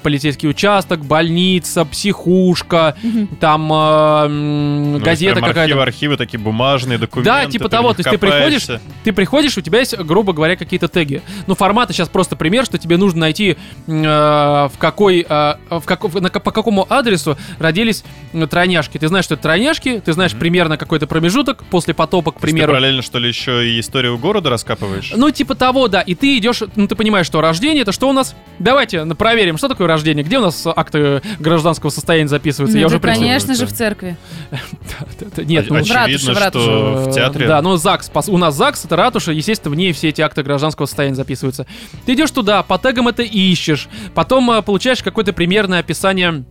полицейский 0.02 0.48
участок, 0.48 1.04
больница, 1.04 1.84
психушка, 1.84 2.96
там 3.40 3.72
э, 3.72 4.28
Ну, 4.28 4.98
газета 4.98 5.40
какая-то. 5.40 5.62
Архивы, 5.62 5.82
архивы 5.82 6.16
такие 6.16 6.38
бумажные, 6.38 6.98
документы. 6.98 7.30
Да, 7.30 7.46
типа 7.46 7.68
того, 7.68 7.92
то 7.92 8.00
есть 8.00 8.10
ты 8.10 8.18
приходишь, 8.18 8.66
ты 9.04 9.12
приходишь, 9.12 9.56
у 9.56 9.60
тебя 9.60 9.78
есть, 9.78 9.96
грубо 9.98 10.32
говоря, 10.32 10.56
какие-то 10.56 10.88
теги. 10.88 11.22
Ну, 11.46 11.54
форматы 11.54 11.92
сейчас 11.92 12.08
просто 12.08 12.36
пример, 12.36 12.64
что 12.64 12.78
тебе 12.78 12.96
нужно 12.96 13.20
найти, 13.20 13.56
э, 13.86 14.68
в 14.74 14.78
какой, 14.78 15.26
э, 15.28 15.54
в 15.70 15.82
как- 15.84 16.14
на 16.14 16.30
ка- 16.30 16.40
по 16.40 16.50
какому 16.50 16.86
адресу 16.88 17.36
родились 17.58 18.04
м, 18.32 18.48
тройняшки. 18.48 18.98
Ты 18.98 19.08
знаешь, 19.08 19.24
что 19.26 19.34
это 19.34 19.42
тройняшки, 19.44 20.00
ты 20.04 20.12
знаешь 20.12 20.32
примерно 20.32 20.76
какой-то 20.76 21.06
промежуток 21.06 21.64
после 21.70 21.94
потопа, 21.94 22.30
к 22.32 22.34
То 22.34 22.38
есть 22.38 22.40
Ты 22.40 22.52
примеру. 22.52 22.72
параллельно, 22.72 23.02
что 23.02 23.18
ли, 23.18 23.28
еще 23.28 23.68
и 23.68 23.80
историю 23.80 24.18
города 24.18 24.50
раскапываешь? 24.50 25.12
Ну, 25.14 25.30
типа 25.30 25.54
того, 25.54 25.88
да. 25.88 26.00
И 26.00 26.14
ты 26.14 26.38
идешь, 26.38 26.62
ну, 26.76 26.86
ты 26.88 26.94
понимаешь, 26.94 27.26
что 27.26 27.40
рождение, 27.40 27.82
это 27.82 27.92
что 27.92 28.08
у 28.08 28.12
нас? 28.12 28.34
Давайте 28.58 29.04
ну, 29.04 29.14
проверим, 29.14 29.58
что 29.58 29.68
такое 29.68 29.86
рождение, 29.86 30.24
где 30.24 30.38
у 30.38 30.42
нас 30.42 30.66
акты 30.66 31.22
гражданского 31.38 31.90
состояния 31.90 32.28
записываются. 32.28 32.78
Я 32.78 32.82
Ну, 32.82 32.86
уже 32.88 32.96
это, 32.96 33.02
представил. 33.02 33.28
конечно 33.28 33.54
же, 33.54 33.66
в 33.66 33.72
церкви. 33.72 34.16
Нет, 35.36 35.66
ну, 35.68 35.82
в 35.82 35.90
ратуше, 35.90 36.32
в 36.32 36.38
ратуше. 36.38 36.70
в 36.70 37.08
Э, 37.08 37.12
театре... 37.12 37.46
Да, 37.46 37.60
ну 37.62 37.76
ЗАГС. 37.76 38.10
У 38.28 38.38
нас 38.38 38.54
ЗАГС, 38.54 38.84
это 38.84 38.96
ратуша, 38.96 39.32
естественно, 39.32 39.74
в 39.74 39.76
ней 39.76 39.92
все 39.92 40.08
эти 40.08 40.20
акты 40.20 40.42
гражданского 40.42 40.86
состояния 40.86 41.14
записываются. 41.16 41.66
Ты 42.06 42.14
идешь 42.14 42.30
туда, 42.30 42.62
по 42.62 42.78
тегам 42.78 43.08
это 43.08 43.22
ищешь, 43.22 43.88
потом 44.14 44.50
э, 44.50 44.61
получаешь 44.62 45.02
какое-то 45.02 45.32
примерное 45.32 45.80
описание 45.80 46.44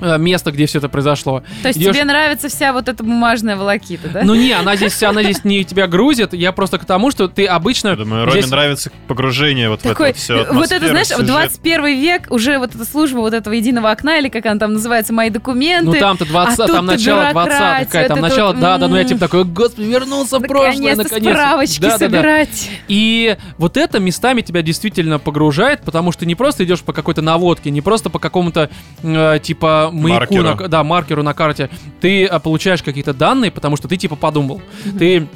э, 0.00 0.18
места, 0.18 0.50
где 0.50 0.66
все 0.66 0.78
это 0.78 0.88
произошло. 0.88 1.42
То 1.62 1.68
есть 1.68 1.78
Идёшь- 1.80 1.92
тебе 1.94 2.04
нравится 2.04 2.48
вся 2.48 2.72
вот 2.72 2.88
эта 2.88 3.02
бумажная 3.02 3.56
волокита, 3.56 4.08
да? 4.08 4.22
Ну 4.24 4.34
не, 4.34 4.52
она 4.52 4.76
здесь, 4.76 5.02
она 5.02 5.22
здесь 5.22 5.44
не 5.44 5.64
тебя 5.64 5.86
грузит. 5.86 6.32
Я 6.34 6.52
просто 6.52 6.78
к 6.78 6.84
тому, 6.84 7.10
что 7.10 7.28
ты 7.28 7.46
обычно. 7.46 7.88
Я 7.88 7.96
думаю, 7.96 8.24
Роме 8.26 8.40
здесь- 8.40 8.50
нравится 8.50 8.90
погружение 9.06 9.68
вот 9.70 9.80
Такой, 9.82 10.08
в 10.08 10.10
это 10.10 10.18
все 10.18 10.46
вот 10.52 10.72
это, 10.72 10.88
знаешь, 10.88 11.08
в 11.08 11.22
21 11.24 11.86
век 12.00 12.26
уже 12.30 12.58
вот 12.58 12.74
эта 12.74 12.84
служба 12.84 13.18
вот 13.18 13.34
этого 13.34 13.54
единого 13.54 13.90
окна, 13.90 14.18
или 14.18 14.28
как 14.28 14.46
она 14.46 14.58
там 14.58 14.72
называется, 14.74 15.12
мои 15.12 15.30
документы. 15.30 15.86
Ну 15.86 15.94
там-то 15.98 16.24
20, 16.26 16.54
а 16.60 16.66
там 16.66 16.66
тут 16.68 16.76
ты 16.76 16.82
начало 16.82 17.30
20 17.32 17.34
бюрократия, 17.34 17.84
какая 17.86 18.08
там 18.08 18.20
начало, 18.20 18.52
вот, 18.52 18.60
да, 18.60 18.78
да, 18.78 18.88
ну 18.88 18.96
я 18.96 19.04
типа 19.04 19.20
такой, 19.20 19.44
господи, 19.44 19.86
вернулся 19.86 20.38
в 20.38 20.42
прошлое, 20.42 20.68
Наконец-то 20.70 21.02
наконец. 21.04 21.32
справочки 21.34 21.80
Да, 21.80 21.88
да, 21.88 21.98
да. 21.98 21.98
собирать. 21.98 22.70
И 22.88 23.36
вот 23.58 23.76
это 23.76 23.98
местами 23.98 24.40
тебя 24.42 24.62
действительно 24.62 25.18
погружает, 25.18 25.82
потому 25.82 26.12
что 26.12 26.26
не 26.26 26.34
просто 26.34 26.64
идешь 26.64 26.80
по 26.80 26.92
какой-то 26.92 27.22
наводке, 27.22 27.70
не 27.70 27.80
просто 27.80 28.10
по 28.10 28.18
какому-то 28.18 28.70
э, 29.02 29.38
типа 29.42 29.87
маяку, 29.90 30.34
Маркеру. 30.34 30.62
на- 30.62 30.68
да, 30.68 30.84
маркеру 30.84 31.22
на 31.22 31.34
карте. 31.34 31.70
Ты 32.00 32.24
э, 32.26 32.40
получаешь 32.40 32.82
какие-то 32.82 33.14
данные, 33.14 33.50
потому 33.50 33.76
что 33.76 33.88
ты 33.88 33.96
типа 33.96 34.16
подумал. 34.16 34.60
Ты 34.98 35.26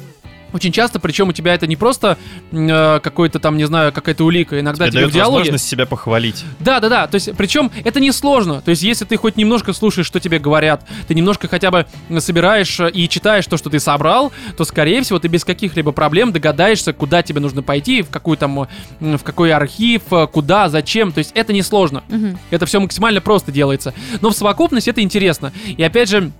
очень 0.53 0.71
часто, 0.71 0.99
причем 0.99 1.29
у 1.29 1.33
тебя 1.33 1.53
это 1.53 1.67
не 1.67 1.75
просто 1.75 2.17
э, 2.51 2.99
какой-то 3.01 3.39
там, 3.39 3.57
не 3.57 3.65
знаю, 3.65 3.91
какая-то 3.91 4.23
улика, 4.23 4.59
иногда 4.59 4.85
Тебе 4.87 4.99
тебе 4.99 5.07
в 5.07 5.11
диалоге. 5.11 5.37
возможность 5.39 5.67
себя 5.67 5.85
похвалить. 5.85 6.43
Да, 6.59 6.79
да, 6.79 6.89
да. 6.89 7.07
То 7.07 7.15
есть, 7.15 7.35
причем 7.35 7.71
это 7.83 7.99
не 7.99 8.11
сложно. 8.11 8.61
То 8.61 8.69
есть, 8.71 8.83
если 8.83 9.05
ты 9.05 9.17
хоть 9.17 9.35
немножко 9.35 9.73
слушаешь, 9.73 10.07
что 10.07 10.19
тебе 10.19 10.39
говорят, 10.39 10.85
ты 11.07 11.15
немножко 11.15 11.47
хотя 11.47 11.71
бы 11.71 11.85
собираешь 12.19 12.79
э, 12.79 12.89
и 12.91 13.09
читаешь 13.09 13.45
то, 13.47 13.57
что 13.57 13.69
ты 13.69 13.79
собрал, 13.79 14.31
то, 14.57 14.63
скорее 14.63 15.01
всего, 15.01 15.19
ты 15.19 15.27
без 15.27 15.43
каких-либо 15.43 15.91
проблем 15.91 16.31
догадаешься, 16.31 16.93
куда 16.93 17.23
тебе 17.23 17.39
нужно 17.39 17.63
пойти, 17.63 18.01
в 18.01 18.09
какую 18.09 18.37
там, 18.37 18.67
в 18.99 19.19
какой 19.23 19.51
архив, 19.53 20.01
э, 20.11 20.27
куда, 20.27 20.69
зачем. 20.69 21.11
То 21.11 21.19
есть, 21.19 21.31
это 21.33 21.53
не 21.53 21.61
сложно. 21.63 22.03
Мгм. 22.09 22.37
Это 22.51 22.65
все 22.65 22.79
максимально 22.79 23.21
просто 23.21 23.51
делается. 23.51 23.93
Но 24.21 24.29
в 24.29 24.33
совокупности 24.33 24.89
это 24.89 25.01
интересно. 25.01 25.51
И 25.65 25.81
опять 25.83 26.09
же, 26.09 26.31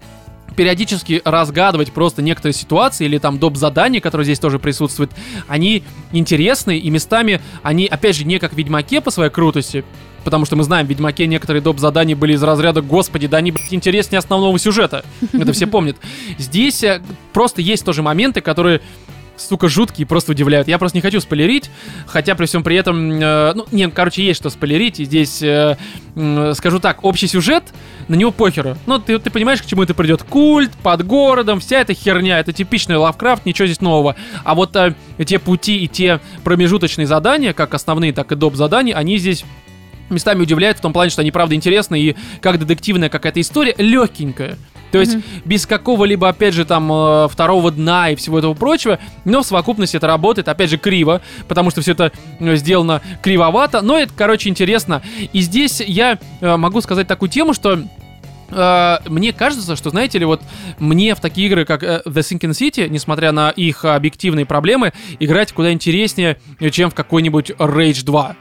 периодически 0.56 1.22
разгадывать 1.24 1.92
просто 1.92 2.22
некоторые 2.22 2.54
ситуации 2.54 3.06
или 3.06 3.18
там 3.18 3.40
доп. 3.40 3.58
задания, 3.58 4.02
которые 4.02 4.26
здесь 4.26 4.40
тоже 4.40 4.60
присутствуют, 4.60 5.12
они 5.48 5.84
интересны 6.12 6.78
и 6.78 6.90
местами 6.90 7.42
они, 7.62 7.88
опять 7.88 8.16
же, 8.16 8.26
не 8.26 8.40
как 8.40 8.54
в 8.54 8.58
Ведьмаке 8.58 9.02
по 9.02 9.12
своей 9.12 9.32
крутости, 9.32 9.84
потому 10.24 10.46
что 10.46 10.56
мы 10.56 10.64
знаем, 10.64 10.88
в 10.88 10.90
Ведьмаке 10.90 11.28
некоторые 11.28 11.62
доп. 11.62 11.80
задания 11.80 12.16
были 12.16 12.34
из 12.34 12.44
разряда 12.44 12.82
«Господи, 12.82 13.28
да 13.28 13.38
они, 13.38 13.52
блядь, 13.52 13.74
интереснее 13.74 14.20
основного 14.20 14.58
сюжета». 14.60 15.04
Это 15.34 15.54
все 15.54 15.68
помнят. 15.68 15.98
Здесь 16.38 16.84
э, 16.84 17.02
просто 17.34 17.62
есть 17.62 17.86
тоже 17.86 18.02
моменты, 18.02 18.42
которые 18.42 18.82
сука, 19.36 19.68
жуткие, 19.68 20.08
просто 20.08 20.32
удивляют. 20.32 20.68
Я 20.68 20.78
просто 20.78 20.98
не 20.98 21.02
хочу 21.02 21.20
спойлерить, 21.20 21.70
хотя 22.08 22.36
при 22.36 22.46
всем 22.46 22.64
при 22.64 22.76
этом, 22.76 23.12
э, 23.12 23.54
ну, 23.56 23.66
не, 23.72 23.90
короче, 23.90 24.24
есть 24.24 24.40
что 24.40 24.50
спойлерить, 24.50 25.00
и 25.00 25.06
здесь, 25.06 25.42
э, 25.42 25.78
м, 26.16 26.54
скажу 26.54 26.80
так, 26.80 27.04
общий 27.04 27.28
сюжет, 27.28 27.64
на 28.08 28.16
него 28.16 28.32
похеру. 28.32 28.78
Ну, 28.86 29.00
ты, 29.00 29.20
ты 29.20 29.30
понимаешь, 29.30 29.62
к 29.62 29.66
чему 29.66 29.84
это 29.84 29.94
придет. 29.94 30.24
Культ, 30.24 30.72
под 30.84 31.06
городом, 31.06 31.60
вся 31.60 31.82
эта 31.82 31.94
херня, 31.94 32.40
это 32.40 32.54
типичный 32.54 32.98
Лавкрафт, 32.98 33.46
ничего 33.46 33.66
здесь 33.66 33.82
нового. 33.82 34.16
А 34.44 34.56
вот 34.56 34.76
э, 34.76 34.96
те 35.26 35.40
пути 35.40 35.78
и 35.78 35.88
те 35.88 36.20
промежуточные 36.44 37.08
задания, 37.08 37.54
как 37.54 37.74
основные, 37.74 38.14
так 38.14 38.32
и 38.32 38.36
доп. 38.36 38.56
задания, 38.56 38.96
они 38.96 39.18
здесь 39.18 39.44
местами 40.10 40.42
удивляют 40.42 40.78
в 40.78 40.82
том 40.82 40.94
плане, 40.94 41.10
что 41.10 41.22
они 41.22 41.32
правда 41.32 41.56
интересны 41.56 42.00
и 42.00 42.16
как 42.42 42.60
детективная 42.60 43.10
какая-то 43.10 43.42
история 43.42 43.74
легенькая. 43.78 44.58
То 44.94 45.00
есть 45.00 45.18
без 45.44 45.66
какого-либо, 45.66 46.30
опять 46.30 46.54
же, 46.54 46.66
там 46.66 46.92
э, 46.92 47.28
второго 47.28 47.72
дна 47.72 48.12
и 48.12 48.16
всего 48.16 48.38
этого 48.38 48.54
прочего, 48.54 49.00
но 49.26 49.42
в 49.42 49.46
совокупности 49.46 49.98
это 49.98 50.06
работает, 50.06 50.48
опять 50.48 50.70
же, 50.70 50.78
криво, 50.78 51.22
потому 51.48 51.72
что 51.72 51.82
все 51.82 51.94
это 51.94 52.12
э, 52.40 52.56
сделано 52.58 53.02
кривовато, 53.24 53.82
но 53.82 53.98
это, 53.98 54.14
короче, 54.16 54.50
интересно. 54.50 55.02
И 55.34 55.42
здесь 55.42 55.82
я 55.82 56.20
э, 56.42 56.58
могу 56.58 56.80
сказать 56.80 57.08
такую 57.08 57.30
тему, 57.30 57.54
что 57.54 57.80
мне 58.52 59.34
кажется, 59.34 59.76
что, 59.76 59.90
знаете 59.90 60.20
ли, 60.20 60.26
вот 60.26 60.40
мне 60.78 61.16
в 61.16 61.20
такие 61.20 61.48
игры, 61.48 61.66
как 61.66 61.82
The 61.82 62.04
Sinking 62.06 62.52
City, 62.52 62.88
несмотря 62.88 63.32
на 63.32 63.50
их 63.50 63.84
объективные 63.84 64.46
проблемы, 64.46 64.94
играть 65.20 65.54
куда 65.54 65.72
интереснее, 65.72 66.38
чем 66.72 66.92
в 66.92 66.94
какой-нибудь 66.94 67.50
Rage 67.50 68.06
2. 68.06 68.36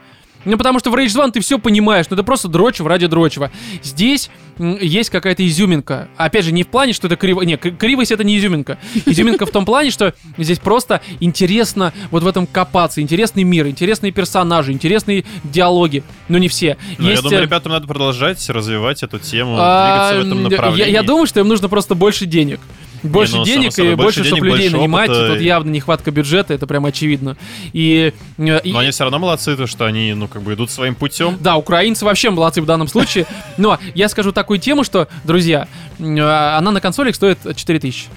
Ну, 0.45 0.57
потому 0.57 0.79
что 0.79 0.91
в 0.91 0.95
Rage 0.95 1.19
1 1.19 1.31
ты 1.31 1.39
все 1.39 1.59
понимаешь, 1.59 2.05
ну 2.09 2.15
это 2.15 2.23
просто 2.23 2.47
дрочево 2.47 2.89
ради 2.89 3.07
дрочева. 3.07 3.51
Здесь 3.81 4.29
есть 4.59 5.09
какая-то 5.09 5.45
изюминка. 5.47 6.09
Опять 6.17 6.45
же, 6.45 6.51
не 6.51 6.63
в 6.63 6.67
плане, 6.67 6.93
что 6.93 7.07
это 7.07 7.15
криво... 7.15 7.41
Не, 7.41 7.57
кривость 7.57 8.11
это 8.11 8.23
не 8.23 8.37
изюминка. 8.37 8.77
Изюминка 9.05 9.45
в 9.45 9.51
том 9.51 9.65
плане, 9.65 9.89
что 9.89 10.13
здесь 10.37 10.59
просто 10.59 11.01
интересно 11.19 11.93
вот 12.11 12.23
в 12.23 12.27
этом 12.27 12.45
копаться. 12.45 13.01
Интересный 13.01 13.43
мир, 13.43 13.67
интересные 13.67 14.11
персонажи, 14.11 14.71
интересные 14.71 15.25
диалоги. 15.43 16.03
Но 16.27 16.37
не 16.37 16.47
все. 16.47 16.77
Ну, 16.97 17.05
я 17.05 17.11
Есть, 17.11 17.23
думаю, 17.23 17.39
э, 17.39 17.43
ребятам 17.43 17.71
надо 17.71 17.87
продолжать 17.87 18.47
развивать 18.49 19.03
эту 19.03 19.19
тему, 19.19 19.55
а, 19.57 20.11
двигаться 20.11 20.23
в 20.23 20.27
этом 20.27 20.43
направлении. 20.43 20.91
Я, 20.91 21.01
я 21.01 21.03
думаю, 21.03 21.25
что 21.25 21.39
им 21.39 21.47
нужно 21.47 21.69
просто 21.69 21.95
больше 21.95 22.25
денег. 22.25 22.59
Больше 23.03 23.35
ну, 23.35 23.45
само 23.45 23.55
денег 23.55 23.73
собой, 23.73 23.91
и 23.91 23.95
больше 23.95 24.19
больше, 24.21 24.29
чтобы 24.29 24.47
денег, 24.47 24.53
людей 24.53 24.69
больше 24.69 24.77
нанимать. 24.77 25.09
опыта. 25.09 25.27
тут 25.33 25.41
явно 25.41 25.69
нехватка 25.69 26.11
бюджета, 26.11 26.53
это 26.53 26.67
прям 26.67 26.85
очевидно. 26.85 27.37
И, 27.73 28.13
э, 28.37 28.59
и- 28.63 28.71
Но 28.71 28.79
они 28.79 28.91
все 28.91 29.03
равно 29.03 29.19
молодцы, 29.19 29.55
то, 29.55 29.67
что 29.67 29.85
они, 29.85 30.13
ну, 30.13 30.27
как 30.27 30.41
бы 30.41 30.53
идут 30.53 30.71
своим 30.71 30.95
путем. 30.95 31.37
да, 31.39 31.57
украинцы 31.57 32.05
вообще 32.05 32.29
молодцы 32.29 32.61
в 32.61 32.65
данном 32.65 32.87
случае. 32.87 33.25
Но 33.57 33.77
я 33.93 34.09
скажу 34.09 34.31
такую 34.31 34.59
тему, 34.59 34.83
что, 34.83 35.07
друзья, 35.23 35.67
э, 35.99 36.19
она 36.57 36.71
на 36.71 36.79
консолях 36.81 37.15
стоит 37.15 37.39
4000. 37.55 38.07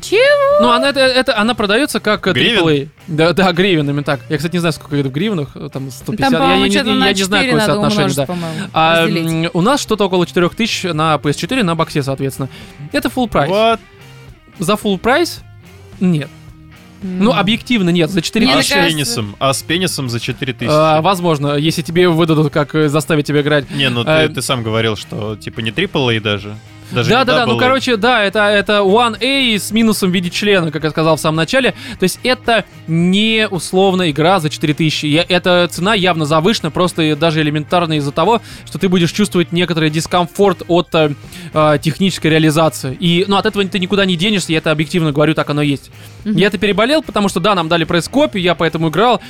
Чего? 0.00 0.60
Ну, 0.60 0.72
она, 0.72 0.88
это, 0.90 0.98
это- 0.98 1.38
она 1.38 1.54
продается 1.54 2.00
как 2.00 2.26
Гривен? 2.26 2.66
AAA. 2.66 2.88
Да, 3.06 3.32
да, 3.32 3.52
гривенами 3.52 4.02
так. 4.02 4.18
Я, 4.28 4.36
кстати, 4.36 4.54
не 4.54 4.58
знаю, 4.58 4.72
сколько 4.72 4.96
это 4.96 5.08
в 5.08 5.12
гривнах. 5.12 5.50
э, 5.54 5.68
Там 5.72 5.92
150. 5.92 6.30
Там, 6.32 6.42
я, 6.42 6.56
я 6.56 6.68
не- 6.68 6.74
я 6.74 6.82
на 6.84 7.12
не 7.12 7.22
знаю, 7.22 7.44
4 7.44 7.52
какое 7.52 7.66
соотношение, 7.66 8.26
да. 8.26 8.68
А, 8.72 9.02
разделить. 9.04 9.50
у 9.52 9.60
нас 9.60 9.80
что-то 9.80 10.06
около 10.06 10.26
4000 10.26 10.86
на 10.92 11.14
PS4, 11.18 11.62
на 11.62 11.76
боксе, 11.76 12.02
соответственно. 12.02 12.48
Это 12.90 13.08
full 13.10 13.28
прайс. 13.28 13.48
Вот. 13.48 13.78
За 14.58 14.74
full 14.74 14.98
прайс? 14.98 15.40
Нет. 16.00 16.28
Ну, 17.02 17.32
объективно 17.32 17.90
нет. 17.90 18.10
За 18.10 18.22
4 18.22 18.46
Мне 18.46 18.54
а 18.54 18.62
с 18.62 18.68
пенисом? 18.68 19.36
А 19.40 19.52
с 19.52 19.62
пенисом 19.62 20.08
за 20.08 20.20
4000? 20.20 20.70
А, 20.70 21.00
возможно, 21.02 21.56
если 21.56 21.82
тебе 21.82 22.08
выдадут, 22.08 22.52
как 22.52 22.74
э, 22.74 22.88
заставить 22.88 23.26
тебя 23.26 23.40
играть. 23.40 23.70
Не, 23.70 23.88
ну 23.90 24.04
а- 24.06 24.28
ты, 24.28 24.34
ты 24.34 24.42
сам 24.42 24.62
говорил, 24.62 24.96
что 24.96 25.36
типа 25.36 25.60
не 25.60 25.70
AAA 25.70 26.20
даже. 26.20 26.56
Даже 26.92 27.10
да, 27.10 27.24
да, 27.24 27.38
да, 27.38 27.46
ну 27.46 27.58
короче, 27.58 27.96
да, 27.96 28.22
это, 28.22 28.40
это 28.40 28.80
1A 28.80 29.58
с 29.58 29.70
минусом 29.70 30.10
в 30.10 30.14
виде 30.14 30.30
члена, 30.30 30.70
как 30.70 30.84
я 30.84 30.90
сказал 30.90 31.16
в 31.16 31.20
самом 31.20 31.36
начале. 31.36 31.72
То 31.98 32.04
есть 32.04 32.20
это 32.22 32.64
не 32.86 33.48
условно 33.48 34.10
игра 34.10 34.40
за 34.40 34.50
4000. 34.50 35.06
Я, 35.06 35.24
эта 35.28 35.68
цена 35.70 35.94
явно 35.94 36.26
завышена, 36.26 36.70
просто 36.70 37.02
и 37.02 37.14
даже 37.14 37.40
элементарно 37.40 37.94
из-за 37.94 38.12
того, 38.12 38.40
что 38.66 38.78
ты 38.78 38.88
будешь 38.88 39.12
чувствовать 39.12 39.52
некоторый 39.52 39.90
дискомфорт 39.90 40.62
от 40.68 40.94
э, 40.94 41.14
э, 41.52 41.78
технической 41.80 42.30
реализации. 42.30 42.96
И, 42.98 43.24
ну, 43.28 43.36
от 43.36 43.46
этого 43.46 43.64
ты 43.64 43.78
никуда 43.78 44.04
не 44.04 44.16
денешься, 44.16 44.52
я 44.52 44.58
это 44.58 44.70
объективно 44.70 45.12
говорю, 45.12 45.34
так 45.34 45.48
оно 45.50 45.62
есть. 45.62 45.90
Мгм. 46.24 46.36
Я 46.36 46.48
это 46.48 46.58
переболел, 46.58 47.02
потому 47.02 47.28
что, 47.28 47.40
да, 47.40 47.54
нам 47.54 47.68
дали 47.68 47.84
пресс-копию, 47.84 48.42
я 48.42 48.54
поэтому 48.54 48.88
играл, 48.90 49.20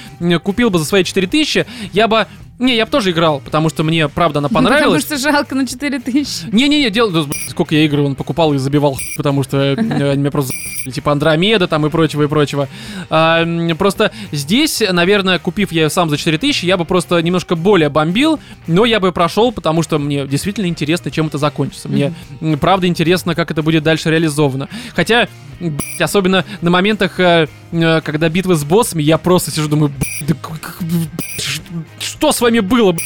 купил 0.42 0.70
бы 0.70 0.78
за 0.78 0.84
свои 0.84 1.04
4000, 1.04 1.66
я 1.92 2.08
бы... 2.08 2.26
Не, 2.58 2.76
я 2.76 2.84
бы 2.84 2.90
тоже 2.90 3.10
играл, 3.10 3.40
потому 3.44 3.68
что 3.70 3.82
мне, 3.82 4.08
правда, 4.08 4.38
она 4.38 4.48
понравилась. 4.54 5.02
Потому 5.04 5.20
что 5.20 5.30
жалко 5.30 5.54
на 5.54 5.66
4000. 5.66 6.50
Не-не-не, 6.52 6.90
дело, 6.90 7.26
сколько 7.48 7.74
я 7.74 7.84
игр 7.84 8.00
он 8.00 8.14
покупал 8.14 8.52
и 8.52 8.58
забивал, 8.58 8.96
потому 9.16 9.42
что 9.42 9.56
э, 9.58 9.76
они 9.76 9.88
меня 10.22 10.30
просто 10.30 10.52
типа 10.92 11.12
Андромеда 11.12 11.66
там 11.68 11.86
и 11.86 11.90
прочего, 11.90 12.22
и 12.24 12.26
прочего. 12.28 12.68
А, 13.10 13.44
просто 13.76 14.12
здесь, 14.32 14.82
наверное, 14.90 15.38
купив 15.38 15.72
я 15.72 15.88
сам 15.90 16.10
за 16.10 16.16
4000, 16.16 16.64
я 16.64 16.76
бы 16.76 16.84
просто 16.84 17.20
немножко 17.20 17.56
более 17.56 17.88
бомбил, 17.88 18.38
но 18.66 18.84
я 18.84 19.00
бы 19.00 19.12
прошел, 19.12 19.52
потому 19.52 19.82
что 19.82 19.98
мне 19.98 20.26
действительно 20.26 20.66
интересно, 20.66 21.10
чем 21.10 21.26
это 21.26 21.38
закончится. 21.38 21.88
Мне, 21.88 22.12
м, 22.40 22.58
правда, 22.58 22.86
интересно, 22.86 23.34
как 23.34 23.50
это 23.50 23.62
будет 23.62 23.82
дальше 23.82 24.10
реализовано. 24.10 24.68
Хотя, 24.94 25.28
блядь, 25.60 26.00
особенно 26.00 26.44
на 26.60 26.70
моментах, 26.70 27.18
э, 27.18 27.48
э, 27.72 28.00
когда 28.02 28.28
битвы 28.28 28.54
с 28.54 28.64
боссами, 28.64 29.02
я 29.02 29.18
просто 29.18 29.50
сижу, 29.50 29.68
думаю, 29.68 29.92
блядь, 30.20 30.36
что 32.22 32.30
с 32.30 32.40
вами 32.40 32.60
было? 32.60 32.96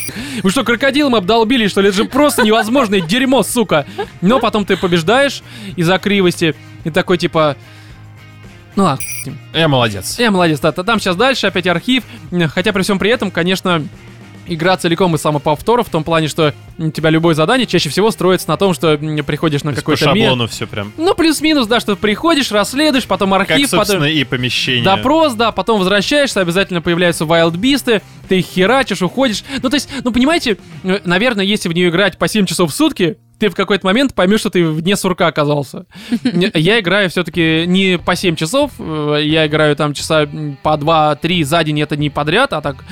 Вы 0.42 0.50
что, 0.50 0.62
крокодилом 0.62 1.14
обдолбили, 1.14 1.68
что 1.68 1.80
ли? 1.80 1.88
Это 1.88 1.96
же 1.96 2.04
просто 2.04 2.42
невозможное 2.42 3.00
дерьмо, 3.00 3.42
сука. 3.42 3.86
Но 4.20 4.40
потом 4.40 4.66
ты 4.66 4.76
побеждаешь 4.76 5.42
из-за 5.74 5.96
кривости 5.96 6.54
и 6.84 6.90
такой, 6.90 7.16
типа... 7.16 7.56
Ну 8.74 8.84
ладно, 8.84 9.02
Я 9.54 9.68
молодец. 9.68 10.18
я 10.18 10.30
молодец, 10.30 10.60
да, 10.60 10.70
там 10.70 11.00
сейчас 11.00 11.16
дальше 11.16 11.46
опять 11.46 11.66
архив. 11.66 12.04
Хотя 12.52 12.74
при 12.74 12.82
всем 12.82 12.98
при 12.98 13.08
этом, 13.08 13.30
конечно, 13.30 13.86
игра 14.46 14.76
целиком 14.76 15.14
из 15.14 15.20
самоповторов, 15.20 15.88
в 15.88 15.90
том 15.90 16.04
плане, 16.04 16.28
что 16.28 16.54
у 16.78 16.90
тебя 16.90 17.10
любое 17.10 17.34
задание 17.34 17.66
чаще 17.66 17.88
всего 17.88 18.10
строится 18.10 18.48
на 18.48 18.56
том, 18.56 18.74
что 18.74 18.96
приходишь 19.26 19.64
на 19.64 19.72
по 19.72 19.76
какой-то 19.76 20.12
мир. 20.12 20.24
шаблону 20.24 20.46
все 20.48 20.66
прям. 20.66 20.92
Ну, 20.96 21.14
плюс-минус, 21.14 21.66
да, 21.66 21.80
что 21.80 21.96
приходишь, 21.96 22.50
расследуешь, 22.52 23.06
потом 23.06 23.30
Как, 23.32 23.50
архив, 23.50 23.70
собственно, 23.70 24.00
потом 24.00 24.14
и 24.16 24.24
помещение. 24.24 24.84
допрос, 24.84 25.34
да, 25.34 25.52
потом 25.52 25.78
возвращаешься, 25.78 26.40
обязательно 26.40 26.82
появляются 26.82 27.24
вайлдбисты, 27.24 28.02
ты 28.28 28.40
их 28.40 28.46
херачишь, 28.46 29.02
уходишь. 29.02 29.44
Ну, 29.62 29.68
то 29.70 29.74
есть, 29.76 29.88
ну, 30.04 30.12
понимаете, 30.12 30.58
наверное, 30.82 31.44
если 31.44 31.68
в 31.68 31.72
нее 31.72 31.88
играть 31.88 32.18
по 32.18 32.28
7 32.28 32.46
часов 32.46 32.70
в 32.70 32.74
сутки, 32.74 33.16
ты 33.38 33.48
в 33.48 33.54
какой-то 33.54 33.86
момент 33.86 34.14
поймешь, 34.14 34.40
что 34.40 34.50
ты 34.50 34.64
вне 34.64 34.96
сурка 34.96 35.26
оказался. 35.26 35.86
Я 36.54 36.80
играю 36.80 37.10
все-таки 37.10 37.64
не 37.66 37.98
по 37.98 38.16
7 38.16 38.36
часов, 38.36 38.72
э, 38.78 39.20
я 39.24 39.46
играю 39.46 39.76
там 39.76 39.94
часа 39.94 40.26
по 40.62 40.76
2-3 40.76 41.44
за 41.44 41.64
день, 41.64 41.80
это 41.80 41.96
не 41.96 42.10
подряд, 42.10 42.52
а 42.52 42.60
так 42.60 42.84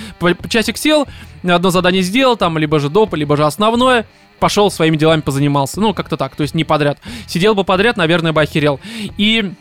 часик 0.48 0.76
сел, 0.76 1.06
одно 1.42 1.70
задание 1.70 2.02
сделал, 2.02 2.36
там 2.36 2.58
либо 2.58 2.78
же 2.78 2.88
доп, 2.88 3.14
либо 3.14 3.36
же 3.36 3.44
основное, 3.44 4.06
пошел 4.38 4.70
своими 4.70 4.96
делами 4.96 5.20
позанимался. 5.20 5.80
Ну, 5.80 5.94
как-то 5.94 6.16
так, 6.16 6.36
то 6.36 6.42
есть 6.42 6.54
не 6.54 6.64
подряд. 6.64 6.98
Сидел 7.26 7.54
бы 7.54 7.64
подряд, 7.64 7.96
наверное, 7.96 8.32
бы 8.32 8.42
охерел. 8.42 8.80
И 9.16 9.52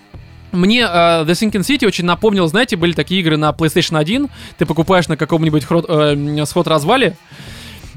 мне 0.52 0.82
э, 0.82 0.86
The 0.86 1.32
Sinking 1.32 1.62
City 1.62 1.88
очень 1.88 2.06
напомнил, 2.06 2.48
знаете, 2.48 2.76
были 2.76 2.94
такие 2.94 3.22
игры 3.22 3.38
на 3.38 3.50
PlayStation 3.52 3.98
1, 3.98 4.30
ты 4.58 4.66
покупаешь 4.66 5.08
на 5.08 5.18
каком-нибудь 5.18 5.66
э, 5.70 6.14
м, 6.14 6.46
сход-развале, 6.46 7.16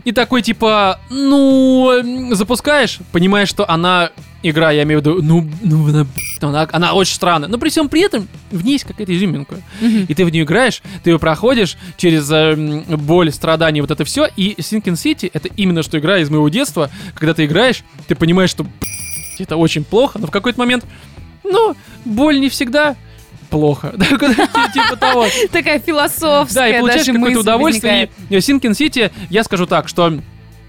и 0.07 0.13
такой 0.13 0.41
типа, 0.41 1.01
ну, 1.11 1.91
м, 1.91 2.33
запускаешь, 2.33 3.01
понимаешь, 3.11 3.49
что 3.49 3.69
она 3.69 4.13
игра, 4.45 4.71
я 4.71 4.85
имею 4.85 5.01
в 5.01 5.05
виду, 5.05 5.21
ну, 5.21 5.45
ну 5.63 5.89
она, 5.89 6.07
она, 6.41 6.69
она 6.71 6.93
очень 6.95 7.17
странная, 7.17 7.49
но 7.49 7.59
при 7.59 7.71
всем 7.71 7.89
при 7.89 8.03
этом 8.03 8.29
в 8.53 8.65
ней 8.65 8.75
есть 8.75 8.85
какая-то 8.85 9.13
изюминка. 9.17 9.57
И 9.81 10.15
ты 10.15 10.25
в 10.25 10.31
нее 10.31 10.45
играешь, 10.45 10.81
ты 11.03 11.11
ее 11.11 11.19
проходишь 11.19 11.77
через 11.97 12.31
э, 12.31 12.55
боль, 12.97 13.33
страдания, 13.33 13.81
вот 13.81 13.91
это 13.91 14.05
все. 14.05 14.29
И 14.37 14.55
Sinking 14.59 14.95
City 14.95 15.29
это 15.33 15.49
именно 15.57 15.83
что 15.83 15.99
игра 15.99 16.19
из 16.19 16.31
моего 16.31 16.49
детства. 16.49 16.89
Когда 17.17 17.35
ты 17.35 17.45
играешь, 17.45 17.83
ты 18.07 18.15
понимаешь, 18.15 18.51
что 18.51 18.63
«Блядь, 18.63 19.41
это 19.41 19.57
очень 19.57 19.83
плохо, 19.83 20.21
но 20.21 20.29
в 20.29 20.31
какой-то 20.31 20.61
момент, 20.61 20.85
ну, 21.43 21.75
боль 22.05 22.39
не 22.39 22.49
всегда 22.49 22.95
плохо. 23.47 23.93
Типа 24.75 24.97
того. 24.97 25.27
Такая 25.53 25.79
философская 25.79 26.55
Да, 26.55 26.69
и 26.69 26.81
получаешь 26.81 27.07
какое-то 27.07 27.41
удовольствие. 27.41 28.11
И 28.29 28.41
Синкин 28.41 28.75
Сити, 28.75 29.11
я 29.31 29.45
скажу 29.45 29.67
так, 29.67 29.89
что 29.89 30.19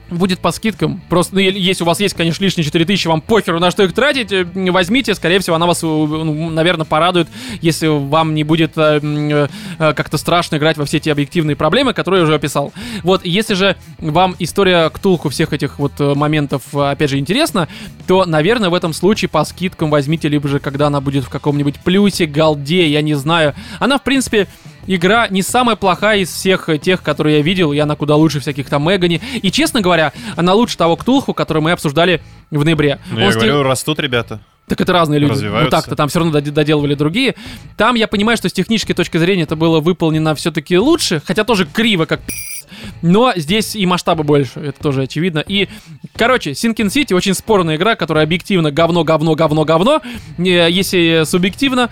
будет 0.09 0.39
по 0.39 0.51
скидкам. 0.51 1.01
Просто, 1.09 1.35
ну, 1.35 1.41
если 1.41 1.83
у 1.83 1.87
вас 1.87 1.99
есть, 1.99 2.15
конечно, 2.15 2.43
лишние 2.43 2.63
4000, 2.63 3.07
вам 3.07 3.21
похеру 3.21 3.59
на 3.59 3.71
что 3.71 3.83
их 3.83 3.93
тратить, 3.93 4.31
э, 4.31 4.45
возьмите, 4.71 5.15
скорее 5.15 5.39
всего, 5.39 5.55
она 5.55 5.65
вас, 5.65 5.83
э, 5.83 5.87
ну, 5.87 6.49
наверное, 6.49 6.85
порадует, 6.85 7.27
если 7.61 7.87
вам 7.87 8.35
не 8.35 8.43
будет 8.43 8.77
э, 8.77 8.99
э, 9.01 9.47
э, 9.79 9.93
как-то 9.93 10.17
страшно 10.17 10.57
играть 10.57 10.77
во 10.77 10.85
все 10.85 10.97
эти 10.97 11.09
объективные 11.09 11.55
проблемы, 11.55 11.93
которые 11.93 12.21
я 12.21 12.23
уже 12.25 12.35
описал. 12.35 12.73
Вот, 13.03 13.25
если 13.25 13.53
же 13.53 13.75
вам 13.99 14.35
история 14.39 14.89
Ктулху 14.89 15.29
всех 15.29 15.53
этих 15.53 15.79
вот 15.79 15.99
моментов, 15.99 16.75
опять 16.75 17.09
же, 17.09 17.17
интересна, 17.17 17.67
то, 18.07 18.25
наверное, 18.25 18.69
в 18.69 18.73
этом 18.73 18.93
случае 18.93 19.29
по 19.29 19.43
скидкам 19.45 19.89
возьмите, 19.89 20.27
либо 20.27 20.47
же, 20.47 20.59
когда 20.59 20.87
она 20.87 21.01
будет 21.01 21.25
в 21.25 21.29
каком-нибудь 21.29 21.79
плюсе, 21.79 22.25
голде, 22.25 22.87
я 22.87 23.01
не 23.01 23.15
знаю. 23.15 23.53
Она, 23.79 23.97
в 23.97 24.03
принципе, 24.03 24.47
игра 24.87 25.27
не 25.27 25.41
самая 25.41 25.75
плохая 25.75 26.19
из 26.19 26.31
всех 26.31 26.69
э, 26.69 26.77
тех, 26.77 27.03
которые 27.03 27.37
я 27.37 27.41
видел, 27.43 27.73
и 27.73 27.77
она 27.77 27.95
куда 27.95 28.15
лучше 28.15 28.39
всяких 28.39 28.69
там 28.69 28.89
Мегани. 28.89 29.21
И, 29.41 29.51
честно 29.51 29.81
говоря, 29.81 30.13
она 30.35 30.53
лучше 30.53 30.77
того 30.77 30.95
Ктулху, 30.95 31.33
который 31.33 31.61
мы 31.61 31.71
обсуждали 31.71 32.21
в 32.49 32.63
ноябре. 32.63 32.99
Ну, 33.11 33.19
я 33.19 33.31
говорю, 33.31 33.63
растут 33.63 33.99
ребята. 33.99 34.39
так 34.67 34.81
это 34.81 34.93
разные 34.93 35.19
люди. 35.19 35.31
Развиваются. 35.31 35.65
Ну 35.65 35.69
так-то 35.69 35.95
там 35.95 36.09
все 36.09 36.19
равно 36.19 36.39
дод- 36.39 36.53
доделывали 36.53 36.95
другие. 36.95 37.35
Там 37.75 37.95
я 37.95 38.07
понимаю, 38.07 38.37
что 38.37 38.49
с 38.49 38.53
технической 38.53 38.95
точки 38.95 39.17
зрения 39.17 39.43
это 39.43 39.55
было 39.55 39.79
выполнено 39.79 40.33
все-таки 40.35 40.77
лучше, 40.77 41.21
хотя 41.25 41.43
тоже 41.43 41.65
криво, 41.65 42.05
как 42.05 42.21
но 43.01 43.33
здесь 43.35 43.75
и 43.75 43.85
масштабы 43.85 44.23
больше, 44.23 44.59
это 44.59 44.79
тоже 44.81 45.03
очевидно. 45.03 45.39
И, 45.39 45.69
короче, 46.15 46.51
Sinking 46.51 46.87
City 46.87 47.15
очень 47.15 47.33
спорная 47.33 47.75
игра, 47.75 47.95
которая 47.95 48.23
объективно 48.23 48.71
говно, 48.71 49.03
говно, 49.03 49.35
говно, 49.35 49.65
говно. 49.65 50.01
Не, 50.37 50.69
Если 50.69 51.23
субъективно, 51.25 51.89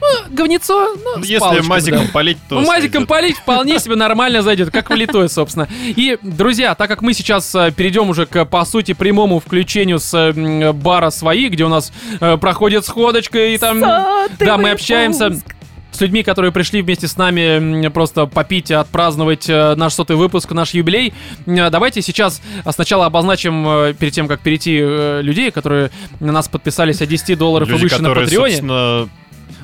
ну, 0.00 0.06
говнецо, 0.30 0.94
ну, 0.96 1.16
Ну, 1.16 1.22
с 1.22 1.26
Если 1.26 1.38
палочками, 1.38 1.68
мазиком 1.68 2.06
да. 2.06 2.12
полить, 2.12 2.38
то 2.48 2.54
Ну, 2.60 2.66
Мазиком 2.66 2.92
сойдет. 2.92 3.08
полить 3.08 3.36
вполне 3.36 3.78
себе 3.78 3.96
нормально 3.96 4.42
зайдет, 4.42 4.70
как 4.70 4.90
влитое, 4.90 5.28
собственно. 5.28 5.68
И, 5.84 6.18
друзья, 6.22 6.74
так 6.74 6.88
как 6.88 7.02
мы 7.02 7.14
сейчас 7.14 7.54
э, 7.54 7.72
перейдем 7.72 8.10
уже 8.10 8.26
к, 8.26 8.44
по 8.44 8.64
сути, 8.64 8.92
прямому 8.92 9.40
включению 9.40 9.98
с 9.98 10.32
бара 10.74 11.10
свои, 11.10 11.48
где 11.48 11.64
у 11.64 11.68
нас 11.68 11.92
э, 12.20 12.36
проходит 12.36 12.84
сходочка 12.84 13.38
и 13.38 13.58
там... 13.58 13.80
Сотый 13.80 14.46
Да, 14.46 14.58
мы 14.58 14.70
общаемся 14.70 15.32
с 15.90 16.00
людьми, 16.00 16.22
которые 16.22 16.52
пришли 16.52 16.82
вместе 16.82 17.08
с 17.08 17.16
нами 17.16 17.88
просто 17.88 18.26
попить, 18.26 18.70
отпраздновать 18.70 19.48
э, 19.48 19.74
наш 19.76 19.94
сотый 19.94 20.16
выпуск, 20.16 20.52
наш 20.52 20.74
юбилей. 20.74 21.14
Давайте 21.46 22.02
сейчас 22.02 22.42
э, 22.64 22.72
сначала 22.72 23.06
обозначим, 23.06 23.94
перед 23.94 24.12
тем, 24.12 24.28
как 24.28 24.40
перейти, 24.40 24.78
людей, 24.78 25.50
которые 25.50 25.90
на 26.20 26.32
нас 26.32 26.48
подписались 26.48 27.00
от 27.00 27.08
10 27.08 27.38
долларов 27.38 27.68
и 27.68 27.72
Люди, 27.72 27.82
выше 27.84 28.02
на 28.02 28.08
которые, 28.10 28.26
Патреоне. 28.26 29.08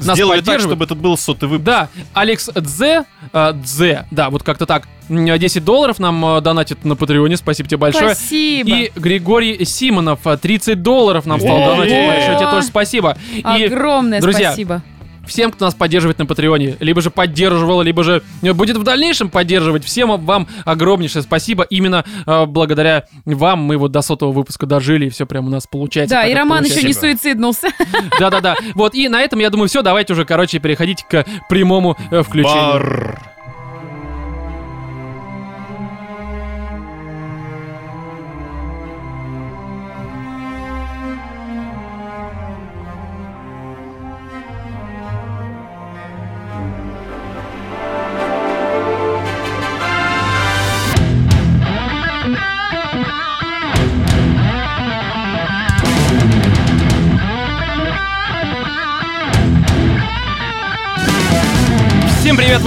Нас 0.05 0.17
Сделали 0.17 0.41
так, 0.41 0.61
чтобы 0.61 0.85
это 0.85 0.95
был 0.95 1.17
сотый 1.17 1.49
выпуск. 1.49 1.65
Да, 1.65 1.89
Алекс 2.15 2.49
Дзе, 2.55 3.05
э, 3.33 3.53
Дзе, 3.55 4.07
да, 4.11 4.31
вот 4.31 4.43
как-то 4.43 4.67
так, 4.67 4.89
м, 5.09 5.25
10 5.39 5.65
долларов 5.65 5.99
нам 5.99 6.25
э, 6.25 6.41
донатит 6.41 6.85
на 6.85 6.97
Патреоне, 6.97 7.37
спасибо 7.37 7.69
тебе 7.69 7.79
большое. 7.79 8.15
Спасибо. 8.15 8.71
И 8.71 8.93
Григорий 8.97 9.65
Симонов, 9.65 10.27
э, 10.27 10.37
30 10.37 10.83
долларов 10.83 11.27
нам 11.27 11.41
стал 11.41 11.59
донатить 11.59 12.07
большое, 12.07 12.37
тебе 12.39 12.51
тоже 12.51 12.67
спасибо. 12.67 13.17
И 13.35 13.43
Огромное 13.65 14.21
друзья, 14.21 14.49
спасибо. 14.53 14.83
Всем, 15.27 15.51
кто 15.51 15.65
нас 15.65 15.75
поддерживает 15.75 16.19
на 16.19 16.27
Патреоне, 16.27 16.77
либо 16.81 17.01
же 17.01 17.11
поддерживал, 17.11 17.83
либо 17.83 18.05
же 18.05 18.23
э, 18.43 18.53
будет 18.53 18.77
в 18.77 18.83
дальнейшем 18.83 19.31
поддерживать, 19.31 19.85
всем 19.85 20.11
вам 20.25 20.49
огромнейшее 20.65 21.23
спасибо. 21.23 21.65
Именно 21.65 22.05
э, 22.27 22.47
благодаря 22.47 23.07
вам 23.25 23.61
мы 23.61 23.77
вот 23.77 23.93
до 23.93 24.03
сотого 24.03 24.33
выпуска 24.33 24.67
дожили, 24.67 25.07
и 25.07 25.11
все 25.11 25.27
прям 25.27 25.47
у 25.47 25.51
нас 25.51 25.67
получается. 25.67 26.17
Да, 26.17 26.27
и 26.27 26.35
Роман 26.35 26.65
еще 26.65 26.75
получается. 26.75 27.07
не 27.07 27.15
суициднулся. 27.15 27.69
Да-да-да. 28.19 28.57
Вот, 28.75 28.95
и 28.95 29.09
на 29.09 29.21
этом, 29.21 29.39
я 29.39 29.51
думаю, 29.51 29.69
все. 29.69 29.83
Давайте 29.83 30.13
уже, 30.13 30.25
короче, 30.25 30.59
переходить 30.59 31.05
к 31.09 31.25
прямому 31.49 31.97
э, 32.11 32.23
включению. 32.23 32.73
Бар. 32.73 33.33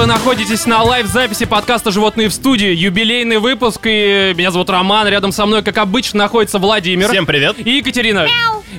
Вы 0.05 0.11
находитесь 0.11 0.67
на 0.67 0.83
лайв-записи 0.83 1.45
подкаста 1.45 1.89
«Животные 1.89 2.29
в 2.29 2.33
студии». 2.33 2.67
Юбилейный 2.75 3.39
выпуск, 3.39 3.81
и 3.85 4.35
меня 4.37 4.51
зовут 4.51 4.69
Роман, 4.69 5.07
рядом 5.07 5.31
со 5.31 5.47
мной, 5.47 5.63
как 5.63 5.79
обычно, 5.79 6.19
находится 6.19 6.59
Владимир. 6.59 7.09
Всем 7.09 7.25
привет. 7.25 7.55
И 7.57 7.77
Екатерина. 7.77 8.27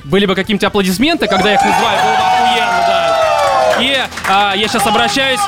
Были 0.05 0.25
бы 0.25 0.35
какие-нибудь 0.35 0.63
аплодисменты, 0.63 1.27
когда 1.27 1.49
я 1.49 1.55
их 1.55 1.61
называю, 1.65 2.01
было 2.01 2.11
бы 2.11 2.17
охуенно, 2.17 2.83
да. 2.87 3.77
И 3.81 3.97
а, 4.29 4.53
я 4.55 4.67
сейчас 4.69 4.87
обращаюсь... 4.87 5.41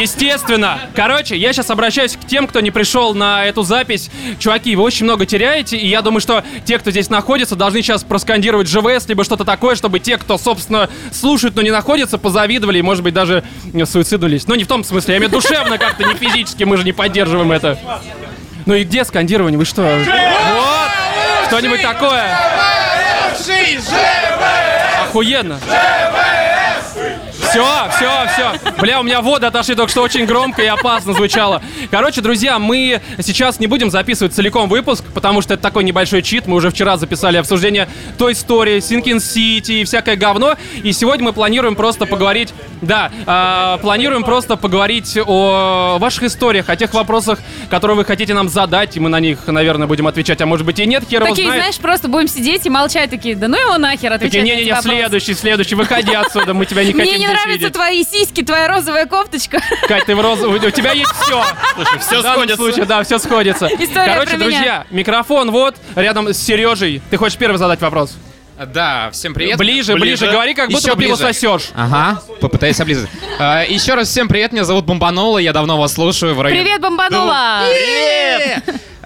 Естественно. 0.00 0.80
Короче, 0.94 1.36
я 1.36 1.52
сейчас 1.52 1.70
обращаюсь 1.70 2.16
к 2.16 2.26
тем, 2.26 2.46
кто 2.46 2.60
не 2.60 2.70
пришел 2.70 3.14
на 3.14 3.44
эту 3.44 3.62
запись. 3.62 4.10
Чуваки, 4.38 4.74
вы 4.76 4.82
очень 4.82 5.04
много 5.04 5.26
теряете, 5.26 5.76
и 5.76 5.86
я 5.86 6.02
думаю, 6.02 6.20
что 6.20 6.42
те, 6.64 6.78
кто 6.78 6.90
здесь 6.90 7.10
находится, 7.10 7.56
должны 7.56 7.82
сейчас 7.82 8.04
проскандировать 8.04 8.68
ЖВС, 8.68 9.06
либо 9.08 9.24
что-то 9.24 9.44
такое, 9.44 9.74
чтобы 9.76 10.00
те, 10.00 10.18
кто, 10.18 10.38
собственно, 10.38 10.88
слушают, 11.12 11.56
но 11.56 11.62
не 11.62 11.70
находятся, 11.70 12.18
позавидовали 12.18 12.78
и, 12.78 12.82
может 12.82 13.02
быть, 13.04 13.14
даже 13.14 13.44
суициднулись. 13.84 14.46
Но 14.46 14.54
не 14.56 14.64
в 14.64 14.68
том 14.68 14.84
смысле, 14.84 15.14
я 15.14 15.18
имею 15.18 15.30
душевно 15.30 15.78
как-то, 15.78 16.04
не 16.04 16.14
физически, 16.14 16.64
мы 16.64 16.76
же 16.76 16.84
не 16.84 16.92
поддерживаем 16.92 17.52
это. 17.52 17.78
Ну 18.66 18.74
и 18.74 18.84
где 18.84 19.04
скандирование? 19.04 19.58
Вы 19.58 19.64
что? 19.64 19.82
Вот! 19.82 21.48
Что-нибудь 21.48 21.82
такое? 21.82 22.24
Охуенно! 25.02 25.60
Все, 27.54 27.88
все, 27.96 28.10
все. 28.34 28.72
Бля, 28.80 28.98
у 28.98 29.04
меня 29.04 29.20
воды 29.20 29.46
отошли 29.46 29.76
только 29.76 29.88
что 29.88 30.02
очень 30.02 30.26
громко 30.26 30.60
и 30.60 30.66
опасно 30.66 31.12
звучало. 31.12 31.62
Короче, 31.88 32.20
друзья, 32.20 32.58
мы 32.58 33.00
сейчас 33.20 33.60
не 33.60 33.68
будем 33.68 33.92
записывать 33.92 34.34
целиком 34.34 34.68
выпуск, 34.68 35.04
потому 35.14 35.40
что 35.40 35.54
это 35.54 35.62
такой 35.62 35.84
небольшой 35.84 36.22
чит. 36.22 36.48
Мы 36.48 36.56
уже 36.56 36.70
вчера 36.70 36.96
записали 36.96 37.36
обсуждение 37.36 37.88
той 38.18 38.32
истории, 38.32 38.80
Синкин 38.80 39.20
Сити 39.20 39.70
и 39.70 39.84
всякое 39.84 40.16
говно. 40.16 40.56
И 40.82 40.92
сегодня 40.92 41.26
мы 41.26 41.32
планируем 41.32 41.76
просто 41.76 42.06
поговорить, 42.06 42.52
да, 42.82 43.12
а, 43.24 43.78
планируем 43.78 44.24
просто 44.24 44.56
поговорить 44.56 45.16
о 45.24 45.98
ваших 46.00 46.24
историях, 46.24 46.68
о 46.68 46.74
тех 46.74 46.92
вопросах, 46.92 47.38
которые 47.70 47.96
вы 47.96 48.04
хотите 48.04 48.34
нам 48.34 48.48
задать, 48.48 48.96
и 48.96 49.00
мы 49.00 49.08
на 49.08 49.20
них, 49.20 49.46
наверное, 49.46 49.86
будем 49.86 50.08
отвечать, 50.08 50.40
а 50.42 50.46
может 50.46 50.66
быть 50.66 50.80
и 50.80 50.86
нет, 50.86 51.04
хер 51.08 51.22
его 51.22 51.30
Такие, 51.30 51.46
знает. 51.46 51.62
знаешь, 51.62 51.78
просто 51.78 52.08
будем 52.08 52.26
сидеть 52.26 52.66
и 52.66 52.70
молчать 52.70 53.10
такие, 53.10 53.36
да 53.36 53.46
ну 53.46 53.56
его 53.56 53.78
нахер, 53.78 54.10
Такие, 54.10 54.16
отвечать 54.16 54.42
эти 54.42 54.44
не-не-не, 54.44 54.82
следующий, 54.82 55.34
следующий, 55.34 55.76
выходи 55.76 56.12
отсюда, 56.14 56.52
мы 56.52 56.66
тебя 56.66 56.82
не 56.82 56.92
хотим 56.92 57.04
Мне 57.04 57.18
не 57.18 57.26
здесь 57.26 57.43
нравятся 57.44 57.70
твои 57.70 58.04
сиськи, 58.04 58.42
твоя 58.42 58.68
розовая 58.68 59.06
кофточка. 59.06 59.60
Кать, 59.88 60.06
ты 60.06 60.14
в 60.14 60.20
розовую, 60.20 60.60
у 60.66 60.70
тебя 60.70 60.92
есть 60.92 61.12
все. 61.12 61.42
Слушай, 61.74 61.98
все 61.98 62.18
В 62.20 62.22
данном 62.22 62.34
сходится. 62.38 62.56
случае, 62.56 62.84
да, 62.84 63.02
все 63.02 63.18
сходится. 63.18 63.66
История 63.66 64.12
Короче, 64.14 64.30
про 64.30 64.36
меня. 64.36 64.44
друзья, 64.50 64.86
микрофон 64.90 65.50
вот, 65.50 65.76
рядом 65.94 66.28
с 66.28 66.36
Сережей. 66.38 67.02
Ты 67.10 67.16
хочешь 67.16 67.38
первый 67.38 67.56
задать 67.56 67.80
вопрос? 67.80 68.16
Да, 68.72 69.10
всем 69.12 69.34
привет. 69.34 69.58
Ближе, 69.58 69.94
ближе, 69.94 70.16
Ближе. 70.20 70.30
говори, 70.32 70.54
как 70.54 70.68
будто 70.70 70.80
Еще 70.80 70.94
бы 70.94 71.02
ты 71.02 71.08
его 71.08 71.16
ближе. 71.16 71.32
сосешь. 71.34 71.70
Ага, 71.74 72.22
попытаюсь 72.40 72.80
облизать. 72.80 73.10
А, 73.38 73.62
еще 73.64 73.94
раз 73.94 74.08
всем 74.08 74.28
привет, 74.28 74.52
меня 74.52 74.64
зовут 74.64 74.84
Бомбанола, 74.84 75.38
я 75.38 75.52
давно 75.52 75.76
вас 75.76 75.94
слушаю 75.94 76.34
в 76.36 76.40
районе... 76.40 76.62
Привет, 76.62 76.80
бомбанула! 76.80 77.62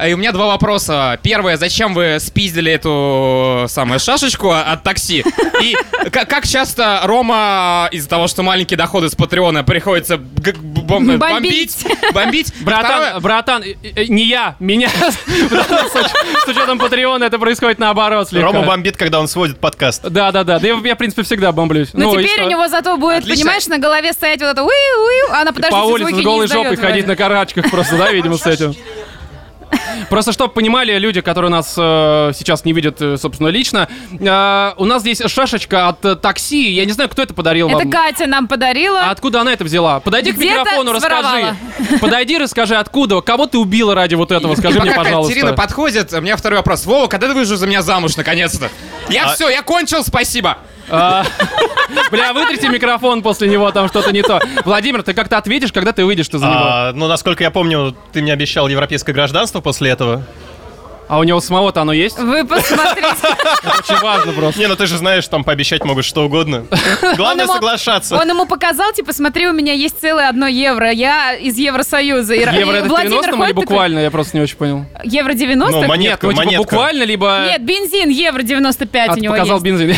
А, 0.01 0.07
И 0.07 0.13
у 0.13 0.17
меня 0.17 0.31
два 0.31 0.47
вопроса. 0.47 1.19
Первое, 1.25 1.57
зачем 1.57 1.93
вы 1.93 2.19
спиздили 2.21 2.71
эту 2.71 3.65
самую 3.69 3.99
шашечку 3.99 4.53
от 4.53 4.85
такси? 4.85 5.25
И 5.61 5.75
к- 6.11 6.25
как 6.25 6.47
часто 6.47 7.01
Рома 7.03 7.89
из-за 7.91 8.09
того, 8.09 8.29
что 8.29 8.45
маленькие 8.45 8.77
доходы 8.77 9.09
с 9.09 9.17
Патреона 9.17 9.65
приходится 9.65 10.19
г- 10.19 10.53
бом- 10.53 11.19
Бомбить. 11.19 11.19
бомбить? 11.19 11.77
Бомбить? 12.15 12.53
Братан, 12.61 12.85
Второе- 12.85 13.21
братан, 13.21 13.63
э, 13.65 13.75
э, 13.97 14.05
не 14.07 14.27
я, 14.29 14.55
меня. 14.61 14.89
С 14.91 15.97
уч- 15.97 16.45
С 16.45 16.49
учетом 16.49 16.79
Патреона 16.79 17.25
это 17.25 17.41
происходит 17.41 17.81
наоборот 17.81 18.29
слегка. 18.29 18.53
Рома 18.53 18.63
бомбит, 18.63 18.97
когда 18.97 19.19
он 19.19 19.27
сводит 19.39 19.59
подкаст. 19.61 20.03
Да, 20.03 20.33
да, 20.33 20.43
да. 20.43 20.59
Да 20.59 20.67
я, 20.67 20.75
я, 20.75 20.95
в 20.97 20.99
принципе, 20.99 21.23
всегда 21.23 21.53
бомблюсь. 21.53 21.91
Но 21.93 22.13
Ну, 22.13 22.19
и 22.19 22.25
теперь 22.25 22.43
у 22.43 22.49
него 22.49 22.67
зато 22.67 22.97
будет, 22.97 23.19
Отлично. 23.19 23.45
понимаешь, 23.45 23.67
на 23.69 23.79
голове 23.79 24.13
стоять 24.13 24.41
вот 24.41 24.49
это 24.49 24.65
уи 24.65 24.69
уи 24.69 25.31
а 25.31 25.43
она 25.43 25.53
подожди, 25.53 25.77
по 25.77 25.85
улице 25.85 26.17
с 26.17 26.25
голой 26.25 26.49
жопой 26.49 26.77
ходить 26.77 27.07
на 27.07 27.15
карачках 27.15 27.71
просто, 27.71 27.97
да, 27.97 28.11
видимо, 28.11 28.37
с 28.37 28.47
этим. 28.47 28.75
Просто 30.11 30.33
чтобы 30.33 30.53
понимали 30.53 30.97
люди, 30.99 31.21
которые 31.21 31.51
нас 31.51 31.75
э, 31.77 32.33
сейчас 32.35 32.65
не 32.65 32.73
видят, 32.73 33.01
э, 33.01 33.17
собственно, 33.17 33.49
лично, 33.49 33.89
э, 34.13 34.73
у 34.77 34.85
нас 34.85 35.03
здесь 35.03 35.23
шашечка 35.27 35.89
от 35.89 36.05
э, 36.05 36.17
такси. 36.17 36.71
Я 36.71 36.85
не 36.85 36.93
знаю, 36.93 37.11
кто 37.11 37.23
это 37.23 37.35
подарил 37.35 37.69
Это 37.69 37.79
вам. 37.79 37.91
Катя 37.91 38.27
нам 38.27 38.49
подарила. 38.49 39.01
А 39.01 39.11
откуда 39.11 39.41
она 39.41 39.53
это 39.53 39.65
взяла? 39.65 40.01
Подойди 40.01 40.33
к 40.33 40.37
Где-то 40.37 40.61
микрофону, 40.61 40.93
расскажи. 40.93 41.23
своровала. 41.23 41.57
Подойди, 42.01 42.39
расскажи, 42.39 42.77
откуда. 42.77 43.21
Кого 43.21 43.47
ты 43.47 43.59
убила 43.59 43.95
ради 43.95 44.15
вот 44.15 44.33
этого? 44.33 44.55
Скажи 44.55 44.79
И 44.79 44.81
мне, 44.81 44.91
пока 44.91 45.05
пожалуйста. 45.05 45.33
Катерина 45.35 45.57
подходит, 45.57 46.13
у 46.13 46.21
меня 46.21 46.37
второй 46.37 46.59
вопрос. 46.59 46.87
Вова, 46.87 47.07
когда 47.09 47.29
ты 47.29 47.35
выйдешь 47.35 47.57
за 47.57 47.67
меня 47.67 47.83
замуж, 47.83 48.17
наконец-то? 48.17 48.71
Я 49.09 49.25
А- 49.25 49.35
все, 49.35 49.49
я 49.49 49.63
кончил, 49.63 50.05
спасибо. 50.05 50.59
А, 50.91 51.25
Бля, 52.11 52.33
вытрите 52.33 52.69
микрофон 52.69 53.23
после 53.23 53.49
него, 53.49 53.71
там 53.73 53.89
что-то 53.89 54.13
не 54.13 54.23
то. 54.23 54.41
Владимир, 54.65 55.03
ты 55.03 55.15
как-то 55.15 55.39
ответишь, 55.39 55.73
когда 55.73 55.93
ты 55.93 56.05
выйдешь 56.05 56.29
ты 56.29 56.39
за 56.39 56.47
него? 56.47 56.57
А, 56.59 56.93
ну, 56.95 57.07
насколько 57.09 57.43
я 57.45 57.51
помню, 57.51 57.95
ты 58.13 58.23
мне 58.23 58.33
обещал 58.33 58.69
европейское 58.69 59.15
гражданство 59.15 59.61
после 59.61 59.91
этого. 59.91 60.25
А 61.09 61.19
у 61.19 61.23
него 61.23 61.41
самого-то 61.41 61.81
оно 61.81 61.95
есть? 61.95 62.19
Вы 62.19 62.45
посмотрите. 62.45 63.09
Очень 63.79 64.03
важно 64.03 64.33
просто. 64.33 64.61
Не, 64.61 64.67
ну 64.67 64.77
ты 64.77 64.87
же 64.87 64.99
знаешь, 64.99 65.27
там 65.27 65.43
пообещать 65.43 65.83
могут 65.83 66.05
что 66.05 66.27
угодно. 66.27 66.67
Главное 67.17 67.45
Он 67.47 67.51
ему- 67.51 67.53
соглашаться. 67.55 68.15
Он 68.15 68.29
ему 68.29 68.45
показал, 68.45 68.93
типа, 68.93 69.15
смотри, 69.15 69.47
у 69.49 69.53
меня 69.55 69.73
есть 69.73 69.99
целое 69.99 70.29
одно 70.29 70.47
евро. 70.47 70.91
Я 70.91 71.33
из 71.35 71.57
Евросоюза. 71.57 72.35
И- 72.35 72.41
Евро 72.41 72.75
и 72.75 72.79
это 72.81 72.85
в 72.85 72.89
Владимир 72.89 73.23
90 73.23 73.31
или 73.31 73.41
такой, 73.41 73.53
буквально? 73.55 73.99
Я 74.01 74.11
просто 74.11 74.37
не 74.37 74.43
очень 74.43 74.57
понял. 74.59 74.85
Евро 75.03 75.33
90? 75.33 75.81
Ну, 75.81 75.95
Нет, 75.95 76.19
ну 76.23 76.31
типа 76.31 76.43
монетка. 76.45 76.59
буквально, 76.63 77.05
либо... 77.05 77.45
Нет, 77.47 77.65
бензин 77.65 78.11
евро 78.11 78.43
95 78.43 79.09
А, 79.09 79.13
у 79.15 79.17
него 79.17 79.33
показал 79.33 79.57
есть. 79.57 79.65
бензин. 79.65 79.97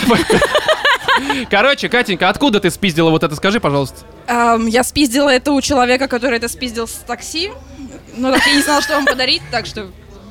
Короче, 1.51 1.89
Катенька, 1.89 2.29
откуда 2.29 2.61
ты 2.61 2.71
спиздила 2.71 3.11
вот 3.11 3.23
это? 3.23 3.35
Скажи, 3.37 3.61
пожалуйста. 3.61 3.99
Ам, 4.27 4.67
я 4.67 4.85
спиздила 4.85 5.29
это 5.31 5.53
у 5.53 5.61
человека, 5.61 6.09
который 6.09 6.39
это 6.39 6.49
спиздил 6.49 6.87
с 6.87 6.93
такси. 7.07 7.51
Ну, 8.17 8.33
так 8.33 8.47
я 8.47 8.55
не 8.55 8.63
знала, 8.63 8.83
что 8.83 8.95
вам 8.95 9.07
подарить, 9.07 9.43
так 9.51 9.67
что... 9.67 9.89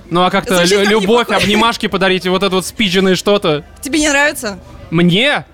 Ну 0.09 0.23
а 0.23 0.31
как-то 0.31 0.63
лю- 0.63 0.83
любовь, 0.89 1.29
обнимашки 1.29 1.87
подарить, 1.87 2.25
и 2.25 2.29
вот 2.29 2.41
это 2.43 2.55
вот 2.55 2.65
спидженное 2.65 3.15
что-то. 3.15 3.63
Тебе 3.81 3.99
не 3.99 4.09
нравится? 4.09 4.59
Мне? 4.89 5.45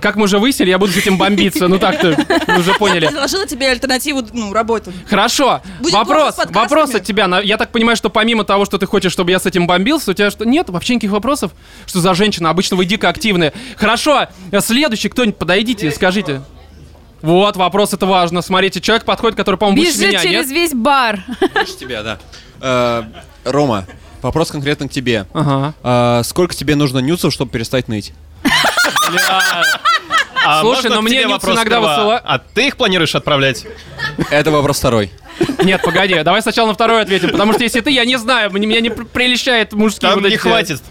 Как 0.00 0.16
мы 0.16 0.24
уже 0.24 0.38
выяснили, 0.38 0.70
я 0.70 0.78
буду 0.78 0.92
с 0.92 0.96
этим 0.96 1.18
бомбиться. 1.18 1.68
Ну 1.68 1.78
так-то, 1.78 2.16
вы 2.46 2.58
уже 2.60 2.72
поняли. 2.74 3.06
Предложила 3.06 3.46
тебе 3.46 3.68
альтернативу, 3.68 4.22
ну, 4.32 4.52
работу. 4.52 4.92
Хорошо. 5.08 5.60
Будет 5.80 5.92
вопрос, 5.92 6.36
вопрос 6.50 6.94
от 6.94 7.04
тебя. 7.04 7.28
На- 7.28 7.40
Я 7.40 7.56
так 7.58 7.70
понимаю, 7.70 7.96
что 7.96 8.08
помимо 8.10 8.44
того, 8.44 8.64
что 8.64 8.78
ты 8.78 8.86
хочешь, 8.86 9.12
чтобы 9.12 9.30
я 9.30 9.38
с 9.38 9.46
этим 9.46 9.66
бомбился, 9.66 10.12
у 10.12 10.14
тебя 10.14 10.30
что? 10.30 10.44
Нет 10.46 10.70
вообще 10.70 10.94
никаких 10.94 11.10
вопросов? 11.10 11.52
Что 11.86 12.00
за 12.00 12.14
женщина? 12.14 12.50
Обычно 12.50 12.76
вы 12.76 12.86
дико 12.86 13.08
активные. 13.08 13.52
Хорошо. 13.76 14.26
а 14.52 14.60
Следующий 14.60 15.08
кто-нибудь 15.10 15.36
подойдите, 15.38 15.90
скажите. 15.90 16.40
Вот, 17.22 17.56
вопрос 17.56 17.92
это 17.94 18.06
важно. 18.06 18.42
Смотрите, 18.42 18.80
человек 18.80 19.04
подходит, 19.04 19.36
который, 19.36 19.56
по-моему, 19.56 19.80
выше 19.82 19.92
Бежит 19.98 20.08
меня, 20.08 20.18
через 20.22 20.46
нет? 20.48 20.54
весь 20.56 20.72
бар. 20.74 21.24
Слушай 21.38 21.76
тебя, 21.78 22.02
да. 22.02 22.18
Э, 22.60 23.02
Рома, 23.44 23.86
вопрос 24.22 24.50
конкретно 24.50 24.88
к 24.88 24.90
тебе. 24.90 25.26
Ага. 25.32 26.22
Сколько 26.24 26.54
тебе 26.54 26.74
нужно 26.74 26.98
нюцев, 26.98 27.32
чтобы 27.32 27.50
перестать 27.50 27.88
ныть? 27.88 28.12
А 30.46 30.60
Слушай, 30.60 30.90
но 30.90 31.00
мне 31.02 31.26
вопрос 31.26 31.56
иногда 31.56 31.76
сперва? 31.76 31.96
высыла- 31.96 32.20
А 32.24 32.38
ты 32.38 32.66
их 32.68 32.76
планируешь 32.76 33.14
отправлять? 33.14 33.64
Это 34.30 34.50
вопрос 34.50 34.78
второй. 34.78 35.10
Нет, 35.62 35.80
погоди, 35.82 36.22
давай 36.22 36.42
сначала 36.42 36.68
на 36.68 36.74
второй 36.74 37.00
ответим, 37.02 37.30
потому 37.30 37.54
что 37.54 37.62
если 37.64 37.80
ты, 37.80 37.90
я 37.90 38.04
не 38.04 38.16
знаю, 38.18 38.50
мне- 38.52 38.66
меня 38.66 38.80
не 38.80 38.90
пр- 38.90 39.06
прелещает 39.06 39.72
мужские 39.72 40.10
Там 40.10 40.20
вот 40.20 40.28
не 40.28 40.34
эти- 40.34 40.40
хватит. 40.42 40.82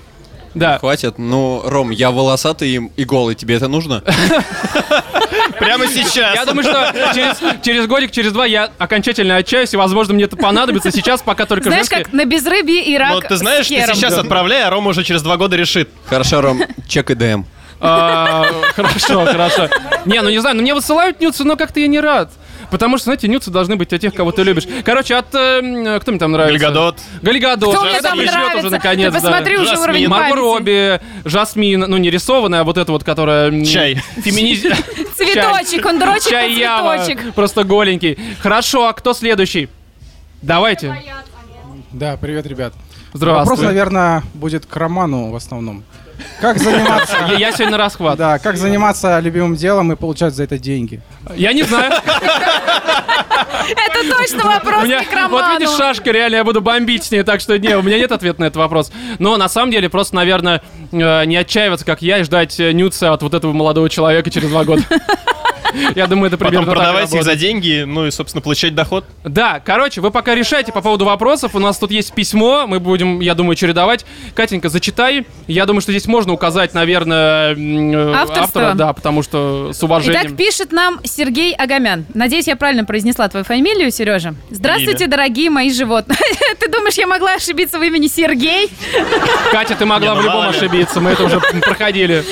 Да. 0.55 0.77
Хватит. 0.79 1.17
Ну, 1.17 1.61
Ром, 1.65 1.89
я 1.91 2.11
волосатый 2.11 2.69
и- 2.69 2.91
и 2.95 3.05
голый, 3.05 3.35
тебе 3.35 3.55
это 3.55 3.67
нужно? 3.67 4.03
Прямо 5.59 5.87
сейчас. 5.87 6.35
Я 6.35 6.45
думаю, 6.45 6.63
что 6.63 6.91
через, 7.13 7.37
через 7.63 7.87
годик, 7.87 8.11
через 8.11 8.31
два 8.33 8.45
я 8.45 8.69
окончательно 8.77 9.37
отчаюсь, 9.37 9.73
и, 9.73 9.77
возможно, 9.77 10.13
мне 10.13 10.25
это 10.25 10.35
понадобится. 10.35 10.91
Сейчас 10.91 11.21
пока 11.21 11.45
только 11.45 11.65
Знаешь, 11.65 11.81
женские... 11.87 12.03
как 12.05 12.13
на 12.13 12.25
безрыбье 12.25 12.83
и 12.83 12.97
рак 12.97 13.11
Ну, 13.13 13.21
ты 13.21 13.35
знаешь, 13.37 13.67
ты 13.67 13.75
сейчас 13.93 14.13
отправляй, 14.17 14.63
а 14.63 14.69
Рома 14.69 14.89
уже 14.89 15.03
через 15.03 15.21
два 15.21 15.37
года 15.37 15.55
решит. 15.55 15.89
Хорошо, 16.05 16.41
Ром, 16.41 16.61
чекай 16.87 17.15
ДМ. 17.15 17.45
А, 17.85 18.45
Хорошо, 18.75 19.25
хорошо. 19.25 19.69
Не, 20.05 20.21
ну 20.21 20.29
не 20.29 20.39
знаю, 20.39 20.55
ну 20.55 20.61
мне 20.61 20.73
высылают 20.73 21.19
нюцы, 21.19 21.43
но 21.43 21.57
как-то 21.57 21.79
я 21.81 21.87
не 21.87 21.99
рад. 21.99 22.31
Потому 22.71 22.97
что, 22.97 23.05
знаете, 23.05 23.27
нюцы 23.27 23.51
должны 23.51 23.75
быть 23.75 23.93
от 23.93 24.01
тех, 24.01 24.15
кого 24.15 24.31
ты 24.31 24.41
любишь. 24.41 24.63
Короче, 24.83 25.15
от... 25.15 25.27
э, 25.35 25.99
кто 26.01 26.11
мне 26.11 26.19
там 26.19 26.31
нравится? 26.31 26.57
Гальгадот. 26.57 26.97
Гальгадот. 27.21 27.75
Кто 27.75 27.83
мне 27.83 27.93
Когда 27.93 28.09
там 28.09 28.17
нравится? 28.17 28.57
уже 28.59 28.69
наконец, 28.71 29.13
Ты 29.13 29.19
да. 29.21 29.27
посмотри 29.27 29.57
уже 29.57 29.65
Жасмин. 29.67 29.83
уровень 29.83 30.07
Марго. 30.07 30.35
Робби, 30.35 31.01
Жасмин, 31.25 31.81
ну 31.81 31.97
не 31.97 32.09
рисованная, 32.09 32.61
а 32.61 32.63
вот 32.63 32.77
эта 32.79 32.91
вот, 32.91 33.03
которая... 33.03 33.63
Чай. 33.63 34.01
Феминиз... 34.23 34.61
Цветочек, 35.15 35.85
он 35.85 35.99
дрочит 35.99 36.29
Чай 36.31 36.55
цветочек. 36.55 37.33
просто 37.35 37.63
голенький. 37.63 38.17
Хорошо, 38.41 38.87
а 38.87 38.93
кто 38.93 39.13
следующий? 39.13 39.69
Давайте. 40.41 40.95
Да, 41.91 42.17
привет, 42.17 42.47
ребят. 42.47 42.73
Здравствуй. 43.13 43.51
Вопрос, 43.51 43.59
наверное, 43.59 44.23
будет 44.33 44.65
к 44.65 44.75
Роману 44.75 45.29
в 45.29 45.35
основном. 45.35 45.83
Как 46.41 46.57
заниматься... 46.57 47.17
Я, 47.29 47.37
я 47.37 47.51
сегодня 47.51 47.77
расхват. 47.77 48.17
Да, 48.17 48.39
как 48.39 48.57
заниматься 48.57 49.19
любимым 49.19 49.55
делом 49.55 49.91
и 49.91 49.95
получать 49.95 50.33
за 50.33 50.43
это 50.43 50.57
деньги? 50.57 51.01
Я 51.35 51.53
не 51.53 51.63
знаю. 51.63 51.93
Это 53.69 54.17
точно 54.17 54.43
вопрос 54.43 54.83
меня, 54.83 55.01
вот 55.29 55.45
видишь, 55.53 55.75
шашка, 55.77 56.11
реально, 56.11 56.35
я 56.35 56.43
буду 56.43 56.61
бомбить 56.61 57.03
с 57.03 57.11
ней, 57.11 57.23
так 57.23 57.39
что 57.39 57.57
не, 57.57 57.75
у 57.77 57.81
меня 57.81 57.97
нет 57.97 58.11
ответа 58.11 58.41
на 58.41 58.45
этот 58.45 58.57
вопрос. 58.57 58.91
Но 59.19 59.37
на 59.37 59.47
самом 59.47 59.71
деле 59.71 59.89
просто, 59.89 60.15
наверное, 60.15 60.61
э, 60.91 61.25
не 61.25 61.37
отчаиваться, 61.37 61.85
как 61.85 62.01
я, 62.01 62.19
и 62.19 62.23
ждать 62.23 62.59
э, 62.59 62.73
нюца 62.73 63.13
от 63.13 63.23
вот 63.23 63.33
этого 63.33 63.53
молодого 63.53 63.89
человека 63.89 64.29
через 64.29 64.49
два 64.49 64.63
года. 64.65 64.83
Я 65.95 66.07
думаю, 66.07 66.27
это 66.27 66.37
примерно 66.37 66.61
Потом 66.61 66.75
так 66.75 66.83
продавать 66.83 67.13
их 67.13 67.23
за 67.23 67.35
деньги, 67.35 67.83
ну 67.85 68.05
и, 68.05 68.11
собственно, 68.11 68.41
получать 68.41 68.75
доход. 68.75 69.05
Да, 69.23 69.59
короче, 69.59 70.01
вы 70.01 70.11
пока 70.11 70.35
решайте 70.35 70.71
по 70.71 70.81
поводу 70.81 71.05
вопросов. 71.05 71.55
У 71.55 71.59
нас 71.59 71.77
тут 71.77 71.91
есть 71.91 72.13
письмо, 72.13 72.65
мы 72.67 72.79
будем, 72.79 73.19
я 73.19 73.35
думаю, 73.35 73.55
чередовать. 73.55 74.05
Катенька, 74.35 74.69
зачитай. 74.69 75.25
Я 75.47 75.65
думаю, 75.65 75.81
что 75.81 75.91
здесь 75.91 76.05
можно 76.07 76.33
указать, 76.33 76.73
наверное, 76.73 77.51
Авторство. 78.15 78.43
автора, 78.43 78.73
да, 78.73 78.93
потому 78.93 79.23
что 79.23 79.71
с 79.73 79.81
уважением. 79.83 80.21
Итак, 80.23 80.37
пишет 80.37 80.71
нам 80.71 80.99
Сергей 81.03 81.53
Агамян. 81.53 82.05
Надеюсь, 82.13 82.47
я 82.47 82.55
правильно 82.55 82.85
произнесла 82.85 83.27
твою 83.27 83.43
фамилию, 83.43 83.91
Сережа. 83.91 84.35
Здравствуйте, 84.49 85.07
дорогие 85.07 85.49
мои 85.49 85.71
животные. 85.71 86.17
Ты 86.59 86.69
думаешь, 86.69 86.95
я 86.95 87.07
могла 87.07 87.35
ошибиться 87.35 87.79
в 87.79 87.83
имени 87.83 88.07
Сергей? 88.07 88.69
Катя, 89.51 89.75
ты 89.75 89.85
могла 89.85 90.09
Не, 90.09 90.15
ну 90.15 90.21
в 90.21 90.25
любом 90.25 90.49
ошибиться, 90.49 90.99
мы 91.01 91.11
это 91.11 91.23
уже 91.23 91.39
проходили. 91.61 92.23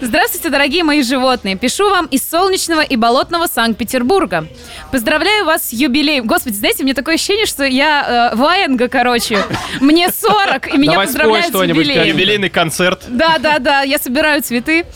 Здравствуйте, 0.00 0.50
дорогие 0.50 0.84
мои 0.84 1.02
животные. 1.02 1.56
Пишу 1.56 1.90
вам 1.90 2.06
из 2.06 2.28
солнечного 2.28 2.82
и 2.88 2.96
болотного 2.96 3.46
Санкт-Петербурга. 3.46 4.46
Поздравляю 4.90 5.44
вас 5.44 5.68
с 5.68 5.72
юбилеем. 5.72 6.26
Господи, 6.26 6.54
знаете, 6.54 6.82
мне 6.84 6.94
такое 6.94 7.14
ощущение, 7.16 7.46
что 7.46 7.64
я 7.64 8.30
э, 8.32 8.36
Ваенга, 8.36 8.88
короче. 8.88 9.38
Мне 9.80 10.10
40, 10.10 10.74
и 10.74 10.78
меня 10.78 10.92
Давай 10.92 11.06
поздравляют 11.06 11.46
спой 11.48 11.52
с 11.52 11.64
что-нибудь, 11.64 11.86
юбилеем. 11.86 12.08
Юбилейный 12.08 12.50
концерт. 12.50 13.04
Да, 13.08 13.38
да, 13.38 13.58
да, 13.58 13.82
я 13.82 13.98
собираю 13.98 14.42
цветы 14.42 14.86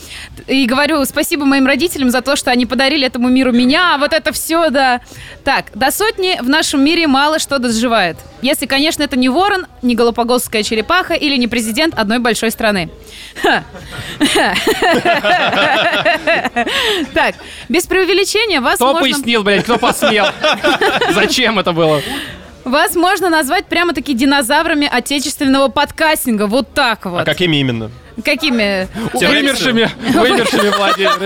и 0.47 0.65
говорю 0.65 1.03
спасибо 1.05 1.45
моим 1.45 1.65
родителям 1.65 2.09
за 2.09 2.21
то, 2.21 2.35
что 2.35 2.51
они 2.51 2.65
подарили 2.65 3.05
этому 3.05 3.29
миру 3.29 3.51
меня, 3.51 3.95
а 3.95 3.97
вот 3.97 4.13
это 4.13 4.31
все, 4.31 4.69
да. 4.69 5.01
Так, 5.43 5.65
до 5.73 5.91
сотни 5.91 6.39
в 6.41 6.49
нашем 6.49 6.83
мире 6.83 7.07
мало 7.07 7.39
что 7.39 7.59
доживает. 7.59 8.17
Если, 8.43 8.65
конечно, 8.65 9.01
это 9.03 9.15
не 9.15 9.29
ворон, 9.29 9.67
не 9.81 9.95
галапагосская 9.95 10.63
черепаха 10.63 11.13
или 11.13 11.37
не 11.37 11.47
президент 11.47 11.97
одной 11.97 12.19
большой 12.19 12.51
страны. 12.51 12.89
Так, 17.13 17.35
без 17.69 17.85
преувеличения 17.85 18.59
вас 18.59 18.75
Кто 18.75 18.95
пояснил, 18.99 19.43
блядь, 19.43 19.63
кто 19.63 19.77
посмел? 19.77 20.25
Зачем 21.11 21.57
это 21.59 21.71
было? 21.71 22.01
Вас 22.65 22.95
можно 22.95 23.29
назвать 23.29 23.65
прямо-таки 23.65 24.13
динозаврами 24.13 24.89
отечественного 24.91 25.69
подкастинга. 25.69 26.47
Вот 26.47 26.73
так 26.73 27.05
вот. 27.05 27.21
А 27.21 27.25
какими 27.25 27.57
именно? 27.57 27.91
Какими? 28.23 28.87
Вымершими, 29.13 29.89
вымершими 30.11 30.69
Владимир. 30.75 31.17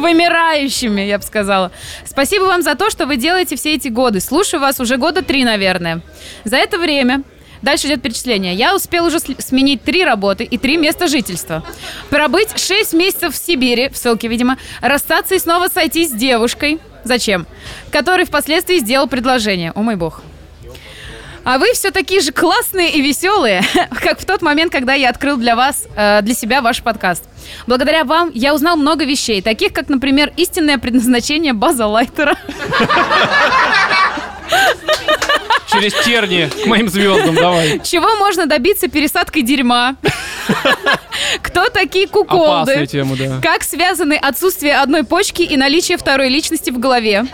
Вымирающими, 0.00 1.02
я 1.02 1.18
бы 1.18 1.24
сказала. 1.24 1.70
Спасибо 2.04 2.44
вам 2.44 2.62
за 2.62 2.74
то, 2.74 2.90
что 2.90 3.06
вы 3.06 3.16
делаете 3.16 3.56
все 3.56 3.74
эти 3.74 3.88
годы. 3.88 4.20
Слушаю 4.20 4.60
вас 4.60 4.80
уже 4.80 4.96
года 4.96 5.22
три, 5.22 5.44
наверное. 5.44 6.00
За 6.44 6.56
это 6.56 6.78
время 6.78 7.22
Дальше 7.62 7.88
идет 7.88 8.00
перечисление. 8.00 8.54
Я 8.54 8.74
успел 8.74 9.04
уже 9.04 9.18
сменить 9.20 9.82
три 9.82 10.02
работы 10.02 10.44
и 10.44 10.56
три 10.56 10.78
места 10.78 11.08
жительства. 11.08 11.62
Пробыть 12.08 12.58
шесть 12.58 12.94
месяцев 12.94 13.34
в 13.34 13.36
Сибири, 13.36 13.90
в 13.90 13.96
ссылке, 13.96 14.28
видимо, 14.28 14.56
расстаться 14.80 15.34
и 15.34 15.38
снова 15.38 15.68
сойтись 15.68 16.10
с 16.10 16.14
девушкой. 16.14 16.78
Зачем? 17.04 17.46
Который 17.92 18.24
впоследствии 18.24 18.78
сделал 18.78 19.08
предложение. 19.08 19.72
О 19.74 19.82
мой 19.82 19.96
бог. 19.96 20.22
А 21.52 21.58
вы 21.58 21.72
все 21.72 21.90
такие 21.90 22.20
же 22.20 22.30
классные 22.30 22.92
и 22.92 23.02
веселые, 23.02 23.64
как 24.04 24.20
в 24.20 24.24
тот 24.24 24.40
момент, 24.40 24.70
когда 24.70 24.94
я 24.94 25.10
открыл 25.10 25.36
для 25.36 25.56
вас, 25.56 25.88
э, 25.96 26.22
для 26.22 26.32
себя 26.32 26.62
ваш 26.62 26.80
подкаст. 26.80 27.24
Благодаря 27.66 28.04
вам 28.04 28.30
я 28.34 28.54
узнал 28.54 28.76
много 28.76 29.04
вещей, 29.04 29.42
таких 29.42 29.72
как, 29.72 29.88
например, 29.88 30.32
истинное 30.36 30.78
предназначение 30.78 31.52
база 31.52 31.88
Лайтера. 31.88 32.36
Через 35.72 35.94
терни 36.04 36.48
к 36.48 36.66
моим 36.66 36.88
звездам, 36.88 37.34
давай. 37.34 37.80
Чего 37.82 38.16
можно 38.16 38.46
добиться 38.46 38.88
пересадкой 38.88 39.42
дерьма? 39.42 39.96
Кто 41.42 41.68
такие 41.68 42.06
куколды? 42.08 42.86
тема, 42.86 43.16
да. 43.16 43.40
Как 43.42 43.62
связаны 43.62 44.14
отсутствие 44.14 44.76
одной 44.76 45.04
почки 45.04 45.42
и 45.42 45.56
наличие 45.56 45.98
второй 45.98 46.28
личности 46.28 46.70
в 46.70 46.78
голове? 46.78 47.26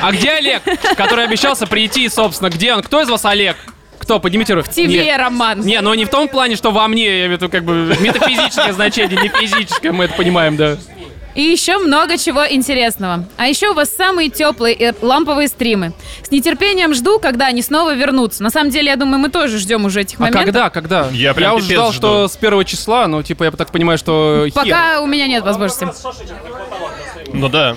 А 0.00 0.12
где 0.12 0.30
Олег, 0.32 0.62
который 0.96 1.24
обещался 1.24 1.66
прийти, 1.66 2.08
собственно? 2.08 2.50
Где 2.50 2.74
он? 2.74 2.82
Кто 2.82 3.00
из 3.02 3.08
вас 3.08 3.24
Олег? 3.24 3.56
Кто? 3.98 4.20
Поднимите 4.20 4.54
руку. 4.54 4.68
Тебе, 4.70 5.04
Не, 5.04 5.16
Роман. 5.16 5.60
Не, 5.62 5.80
но 5.80 5.94
не 5.94 6.04
в 6.04 6.10
том 6.10 6.28
плане, 6.28 6.54
что 6.54 6.70
во 6.70 6.86
мне, 6.86 7.06
я 7.06 7.26
имею 7.26 7.30
в 7.30 7.32
виду, 7.32 7.48
как 7.48 7.64
бы 7.64 7.96
метафизическое 7.98 8.72
значение, 8.72 9.20
не 9.20 9.28
физическое, 9.28 9.90
мы 9.90 10.04
это 10.04 10.14
понимаем, 10.14 10.56
да. 10.56 10.76
И 11.36 11.42
еще 11.42 11.76
много 11.78 12.16
чего 12.16 12.48
интересного. 12.48 13.24
А 13.36 13.46
еще 13.46 13.68
у 13.70 13.74
вас 13.74 13.90
самые 13.94 14.30
теплые 14.30 14.74
и 14.74 14.92
ламповые 15.02 15.48
стримы. 15.48 15.92
С 16.26 16.30
нетерпением 16.30 16.94
жду, 16.94 17.18
когда 17.18 17.46
они 17.46 17.60
снова 17.60 17.94
вернутся. 17.94 18.42
На 18.42 18.50
самом 18.50 18.70
деле, 18.70 18.88
я 18.88 18.96
думаю, 18.96 19.18
мы 19.18 19.28
тоже 19.28 19.58
ждем 19.58 19.84
уже 19.84 20.00
этих 20.00 20.18
А 20.18 20.22
моментов. 20.22 20.44
когда, 20.44 20.70
когда? 20.70 21.08
Я 21.12 21.34
прям 21.34 21.56
уже 21.56 21.74
ждал, 21.74 21.92
жду. 21.92 21.98
что 21.98 22.28
с 22.28 22.36
первого 22.38 22.64
числа, 22.64 23.06
ну, 23.06 23.22
типа, 23.22 23.44
я 23.44 23.50
так 23.50 23.70
понимаю, 23.70 23.98
что 23.98 24.46
хер. 24.46 24.54
Пока 24.54 25.00
у 25.02 25.06
меня 25.06 25.26
нет 25.26 25.44
возможности. 25.44 25.86
Ну 27.34 27.48
да. 27.50 27.76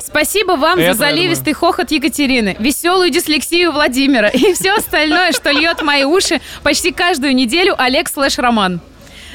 Спасибо 0.00 0.52
вам 0.52 0.78
Это, 0.78 0.92
за 0.94 1.04
я 1.04 1.10
заливистый 1.10 1.54
хохот 1.54 1.90
Екатерины, 1.90 2.56
веселую 2.58 3.08
дислексию 3.10 3.72
Владимира 3.72 4.28
и 4.32 4.52
все 4.52 4.74
остальное, 4.74 5.32
что 5.32 5.50
льет 5.50 5.80
в 5.80 5.84
мои 5.84 6.04
уши 6.04 6.42
почти 6.62 6.92
каждую 6.92 7.34
неделю 7.34 7.74
Олег 7.78 8.08
слэш 8.10 8.36
Роман. 8.38 8.80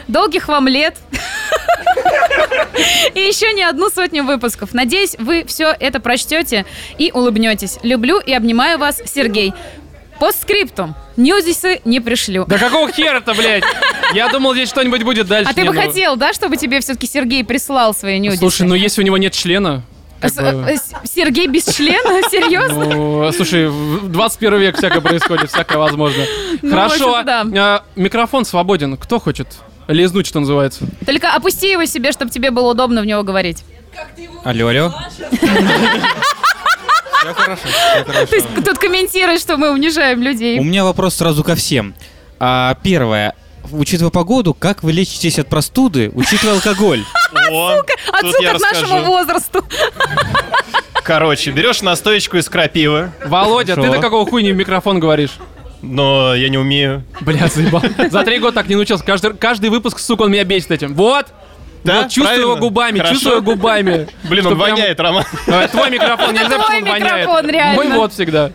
Долгих 0.07 0.47
вам 0.47 0.67
лет. 0.67 0.95
И 3.13 3.19
еще 3.19 3.51
не 3.53 3.63
одну 3.63 3.89
сотню 3.89 4.23
выпусков. 4.23 4.73
Надеюсь, 4.73 5.15
вы 5.17 5.43
все 5.47 5.75
это 5.79 5.99
прочтете 5.99 6.65
и 6.97 7.11
улыбнетесь. 7.13 7.79
Люблю 7.83 8.19
и 8.19 8.33
обнимаю 8.33 8.77
вас, 8.77 9.01
Сергей. 9.05 9.53
Постскриптум. 10.19 10.95
Ньюзисы 11.15 11.81
не 11.85 11.99
пришлю. 11.99 12.45
Да 12.47 12.57
какого 12.57 12.91
хера-то, 12.91 13.33
блядь? 13.33 13.63
Я 14.13 14.29
думал, 14.29 14.53
здесь 14.53 14.69
что-нибудь 14.69 15.03
будет 15.03 15.27
дальше. 15.27 15.51
А 15.51 15.53
ты 15.53 15.63
бы 15.65 15.73
хотел, 15.73 16.15
да, 16.15 16.33
чтобы 16.33 16.57
тебе 16.57 16.79
все-таки 16.79 17.07
Сергей 17.07 17.43
прислал 17.43 17.93
свои 17.93 18.17
ньюзисы? 18.19 18.39
Слушай, 18.39 18.67
ну 18.67 18.75
если 18.75 19.01
у 19.01 19.05
него 19.05 19.17
нет 19.17 19.33
члена... 19.33 19.83
как 20.19 20.31
С- 20.31 20.35
бы, 20.35 20.43
э, 20.43 20.77
Сергей 21.03 21.47
без 21.47 21.65
члена? 21.65 22.21
Серьезно? 22.31 22.85
Ну, 22.85 23.31
слушай, 23.31 23.67
в 23.67 24.07
21 24.09 24.57
век 24.59 24.77
всякое 24.77 25.01
происходит, 25.01 25.51
всякое 25.51 25.77
возможно. 25.77 26.23
Ну, 26.63 26.69
Хорошо, 26.71 27.15
общем-то, 27.15 27.51
а, 27.59 27.83
микрофон 27.95 28.43
свободен. 28.45 28.97
Кто 28.97 29.19
хочет? 29.19 29.47
Лизнуть, 29.87 30.27
что 30.27 30.39
называется. 30.39 30.85
Только 31.05 31.31
опусти 31.33 31.69
его 31.71 31.85
себе, 31.85 32.11
чтобы 32.11 32.31
тебе 32.31 32.51
было 32.51 32.71
удобно 32.71 33.01
в 33.01 33.05
него 33.05 33.23
говорить. 33.23 33.63
Алло, 34.43 34.67
алло. 34.67 34.93
Все 37.19 37.33
хорошо, 37.33 37.61
все 37.67 38.03
хорошо. 38.05 38.25
То 38.27 38.35
есть 38.35 38.47
тут 38.65 38.77
комментирует, 38.77 39.41
что 39.41 39.57
мы 39.57 39.71
унижаем 39.71 40.21
людей. 40.21 40.59
У 40.59 40.63
меня 40.63 40.83
вопрос 40.83 41.15
сразу 41.15 41.43
ко 41.43 41.55
всем. 41.55 41.95
А, 42.39 42.75
первое. 42.83 43.33
Учитывая 43.71 44.11
погоду, 44.11 44.53
как 44.53 44.83
вы 44.83 44.91
лечитесь 44.93 45.39
от 45.39 45.47
простуды, 45.49 46.09
учитывая 46.13 46.55
алкоголь? 46.55 47.03
О, 47.51 47.77
тут 47.77 47.89
Отсылка 48.13 48.41
я 48.43 48.53
к 48.53 48.59
нашему 48.61 48.81
расскажу. 48.93 49.05
возрасту. 49.05 49.65
Короче, 51.03 51.51
берешь 51.51 51.81
настоечку 51.81 52.37
из 52.37 52.47
крапивы, 52.49 53.11
Володя, 53.25 53.75
ты-то 53.75 53.99
какого 53.99 54.29
хуйни 54.29 54.51
в 54.51 54.55
микрофон 54.55 54.99
говоришь? 54.99 55.31
Но 55.81 56.33
я 56.35 56.49
не 56.49 56.57
умею. 56.57 57.03
Бля, 57.21 57.47
заебал. 57.47 57.81
За 58.11 58.23
три 58.23 58.39
года 58.39 58.53
так 58.55 58.67
не 58.67 58.75
научился. 58.75 59.03
Каждый, 59.03 59.33
каждый 59.33 59.69
выпуск, 59.69 59.99
сука, 59.99 60.23
он 60.23 60.31
меня 60.31 60.43
бесит 60.43 60.71
этим. 60.71 60.93
Вот! 60.93 61.27
Да, 61.83 62.01
вот 62.01 62.05
чувствую 62.05 62.25
правильно? 62.25 62.45
его 62.45 62.55
губами, 62.57 62.97
Хорошо. 62.97 63.13
чувствую 63.13 63.43
губами. 63.43 64.07
Блин, 64.29 64.45
он 64.47 64.57
прям- 64.57 64.71
воняет, 64.71 64.99
Роман. 64.99 65.23
А, 65.47 65.67
Твой 65.71 65.89
микрофон, 65.91 66.33
нельзя, 66.33 66.43
потому 66.45 66.63
Твой 66.63 66.77
он 66.81 66.83
воняет. 66.89 67.19
микрофон, 67.21 67.49
реально. 67.49 67.75
Мой 67.83 67.93
вот 67.97 68.13
всегда. 68.13 68.51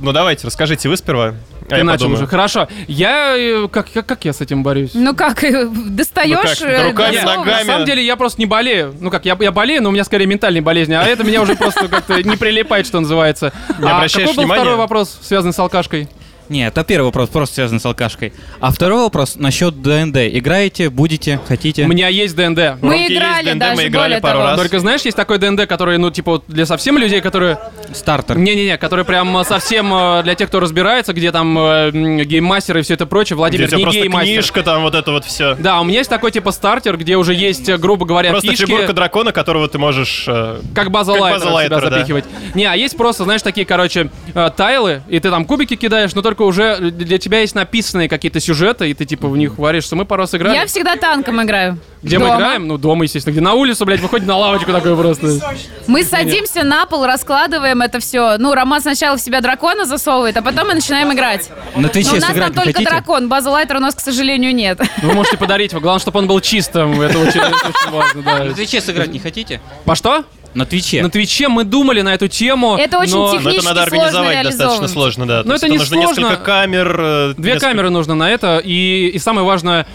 Ну 0.00 0.12
давайте, 0.12 0.46
расскажите 0.46 0.88
вы 0.88 0.96
сперва. 0.96 1.34
А 1.70 1.76
я 1.76 1.84
начал 1.84 2.04
подумаю. 2.04 2.18
уже. 2.18 2.26
Хорошо. 2.28 2.68
Я... 2.86 3.36
э, 3.36 3.68
Как, 3.70 3.90
как, 3.92 4.06
как 4.06 4.24
я 4.24 4.32
с 4.32 4.40
этим 4.40 4.62
борюсь? 4.62 4.92
Ну 4.94 5.14
как, 5.14 5.42
э, 5.44 5.66
достаешь... 5.68 6.60
Ну 6.60 6.66
как, 6.66 6.86
руками, 6.86 7.12
Нет, 7.14 7.24
ногами. 7.24 7.50
На 7.50 7.64
самом 7.64 7.84
деле 7.86 8.04
я 8.06 8.16
просто 8.16 8.40
не 8.40 8.46
болею. 8.46 8.94
Ну 9.00 9.10
как, 9.10 9.26
я, 9.26 9.36
я 9.40 9.52
болею, 9.52 9.82
но 9.82 9.90
у 9.90 9.92
меня 9.92 10.04
скорее 10.04 10.26
ментальные 10.26 10.62
болезни, 10.62 10.94
а 10.94 11.02
это 11.02 11.24
меня 11.24 11.42
уже 11.42 11.56
просто 11.56 11.88
как-то 11.88 12.22
не 12.22 12.36
прилипает, 12.36 12.86
что 12.86 13.00
называется. 13.00 13.52
Не 13.78 13.88
а 13.88 13.96
обращаешь 13.96 14.28
какой 14.28 14.36
был 14.36 14.42
внимания? 14.44 14.62
второй 14.62 14.76
вопрос, 14.78 15.18
связанный 15.20 15.52
с 15.52 15.58
алкашкой? 15.58 16.08
Нет, 16.48 16.72
это 16.72 16.84
первый 16.84 17.06
вопрос, 17.06 17.28
просто 17.28 17.56
связан 17.56 17.80
с 17.80 17.86
алкашкой. 17.86 18.32
А 18.60 18.70
второй 18.70 19.02
вопрос 19.02 19.36
насчет 19.36 19.80
ДНД. 19.82 20.16
Играете, 20.16 20.88
будете, 20.90 21.40
хотите? 21.46 21.84
У 21.84 21.88
меня 21.88 22.08
есть 22.08 22.34
ДНД. 22.36 22.80
Мы 22.80 22.90
Ромки 22.92 22.98
есть 23.00 23.12
играли 23.12 23.50
ДНД, 23.52 23.58
даже, 23.58 23.76
мы 23.76 23.86
играли 23.86 24.04
более 24.08 24.20
пару 24.20 24.38
того. 24.38 24.50
раз. 24.50 24.60
Только 24.60 24.80
знаешь, 24.80 25.02
есть 25.02 25.16
такой 25.16 25.38
ДНД, 25.38 25.66
который, 25.66 25.98
ну, 25.98 26.10
типа, 26.10 26.32
вот 26.32 26.44
для 26.48 26.66
совсем 26.66 26.96
людей, 26.98 27.20
которые... 27.20 27.58
Стартер. 27.92 28.38
Не-не-не, 28.38 28.76
который 28.78 29.04
прям 29.04 29.36
э, 29.38 29.44
совсем 29.44 29.92
э, 29.94 30.22
для 30.22 30.34
тех, 30.34 30.48
кто 30.48 30.60
разбирается, 30.60 31.12
где 31.12 31.32
там 31.32 31.56
э, 31.58 31.90
гейммастер 32.24 32.78
и 32.78 32.82
все 32.82 32.94
это 32.94 33.06
прочее. 33.06 33.28
Где 33.36 33.38
Владимир 33.38 33.68
тебя 33.68 33.78
не 33.78 33.82
просто 33.84 34.00
гейммастер. 34.00 34.32
книжка, 34.34 34.62
там 34.62 34.82
вот 34.82 34.94
это 34.94 35.12
вот 35.12 35.24
все. 35.24 35.54
Да, 35.54 35.80
у 35.80 35.84
меня 35.84 35.98
есть 35.98 36.10
такой 36.10 36.30
типа 36.30 36.50
стартер, 36.52 36.96
где 36.96 37.16
уже 37.16 37.34
есть, 37.34 37.68
э, 37.68 37.76
грубо 37.78 38.04
говоря, 38.06 38.30
Просто 38.30 38.50
фишки. 38.50 38.66
фигурка 38.66 38.92
дракона, 38.92 39.32
которого 39.32 39.68
ты 39.68 39.78
можешь... 39.78 40.24
э, 40.28 40.60
Как 40.74 40.90
база 40.90 41.12
Как 41.12 41.20
лайтера 41.22 41.40
база 41.40 41.54
лайтера, 41.54 41.80
да. 41.90 41.90
запихивать. 41.96 42.24
Не, 42.54 42.64
а 42.66 42.74
есть 42.74 42.96
просто, 42.96 43.24
знаешь, 43.24 43.42
такие, 43.42 43.66
короче, 43.66 44.10
э, 44.34 44.50
тайлы, 44.56 45.02
и 45.08 45.18
ты 45.20 45.30
там 45.30 45.44
кубики 45.44 45.76
кидаешь, 45.76 46.14
но 46.14 46.22
только 46.22 46.37
уже 46.44 46.90
для 46.90 47.18
тебя 47.18 47.40
есть 47.40 47.54
написанные 47.54 48.08
какие-то 48.08 48.40
сюжеты, 48.40 48.90
и 48.90 48.94
ты 48.94 49.04
типа 49.04 49.28
в 49.28 49.36
них 49.36 49.58
варишься. 49.58 49.96
Мы 49.96 50.04
пару 50.04 50.22
раз 50.22 50.34
играли. 50.34 50.54
Я 50.54 50.66
всегда 50.66 50.96
танком 50.96 51.42
играю. 51.42 51.78
Где 52.02 52.18
Дома. 52.18 52.30
мы 52.30 52.36
играем? 52.36 52.68
Ну, 52.68 52.78
дома, 52.78 53.04
естественно. 53.04 53.32
Где 53.32 53.40
на 53.40 53.54
улицу, 53.54 53.84
блядь, 53.84 54.00
выходим 54.00 54.26
на 54.28 54.36
лавочку 54.36 54.70
такой 54.72 54.96
просто. 54.96 55.40
Мы 55.88 56.04
садимся 56.04 56.62
на 56.62 56.86
пол, 56.86 57.04
раскладываем 57.06 57.82
это 57.82 57.98
все. 57.98 58.36
Ну, 58.38 58.54
Роман 58.54 58.80
сначала 58.80 59.16
в 59.16 59.20
себя 59.20 59.40
дракона 59.40 59.84
засовывает, 59.84 60.36
а 60.36 60.42
потом 60.42 60.68
мы 60.68 60.74
начинаем 60.74 61.12
играть. 61.12 61.50
На 61.74 61.82
Но 61.82 61.88
Твиче 61.88 62.10
у 62.12 62.14
нас 62.20 62.32
там 62.32 62.52
только 62.52 62.72
хотите? 62.72 62.84
дракон, 62.84 63.28
Базза 63.28 63.50
Лайтера 63.50 63.78
у 63.78 63.80
нас, 63.80 63.94
к 63.96 64.00
сожалению, 64.00 64.54
нет. 64.54 64.80
Ну, 65.02 65.08
Вы 65.08 65.14
можете 65.14 65.36
подарить 65.36 65.72
его. 65.72 65.80
Главное, 65.80 66.00
чтобы 66.00 66.20
он 66.20 66.28
был 66.28 66.40
чистым. 66.40 67.00
Это 67.00 67.18
очень, 67.18 67.40
очень 67.40 67.90
важно, 67.90 68.22
На 68.22 68.44
да. 68.46 68.52
Твиче 68.52 68.80
сыграть 68.80 69.10
не 69.12 69.18
хотите? 69.18 69.60
По 69.84 69.94
что? 69.96 70.24
На 70.54 70.64
Твиче. 70.66 71.02
На 71.02 71.10
Твиче 71.10 71.48
мы 71.48 71.64
думали 71.64 72.00
на 72.00 72.14
эту 72.14 72.26
тему. 72.28 72.76
Это 72.76 72.98
очень 72.98 73.12
но- 73.12 73.18
Но 73.18 73.28
это 73.34 73.38
Технически 73.44 73.64
надо 73.66 73.80
сложно 73.90 74.06
организовать 74.20 74.44
достаточно 74.46 74.88
сложно, 74.88 75.26
да. 75.28 75.42
То 75.42 75.48
Ну, 75.48 75.52
есть 75.54 75.64
это 75.64 75.72
не 75.72 75.78
нужно 75.78 76.02
сложно. 76.02 76.20
несколько 76.20 76.42
камер. 76.42 76.96
э, 77.00 77.34
Две 77.36 77.52
несколько- 77.52 77.70
камеры 77.70 77.90
нужно 77.90 78.14
на 78.14 78.30
это, 78.30 78.58
и, 78.64 79.08
и 79.14 79.18
самое 79.18 79.46
важное, 79.46 79.86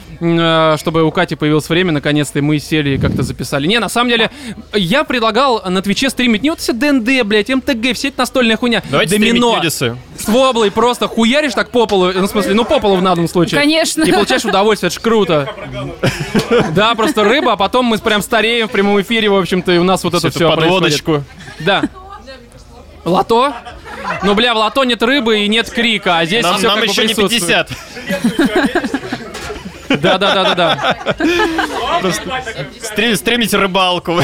чтобы 0.78 1.04
у 1.04 1.12
Кати 1.12 1.36
появилось 1.36 1.68
время, 1.70 1.92
наконец-то, 1.92 2.42
мы 2.42 2.60
сели 2.60 2.96
и 2.96 2.98
как-то 2.98 3.24
записали. 3.24 3.68
Не, 3.68 3.80
на 3.80 3.90
самом 3.90 4.10
деле, 4.10 4.32
я 4.74 5.04
предлагал 5.04 5.62
на 5.70 5.82
Твиче 5.82 6.10
стримить 6.10 6.44
не 6.44 6.50
вот 6.50 6.60
все 6.60 6.74
ДНД, 6.74 7.24
блядь, 7.26 7.50
МТГ, 7.50 7.94
все 7.94 8.08
эта 8.10 8.20
настольная 8.20 8.58
хуйня. 8.58 8.82
Давайте 8.90 9.18
Домино. 9.18 9.62
С 9.70 10.28
воблой 10.28 10.72
просто 10.72 11.08
хуяришь 11.08 11.54
так 11.54 11.70
по 11.72 11.86
полу, 11.86 12.12
ну, 12.14 12.28
в 12.28 12.30
смысле, 12.30 12.54
ну, 12.54 12.64
по 12.64 12.80
полу 12.80 12.96
в 12.96 13.04
данном 13.04 13.28
случае. 13.28 13.60
Конечно. 13.60 14.04
И 14.04 14.12
получаешь 14.12 14.46
удовольствие, 14.46 14.88
это 14.88 15.00
ж 15.00 15.02
круто. 15.02 15.50
Да, 16.74 16.96
просто 16.96 17.24
рыба, 17.24 17.54
а 17.54 17.58
потом 17.58 17.86
мы 17.86 17.98
прям 17.98 18.22
стареем 18.22 18.68
в 18.68 18.72
прямом 18.72 19.02
эфире, 19.02 19.30
в 19.30 19.36
общем-то, 19.36 19.72
и 19.72 19.78
у 19.78 19.84
нас 19.84 20.04
вот 20.04 20.14
это 20.14 20.30
все 20.30 20.50
подводочку. 20.50 21.24
Да. 21.60 21.84
Лото? 23.06 23.54
Ну, 24.24 24.36
бля, 24.36 24.54
в 24.54 24.58
лото 24.58 24.84
нет 24.84 25.02
рыбы 25.02 25.40
и 25.40 25.48
нет 25.48 25.70
крика, 25.70 26.20
а 26.20 26.26
здесь 26.26 26.44
Нам, 26.44 26.58
все 26.58 26.68
нам 26.68 26.80
как 26.80 26.86
бы 26.86 26.92
еще 26.92 27.06
не 27.06 27.14
присутствует. 27.14 27.68
50. 27.68 29.03
Да, 30.04 30.18
да, 30.18 30.34
да, 30.34 30.56
да, 30.56 30.56
да. 30.56 32.12
Стри- 32.82 33.16
Стримите 33.16 33.58
рыбалку. 33.58 34.20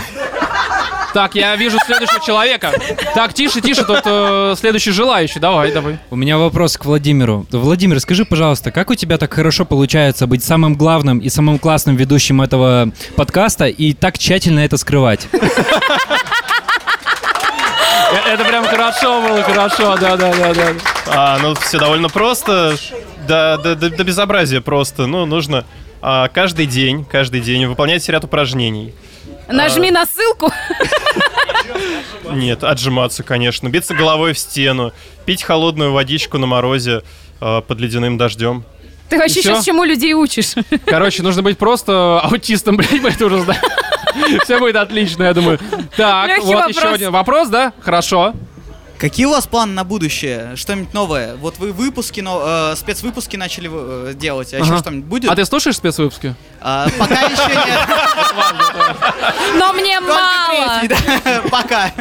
Так, 1.13 1.33
я 1.33 1.55
вижу 1.55 1.79
следующего 1.85 2.23
человека. 2.23 2.71
Так, 3.15 3.33
тише, 3.33 3.61
тише, 3.61 3.83
тут 3.83 4.01
э, 4.05 4.53
следующий 4.59 4.91
желающий. 4.91 5.39
Давай, 5.39 5.71
давай. 5.71 5.97
У 6.11 6.15
меня 6.15 6.37
вопрос 6.37 6.77
к 6.77 6.85
Владимиру. 6.85 7.47
Владимир, 7.51 7.99
скажи, 7.99 8.25
пожалуйста, 8.25 8.69
как 8.71 8.91
у 8.91 8.95
тебя 8.95 9.17
так 9.17 9.33
хорошо 9.33 9.65
получается 9.65 10.27
быть 10.27 10.43
самым 10.43 10.75
главным 10.75 11.17
и 11.17 11.29
самым 11.29 11.57
классным 11.57 11.95
ведущим 11.95 12.41
этого 12.43 12.89
подкаста 13.15 13.65
и 13.65 13.93
так 13.93 14.19
тщательно 14.19 14.59
это 14.59 14.77
скрывать? 14.77 15.27
Э, 15.33 15.39
Это 18.33 18.43
прям 18.45 18.65
хорошо 18.65 19.21
было, 19.21 19.41
хорошо, 19.43 19.97
да, 19.97 20.15
да, 20.17 20.33
да, 20.33 20.53
да. 20.53 20.67
А, 21.07 21.37
ну, 21.41 21.55
все 21.55 21.79
довольно 21.79 22.09
просто. 22.09 22.75
Да, 23.27 23.57
да, 23.57 23.75
да, 23.75 23.89
до 23.89 24.03
безобразия 24.03 24.61
просто. 24.61 25.05
Ну, 25.07 25.25
нужно 25.25 25.65
а, 26.01 26.27
каждый 26.29 26.65
день, 26.65 27.05
каждый 27.05 27.41
день 27.41 27.65
выполнять 27.65 28.07
ряд 28.09 28.23
упражнений. 28.23 28.93
Нажми 29.47 29.91
на 29.91 30.05
ссылку. 30.05 30.51
Нет, 32.31 32.63
отжиматься, 32.63 33.23
конечно. 33.23 33.67
Биться 33.69 33.95
головой 33.95 34.33
в 34.33 34.39
стену. 34.39 34.93
Пить 35.25 35.43
холодную 35.43 35.91
водичку 35.91 36.37
на 36.37 36.47
морозе 36.47 37.03
а, 37.41 37.61
под 37.61 37.79
ледяным 37.79 38.17
дождем. 38.17 38.63
Ты 39.09 39.17
вообще 39.17 39.41
сейчас 39.41 39.65
чему 39.65 39.83
людей 39.83 40.13
учишь? 40.13 40.53
Короче, 40.85 41.23
нужно 41.23 41.41
быть 41.41 41.57
просто 41.57 42.21
аутистом, 42.21 42.77
блядь, 42.77 43.01
мы 43.01 43.09
это 43.09 43.25
уже 43.25 43.41
знаем. 43.41 43.61
Все 44.43 44.59
будет 44.59 44.75
отлично, 44.75 45.23
я 45.23 45.33
думаю. 45.33 45.59
Так, 45.97 46.29
Лёгкий 46.29 46.45
вот 46.45 46.55
вопрос. 46.55 46.75
еще 46.75 46.87
один 46.89 47.11
вопрос, 47.11 47.49
да? 47.49 47.73
Хорошо. 47.81 48.33
Какие 48.99 49.27
у 49.27 49.29
вас 49.31 49.47
планы 49.47 49.71
на 49.71 49.85
будущее? 49.85 50.57
Что-нибудь 50.57 50.93
новое? 50.93 51.37
Вот 51.37 51.57
вы 51.57 51.71
выпуски, 51.71 52.19
но, 52.19 52.71
э, 52.71 52.75
спецвыпуски 52.75 53.37
начали 53.37 53.69
э, 53.71 54.13
делать, 54.13 54.53
а 54.53 54.57
еще 54.57 54.71
Ага. 54.71 54.79
что-нибудь 54.79 55.05
будет? 55.05 55.31
А 55.31 55.35
ты 55.37 55.45
слушаешь 55.45 55.77
спецвыпуски? 55.77 56.35
А, 56.59 56.85
пока 56.97 57.21
еще 57.21 57.47
нет. 57.47 57.79
Но 59.57 59.71
мне 59.71 59.99
мало. 60.01 60.81
Пока. 61.49 61.93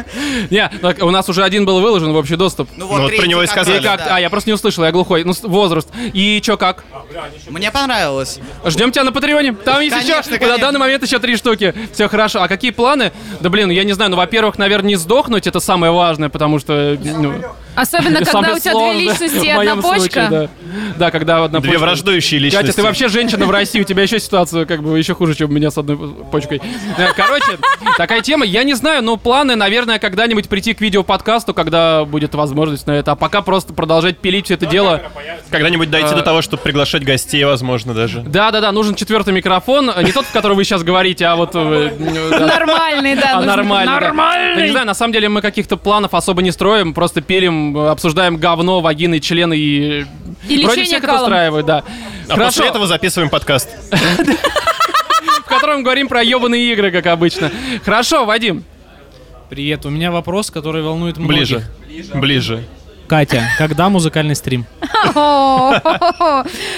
Не, 0.49 0.69
у 1.01 1.11
нас 1.11 1.29
уже 1.29 1.43
один 1.43 1.65
был 1.65 1.79
выложен 1.79 2.11
в 2.11 2.15
общий 2.17 2.35
доступ. 2.35 2.69
Ну 2.75 2.85
Ну 2.85 2.87
вот 2.87 2.97
про 3.03 3.07
третий 3.07 3.27
него 3.29 3.43
и 3.43 3.47
сказали. 3.47 3.85
А, 3.85 4.19
я 4.19 4.29
просто 4.29 4.49
не 4.49 4.53
услышал, 4.53 4.83
я 4.83 4.91
глухой. 4.91 5.23
Ну, 5.23 5.33
возраст. 5.43 5.87
И 6.13 6.41
чё, 6.41 6.57
как? 6.57 6.83
Мне 7.47 7.71
понравилось. 7.71 8.39
Ждем 8.65 8.91
тебя 8.91 9.05
на 9.05 9.13
Патреоне. 9.13 9.53
Там 9.53 9.79
есть 9.81 9.95
еще, 9.95 10.21
на 10.45 10.57
данный 10.57 10.79
момент 10.79 11.03
еще 11.03 11.19
три 11.19 11.37
штуки. 11.37 11.73
Все 11.93 12.09
хорошо. 12.09 12.41
А 12.41 12.47
какие 12.49 12.71
планы? 12.71 13.13
Да 13.39 13.49
блин, 13.49 13.69
я 13.69 13.85
не 13.85 13.93
знаю. 13.93 14.11
Ну, 14.11 14.17
во-первых, 14.17 14.57
наверное, 14.57 14.89
не 14.89 14.95
сдохнуть, 14.97 15.47
это 15.47 15.61
самое 15.61 15.93
важное, 15.93 16.27
потому 16.29 16.59
что... 16.59 16.88
Ну, 16.95 17.33
Особенно, 17.79 18.19
когда 18.23 18.53
у 18.53 18.59
тебя 18.59 18.73
две 18.73 18.93
личности 18.93 19.45
и 19.45 19.49
одна 19.49 19.75
почка. 19.77 19.99
случае, 19.99 20.29
да. 20.29 20.49
Да, 20.97 21.11
когда 21.11 21.43
одна 21.45 21.59
Две 21.59 21.71
почка. 21.71 21.85
враждующие 21.85 22.39
личности. 22.39 22.67
Катя, 22.67 22.75
ты 22.75 22.83
вообще 22.83 23.07
женщина 23.07 23.45
в 23.45 23.51
России, 23.51 23.79
у 23.79 23.83
тебя 23.83 24.03
еще 24.03 24.19
ситуация 24.19 24.65
как 24.65 24.83
бы 24.83 24.97
еще 24.97 25.15
хуже, 25.15 25.35
чем 25.35 25.49
у 25.49 25.53
меня 25.53 25.71
с 25.71 25.77
одной 25.77 25.97
почкой. 26.31 26.61
Э, 26.97 27.13
Короче, 27.15 27.57
такая 27.97 28.21
тема, 28.21 28.45
я 28.45 28.63
не 28.63 28.73
знаю, 28.73 29.03
но 29.03 29.17
планы, 29.17 29.55
наверное, 29.55 29.99
когда-нибудь 29.99 30.49
прийти 30.49 30.73
к 30.73 30.81
видеоподкасту, 30.81 31.53
когда 31.53 32.05
будет 32.05 32.35
возможность 32.35 32.85
на 32.87 32.91
это, 32.91 33.13
а 33.13 33.15
пока 33.15 33.41
просто 33.41 33.73
продолжать 33.73 34.17
пилить 34.17 34.45
все 34.45 34.55
это 34.55 34.65
дело. 34.65 35.01
Когда-нибудь 35.49 35.89
дойти 35.89 36.13
А. 36.13 36.15
до 36.15 36.21
того, 36.21 36.41
чтобы 36.41 36.61
приглашать 36.61 37.03
гостей, 37.03 37.43
возможно, 37.43 37.93
даже. 37.93 38.21
Да-да-да, 38.21 38.71
нужен 38.71 38.95
четвертый 38.95 39.33
микрофон, 39.33 39.89
э, 39.89 40.03
не 40.03 40.11
тот, 40.11 40.25
в 40.25 40.31
который 40.31 40.53
вы 40.53 40.63
сейчас 40.63 40.83
говорите, 40.83 41.25
а 41.25 41.35
вот... 41.35 41.51
э, 41.55 41.91
э, 41.99 42.29
да. 42.31 42.47
Нормальный, 42.47 43.15
да. 43.15 43.37
А 43.37 43.41
да. 43.99 44.55
Ну, 44.55 44.61
не 44.61 44.71
знаю, 44.71 44.85
на 44.85 44.93
самом 44.93 45.13
деле 45.13 45.29
мы 45.29 45.41
каких-то 45.41 45.77
планов 45.77 46.13
особо 46.13 46.41
не 46.41 46.51
строим, 46.51 46.93
просто 46.93 47.21
пилим, 47.21 47.68
э, 47.77 47.89
обсуждаем 47.89 48.37
говно, 48.37 48.81
вагины, 48.81 49.19
члены 49.19 49.57
и... 49.57 50.05
И 50.47 50.63
Вроде 50.63 50.83
всех 50.83 50.99
это 50.99 51.07
калом. 51.07 51.23
устраивает, 51.23 51.65
да. 51.65 51.83
А 52.27 52.37
после 52.37 52.67
этого 52.67 52.87
записываем 52.87 53.29
подкаст. 53.29 53.69
в 55.45 55.49
котором 55.49 55.83
говорим 55.83 56.07
про 56.07 56.21
ебаные 56.23 56.71
игры, 56.73 56.91
как 56.91 57.07
обычно. 57.07 57.51
Хорошо, 57.83 58.25
Вадим. 58.25 58.63
Привет, 59.49 59.85
у 59.85 59.89
меня 59.89 60.11
вопрос, 60.11 60.51
который 60.51 60.83
волнует 60.83 61.17
многих. 61.17 61.63
Ближе. 61.87 62.11
Ближе. 62.13 62.63
Катя, 63.09 63.43
когда 63.57 63.89
музыкальный 63.89 64.35
стрим? 64.35 64.65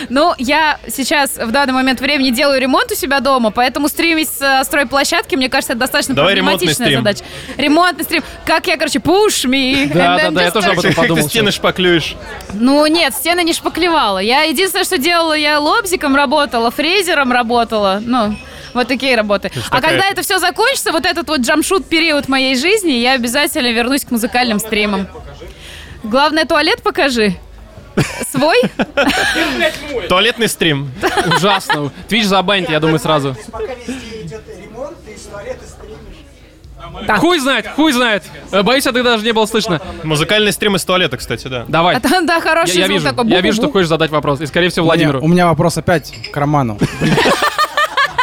Ну, 0.10 0.34
я 0.38 0.80
сейчас 0.88 1.38
в 1.38 1.52
данный 1.52 1.74
момент 1.74 2.00
времени 2.00 2.30
делаю 2.30 2.60
ремонт 2.62 2.92
у 2.92 2.96
себя 2.96 3.20
дома, 3.20 3.52
поэтому 3.52 3.90
стримить 3.90 4.30
с 4.30 4.42
э, 4.42 4.64
стройплощадки, 4.64 5.36
мне 5.36 5.50
кажется, 5.50 5.74
это 5.74 5.82
достаточно 5.82 6.16
Давай 6.16 6.34
проблематичная 6.36 6.98
задача. 6.98 7.24
Ремонтный 7.58 8.04
стрим. 8.06 8.24
Как 8.46 8.68
я, 8.68 8.78
короче, 8.78 9.00
push 9.00 9.46
me. 9.46 9.92
Да, 9.94 10.18
да, 10.18 10.32
да, 10.32 10.42
я 10.44 10.48
just 10.48 10.52
тоже 10.54 10.70
об 10.72 10.80
этом 10.80 10.92
ты 10.92 10.96
подумал. 11.02 11.28
стены 11.30 11.52
шпаклюешь. 11.52 12.16
Ну, 12.54 12.86
нет, 12.88 13.14
стены 13.14 13.44
не 13.44 13.54
шпаклевала. 13.54 14.20
Я 14.20 14.44
единственное, 14.44 14.86
что 14.86 14.98
делала, 14.98 15.34
я 15.34 15.60
лобзиком 15.60 16.16
работала, 16.16 16.72
фрезером 16.72 17.32
работала. 17.32 18.02
Ну, 18.04 18.36
вот 18.74 18.88
такие 18.88 19.16
работы. 19.16 19.52
А 19.70 19.76
такая- 19.76 19.92
когда 19.92 20.10
это 20.10 20.22
все 20.22 20.40
закончится, 20.40 20.92
вот 20.92 21.06
этот 21.06 21.28
вот 21.28 21.42
джамшут 21.42 21.88
период 21.88 22.28
моей 22.30 22.56
жизни, 22.56 22.92
я 22.92 23.14
обязательно 23.14 23.72
вернусь 23.72 24.06
к 24.06 24.12
музыкальным 24.12 24.60
стримам. 24.60 25.08
Главное, 26.04 26.46
туалет 26.46 26.82
покажи. 26.82 27.36
Свой? 28.32 28.58
Туалетный 30.08 30.48
стрим. 30.48 30.92
Ужасно. 31.36 31.92
Твич 32.08 32.26
забанит, 32.26 32.70
я 32.70 32.80
думаю, 32.80 33.00
сразу. 33.00 33.36
Хуй 37.20 37.40
знает, 37.40 37.68
хуй 37.76 37.92
знает. 37.94 38.24
Э, 38.52 38.64
Боюсь, 38.64 38.86
это 38.86 39.02
даже 39.04 39.24
не 39.24 39.32
было 39.32 39.46
слышно. 39.46 39.80
Музыкальный 40.04 40.52
стрим 40.52 40.76
из 40.76 40.84
туалета, 40.84 41.18
кстати, 41.18 41.48
да. 41.48 41.66
Давай. 41.68 41.96
А 41.96 42.00
там, 42.00 42.26
да, 42.26 42.42
хороший 42.42 42.76
Я, 42.76 42.82
я 42.82 42.88
вижу, 42.88 43.06
такой. 43.08 43.28
я 43.30 43.42
вижу, 43.42 43.58
что 43.62 43.72
хочешь 43.72 43.88
задать 43.88 44.12
вопрос. 44.12 44.42
И, 44.42 44.46
скорее 44.46 44.70
всего, 44.70 44.86
У 44.88 44.92
меня- 44.92 45.06
Владимиру. 45.08 45.22
У 45.24 45.28
меня 45.28 45.48
вопрос 45.48 45.78
опять 45.78 46.14
к 46.32 46.36
Роману. 46.38 46.78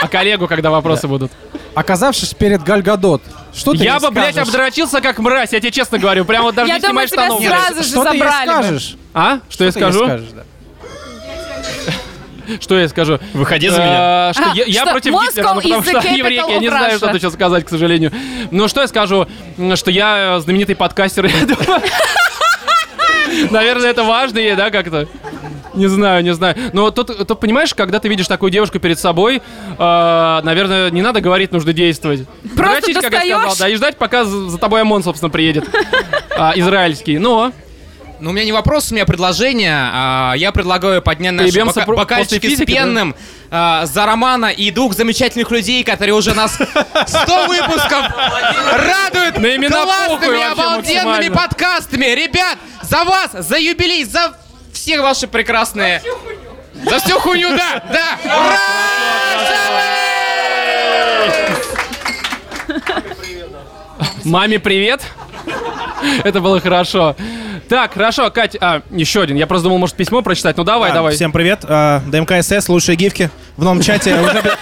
А 0.00 0.06
коллегу, 0.08 0.46
когда 0.46 0.70
вопросы 0.70 1.08
будут. 1.08 1.32
Оказавшись 1.78 2.34
перед 2.34 2.62
Гальгадот, 2.64 3.22
что 3.54 3.72
ты 3.72 3.84
я 3.84 3.94
ей 3.94 4.00
бы, 4.00 4.10
блядь, 4.10 4.34
скажешь? 4.34 4.52
обдрочился 4.52 5.00
как 5.00 5.18
мразь, 5.20 5.52
я 5.52 5.60
тебе 5.60 5.70
честно 5.70 5.98
говорю. 5.98 6.24
Прям 6.24 6.42
вот 6.42 6.54
даже 6.56 6.68
Я 6.68 6.78
не 6.78 6.86
думаю, 6.86 7.06
тебя 7.06 7.26
штанов. 7.26 7.40
сразу 7.44 7.82
же 7.84 7.88
Что 7.88 8.02
ты 8.04 8.08
ей 8.16 8.18
забрали 8.18 8.46
бы. 8.48 8.52
скажешь? 8.54 8.96
А? 9.14 9.38
Что 9.48 9.64
я 9.64 9.70
Что 9.70 9.78
ты 9.80 9.84
ей 9.84 9.92
скажу? 9.92 10.04
скажешь, 10.06 10.28
да. 10.34 10.42
Что 12.60 12.78
я 12.80 12.88
скажу? 12.88 13.18
Выходи 13.34 13.68
за 13.68 13.76
меня. 13.78 13.96
А, 14.28 14.32
Что 14.34 14.42
А, 14.50 14.54
я, 14.54 14.64
я 14.64 14.80
что 14.82 14.90
против 14.92 15.12
Moscow 15.12 15.26
Гитлера, 15.28 15.54
ну, 15.54 15.60
потому 15.60 15.80
is 15.82 15.84
the 15.84 16.00
что 16.00 16.08
еврейка, 16.16 16.50
я 16.50 16.58
не 16.58 16.66
capital 16.66 16.70
of 16.72 16.78
знаю, 16.78 16.96
что 16.96 17.06
Russia. 17.06 17.12
тут 17.12 17.20
сейчас 17.20 17.32
сказать, 17.34 17.64
к 17.64 17.68
сожалению. 17.68 18.12
Но 18.50 18.68
что 18.68 18.80
я 18.80 18.88
скажу? 18.88 19.26
М, 19.58 19.76
Что 19.76 19.90
я 19.90 20.36
э, 20.36 20.40
знаменитый 20.40 20.74
подкастер. 20.74 21.26
я 21.26 21.46
думаю. 21.46 21.82
Наверное, 23.50 23.90
это 23.90 24.02
важно 24.02 24.38
ей, 24.38 24.56
да, 24.56 24.70
как-то? 24.70 25.06
Не 25.78 25.86
знаю, 25.88 26.22
не 26.24 26.34
знаю. 26.34 26.56
Но 26.72 26.90
тут, 26.90 27.26
тут, 27.26 27.40
понимаешь, 27.40 27.72
когда 27.74 27.98
ты 28.00 28.08
видишь 28.08 28.26
такую 28.28 28.50
девушку 28.50 28.78
перед 28.78 28.98
собой, 28.98 29.36
э, 29.78 30.40
наверное, 30.42 30.90
не 30.90 31.02
надо 31.02 31.20
говорить, 31.20 31.52
нужно 31.52 31.72
действовать. 31.72 32.26
Просто 32.56 32.80
Дрочить, 32.92 33.00
как 33.00 33.24
я 33.24 33.38
сказал, 33.38 33.56
да, 33.58 33.68
и 33.68 33.74
ждать, 33.76 33.96
пока 33.96 34.24
за, 34.24 34.50
за 34.50 34.58
тобой 34.58 34.82
ОМОН, 34.82 35.04
собственно, 35.04 35.30
приедет. 35.30 35.68
А, 36.36 36.52
израильский. 36.56 37.18
Но 37.18 37.52
Ну, 38.20 38.30
у 38.30 38.32
меня 38.32 38.44
не 38.44 38.50
вопрос, 38.52 38.90
у 38.90 38.94
меня 38.94 39.04
предложение. 39.06 39.72
А, 39.92 40.34
Я 40.36 40.50
предлагаю 40.50 41.00
поднять 41.00 41.34
наши 41.34 41.50
бока- 41.60 41.84
про- 41.84 41.96
бокальчики 41.96 42.34
после 42.40 42.48
с 42.48 42.58
физики, 42.58 42.72
да? 42.72 42.78
пенным 42.84 43.14
а, 43.50 43.86
за 43.86 44.06
Романа 44.06 44.46
и 44.46 44.70
двух 44.72 44.94
замечательных 44.94 45.50
людей, 45.52 45.84
которые 45.84 46.14
уже 46.14 46.34
нас 46.34 46.54
100 46.54 47.46
выпусков 47.46 48.06
радуют 48.72 49.34
классными, 49.68 50.52
обалденными 50.52 51.28
подкастами. 51.28 52.06
Ребят, 52.06 52.58
за 52.82 53.04
вас, 53.04 53.30
за 53.46 53.56
юбилей, 53.58 54.04
за 54.04 54.32
все 54.88 55.02
ваши 55.02 55.26
прекрасные... 55.26 56.00
За 56.88 56.98
всю 56.98 57.20
хуйню, 57.20 57.50
да, 57.50 57.82
да! 57.92 58.18
Ура! 58.24 58.58
Маме 64.24 64.58
привет. 64.58 65.02
Это 66.24 66.40
было 66.40 66.58
хорошо. 66.60 67.14
Так, 67.68 67.92
хорошо, 67.94 68.30
Кать, 68.30 68.56
а, 68.60 68.80
еще 68.90 69.22
один. 69.22 69.36
Я 69.36 69.46
просто 69.46 69.64
думал, 69.64 69.78
может, 69.78 69.94
письмо 69.94 70.22
прочитать. 70.22 70.56
Ну 70.56 70.64
давай, 70.64 70.90
А, 70.90 70.94
давай. 70.94 71.14
Всем 71.14 71.32
привет. 71.32 71.60
А, 71.64 72.00
ДМК-СС, 72.06 72.68
лучшие 72.68 72.96
гифки. 72.96 73.30
В 73.56 73.64
новом 73.64 73.82
чате 73.82 74.14
уже... 74.20 74.42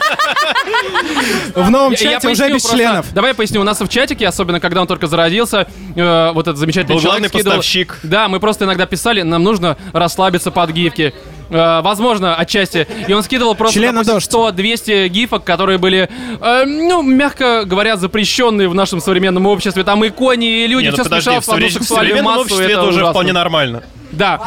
В 1.55 1.71
новом 1.71 1.93
Я- 1.93 1.99
я 1.99 2.13
чате 2.15 2.29
уже 2.29 2.45
без 2.53 2.63
просто. 2.63 2.77
членов. 2.77 3.07
Давай 3.13 3.31
я 3.31 3.35
поясню. 3.35 3.61
У 3.61 3.65
нас 3.65 3.81
в 3.81 3.89
чатике, 3.89 4.27
особенно 4.27 4.61
когда 4.61 4.81
он 4.83 4.87
только 4.87 5.07
зародился, 5.07 5.67
э, 5.95 6.31
вот 6.35 6.47
этот 6.47 6.59
замечательный 6.59 6.95
Был 6.95 7.01
человек 7.01 7.21
главный 7.23 7.29
скидывал- 7.41 7.57
поставщик. 7.57 7.99
Да, 8.03 8.29
мы 8.29 8.41
просто 8.41 8.65
иногда 8.65 8.87
писали, 8.87 9.23
нам 9.23 9.43
нужно 9.43 9.77
расслабиться 9.93 10.51
под 10.51 10.71
гифки. 10.71 11.15
Э, 11.49 11.81
возможно, 11.83 12.35
отчасти. 12.37 12.87
И 13.07 13.13
он 13.13 13.23
скидывал 13.23 13.55
просто 13.55 13.79
Члена 13.79 14.03
допустим, 14.05 14.41
дождь. 14.41 14.59
100-200 14.59 15.09
гифок, 15.09 15.45
которые 15.45 15.79
были, 15.79 16.09
э, 16.41 16.65
ну, 16.67 17.03
мягко 17.03 17.65
говоря, 17.65 17.97
запрещенные 17.97 18.69
в 18.69 18.75
нашем 18.75 19.01
современном 19.01 19.47
обществе. 19.47 19.85
Там 19.85 20.05
и 20.05 20.09
кони, 20.11 20.65
и 20.65 20.67
люди, 20.67 20.85
Не, 20.87 20.91
ну 20.91 20.95
все 20.97 21.05
подожди, 21.05 21.25
смешалось 21.31 21.47
в 21.47 21.53
одну 21.53 21.69
сексуальную 21.71 22.09
современном 22.17 22.25
массу. 22.25 22.41
обществе 22.43 22.67
это 22.67 22.83
уже 22.83 22.91
ужасно. 22.91 23.11
вполне 23.11 23.33
нормально. 23.33 23.83
Да. 24.13 24.41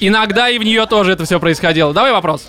Иногда 0.00 0.48
и 0.48 0.58
в 0.58 0.62
нее 0.62 0.86
тоже 0.86 1.12
это 1.12 1.24
все 1.24 1.40
происходило. 1.40 1.92
Давай 1.92 2.12
вопрос. 2.12 2.46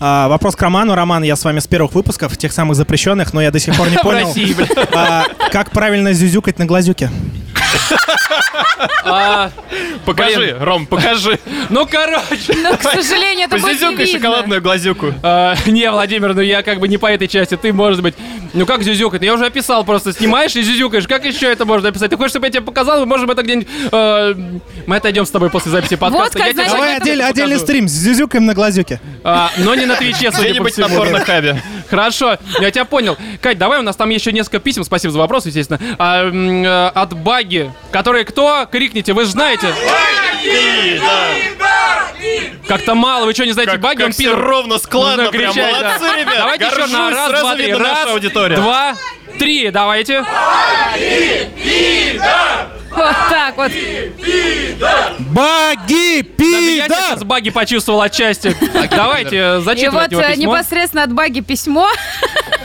А, 0.00 0.28
Вопрос 0.28 0.56
к 0.56 0.62
Роману. 0.62 0.94
Роман, 0.94 1.22
я 1.22 1.36
с 1.36 1.44
вами 1.44 1.58
с 1.60 1.66
первых 1.66 1.92
выпусков, 1.94 2.36
тех 2.36 2.52
самых 2.52 2.76
запрещенных, 2.76 3.32
но 3.32 3.40
я 3.42 3.50
до 3.50 3.58
сих 3.58 3.76
пор 3.76 3.88
не 3.88 3.96
В 3.98 4.02
понял, 4.02 4.26
России, 4.26 4.52
бля. 4.52 4.66
а, 4.94 5.24
как 5.50 5.70
правильно 5.72 6.12
зюзюкать 6.12 6.58
на 6.58 6.64
глазюке. 6.64 7.10
А, 9.04 9.50
Покажи. 10.04 10.56
Ром, 10.60 10.86
покажи. 10.86 11.38
Ну, 11.70 11.86
короче. 11.86 12.54
Но, 12.62 12.76
к 12.76 12.82
сожалению, 12.82 13.46
это 13.46 13.58
будет 13.58 13.98
не 13.98 14.06
шоколадную 14.06 14.60
глазюку. 14.60 15.12
А, 15.22 15.54
не, 15.66 15.90
Владимир, 15.90 16.34
ну 16.34 16.40
я 16.40 16.62
как 16.62 16.80
бы 16.80 16.88
не 16.88 16.98
по 16.98 17.06
этой 17.06 17.28
части, 17.28 17.56
ты, 17.56 17.72
может 17.72 18.02
быть. 18.02 18.14
Ну 18.54 18.66
как 18.66 18.82
зюзюкать? 18.82 19.22
Я 19.22 19.32
уже 19.34 19.46
описал, 19.46 19.84
просто 19.84 20.12
снимаешь 20.12 20.54
и 20.56 20.62
зюзюкаешь. 20.62 21.06
Как 21.06 21.24
еще 21.24 21.50
это 21.50 21.64
можно 21.64 21.88
описать? 21.88 22.10
Ты 22.10 22.16
хочешь, 22.16 22.32
чтобы 22.32 22.46
я 22.46 22.52
тебе 22.52 22.62
показал? 22.62 23.00
Мы 23.00 23.06
можем 23.06 23.30
это 23.30 23.42
где-нибудь... 23.42 23.68
э, 23.90 24.34
мы 24.86 24.96
отойдем 24.96 25.24
с 25.24 25.30
тобой 25.30 25.48
после 25.50 25.70
записи 25.70 25.96
подкаста. 25.96 26.38
Давай 26.54 26.96
отдельный 26.96 27.58
стрим 27.58 27.88
с 27.88 27.92
зюзюкаем 27.92 28.44
на 28.44 28.54
глазюке. 28.54 29.00
А, 29.24 29.50
но 29.58 29.74
не 29.74 29.86
на 29.86 29.96
Твиче, 29.96 30.30
судя 30.32 30.36
по 30.36 30.42
Где-нибудь 30.42 30.76
на 30.78 30.88
всему. 30.88 30.98
порнохабе. 31.00 31.62
Хорошо, 31.88 32.38
я 32.60 32.70
тебя 32.70 32.84
понял. 32.84 33.16
Кать, 33.40 33.58
давай, 33.58 33.78
у 33.78 33.82
нас 33.82 33.96
там 33.96 34.08
еще 34.10 34.32
несколько 34.32 34.58
писем, 34.58 34.84
спасибо 34.84 35.12
за 35.12 35.18
вопрос, 35.18 35.46
естественно. 35.46 35.78
Э, 35.98 36.88
от 36.94 37.14
Баги, 37.14 37.61
которые 37.90 38.24
кто? 38.24 38.66
Крикните, 38.70 39.12
вы 39.12 39.24
же 39.24 39.30
знаете. 39.30 39.74
Как-то 42.68 42.94
мало, 42.94 43.26
вы 43.26 43.34
что, 43.34 43.44
не 43.44 43.52
знаете 43.52 43.72
Как, 43.72 43.80
Баги? 43.80 43.96
как 43.98 44.06
Он 44.06 44.12
все 44.12 44.34
ровно, 44.34 44.78
складно, 44.78 45.24
Нужно 45.24 45.38
прям. 45.38 45.52
кричать, 45.52 45.74
да. 45.80 45.98
Молодцы, 45.98 46.20
ребят. 46.20 46.34
Давайте 46.38 46.64
еще 46.66 46.86
на 46.86 47.10
раз, 47.10 47.28
сразу 47.28 47.42
два, 47.42 47.54
три. 47.56 47.72
Раз, 47.74 48.06
аудитория. 48.08 48.56
два, 48.56 48.94
три, 49.38 49.70
давайте. 49.70 50.24
Вот 52.90 53.16
так 53.30 53.56
вот. 53.56 53.72
Баги, 55.18 56.22
Даже 56.22 56.70
я 56.70 56.86
сейчас 56.88 57.24
баги 57.24 57.50
почувствовал 57.50 58.02
отчасти. 58.02 58.54
Давайте, 58.90 59.56
И 59.58 59.60
зачитывать 59.62 60.12
вот 60.12 60.22
э, 60.22 60.28
письмо. 60.32 60.52
непосредственно 60.54 61.02
от 61.04 61.12
Баги 61.12 61.40
письмо. 61.40 61.88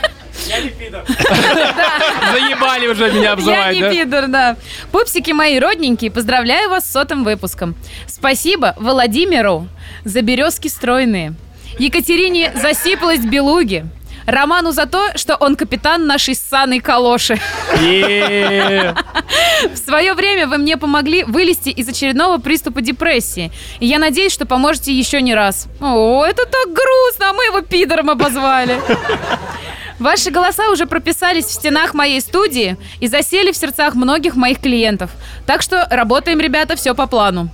Заебали 2.32 2.88
уже 2.88 3.12
меня 3.12 3.24
Я 3.24 3.32
обзывать, 3.34 3.76
не 3.76 3.82
да? 3.82 3.92
пидор, 3.92 4.28
да. 4.28 4.56
Пупсики 4.92 5.32
мои 5.32 5.60
родненькие, 5.60 6.12
поздравляю 6.12 6.70
вас 6.70 6.86
с 6.86 6.92
сотым 6.92 7.24
выпуском. 7.24 7.76
Спасибо 8.08 8.74
Владимиру 8.78 9.68
за 10.04 10.22
березки 10.22 10.68
стройные. 10.68 11.34
Екатерине 11.80 12.52
за 12.56 12.74
сиплость 12.74 13.26
белуги. 13.26 13.86
Роману 14.26 14.74
за 14.74 14.88
то, 14.88 15.18
что 15.18 15.38
он 15.38 15.56
капитан 15.56 16.06
нашей 16.06 16.36
ссаной 16.36 16.82
калоши. 16.82 17.40
В 17.72 18.94
свое 19.78 20.14
время 20.16 20.48
вы 20.48 20.58
мне 20.58 20.76
помогли 20.76 21.24
вылезти 21.24 21.70
из 21.70 21.88
очередного 21.88 22.38
приступа 22.38 22.82
депрессии. 22.82 23.54
И 23.80 23.86
я 23.86 24.00
надеюсь, 24.00 24.34
что 24.34 24.46
поможете 24.46 24.92
еще 24.92 25.22
не 25.22 25.34
раз. 25.34 25.68
О, 25.80 26.26
это 26.26 26.46
так 26.46 26.74
грустно, 26.74 27.30
а 27.30 27.34
мы 27.34 27.46
его 27.46 27.62
пидором 27.62 28.10
обозвали. 28.10 28.78
Ваши 30.00 30.30
голоса 30.30 30.70
уже 30.70 30.86
прописались 30.86 31.46
в 31.46 31.52
стенах 31.52 31.94
моей 31.94 32.22
студии 32.22 32.78
и 33.00 33.08
засели 33.08 33.52
в 33.52 33.58
сердцах 33.58 33.96
многих 33.96 34.36
моих 34.36 34.60
клиентов. 34.60 35.12
Так 35.46 35.62
что 35.62 35.88
работаем, 35.90 36.40
ребята, 36.40 36.76
все 36.76 36.94
по 36.94 37.08
плану. 37.08 37.50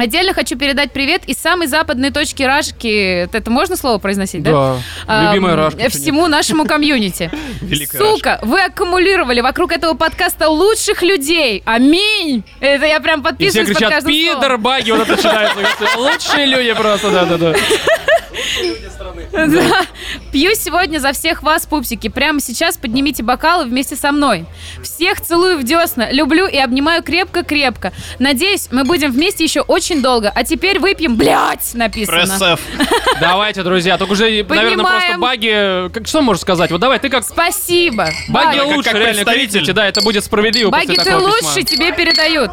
Отдельно 0.00 0.32
хочу 0.32 0.56
передать 0.56 0.92
привет 0.92 1.24
из 1.26 1.36
самой 1.36 1.66
западной 1.66 2.10
точки 2.10 2.42
Рашки. 2.42 3.28
Это 3.30 3.50
можно 3.50 3.76
слово 3.76 3.98
произносить, 3.98 4.42
да? 4.42 4.50
Да, 4.50 4.76
Ам, 5.06 5.26
любимая 5.28 5.56
Рашка. 5.56 5.90
Всему 5.90 6.26
нашему 6.26 6.64
комьюнити. 6.64 7.30
Сука, 7.98 8.38
вы 8.40 8.62
аккумулировали 8.62 9.42
вокруг 9.42 9.72
этого 9.72 9.92
подкаста 9.92 10.48
лучших 10.48 11.02
людей. 11.02 11.62
Аминь! 11.66 12.44
Это 12.60 12.86
я 12.86 12.98
прям 13.00 13.22
подписываюсь 13.22 13.68
под 13.68 13.78
каждым 13.78 14.10
словом. 14.14 14.40
пидор, 14.40 14.56
баги, 14.56 14.90
вот 14.90 15.02
это 15.02 15.16
начинается. 15.16 15.58
Лучшие 15.98 16.46
люди 16.46 16.72
просто, 16.72 17.10
да-да-да. 17.10 17.54
Да. 19.32 19.86
Пью 20.32 20.54
сегодня 20.54 20.98
за 20.98 21.12
всех 21.12 21.42
вас, 21.42 21.66
пупсики. 21.66 22.08
Прямо 22.08 22.40
сейчас 22.40 22.76
поднимите 22.76 23.22
бокалы 23.22 23.64
вместе 23.64 23.96
со 23.96 24.12
мной. 24.12 24.44
Всех 24.82 25.20
целую 25.20 25.58
в 25.58 25.62
десна, 25.62 26.10
люблю 26.10 26.46
и 26.46 26.56
обнимаю 26.56 27.02
крепко-крепко. 27.02 27.92
Надеюсь, 28.18 28.68
мы 28.70 28.84
будем 28.84 29.10
вместе 29.12 29.44
еще 29.44 29.60
очень 29.60 29.89
долго. 29.98 30.30
А 30.34 30.44
теперь 30.44 30.78
выпьем, 30.78 31.16
блядь, 31.16 31.74
написано. 31.74 32.18
Пресс-эф. 32.18 32.60
Давайте, 33.20 33.62
друзья, 33.62 33.98
только 33.98 34.12
уже, 34.12 34.44
наверное, 34.48 34.84
просто 34.84 35.18
баги... 35.18 35.90
Как, 35.92 36.06
что 36.06 36.22
можешь 36.22 36.42
сказать? 36.42 36.70
Вот 36.70 36.80
давай, 36.80 36.98
ты 36.98 37.08
как... 37.08 37.24
Спасибо. 37.24 38.08
Баги 38.28 38.58
Баг- 38.58 38.66
лучше, 38.68 38.90
как 38.90 38.98
реально, 38.98 39.24
представитель. 39.24 39.72
да, 39.72 39.86
это 39.86 40.00
будет 40.02 40.24
справедливо 40.24 40.70
Баги, 40.70 40.86
после 40.86 41.02
ты 41.04 41.10
такого 41.10 41.28
лучше, 41.28 41.56
письма. 41.56 41.62
тебе 41.64 41.92
передают. 41.92 42.52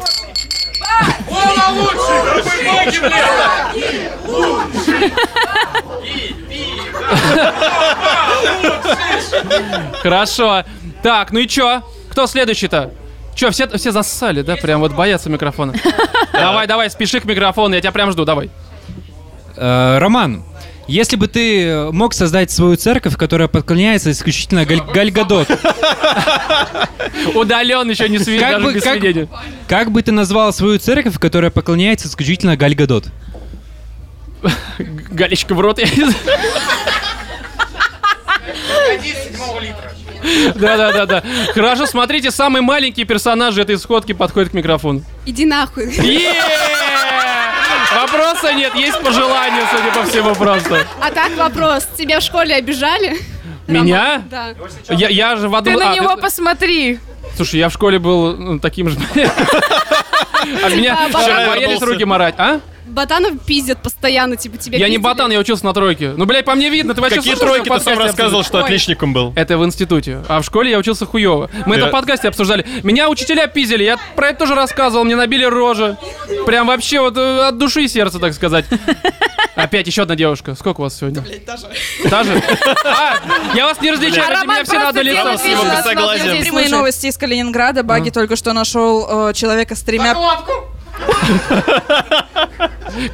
Хорошо. 10.02 10.64
Так, 11.02 11.30
ну 11.32 11.40
и 11.40 11.46
чё? 11.46 11.82
Кто 12.10 12.26
следующий-то? 12.26 12.90
Чё, 13.38 13.52
все, 13.52 13.68
все 13.68 13.92
зассали, 13.92 14.42
да? 14.42 14.56
Прям 14.56 14.80
вот 14.80 14.94
боятся 14.94 15.30
микрофона. 15.30 15.72
Давай, 16.32 16.66
давай, 16.66 16.90
спеши 16.90 17.20
к 17.20 17.24
микрофону, 17.24 17.72
я 17.76 17.80
тебя 17.80 17.92
прям 17.92 18.10
жду, 18.10 18.24
давай. 18.24 18.50
Э, 19.54 19.98
Роман, 19.98 20.42
если 20.88 21.14
бы 21.14 21.28
ты 21.28 21.92
мог 21.92 22.14
создать 22.14 22.50
свою 22.50 22.74
церковь, 22.74 23.16
которая 23.16 23.46
подклоняется 23.46 24.10
исключительно 24.10 24.64
Галь- 24.64 24.92
Гальгадот, 24.92 25.48
Удален 27.36 27.88
еще 27.88 28.08
не 28.08 28.18
свидетель, 28.18 28.50
как 28.50 28.62
бы, 28.62 28.80
как, 28.80 28.98
как 29.68 29.92
бы 29.92 30.02
ты 30.02 30.10
назвал 30.10 30.52
свою 30.52 30.80
церковь, 30.80 31.16
которая 31.20 31.52
поклоняется 31.52 32.08
исключительно 32.08 32.56
Гальгадот? 32.56 33.04
Галечка 35.10 35.54
в 35.54 35.60
рот, 35.60 35.78
я 35.78 35.84
не 35.86 36.12
знаю. 40.28 40.54
Да, 40.56 40.76
да, 40.76 40.92
да, 40.92 41.06
да. 41.06 41.22
Хорошо, 41.52 41.86
смотрите, 41.86 42.30
самый 42.30 42.62
маленький 42.62 43.04
персонаж 43.04 43.56
этой 43.58 43.78
сходки 43.78 44.12
подходит 44.12 44.50
к 44.50 44.54
микрофону. 44.54 45.02
Иди 45.26 45.44
нахуй. 45.44 45.86
Вопроса 47.94 48.52
нет, 48.52 48.74
есть 48.74 49.00
пожелания, 49.02 49.62
судя 49.70 49.92
по 49.92 50.08
всему, 50.08 50.34
просто. 50.34 50.86
А 51.00 51.10
так 51.10 51.36
вопрос. 51.36 51.88
Тебя 51.96 52.20
в 52.20 52.22
школе 52.22 52.54
обижали? 52.54 53.18
Меня? 53.66 54.22
Да. 54.30 54.54
Я, 54.88 55.08
я 55.08 55.36
же 55.36 55.48
в 55.48 55.52
Ты 55.52 55.58
одном... 55.58 55.74
на 55.80 55.92
а, 55.92 55.94
него 55.94 56.14
ты- 56.14 56.22
посмотри. 56.22 56.98
Слушай, 57.36 57.60
я 57.60 57.68
в 57.68 57.72
школе 57.72 57.98
был 57.98 58.36
ну, 58.36 58.58
таким 58.58 58.88
же... 58.88 58.98
А 60.64 60.68
меня 60.70 60.96
боялись 61.12 61.82
руки 61.82 62.04
марать, 62.04 62.34
а? 62.38 62.60
Ботанов 62.88 63.40
пиздят 63.46 63.82
постоянно, 63.82 64.36
типа, 64.36 64.56
тебя 64.58 64.78
Я 64.78 64.86
не 64.88 64.96
пиздили. 64.96 65.04
ботан, 65.04 65.30
я 65.30 65.38
учился 65.38 65.64
на 65.64 65.72
тройке. 65.72 66.14
Ну, 66.16 66.24
блядь, 66.24 66.44
по 66.44 66.54
мне 66.54 66.70
видно, 66.70 66.94
ты 66.94 67.00
вообще 67.00 67.16
Какие 67.16 67.34
тройки? 67.34 67.68
Ты 67.68 67.80
сам 67.80 67.98
рассказывал, 67.98 68.42
что 68.44 68.58
отличником 68.60 69.12
был. 69.12 69.32
Это 69.36 69.58
в 69.58 69.64
институте. 69.64 70.22
А 70.28 70.40
в 70.40 70.44
школе 70.44 70.70
я 70.70 70.78
учился 70.78 71.06
хуёво. 71.06 71.50
Мы 71.66 71.76
это 71.76 71.88
в 71.88 71.90
подкасте 71.90 72.28
обсуждали. 72.28 72.66
Меня 72.82 73.08
учителя 73.08 73.46
пиздили, 73.46 73.84
я 73.84 73.98
про 74.16 74.28
это 74.28 74.40
тоже 74.40 74.54
рассказывал, 74.54 75.04
мне 75.04 75.16
набили 75.16 75.44
рожи. 75.44 75.96
Прям 76.46 76.66
вообще 76.66 77.00
вот 77.00 77.16
э, 77.16 77.48
от 77.48 77.58
души 77.58 77.84
и 77.84 77.88
сердца, 77.88 78.18
так 78.18 78.34
сказать. 78.34 78.64
Опять 79.54 79.86
еще 79.88 80.02
одна 80.02 80.14
девушка. 80.14 80.54
Сколько 80.54 80.80
у 80.80 80.84
вас 80.84 80.96
сегодня? 80.96 81.24
та 81.44 81.56
же. 81.56 81.66
Та 82.08 82.22
же? 82.22 82.40
А, 82.84 83.16
я 83.56 83.66
вас 83.66 83.80
не 83.80 83.90
различаю, 83.90 84.36
А 84.38 84.44
меня 84.44 84.62
все 84.64 84.78
на 84.78 84.88
одно 84.90 85.02
просто 85.02 85.02
лицо. 85.02 85.36
здесь 86.16 86.44
Прямые 86.44 86.68
новости 86.68 87.06
из 87.08 87.16
Калининграда. 87.18 87.82
Баги 87.82 88.10
только 88.10 88.36
что 88.36 88.52
нашел 88.52 89.28
э, 89.28 89.34
человека 89.34 89.74
с 89.74 89.82
тремя... 89.82 90.14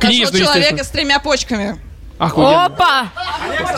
Книжный, 0.00 0.40
Нашел 0.40 0.54
человека 0.54 0.84
с 0.84 0.88
тремя 0.88 1.18
почками. 1.18 1.78
Охуенно. 2.18 2.66
Опа! 2.66 3.08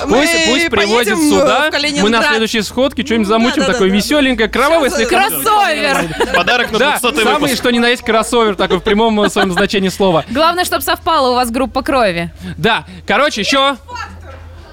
Мы 0.07 0.19
Пусть, 0.19 0.71
пусть 0.71 1.09
э, 1.09 1.17
сюда. 1.17 1.71
Мы 2.03 2.11
на 2.11 2.23
следующей 2.23 2.61
сходке 2.61 3.05
что-нибудь 3.05 3.27
замутим 3.29 3.63
Да-да-да. 3.63 3.73
такое 3.73 3.89
веселенькое, 3.89 4.49
кровавое 4.49 4.91
слегка. 4.91 5.29
Кроссовер! 5.31 6.35
Подарок 6.35 6.71
на 6.71 6.79
Да, 6.79 6.99
200 7.01 7.23
самый 7.23 7.41
выпуск. 7.41 7.57
что 7.57 7.71
ни 7.71 7.79
на 7.79 7.89
есть 7.89 8.03
кроссовер, 8.03 8.55
такой 8.55 8.79
в 8.79 8.83
прямом 8.83 9.29
своем 9.31 9.53
значении 9.53 9.89
слова. 9.89 10.25
Главное, 10.29 10.65
чтобы 10.67 10.83
совпала 10.83 11.31
у 11.31 11.35
вас 11.35 11.51
группа 11.51 11.83
крови. 11.83 12.31
Да, 12.59 12.85
короче, 13.07 13.41
еще... 13.41 13.77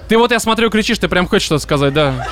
Ты 0.09 0.17
вот, 0.17 0.31
я 0.31 0.39
смотрю, 0.41 0.69
кричишь, 0.69 0.99
ты 0.99 1.07
прям 1.07 1.27
хочешь 1.27 1.45
что-то 1.45 1.63
сказать, 1.63 1.93
да? 1.93 2.27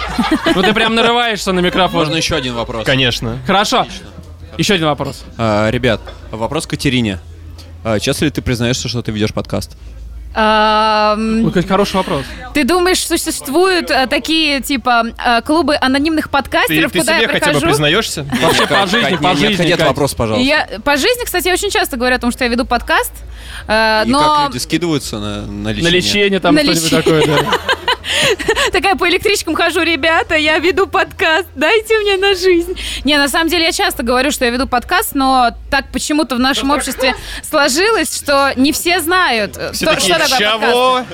Ну 0.53 0.61
ты 0.61 0.73
прям 0.73 0.93
нарываешься 0.93 1.53
на 1.53 1.61
микрофон. 1.61 2.01
Можно 2.01 2.15
еще 2.17 2.35
один 2.35 2.53
вопрос. 2.53 2.85
Конечно. 2.85 3.39
Хорошо. 3.47 3.87
Еще 4.61 4.75
один 4.75 4.85
вопрос. 4.85 5.23
А, 5.39 5.71
ребят, 5.71 5.99
вопрос 6.29 6.67
Катерине. 6.67 7.19
А, 7.83 7.99
часто 7.99 8.25
ли 8.25 8.29
ты 8.29 8.43
признаешься, 8.43 8.87
что 8.89 9.01
ты 9.01 9.11
ведешь 9.11 9.33
подкаст? 9.33 9.75
Ну, 10.33 11.47
какой 11.47 11.63
хороший 11.67 11.95
вопрос. 11.97 12.25
Ты 12.53 12.63
думаешь, 12.63 13.05
существуют 13.05 13.91
э, 13.91 14.07
такие, 14.07 14.61
типа, 14.61 15.03
э, 15.23 15.41
клубы 15.41 15.77
анонимных 15.79 16.25
Ты, 16.25 16.31
подкастеров, 16.31 16.91
ты 16.91 16.99
куда 16.99 17.13
себе 17.13 17.21
я 17.23 17.27
хотя 17.27 17.45
бы 17.47 17.51
прихожу? 17.51 17.65
признаешься? 17.67 18.25
Вообще 18.41 18.61
по 18.61 18.67
Кать, 18.67 18.89
жизни, 18.89 19.09
Кать, 19.09 19.19
по 19.19 19.27
не- 19.27 19.35
жизни. 19.35 19.53
отходи 19.53 19.71
от 19.73 19.79
Кать. 19.79 19.87
вопроса, 19.87 20.15
пожалуйста. 20.15 20.47
Я, 20.47 20.67
по 20.83 20.97
жизни, 20.97 21.25
кстати, 21.25 21.47
я 21.47 21.53
очень 21.53 21.69
часто 21.69 21.97
говорю 21.97 22.15
о 22.15 22.19
том, 22.19 22.31
что 22.31 22.43
я 22.43 22.49
веду 22.49 22.65
подкаст, 22.65 23.11
э, 23.67 24.03
И 24.05 24.09
но 24.09 24.19
как 24.37 24.47
люди 24.53 24.57
скидываются 24.61 25.19
на, 25.19 25.41
на 25.41 25.47
На 25.47 25.69
лечение? 25.69 25.91
лечение 25.91 26.39
там 26.39 26.55
На 26.55 26.61
что-нибудь 26.61 26.83
лечение. 26.91 27.03
такое, 27.03 27.25
да. 27.43 27.51
такая 28.71 28.95
по 28.95 29.07
электричкам 29.09 29.55
хожу, 29.55 29.81
ребята, 29.83 30.35
я 30.35 30.57
веду 30.59 30.87
подкаст, 30.87 31.47
дайте 31.55 31.97
мне 31.99 32.17
на 32.17 32.33
жизнь. 32.35 32.75
Не, 33.03 33.17
на 33.17 33.27
самом 33.27 33.49
деле 33.49 33.65
я 33.65 33.71
часто 33.71 34.01
говорю, 34.03 34.31
что 34.31 34.45
я 34.45 34.51
веду 34.51 34.67
подкаст, 34.67 35.11
но 35.13 35.51
так 35.69 35.91
почему-то 35.91 36.35
в 36.35 36.39
нашем 36.39 36.71
обществе 36.71 37.15
сложилось, 37.47 38.15
что 38.15 38.53
не 38.55 38.71
все 38.71 38.99
знают, 39.01 39.55
э, 39.57 39.71
Все 39.73 39.85
то- 39.85 39.93
такие, 39.95 40.15
что 40.15 40.20
чего? 40.27 41.05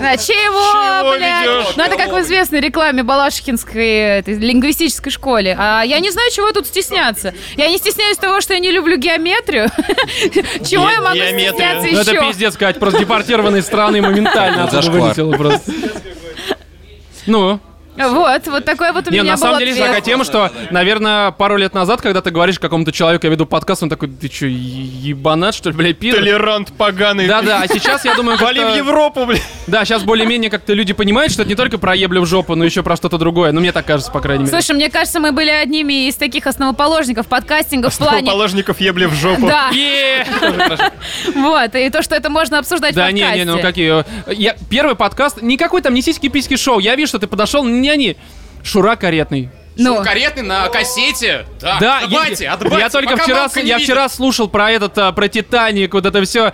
Да, 0.00 0.16
чего, 0.16 1.02
Чего 1.02 1.16
блядь? 1.16 1.76
Ну, 1.76 1.82
это 1.82 1.96
как 1.96 2.12
в 2.12 2.20
известной 2.20 2.60
рекламе 2.60 3.02
Балашихинской 3.02 4.18
этой, 4.18 4.34
лингвистической 4.34 5.12
школе. 5.12 5.56
А 5.58 5.82
я 5.82 5.98
не 6.00 6.10
знаю, 6.10 6.30
чего 6.32 6.50
тут 6.52 6.66
стесняться. 6.66 7.34
Я 7.56 7.68
не 7.68 7.78
стесняюсь 7.78 8.16
того, 8.16 8.40
что 8.40 8.54
я 8.54 8.60
не 8.60 8.70
люблю 8.70 8.96
геометрию. 8.96 9.68
Чего 10.66 10.88
я 10.88 11.00
могу 11.00 11.16
Геометрию. 11.16 11.50
стесняться 11.50 11.88
Ну 11.92 11.98
это 12.00 12.10
еще? 12.12 12.20
пиздец, 12.20 12.56
Кать, 12.56 12.78
просто 12.78 13.00
депортированные 13.00 13.62
страны 13.62 14.00
моментально 14.02 14.66
вылетело 14.66 15.32
просто. 15.36 15.72
Ну, 17.26 17.60
Вот, 18.08 18.46
вот 18.46 18.64
такой 18.64 18.92
вот 18.92 19.08
у 19.08 19.10
не, 19.10 19.20
меня 19.20 19.32
на 19.32 19.36
был 19.36 19.42
самом 19.42 19.58
деле 19.58 19.70
есть 19.70 19.80
ответ. 19.80 19.96
такая 19.96 20.04
тема, 20.12 20.24
что, 20.24 20.50
наверное, 20.70 21.30
пару 21.32 21.56
лет 21.56 21.74
назад, 21.74 22.00
когда 22.00 22.20
ты 22.20 22.30
говоришь 22.30 22.58
какому-то 22.58 22.92
человеку, 22.92 23.26
я 23.26 23.32
веду 23.32 23.46
подкаст, 23.46 23.82
он 23.82 23.88
такой, 23.90 24.08
ты 24.08 24.30
что, 24.30 24.46
ебанат, 24.46 25.54
что 25.54 25.70
ли, 25.70 25.76
блядь, 25.76 25.98
пидор? 25.98 26.20
Толерант 26.20 26.72
поганый. 26.72 27.26
Да-да, 27.26 27.62
а 27.62 27.68
сейчас, 27.68 28.04
я 28.04 28.14
думаю, 28.14 28.38
Вали 28.38 28.60
в 28.60 28.76
Европу, 28.76 29.26
блядь. 29.26 29.42
Да, 29.66 29.84
сейчас 29.84 30.02
более-менее 30.02 30.50
как-то 30.50 30.72
люди 30.72 30.92
понимают, 30.92 31.32
что 31.32 31.42
это 31.42 31.48
не 31.48 31.54
только 31.54 31.78
про 31.78 31.94
еблю 31.94 32.22
в 32.22 32.26
жопу, 32.26 32.54
но 32.54 32.64
еще 32.64 32.82
про 32.82 32.96
что-то 32.96 33.18
другое. 33.18 33.52
Ну, 33.52 33.60
мне 33.60 33.72
так 33.72 33.84
кажется, 33.86 34.10
по 34.10 34.20
крайней 34.20 34.44
мере. 34.44 34.56
Слушай, 34.56 34.74
мне 34.76 34.90
кажется, 34.90 35.20
мы 35.20 35.32
были 35.32 35.50
одними 35.50 36.08
из 36.08 36.16
таких 36.16 36.46
основоположников 36.46 37.26
подкастинга 37.26 37.90
в 37.90 37.98
плане... 37.98 38.18
Основоположников 38.18 38.80
ебли 38.80 39.06
в 39.06 39.14
жопу. 39.14 39.46
Да, 39.46 39.70
вот, 41.34 41.74
и 41.74 41.90
то, 41.90 42.02
что 42.02 42.14
это 42.14 42.30
можно 42.30 42.58
обсуждать 42.58 42.92
в 42.92 42.96
Да 42.96 43.10
не, 43.10 43.22
подкасте. 43.22 43.44
не, 43.44 43.50
ну 43.50 43.60
какие. 43.60 44.04
Я, 44.32 44.56
первый 44.68 44.94
подкаст, 44.94 45.42
никакой 45.42 45.82
там 45.82 45.94
не 45.94 46.02
сиськи-письки 46.02 46.56
шоу. 46.56 46.78
Я 46.78 46.94
вижу, 46.94 47.08
что 47.08 47.18
ты 47.18 47.26
подошел, 47.26 47.64
не 47.64 47.89
они. 47.90 48.16
Шура 48.62 48.96
каретный. 48.96 49.50
Ну, 49.76 50.02
Каретный 50.02 50.42
на 50.42 50.68
кассете. 50.68 51.46
Да, 51.60 51.78
Да, 51.80 51.98
от 51.98 52.10
я, 52.10 52.18
бати, 52.18 52.44
от 52.44 52.78
я 52.78 52.90
только 52.90 53.16
вчера, 53.16 53.48
я 53.54 53.62
видит. 53.62 53.82
вчера 53.82 54.08
слушал 54.08 54.48
про 54.48 54.70
этот, 54.70 54.98
а, 54.98 55.12
про 55.12 55.28
Титаник, 55.28 55.94
вот 55.94 56.04
это 56.04 56.22
все, 56.24 56.52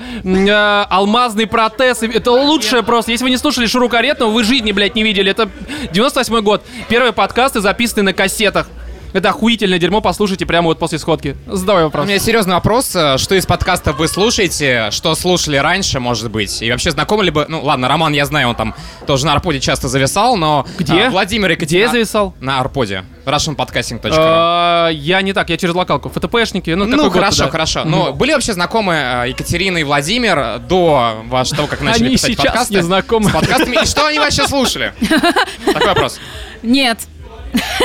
алмазный 0.89 1.47
протез, 1.47 2.03
это 2.03 2.31
лучшее 2.31 2.83
просто. 2.83 3.11
Если 3.11 3.25
вы 3.25 3.31
не 3.31 3.37
слушали 3.37 3.67
Шуру 3.67 3.89
Каретного, 3.89 4.31
вы 4.31 4.45
жизни, 4.45 4.71
блядь, 4.71 4.95
не 4.95 5.03
видели. 5.03 5.31
Это 5.31 5.49
98 5.93 6.41
год. 6.43 6.65
Первые 6.89 7.13
подкасты 7.13 7.61
записаны 7.61 8.03
на 8.03 8.13
кассетах. 8.13 8.69
Это 9.13 9.31
охуительное 9.31 9.79
дерьмо, 9.79 10.01
послушайте 10.01 10.45
прямо 10.47 10.67
вот 10.69 10.79
после 10.79 10.99
сходки. 10.99 11.37
Задавай 11.47 11.85
У 11.85 11.87
вопрос. 11.87 12.07
меня 12.07 12.19
серьезный 12.19 12.55
вопрос. 12.55 12.95
э, 12.95 13.17
Что 13.19 13.35
из 13.35 13.47
подкастов 13.47 13.99
вы 13.99 14.09
слушаете? 14.09 14.91
Что 14.91 15.15
слушали 15.15 15.57
раньше, 15.57 16.01
может 16.01 16.31
быть? 16.31 16.61
И 16.61 16.71
вообще 16.71 16.91
знакомы 16.91 17.25
ли 17.25 17.31
бы... 17.31 17.47
Ну, 17.49 17.63
ладно, 17.63 17.89
Роман, 17.89 18.13
я 18.13 18.27
знаю, 18.27 18.49
он 18.49 18.55
там 18.57 18.75
тоже 19.07 19.25
на 19.25 19.33
Арподе 19.33 19.61
часто 19.61 19.89
зависал, 19.89 20.37
но... 20.37 20.67
Где? 20.79 21.05
а, 21.05 21.11
Владимир 21.11 21.51
и 21.53 21.55
Где 21.55 21.81
я 21.81 21.89
зависал? 21.89 22.35
На 22.41 22.61
Арподе. 22.61 23.05
russianpodcasting.ru 23.25 24.11
А, 24.13 24.89
Я 24.91 25.23
не 25.23 25.33
так, 25.33 25.49
я 25.51 25.57
через 25.57 25.75
локалку. 25.75 26.11
ФТПшники, 26.11 26.71
ну, 26.71 26.85
Ну, 26.85 27.09
хорошо, 27.11 27.37
туда? 27.45 27.51
хорошо. 27.51 27.85
Но 27.85 28.13
были 28.13 28.33
вообще 28.33 28.53
знакомы 28.53 28.95
э, 28.95 29.29
Екатерина 29.31 29.79
и 29.79 29.85
Владимир 29.85 30.59
до 30.59 31.25
того, 31.57 31.69
как 31.69 31.81
начали 31.81 32.05
Они 32.07 32.15
писать 32.17 32.33
сейчас 32.33 32.45
подкасты? 32.45 32.75
не 32.75 32.83
знакомы. 32.83 33.31
С 33.31 33.33
подкастами. 33.33 33.83
И 33.83 33.87
что 33.87 34.07
они 34.07 34.19
вообще 34.19 34.47
слушали? 34.47 34.93
Такой 35.65 35.87
вопрос. 35.89 36.19
нет. 36.63 36.99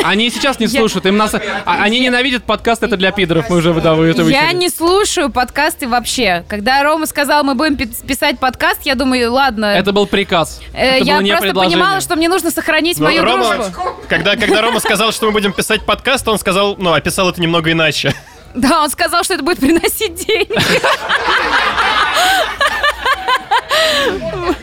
Они 0.03 0.29
сейчас 0.29 0.59
не 0.59 0.67
слушают, 0.67 1.05
им 1.05 1.17
нас... 1.17 1.33
а, 1.33 1.39
Они 1.65 1.99
ненавидят 1.99 2.43
подкаст, 2.43 2.83
это 2.83 2.97
для 2.97 3.11
пидоров, 3.11 3.49
мы 3.49 3.57
уже 3.57 3.71
выдавали. 3.73 4.11
это 4.11 4.23
Я 4.23 4.51
не 4.51 4.69
слушаю 4.69 5.29
подкасты 5.29 5.87
вообще. 5.87 6.43
Когда 6.47 6.83
Рома 6.83 7.05
сказал, 7.05 7.43
мы 7.43 7.55
будем 7.55 7.77
пи- 7.77 7.87
писать 8.07 8.39
подкаст, 8.39 8.81
я 8.83 8.95
думаю, 8.95 9.31
ладно. 9.31 9.65
Это 9.65 9.91
был 9.91 10.07
приказ. 10.07 10.61
Э, 10.73 10.97
Это 10.99 11.05
я 11.05 11.37
просто 11.37 11.53
понимала, 11.53 12.01
что 12.01 12.15
мне 12.15 12.29
нужно 12.29 12.51
сохранить 12.51 12.99
мою 12.99 13.23
Рома, 13.23 13.55
дружбу. 13.55 13.73
когда, 14.07 14.35
когда 14.35 14.61
Рома 14.61 14.79
сказал, 14.79 15.11
что 15.11 15.27
мы 15.27 15.31
будем 15.33 15.53
писать 15.53 15.85
подкаст, 15.85 16.27
он 16.27 16.37
сказал, 16.39 16.75
ну, 16.77 16.93
описал 16.93 17.29
это 17.29 17.41
немного 17.41 17.71
иначе. 17.71 18.13
Да, 18.53 18.83
он 18.83 18.89
сказал, 18.89 19.23
что 19.23 19.35
это 19.35 19.43
будет 19.43 19.59
приносить 19.59 20.25
деньги. 20.27 20.51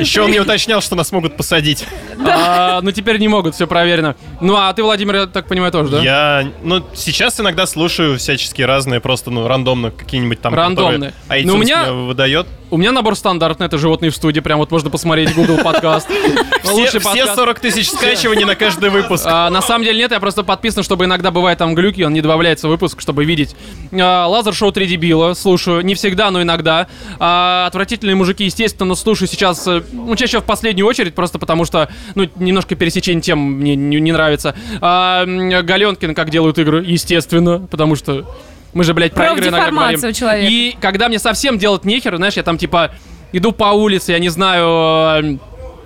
Еще 0.00 0.22
он 0.22 0.30
не 0.30 0.40
уточнял, 0.40 0.80
что 0.80 0.94
нас 0.96 1.12
могут 1.12 1.36
посадить. 1.36 1.84
А, 2.26 2.80
ну 2.82 2.90
теперь 2.92 3.18
не 3.18 3.28
могут, 3.28 3.54
все 3.54 3.66
проверено. 3.66 4.16
Ну 4.40 4.56
а 4.56 4.72
ты, 4.72 4.82
Владимир, 4.82 5.16
я 5.16 5.26
так 5.26 5.46
понимаю, 5.46 5.72
тоже, 5.72 5.90
да? 5.90 6.02
Я, 6.02 6.48
ну, 6.62 6.84
сейчас 6.94 7.38
иногда 7.40 7.66
слушаю 7.66 8.18
всяческие 8.18 8.66
разные, 8.66 9.00
просто, 9.00 9.30
ну, 9.30 9.46
рандомно 9.46 9.90
какие-нибудь 9.90 10.40
там, 10.40 10.54
Рандомные. 10.54 11.12
iTunes 11.28 11.42
Ну, 11.46 11.54
у 11.54 11.58
меня- 11.58 11.92
выдает. 11.92 12.46
У 12.72 12.76
меня 12.76 12.92
набор 12.92 13.16
стандартный, 13.16 13.66
это 13.66 13.78
животные 13.78 14.12
в 14.12 14.14
студии, 14.16 14.38
прям 14.38 14.58
вот 14.60 14.70
можно 14.70 14.90
посмотреть 14.90 15.34
Google 15.34 15.58
подкаст. 15.58 16.08
Все, 16.62 16.86
все 16.86 17.00
подкаст. 17.00 17.34
40 17.34 17.58
тысяч 17.58 17.88
скачиваний 17.88 18.44
на 18.44 18.54
каждый 18.54 18.90
выпуск. 18.90 19.24
А, 19.26 19.50
на 19.50 19.60
самом 19.60 19.84
деле 19.84 19.98
нет, 19.98 20.12
я 20.12 20.20
просто 20.20 20.44
подписан, 20.44 20.84
чтобы 20.84 21.06
иногда 21.06 21.32
бывает 21.32 21.58
там 21.58 21.74
глюки, 21.74 22.02
он 22.02 22.12
не 22.12 22.20
добавляется 22.20 22.68
в 22.68 22.70
выпуск, 22.70 23.00
чтобы 23.00 23.24
видеть. 23.24 23.56
А, 23.92 24.26
Лазер 24.28 24.54
шоу 24.54 24.70
3 24.70 24.86
дебила, 24.86 25.34
слушаю, 25.34 25.80
не 25.84 25.96
всегда, 25.96 26.30
но 26.30 26.42
иногда. 26.42 26.86
А, 27.18 27.66
отвратительные 27.66 28.14
мужики, 28.14 28.44
естественно, 28.44 28.94
слушаю 28.94 29.26
сейчас, 29.26 29.66
ну, 29.92 30.14
чаще 30.16 30.40
в 30.40 30.44
последнюю 30.44 30.86
очередь, 30.86 31.14
просто 31.14 31.38
потому 31.38 31.64
что, 31.64 31.88
ну, 32.14 32.28
немножко 32.36 32.74
пересечение 32.74 33.22
тем 33.22 33.38
мне 33.38 33.76
не, 33.76 34.00
не 34.00 34.12
нравится. 34.12 34.54
А, 34.80 35.24
Галенкин, 35.26 36.14
как 36.14 36.30
делают 36.30 36.58
игры, 36.58 36.84
естественно, 36.84 37.58
потому 37.70 37.96
что 37.96 38.26
мы 38.72 38.84
же, 38.84 38.94
блядь, 38.94 39.12
про 39.12 39.32
игры 39.32 39.48
иногда 39.48 39.70
говорим. 39.70 39.98
у 39.98 40.12
человека. 40.12 40.48
И 40.48 40.76
когда 40.80 41.08
мне 41.08 41.18
совсем 41.18 41.58
делать 41.58 41.84
нехер, 41.84 42.16
знаешь, 42.16 42.34
я 42.34 42.42
там, 42.42 42.58
типа, 42.58 42.92
иду 43.32 43.52
по 43.52 43.72
улице, 43.72 44.12
я 44.12 44.18
не 44.18 44.28
знаю, 44.28 45.40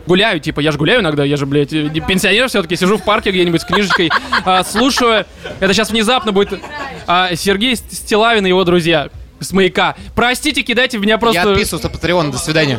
гуляю, 0.07 0.41
типа, 0.41 0.61
я 0.61 0.71
же 0.71 0.79
гуляю 0.79 1.01
иногда, 1.01 1.25
я 1.25 1.37
же, 1.37 1.47
блядь, 1.47 1.71
пенсионер 1.71 2.49
все-таки, 2.49 2.77
сижу 2.77 2.99
в 2.99 3.05
парке 3.05 3.31
где-нибудь 3.31 3.63
с 3.63 3.65
книжечкой, 3.65 4.11
а, 4.45 4.63
слушаю, 4.65 5.25
это 5.61 5.73
сейчас 5.73 5.91
внезапно 5.91 6.33
будет 6.33 6.61
а, 7.07 7.35
Сергей 7.35 7.77
Стилавин 7.77 8.45
и 8.45 8.51
его 8.51 8.65
друзья 8.65 9.09
с 9.41 9.53
маяка. 9.53 9.95
Простите, 10.15 10.63
кидайте 10.63 10.99
в 10.99 11.03
меня 11.03 11.19
просто... 11.19 11.41
Я 11.41 11.51
отписываюсь 11.51 11.85
на 11.85 11.89
Patreon, 11.89 12.33
до 12.33 12.39
свидания. 12.39 12.79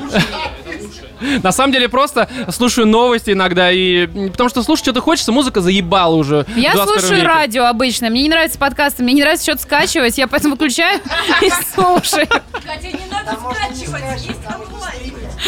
На 1.44 1.52
самом 1.52 1.74
деле 1.74 1.90
просто 1.90 2.30
слушаю 2.52 2.88
новости 2.88 3.32
иногда, 3.32 3.72
и 3.72 4.08
потому 4.30 4.50
что 4.50 4.64
слушать 4.64 4.86
что-то 4.86 5.02
хочется, 5.02 5.32
музыка 5.32 5.62
заебала 5.62 6.16
уже. 6.16 6.46
Я 6.56 6.74
21 6.74 6.86
слушаю 7.00 7.16
веке. 7.18 7.28
радио 7.28 7.66
обычно. 7.66 8.10
Мне 8.10 8.24
не 8.24 8.30
нравятся 8.30 8.58
подкасты, 8.60 9.04
мне 9.04 9.14
не 9.14 9.22
нравится 9.22 9.44
что-то 9.46 9.62
скачивать. 9.64 10.18
Я 10.18 10.28
поэтому 10.28 10.56
выключаю 10.56 11.00
и 11.42 11.50
слушаю. 11.74 12.28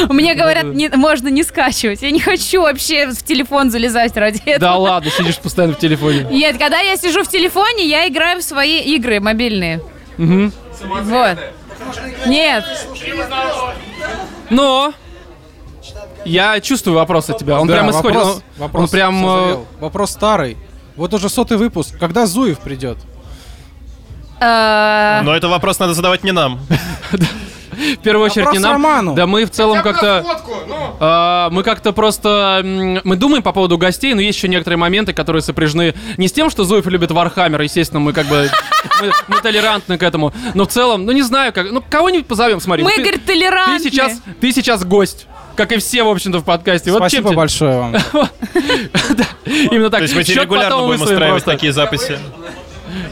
Мне 0.09 0.35
говорят, 0.35 0.63
не- 0.65 0.89
можно 0.89 1.27
не 1.29 1.43
скачивать. 1.43 2.01
Я 2.01 2.11
не 2.11 2.19
хочу 2.19 2.61
вообще 2.61 3.07
в 3.07 3.23
телефон 3.23 3.71
залезать 3.71 4.15
ради 4.15 4.41
этого. 4.45 4.59
Да 4.59 4.75
ладно, 4.75 5.09
сидишь 5.11 5.37
постоянно 5.37 5.73
в 5.73 5.79
телефоне. 5.79 6.27
Нет, 6.29 6.57
когда 6.57 6.79
я 6.79 6.97
сижу 6.97 7.23
в 7.23 7.27
телефоне, 7.29 7.85
я 7.85 8.07
играю 8.07 8.39
в 8.39 8.43
свои 8.43 8.79
игры 8.81 9.19
мобильные. 9.19 9.81
Мгм. 10.17 10.51
Вот. 10.81 11.37
Нет. 12.27 12.63
Но 14.49 14.93
я 16.27 16.59
чувствую 16.59 16.95
вопрос 16.95 17.29
от 17.29 17.37
тебя. 17.37 17.59
Он 17.59 17.67
Да, 17.67 17.73
прям 17.73 17.89
исходит. 17.91 18.17
Вопрос, 18.17 18.35
Он, 18.35 18.41
вопрос 18.57 18.83
он 18.83 18.89
прям. 18.89 19.27
э. 19.27 19.57
Вопрос 19.79 20.11
старый. 20.11 20.57
Вот 20.95 21.13
уже 21.13 21.29
сотый 21.29 21.57
выпуск. 21.57 21.97
Когда 21.99 22.25
Зуев 22.25 22.59
придет? 22.59 22.97
Э, 24.39 25.21
Но 25.23 25.35
это 25.35 25.47
вопрос 25.47 25.79
надо 25.79 25.93
задавать 25.93 26.23
не 26.23 26.31
нам. 26.31 26.59
В 27.71 27.97
первую 27.97 28.25
очередь 28.25 28.51
не 28.53 28.59
нам. 28.59 28.73
Роману. 28.73 29.13
Да 29.13 29.27
мы 29.27 29.45
в 29.45 29.51
целом 29.51 29.83
как-то... 29.83 30.25
ну. 30.67 30.95
а, 30.99 31.49
мы 31.51 31.61
как-то 31.61 31.93
просто... 31.93 32.61
Мы 32.63 33.15
думаем 33.15 33.43
по 33.43 33.51
поводу 33.51 33.77
гостей, 33.77 34.15
но 34.15 34.21
есть 34.21 34.37
еще 34.39 34.47
некоторые 34.47 34.77
моменты, 34.79 35.13
которые 35.13 35.43
сопряжены 35.43 35.93
не 36.17 36.27
с 36.27 36.31
тем, 36.31 36.49
что 36.49 36.63
Зуев 36.63 36.87
любит 36.87 37.11
Warhammer, 37.11 37.61
естественно, 37.61 37.99
мы 37.99 38.13
как 38.13 38.25
бы... 38.27 38.49
Мы, 39.01 39.11
мы 39.27 39.41
толерантны 39.41 39.97
к 39.97 40.03
этому. 40.03 40.33
Но 40.53 40.65
в 40.65 40.67
целом, 40.69 41.05
ну 41.05 41.11
не 41.11 41.21
знаю, 41.21 41.53
как... 41.53 41.71
Ну 41.71 41.83
кого-нибудь 41.87 42.27
позовем, 42.27 42.59
смотри. 42.59 42.83
Мы, 42.83 42.89
вот 42.89 42.95
ты- 42.95 43.01
говорит, 43.01 43.25
толерантны. 43.25 43.77
Ты 43.77 43.83
сейчас, 43.89 44.21
ты 44.41 44.51
сейчас 44.51 44.83
гость. 44.83 45.27
Как 45.55 45.71
и 45.71 45.77
все, 45.77 46.03
в 46.03 46.09
общем-то, 46.09 46.39
в 46.39 46.43
подкасте. 46.43 46.91
Вот 46.91 46.99
Спасибо 46.99 47.29
тебе- 47.29 47.37
большое 47.37 47.79
вам. 47.79 47.95
Именно 49.45 49.89
так. 49.89 49.99
То 49.99 50.03
есть 50.03 50.15
мы 50.15 50.23
тебе 50.23 50.41
регулярно 50.43 50.83
будем 50.83 51.01
устраивать 51.01 51.43
такие 51.45 51.73
записи. 51.73 52.19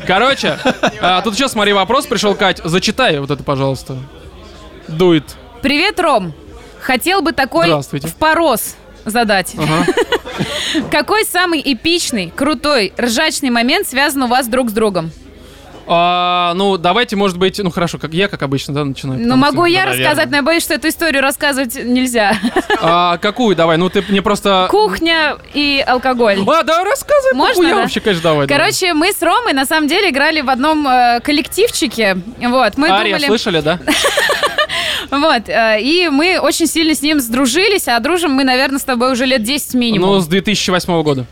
Короче, 0.07 0.57
а, 1.01 1.21
тут 1.21 1.33
еще, 1.35 1.49
смотри, 1.49 1.73
вопрос 1.73 2.05
пришел, 2.05 2.35
Кать. 2.35 2.61
Зачитай 2.63 3.19
вот 3.19 3.31
это, 3.31 3.43
пожалуйста. 3.43 3.97
Дует. 4.87 5.23
Привет, 5.61 5.99
Ром. 5.99 6.33
Хотел 6.79 7.23
бы 7.23 7.31
такой 7.31 7.65
Здравствуйте. 7.65 8.07
впорос 8.07 8.75
задать. 9.05 9.55
Какой 10.91 11.25
самый 11.25 11.61
эпичный, 11.63 12.31
крутой, 12.35 12.93
ржачный 12.99 13.49
момент 13.49 13.87
связан 13.87 14.23
у 14.23 14.27
вас 14.27 14.47
друг 14.47 14.69
с 14.69 14.73
другом? 14.73 15.11
А, 15.87 16.53
ну, 16.55 16.77
давайте, 16.77 17.15
может 17.15 17.37
быть, 17.37 17.59
ну 17.59 17.69
хорошо, 17.69 17.97
как 17.99 18.13
я, 18.13 18.27
как 18.27 18.41
обычно, 18.41 18.73
да, 18.73 18.83
начинаю. 18.83 19.19
Ну, 19.19 19.35
могу 19.35 19.65
я 19.65 19.85
да, 19.85 19.91
рассказать, 19.91 20.07
наверное. 20.15 20.31
но 20.31 20.37
я 20.37 20.43
боюсь, 20.43 20.63
что 20.63 20.73
эту 20.73 20.87
историю 20.87 21.21
рассказывать 21.21 21.75
нельзя. 21.75 22.35
А, 22.81 23.17
какую? 23.17 23.55
Давай, 23.55 23.77
ну 23.77 23.89
ты 23.89 24.03
мне 24.09 24.21
просто... 24.21 24.67
Кухня 24.69 25.37
и 25.53 25.83
алкоголь. 25.85 26.43
А, 26.47 26.63
да, 26.63 26.83
рассказывай. 26.83 27.35
Можно, 27.35 27.69
да? 27.69 27.75
вообще, 27.75 27.99
конечно, 27.99 28.23
давай. 28.23 28.47
давай. 28.47 28.63
Короче, 28.65 28.93
мы 28.93 29.11
с 29.11 29.21
Ромой 29.21 29.53
на 29.53 29.65
самом 29.65 29.87
деле 29.87 30.09
играли 30.09 30.41
в 30.41 30.49
одном 30.49 30.87
э, 30.87 31.19
коллективчике. 31.21 32.17
Вот, 32.39 32.77
мы 32.77 32.89
Ария, 32.89 33.13
думали... 33.13 33.27
слышали, 33.27 33.61
да? 33.61 33.79
Вот, 35.11 35.47
э, 35.47 35.81
и 35.81 36.09
мы 36.09 36.39
очень 36.39 36.67
сильно 36.67 36.95
с 36.95 37.01
ним 37.01 37.19
сдружились, 37.19 37.87
а 37.87 37.99
дружим 37.99 38.31
мы, 38.31 38.43
наверное, 38.43 38.79
с 38.79 38.83
тобой 38.83 39.11
уже 39.11 39.25
лет 39.25 39.43
10 39.43 39.75
минимум. 39.75 40.09
Ну, 40.09 40.19
с 40.19 40.27
2008 40.27 41.03
года. 41.03 41.25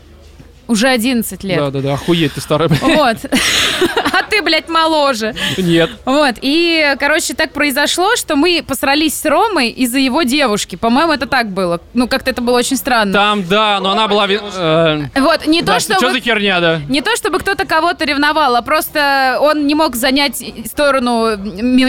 Уже 0.66 0.88
11 0.88 1.44
лет. 1.44 1.58
Да, 1.58 1.70
да, 1.70 1.80
да, 1.80 1.94
охуеть 1.94 2.32
ты 2.34 2.40
старая. 2.40 2.68
блядь. 2.68 2.82
Вот. 2.82 3.16
А 4.12 4.22
ты, 4.34 4.42
блядь, 4.42 4.68
моложе. 4.68 5.34
Нет. 5.56 5.90
Вот, 6.04 6.34
и, 6.40 6.94
короче, 6.98 7.34
так 7.34 7.52
произошло, 7.52 8.16
что 8.16 8.34
мы 8.36 8.64
посрались 8.66 9.14
с 9.18 9.24
Ромой 9.24 9.68
из-за 9.68 9.98
его 9.98 10.22
девушки. 10.22 10.76
По-моему, 10.76 11.12
это 11.12 11.26
так 11.26 11.50
было. 11.50 11.80
Ну, 11.94 12.08
как-то 12.08 12.30
это 12.30 12.42
было 12.42 12.58
очень 12.58 12.76
странно. 12.76 13.12
Там, 13.12 13.46
да, 13.46 13.78
но 13.80 13.90
она 13.92 14.08
была... 14.08 14.26
э, 14.28 15.02
Вот, 15.16 15.46
не 15.46 15.62
да, 15.62 15.74
то, 15.74 15.80
что 15.80 15.94
чтобы... 15.94 16.12
за 16.14 16.20
херня, 16.20 16.60
да? 16.60 16.80
Не 16.88 17.00
то, 17.00 17.14
чтобы 17.16 17.38
кто-то 17.38 17.64
кого-то 17.66 18.04
ревновал, 18.04 18.56
а 18.56 18.62
просто 18.62 19.38
он 19.40 19.66
не 19.66 19.74
мог 19.74 19.94
занять 19.94 20.42
сторону 20.66 21.36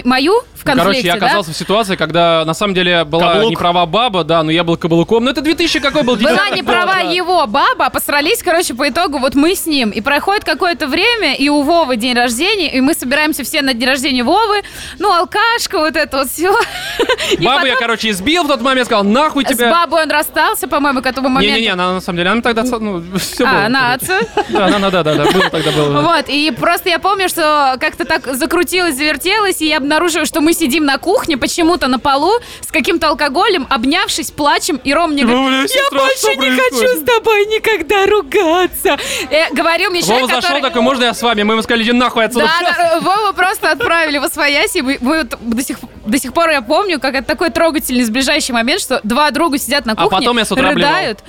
мою 0.04 0.42
в 0.54 0.64
конфликте, 0.64 0.84
Короче, 0.84 1.08
я 1.08 1.16
да? 1.18 1.26
оказался 1.26 1.52
в 1.52 1.58
ситуации, 1.58 1.96
когда 1.96 2.44
на 2.46 2.54
самом 2.54 2.74
деле 2.74 3.04
была 3.06 3.34
Каблук. 3.34 3.50
не 3.50 3.56
права 3.56 3.86
баба, 3.86 4.24
да, 4.24 4.44
но 4.44 4.52
я 4.52 4.64
был 4.64 4.78
каблуком. 4.78 5.24
Ну 5.26 5.32
это 5.32 5.42
2000 5.42 5.80
какой 5.80 6.04
был? 6.04 6.16
Была 6.16 6.46
10 6.50 6.56
не 6.56 6.64
права 6.64 7.00
его 7.00 7.46
баба, 7.48 7.88
а 7.88 7.90
посрались, 7.90 8.42
короче, 8.44 8.74
по 8.74 8.88
итогу 8.90 9.18
вот 9.20 9.36
мы 9.36 9.56
с 9.56 9.66
ним. 9.66 9.90
И 9.92 10.02
проходит 10.02 10.44
какое-то 10.44 10.88
время, 10.88 11.36
и 11.36 11.50
у 11.50 11.62
Вовы 11.62 11.98
день 11.98 12.14
рождения, 12.16 12.35
и 12.44 12.82
мы 12.82 12.94
собираемся 12.94 13.44
все 13.44 13.62
на 13.62 13.74
день 13.74 13.88
рождения 13.88 14.24
Вовы. 14.24 14.62
Ну, 15.00 15.12
алкашка, 15.12 15.80
вот 15.80 15.96
это 15.96 16.18
вот 16.18 16.30
все. 16.30 16.52
Бабу 17.40 17.66
я, 17.66 17.76
короче, 17.76 18.10
избил 18.10 18.44
в 18.44 18.48
тот 18.48 18.62
момент, 18.62 18.88
сказал, 18.88 19.04
нахуй 19.04 19.46
С 19.46 19.50
тебя. 19.50 19.72
бабой 19.72 20.04
он 20.04 20.12
расстался, 20.12 20.68
по-моему, 20.68 21.02
к 21.02 21.06
этому 21.06 21.30
моменту. 21.30 21.56
Не-не-не, 21.56 21.74
она 21.74 21.94
на 21.94 22.02
самом 22.02 22.18
деле, 22.18 22.30
она 22.30 22.42
тогда, 22.42 22.64
ну, 22.64 23.04
все 23.20 23.46
А, 23.46 23.52
было. 23.52 23.62
она 23.66 23.94
отца? 23.94 24.20
Да, 24.50 24.70
да, 24.70 24.90
да, 24.90 25.04
да, 25.04 25.16
да, 25.16 25.32
было 25.32 25.50
тогда 25.50 25.72
было. 25.72 26.02
Вот, 26.02 26.26
и 26.28 26.52
просто 26.52 26.90
я 26.90 27.00
помню, 27.00 27.30
что 27.30 27.78
как-то 27.80 28.06
так 28.06 28.36
закрутилось, 28.36 28.96
завертелось, 28.96 29.62
и 29.62 29.68
я 29.68 29.78
обнаружила, 29.78 30.26
что 30.26 30.42
мы 30.42 30.54
сидим 30.54 30.86
на 30.86 30.98
кухне, 30.98 31.38
почему-то 31.38 31.88
на 31.88 32.00
полу, 32.00 32.34
с 32.62 32.72
каким-то 32.72 33.10
алкоголем, 33.10 33.68
обнявшись, 33.70 34.32
плачем, 34.32 34.78
и 34.84 34.94
Ром 34.94 35.12
мне 35.12 35.24
Бля, 35.26 35.36
говорит, 35.36 35.72
я 35.72 35.98
больше 35.98 36.28
не 36.28 36.36
происходит?» 36.36 36.64
хочу 36.64 37.00
с 37.00 37.04
тобой 37.04 37.46
никогда 37.46 38.06
ругаться. 38.06 38.98
Я 39.32 39.50
говорю 39.52 39.90
мне 39.92 40.02
человек, 40.02 40.28
зашел 40.28 40.42
который... 40.42 40.62
такой, 40.62 40.82
можно 40.82 41.04
я 41.06 41.14
с 41.14 41.22
вами? 41.22 41.44
Мы 41.44 41.54
ему 41.54 41.62
сказали, 41.64 41.84
иди 41.84 41.92
нахуй 41.92 42.25
отсюда. 42.26 42.46
Да, 42.62 42.74
да, 42.78 43.00
Вову 43.02 43.34
просто 43.34 43.72
отправили 43.72 44.18
в 44.18 44.24
освоясь, 44.24 44.76
и 44.76 44.82
мы, 44.82 44.98
мы 45.02 45.24
вот 45.24 45.38
до, 45.42 45.62
сих, 45.64 45.78
до 46.06 46.18
сих 46.18 46.34
пор 46.34 46.50
я 46.50 46.62
помню, 46.62 47.00
как 47.00 47.16
это 47.16 47.28
такой 47.28 47.50
трогательный, 47.50 48.04
сближающий 48.04 48.54
момент, 48.54 48.82
что 48.82 49.00
два 49.04 49.32
друга 49.32 49.58
сидят 49.58 49.86
на 49.86 49.94
А 49.94 49.96
кухне, 49.96 50.18
потом 50.20 50.38
я 50.38 50.46
с 50.46 50.52
утра 50.52 50.72
рыдают. 50.72 51.20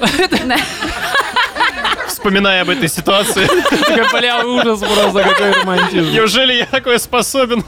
Да. 0.47 0.57
Вспоминая 2.09 2.63
об 2.63 2.71
этой 2.71 2.89
ситуации. 2.89 3.47
Бля, 4.19 4.45
ужас 4.45 4.81
просто, 4.81 5.23
какой 5.23 5.53
романтизм. 5.53 6.13
Неужели 6.13 6.53
я 6.55 6.67
такой 6.67 6.99
способен? 6.99 7.65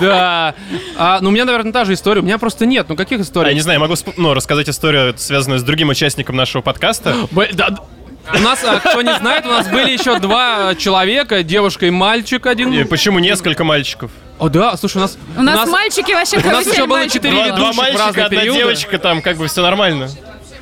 Да. 0.00 0.54
А, 0.96 1.20
ну, 1.20 1.28
у 1.28 1.32
меня, 1.32 1.44
наверное, 1.44 1.72
та 1.72 1.84
же 1.84 1.94
история. 1.94 2.20
У 2.20 2.24
меня 2.24 2.38
просто 2.38 2.66
нет. 2.66 2.86
Ну, 2.88 2.96
каких 2.96 3.18
Я 3.18 3.24
историй? 3.24 3.54
не 3.54 3.60
знаю, 3.60 3.80
могу 3.80 3.94
всп- 3.94 4.14
ну, 4.16 4.34
рассказать 4.34 4.68
историю, 4.68 5.14
связанную 5.16 5.58
с 5.60 5.62
другим 5.62 5.88
участником 5.88 6.36
нашего 6.36 6.62
подкаста. 6.62 7.14
Б- 7.30 7.50
да, 7.52 7.70
У 8.32 8.38
нас, 8.38 8.62
а, 8.64 8.78
кто 8.80 9.02
не 9.02 9.14
знает, 9.16 9.44
у 9.46 9.48
нас 9.48 9.68
были 9.68 9.90
еще 9.90 10.18
два 10.18 10.74
человека, 10.74 11.42
девушка 11.42 11.86
и 11.86 11.90
мальчик 11.90 12.46
один. 12.46 12.72
И 12.72 12.84
почему 12.84 13.18
несколько 13.18 13.64
мальчиков? 13.64 14.10
О, 14.38 14.48
да, 14.48 14.76
слушай, 14.76 14.98
у 14.98 15.00
нас... 15.00 15.18
У 15.36 15.42
нас 15.42 15.68
мальчики 15.68 16.12
вообще 16.12 16.38
у 16.38 16.50
нас 16.50 16.66
еще 16.66 16.86
было 16.86 17.08
четыре. 17.08 17.34
Два, 17.34 17.48
два 17.48 17.70
ведущих 17.70 17.74
в 17.74 17.76
мальчика, 17.76 18.24
одна 18.26 18.40
периоды. 18.40 18.58
девочка, 18.58 18.98
там 18.98 19.22
как 19.22 19.36
бы 19.36 19.48
все 19.48 19.62
нормально. 19.62 20.08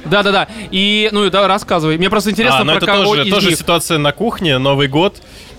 Да, 0.04 0.22
да, 0.22 0.32
да. 0.32 0.48
И, 0.70 1.08
ну, 1.12 1.28
да, 1.30 1.46
рассказывай. 1.46 1.98
Мне 1.98 2.08
просто 2.10 2.30
интересно, 2.30 2.60
а, 2.60 2.64
ну 2.64 2.72
про 2.72 2.78
это 2.78 2.86
кого 2.86 3.04
тоже, 3.04 3.24
из 3.24 3.34
тоже 3.34 3.48
них. 3.50 3.58
ситуация 3.58 3.98
на 3.98 4.12
кухне, 4.12 4.58
Новый 4.58 4.88
год. 4.88 5.16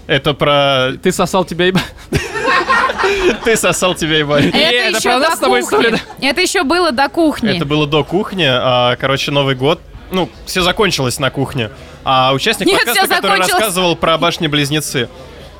Это 0.07 0.33
про 0.33 0.93
Ты 1.03 1.11
сосал 1.11 1.45
тебя 1.45 1.67
и... 1.67 1.73
ты 3.43 3.55
сосал 3.55 3.95
тебя 3.95 4.17
ебать. 4.17 4.45
Это, 4.45 4.57
это 4.57 4.97
еще 4.97 5.09
про 5.09 5.19
нас 5.19 5.29
до 5.31 5.35
с 5.35 5.39
тобой 5.39 5.61
кухни. 5.61 5.77
история, 5.77 6.01
Это 6.21 6.41
еще 6.41 6.63
было 6.63 6.91
до 6.91 7.09
кухни. 7.09 7.55
Это 7.55 7.65
было 7.65 7.85
до 7.85 8.03
кухни, 8.03 8.47
а, 8.49 8.95
короче, 8.95 9.31
Новый 9.31 9.55
год. 9.55 9.79
Ну, 10.11 10.29
все 10.45 10.61
закончилось 10.61 11.19
на 11.19 11.29
кухне. 11.29 11.71
А 12.03 12.33
участник 12.33 12.67
Нет, 12.67 12.85
подкаста, 12.85 13.15
который 13.15 13.39
рассказывал 13.39 13.95
про 13.95 14.17
башни-близнецы. 14.17 15.09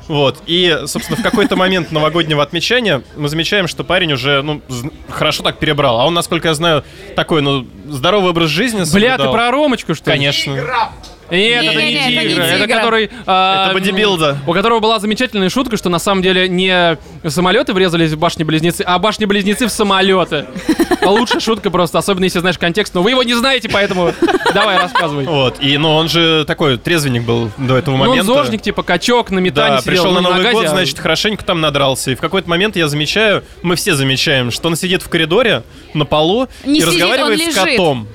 Вот. 0.08 0.42
И, 0.46 0.76
собственно, 0.86 1.16
в 1.16 1.22
какой-то 1.22 1.54
момент 1.54 1.92
новогоднего 1.92 2.42
отмечания 2.42 3.02
мы 3.16 3.28
замечаем, 3.28 3.68
что 3.68 3.84
парень 3.84 4.12
уже, 4.12 4.42
ну, 4.42 4.60
хорошо 5.08 5.44
так 5.44 5.58
перебрал. 5.58 6.00
А 6.00 6.04
он, 6.04 6.14
насколько 6.14 6.48
я 6.48 6.54
знаю, 6.54 6.84
такой, 7.14 7.42
ну, 7.42 7.64
здоровый 7.86 8.30
образ 8.30 8.50
жизни 8.50 8.78
Бля, 8.78 8.84
ты 8.84 8.90
соблюдал. 8.90 9.32
про 9.32 9.50
Ромочку, 9.52 9.94
что 9.94 10.10
ли? 10.10 10.16
Конечно. 10.16 10.90
Нет, 11.30 11.64
это 11.64 11.74
не 11.82 11.92
Не-не-не, 11.92 12.00
это 12.00 12.10
не 12.24 12.28
тигр. 12.34 12.42
Это 12.42 12.58
тигра. 12.64 12.76
который... 12.76 13.10
а, 13.26 13.64
Это 13.66 13.74
бодибилда. 13.74 14.38
У 14.46 14.52
которого 14.52 14.80
была 14.80 14.98
замечательная 14.98 15.48
шутка, 15.48 15.76
что 15.76 15.88
на 15.88 15.98
самом 15.98 16.22
деле 16.22 16.48
не 16.48 16.98
самолеты 17.26 17.72
врезались 17.72 18.12
в 18.12 18.18
башни-близнецы, 18.18 18.82
а 18.82 18.98
башни-близнецы 18.98 19.66
в 19.66 19.70
самолеты. 19.70 20.46
Лучшая 21.04 21.40
шутка 21.40 21.70
просто, 21.70 21.98
особенно 21.98 22.24
если 22.24 22.40
знаешь 22.40 22.58
контекст, 22.58 22.94
но 22.94 23.02
вы 23.02 23.10
его 23.10 23.22
не 23.22 23.34
знаете, 23.34 23.68
поэтому 23.68 24.12
давай 24.54 24.78
рассказывай. 24.78 25.24
Вот. 25.24 25.56
И, 25.60 25.76
ну, 25.78 25.94
он 25.94 26.08
же 26.08 26.44
такой 26.46 26.76
трезвенник 26.78 27.24
был 27.24 27.50
до 27.56 27.76
этого 27.76 27.96
Ну, 27.96 28.02
он 28.02 28.08
момента. 28.10 28.26
зожник, 28.32 28.62
типа 28.62 28.82
качок, 28.82 29.30
на 29.30 29.38
метане 29.38 29.76
Да, 29.76 29.80
сидел, 29.80 29.92
пришел 29.92 30.12
на 30.12 30.20
ну, 30.20 30.30
Новый 30.30 30.52
год, 30.52 30.68
значит, 30.68 30.98
хорошенько 30.98 31.44
там 31.44 31.60
надрался. 31.60 32.10
И 32.10 32.14
в 32.14 32.20
какой-то 32.20 32.48
момент 32.48 32.76
я 32.76 32.88
замечаю, 32.88 33.44
мы 33.62 33.76
все 33.76 33.94
замечаем, 33.94 34.50
что 34.50 34.68
он 34.68 34.76
сидит 34.76 35.02
в 35.02 35.08
коридоре 35.08 35.62
на 35.94 36.04
полу 36.04 36.48
Не 36.64 36.78
и 36.78 36.82
сидит, 36.82 36.94
разговаривает 36.94 37.40
он 37.40 37.52
с 37.52 37.54
котом. 37.54 38.08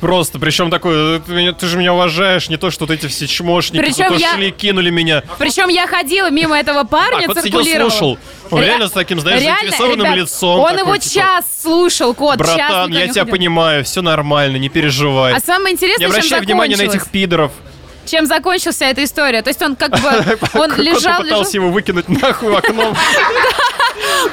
Просто, 0.00 0.38
причем 0.38 0.70
такой, 0.70 1.20
ты, 1.20 1.32
меня- 1.32 1.52
ты 1.52 1.66
же 1.66 1.78
меня 1.78 1.94
уважаешь, 1.94 2.48
не 2.48 2.56
то, 2.56 2.70
что 2.70 2.84
вот 2.86 2.90
эти 2.94 3.06
все 3.06 3.26
чмошники, 3.26 3.80
Причем 3.82 4.06
кто 4.06 4.16
я- 4.16 4.34
шли, 4.34 4.50
кинули 4.50 4.90
меня. 4.90 5.22
Причем 5.38 5.68
я 5.68 5.86
ходила 5.86 6.30
мимо 6.30 6.58
этого 6.58 6.84
парня, 6.84 7.26
Так, 7.28 7.42
циркулировала. 7.42 7.90
слушал. 7.90 8.18
Он 8.50 8.60
Ре- 8.60 8.66
реально 8.66 8.88
с 8.88 8.92
таким, 8.92 9.20
знаешь, 9.20 9.40
реально, 9.42 9.60
заинтересованным 9.60 10.06
ребят, 10.06 10.16
лицом. 10.18 10.60
Он 10.60 10.68
такой, 10.76 10.80
его 10.82 10.96
типа, 10.98 11.14
час 11.14 11.44
слушал, 11.62 12.14
кот, 12.14 12.38
час 12.38 12.46
Братан, 12.46 12.82
никуда 12.90 13.00
я 13.00 13.06
не 13.06 13.12
тебя 13.12 13.22
ходил. 13.22 13.32
понимаю, 13.36 13.84
все 13.84 14.02
нормально, 14.02 14.56
не 14.56 14.68
переживай. 14.68 15.34
А 15.34 15.40
самое 15.40 15.72
не 15.72 15.76
интересное, 15.76 16.06
чем 16.06 16.10
обращай 16.16 16.40
внимания 16.40 16.76
на 16.76 16.82
этих 16.82 17.08
пидоров. 17.10 17.52
Чем 18.06 18.26
закончилась 18.26 18.80
эта 18.80 19.04
история? 19.04 19.42
То 19.42 19.50
есть 19.50 19.62
он 19.62 19.76
как 19.76 19.90
бы, 19.90 19.98
он 20.54 20.74
лежал, 20.76 21.18
попытался 21.18 21.24
лежал. 21.24 21.64
его 21.64 21.70
выкинуть 21.70 22.08
нахуй 22.08 22.50
в 22.50 22.56
окно. 22.56 22.94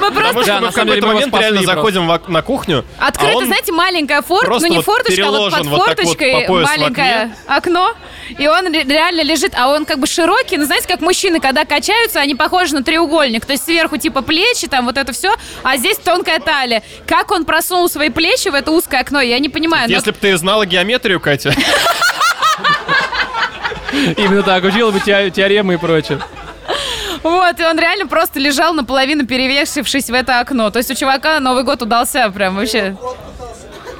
Мы 0.00 0.10
просто 0.10 0.44
Да, 0.44 0.54
мы 0.56 0.60
на 0.66 0.70
в 0.70 0.74
самом 0.74 0.88
деле 0.88 1.00
какой-то 1.00 1.06
момент 1.06 1.38
реально 1.38 1.62
заходим 1.62 2.06
на 2.28 2.42
кухню. 2.42 2.84
а 2.98 3.08
Открыто, 3.08 3.46
знаете, 3.46 3.72
маленькая 3.72 4.22
форточка, 4.22 4.68
ну 4.68 4.74
не 4.74 4.82
форточка, 4.82 5.26
а 5.26 5.30
вот 5.30 5.52
под 5.52 5.66
форточкой 5.66 6.48
маленькое 6.48 7.36
окно, 7.46 7.94
и 8.38 8.46
он 8.46 8.72
ре- 8.72 8.84
реально 8.84 9.22
лежит, 9.22 9.52
а 9.56 9.68
он 9.68 9.84
как 9.84 9.98
бы 9.98 10.06
широкий, 10.06 10.56
ну 10.56 10.64
знаете, 10.64 10.86
как 10.88 11.00
мужчины, 11.00 11.40
когда 11.40 11.64
качаются, 11.64 12.20
они 12.20 12.34
похожи 12.34 12.74
на 12.74 12.82
треугольник, 12.82 13.46
то 13.46 13.52
есть 13.52 13.64
сверху 13.64 13.96
типа 13.96 14.22
плечи, 14.22 14.66
там 14.66 14.84
вот 14.86 14.96
это 14.98 15.12
все, 15.12 15.34
а 15.62 15.76
здесь 15.76 15.96
тонкая 15.98 16.40
талия. 16.40 16.82
Как 17.06 17.30
он 17.30 17.44
просунул 17.44 17.88
свои 17.88 18.10
плечи 18.10 18.48
в 18.48 18.54
это 18.54 18.70
узкое 18.70 19.00
окно, 19.00 19.20
я 19.20 19.38
не 19.38 19.48
понимаю. 19.48 19.88
Если 19.88 20.10
бы 20.10 20.16
ты 20.20 20.36
знала 20.36 20.66
геометрию, 20.66 21.20
Катя, 21.20 21.54
Именно 24.16 24.42
так, 24.42 24.64
учила 24.64 24.90
бы 24.90 25.00
те- 25.00 25.30
теоремы 25.30 25.74
и 25.74 25.76
прочее. 25.76 26.18
Вот, 27.22 27.58
и 27.58 27.64
он 27.64 27.78
реально 27.78 28.06
просто 28.06 28.38
лежал 28.38 28.74
наполовину 28.74 29.26
перевесившись 29.26 30.10
в 30.10 30.14
это 30.14 30.40
окно. 30.40 30.70
То 30.70 30.78
есть 30.78 30.90
у 30.90 30.94
чувака 30.94 31.40
Новый 31.40 31.62
год 31.64 31.80
удался 31.82 32.30
прям 32.30 32.56
вообще. 32.56 32.96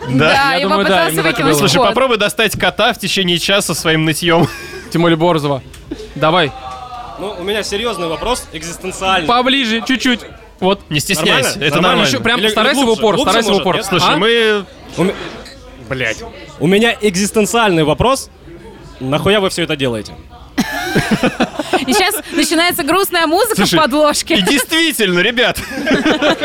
Да, 0.09 0.53
я 0.53 0.59
и 0.59 0.63
думаю, 0.63 0.85
да, 0.87 1.09
выкинуть. 1.11 1.57
Слушай, 1.57 1.79
кот. 1.79 1.89
попробуй 1.89 2.19
достать 2.19 2.59
кота 2.59 2.93
в 2.93 2.99
течение 2.99 3.39
часа 3.39 3.75
своим 3.75 4.05
нытьем. 4.05 4.47
Тем 4.93 5.01
более 5.03 5.17
Борзова. 5.17 5.63
Давай. 6.15 6.53
Ну, 7.19 7.35
у 7.39 7.43
меня 7.43 7.63
серьезный 7.63 8.09
вопрос, 8.09 8.47
экзистенциальный. 8.53 9.27
Поближе, 9.27 9.81
чуть-чуть. 9.87 10.21
Вот. 10.61 10.81
Не 10.91 11.01
стесняйся, 11.01 11.33
Нормально? 11.51 11.65
это 11.65 11.75
Нормально? 11.77 11.81
нормально. 11.89 12.09
Еще 12.09 12.21
прям 12.21 12.41
Или- 12.41 12.49
старайся 12.49 12.81
или 12.81 12.87
в 12.87 12.91
упор, 12.93 13.15
глубже? 13.17 13.31
старайся 13.31 13.49
в 13.49 13.53
Глубже 13.53 13.63
упор. 13.63 13.75
может, 13.77 13.89
Слушай, 13.89 14.15
А? 14.15 14.17
мы... 14.17 14.65
Блять. 15.89 16.23
У 16.61 16.67
меня 16.67 16.95
экзистенциальный 17.01 17.85
вопрос. 17.85 18.31
Нахуя 19.11 19.41
вы 19.41 19.51
все 19.51 19.63
это 19.63 19.77
делаете? 19.77 20.15
И 21.87 21.93
сейчас 21.93 22.15
начинается 22.33 22.83
грустная 22.83 23.27
музыка 23.27 23.57
Слушай, 23.57 23.79
в 23.79 23.83
подложке. 23.83 24.37
И 24.37 24.43
действительно, 24.43 25.21
ребят. 25.21 25.61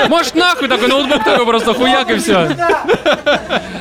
Может, 0.09 0.35
нахуй 0.35 0.67
такой 0.67 0.87
ноутбук 0.87 1.23
такой 1.23 1.45
просто 1.45 1.73
хуяк 1.73 2.09
и 2.09 2.17
все. 2.17 2.57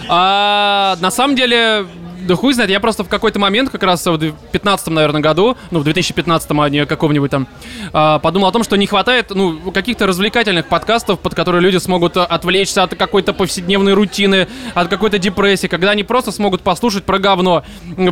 А, 0.08 0.96
на 1.00 1.10
самом 1.10 1.36
деле, 1.36 1.86
да 2.28 2.36
хуй 2.36 2.52
знает, 2.52 2.70
я 2.70 2.78
просто 2.78 3.04
в 3.04 3.08
какой-то 3.08 3.38
момент, 3.38 3.70
как 3.70 3.82
раз 3.82 4.06
в 4.06 4.18
2015, 4.18 4.88
наверное, 4.88 5.22
году, 5.22 5.56
ну, 5.70 5.80
в 5.80 5.84
2015, 5.84 6.50
а 6.50 6.68
не 6.68 6.84
каком-нибудь 6.84 7.30
там, 7.30 7.48
а, 7.92 8.18
подумал 8.18 8.48
о 8.48 8.52
том, 8.52 8.62
что 8.62 8.76
не 8.76 8.86
хватает, 8.86 9.30
ну, 9.30 9.72
каких-то 9.72 10.06
развлекательных 10.06 10.68
подкастов, 10.68 11.20
под 11.20 11.34
которые 11.34 11.62
люди 11.62 11.78
смогут 11.78 12.18
а, 12.18 12.26
отвлечься 12.26 12.82
от 12.82 12.94
какой-то 12.94 13.32
повседневной 13.32 13.94
рутины, 13.94 14.46
от 14.74 14.88
какой-то 14.88 15.18
депрессии, 15.18 15.68
когда 15.68 15.92
они 15.92 16.04
просто 16.04 16.30
смогут 16.30 16.60
послушать 16.60 17.04
про 17.04 17.18
говно, 17.18 17.64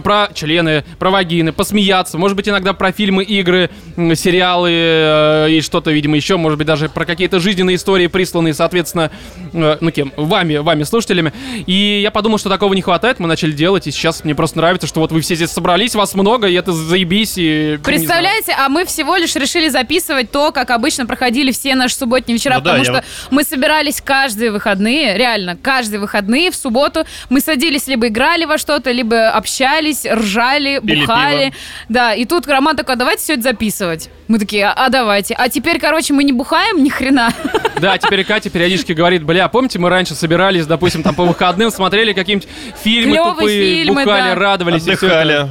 про 0.02 0.30
члены, 0.32 0.84
про 0.98 1.10
вагины, 1.10 1.52
посмеяться, 1.52 2.16
может 2.16 2.36
быть, 2.36 2.48
иногда 2.48 2.72
про 2.72 2.93
фильмы, 2.93 3.22
игры, 3.22 3.70
сериалы 4.14 4.70
э, 4.72 5.51
и 5.51 5.60
что-то, 5.60 5.90
видимо, 5.90 6.16
еще, 6.16 6.38
может 6.38 6.56
быть, 6.56 6.66
даже 6.66 6.88
про 6.88 7.05
какие-то 7.05 7.38
жизненные 7.38 7.76
истории, 7.76 8.06
присланные, 8.06 8.55
соответственно, 8.55 9.10
э, 9.52 9.76
ну, 9.80 9.90
кем? 9.90 10.12
Вами, 10.16 10.56
вами, 10.56 10.84
слушателями. 10.84 11.34
И 11.66 12.01
я 12.02 12.10
подумал, 12.10 12.38
что 12.38 12.48
такого 12.48 12.72
не 12.72 12.80
хватает, 12.80 13.18
мы 13.18 13.28
начали 13.28 13.52
делать, 13.52 13.86
и 13.86 13.90
сейчас 13.90 14.06
мне 14.24 14.35
просто 14.35 14.59
нравится, 14.59 14.87
что 14.87 15.01
вот 15.01 15.12
вы 15.12 15.20
все 15.20 15.35
здесь 15.35 15.51
собрались, 15.51 15.95
вас 15.95 16.15
много, 16.15 16.47
и 16.49 16.55
это 16.55 16.73
заебись, 16.73 17.35
и... 17.37 17.78
Представляете, 17.83 18.55
а 18.59 18.69
мы 18.69 18.85
всего 18.85 19.16
лишь 19.16 19.35
решили 19.37 19.69
записывать 19.69 20.31
то, 20.31 20.53
как 20.53 20.70
обычно 20.70 21.07
проходили 21.07 21.53
все 21.53 21.74
наши 21.74 21.95
субботние 21.97 22.37
вечера, 22.39 22.55
Ну 22.55 22.61
да, 22.61 22.70
потому 22.73 22.78
я 22.78 22.85
что 22.85 22.93
вот- 22.95 23.05
мы 23.33 23.45
собирались 23.45 24.01
каждые 24.01 24.51
выходные, 24.51 25.16
реально, 25.16 25.57
каждые 25.61 26.01
выходные 26.01 26.51
в 26.51 26.57
субботу 26.57 27.05
мы 27.31 27.41
садились, 27.41 27.87
либо 27.87 28.09
играли 28.09 28.45
во 28.45 28.59
что-то, 28.59 28.91
либо 28.93 29.31
общались, 29.31 30.05
ржали, 30.07 30.81
Пили 30.81 31.01
бухали. 31.01 31.45
пиво. 31.47 31.55
Да, 31.89 32.15
и 32.15 32.24
тут 32.24 32.47
Роман 32.47 32.77
такой, 32.77 32.95
а 32.95 32.99
давайте 32.99 33.23
все 33.23 33.33
это 33.35 33.43
записывать. 33.43 34.09
Мы 34.28 34.39
такие, 34.39 34.66
а, 34.66 34.73
а 34.87 34.89
давайте. 34.89 35.35
А 35.35 35.49
теперь, 35.49 35.78
короче, 35.78 36.12
мы 36.12 36.24
не 36.24 36.33
бухаем 36.33 36.83
ни 36.83 36.89
хрена. 36.89 37.33
Да, 37.78 37.99
теперь 37.99 38.24
Катя 38.24 38.49
периодически 38.49 38.93
говорит, 38.93 39.23
бля, 39.23 39.49
помните, 39.49 39.78
мы 39.78 39.91
раньше 39.91 40.15
собирались, 40.15 40.65
допустим, 40.65 41.03
там 41.03 41.15
по 41.15 41.24
выходным, 41.27 41.70
смотрели 41.70 42.15
какие-нибудь 42.15 42.49
фильмы 42.83 43.12
Клёвые 43.16 43.33
тупые, 43.35 43.85
фильмы, 44.01 44.05
бухали, 44.05 44.35
да. 44.35 44.40
радовались. 44.40 44.82
Отдыхали. 44.82 45.48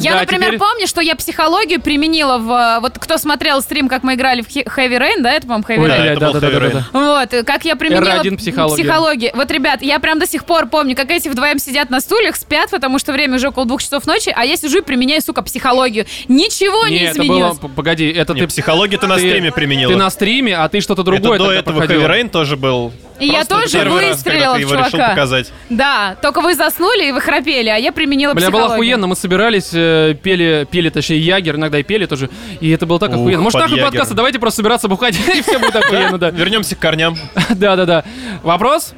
Я, 0.00 0.12
Да, 0.12 0.20
например, 0.20 0.46
теперь- 0.50 0.58
помню, 0.60 0.86
что 0.86 1.00
я 1.00 1.16
психологию 1.16 1.80
применила 1.80 2.38
в... 2.38 2.48
э, 2.52 2.78
Вот 2.80 3.00
кто 3.00 3.18
смотрел 3.18 3.60
стрим, 3.60 3.88
как 3.88 4.04
мы 4.04 4.14
играли 4.14 4.42
в 4.42 4.46
Heavy 4.48 4.96
Rain, 4.96 5.22
да, 5.22 5.32
это, 5.32 5.48
по-моему, 5.48 5.64
Heavy 5.66 5.76
Rain? 5.76 6.02
блядь, 6.02 6.16
это 6.16 6.26
был 6.26 6.32
да, 6.34 6.40
да, 6.40 6.50
да, 6.52 6.60
да, 6.60 6.70
да. 6.92 6.98
Вот, 7.32 7.44
как 7.44 7.64
я 7.64 7.74
применила 7.74 8.04
R1 8.22 8.36
психология. 8.36 8.84
психологию. 8.84 9.32
Вот, 9.34 9.50
ребят, 9.50 9.82
я 9.82 9.98
прям 9.98 10.20
до 10.20 10.28
сих 10.28 10.44
пор 10.44 10.68
помню, 10.68 10.94
как 10.94 11.10
эти 11.10 11.28
вдвоем 11.28 11.58
сидят 11.58 11.90
на 11.90 12.00
стульях, 12.00 12.36
спят, 12.36 12.70
потому 12.70 13.00
что 13.00 13.10
время 13.12 13.34
уже 13.38 13.48
около 13.48 13.66
двух 13.66 13.82
часов 13.82 14.06
ночи, 14.06 14.32
а 14.36 14.44
я 14.44 14.56
сижу 14.56 14.78
и 14.78 14.82
применяю, 14.82 15.20
сука, 15.20 15.42
психологию. 15.42 16.06
Ничего 16.28 16.86
не, 16.86 17.00
Не, 17.00 17.04
это 17.06 17.14
было, 17.18 17.24
изменилось. 17.26 17.58
п- 17.58 17.68
погоди, 17.68 18.08
это 18.08 18.34
Не, 18.34 18.42
ты... 18.42 18.46
психологию 18.46 19.00
ты 19.00 19.08
на 19.08 19.18
стриме 19.18 19.50
применила. 19.50 19.92
Ты 19.92 19.98
на 19.98 20.10
стриме, 20.10 20.56
а 20.58 20.68
ты 20.68 20.80
что-то 20.80 21.02
другое 21.02 21.34
Это 21.38 21.44
до 21.44 21.50
этого 21.50 21.78
проходила. 21.78 22.02
Heavy 22.06 22.22
Rain 22.22 22.28
тоже 22.30 22.56
был. 22.56 22.92
И 23.20 23.26
я 23.26 23.44
тоже 23.44 23.68
первый 23.72 24.08
раз, 24.08 24.22
когда 24.22 24.38
выстрелила 24.38 24.54
ты 24.54 24.58
в 24.58 24.60
его 24.62 24.74
решил 24.74 24.90
чувака. 24.90 25.08
показать. 25.10 25.52
Да, 25.70 26.16
только 26.22 26.40
вы 26.40 26.54
заснули 26.54 27.08
и 27.08 27.12
вы 27.12 27.20
храпели, 27.20 27.68
а 27.68 27.76
я 27.76 27.90
применила 27.92 28.34
Бля, 28.34 28.50
было 28.50 28.60
психологию. 28.60 28.74
охуенно, 28.94 29.06
мы 29.08 29.16
собирались, 29.16 29.70
э, 29.72 30.14
пели, 30.22 30.66
пели, 30.70 30.88
точнее, 30.90 31.18
Ягер, 31.18 31.56
иногда 31.56 31.78
и 31.78 31.82
пели 31.82 32.06
тоже, 32.06 32.30
и 32.60 32.70
это 32.70 32.86
было 32.86 32.98
так 32.98 33.10
Ух, 33.10 33.16
охуенно. 33.16 33.42
Может, 33.42 33.60
под 33.60 33.70
нахуй 33.70 33.78
Ягер. 33.84 34.14
давайте 34.14 34.38
просто 34.38 34.56
собираться 34.58 34.88
бухать, 34.88 35.16
и 35.34 35.42
все 35.42 35.58
будет 35.58 35.76
охуенно, 35.76 36.18
да. 36.18 36.30
Вернемся 36.30 36.76
к 36.76 36.78
корням. 36.78 37.16
Да-да-да. 37.50 38.04
Вопрос? 38.42 38.92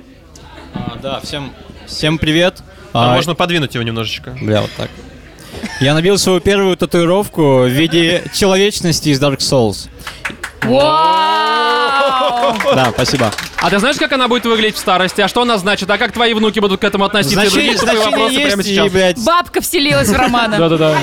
А, 0.75 0.99
да, 1.03 1.21
всем, 1.21 1.53
всем 1.87 2.19
привет. 2.19 2.63
А 2.93 3.13
А, 3.13 3.15
можно 3.15 3.35
подвинуть 3.35 3.75
его 3.75 3.85
немножечко. 3.85 4.37
Бля, 4.41 4.61
вот 4.63 4.71
так. 4.77 4.91
Я 5.81 5.95
набил 5.95 6.19
свою 6.19 6.41
первую 6.41 6.77
татуировку 6.77 7.61
в 7.63 7.69
виде 7.69 8.23
человечности 8.35 9.09
из 9.09 9.21
Dark 9.21 9.39
Souls. 9.39 9.89
Вау! 10.63 12.55
Да, 12.75 12.91
спасибо. 12.93 13.31
А 13.63 13.71
ты 13.71 13.79
знаешь, 13.79 13.97
как 13.97 14.13
она 14.13 14.29
будет 14.29 14.45
выглядеть 14.45 14.77
в 14.77 14.79
старости? 14.79 15.21
А 15.23 15.29
что 15.29 15.43
она 15.43 15.57
значит? 15.59 15.89
А 15.91 15.97
как 15.99 16.13
твои 16.13 16.35
внуки 16.35 16.59
будут 16.61 16.81
к 16.81 16.85
этому 16.85 17.05
относиться? 17.07 17.41
И 17.43 17.49
Значение, 17.49 17.77
другие 17.77 17.79
значение 17.79 18.11
вопросы 18.11 18.35
есть, 18.35 18.47
прямо 18.47 18.63
и, 18.63 18.65
сейчас. 18.65 18.93
блядь, 18.93 19.25
Бабка 19.25 19.61
вселилась 19.61 20.09
в 20.09 20.15
Романа. 20.17 20.59
Да-да-да. 20.59 20.99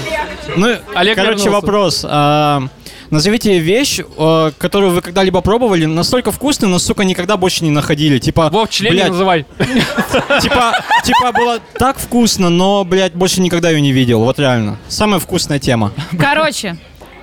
Ну, 0.56 0.76
Олег 0.94 1.16
короче, 1.16 1.38
вернулся. 1.46 1.50
вопрос. 1.52 2.06
А, 2.08 2.64
назовите 3.10 3.60
вещь, 3.60 4.00
э, 4.00 4.52
которую 4.58 4.92
вы 4.92 5.02
когда-либо 5.02 5.42
пробовали, 5.42 5.86
настолько 5.86 6.32
вкусную, 6.32 6.72
но, 6.72 6.80
сука, 6.80 7.04
никогда 7.04 7.38
больше 7.38 7.64
не 7.64 7.72
находили. 7.72 8.20
Типа, 8.20 8.50
Вов, 8.50 8.70
член 8.70 8.94
не 8.94 9.00
блядь, 9.00 9.12
называй. 9.12 9.46
типа, 10.42 10.74
типа 11.04 11.32
было 11.32 11.60
так 11.74 11.98
вкусно, 11.98 12.50
но, 12.50 12.84
блядь, 12.84 13.14
больше 13.14 13.42
никогда 13.42 13.70
ее 13.70 13.82
не 13.82 13.92
видел. 13.92 14.24
Вот 14.24 14.40
реально. 14.40 14.78
Самая 14.88 15.20
вкусная 15.20 15.60
тема. 15.60 15.92
Короче, 16.18 16.78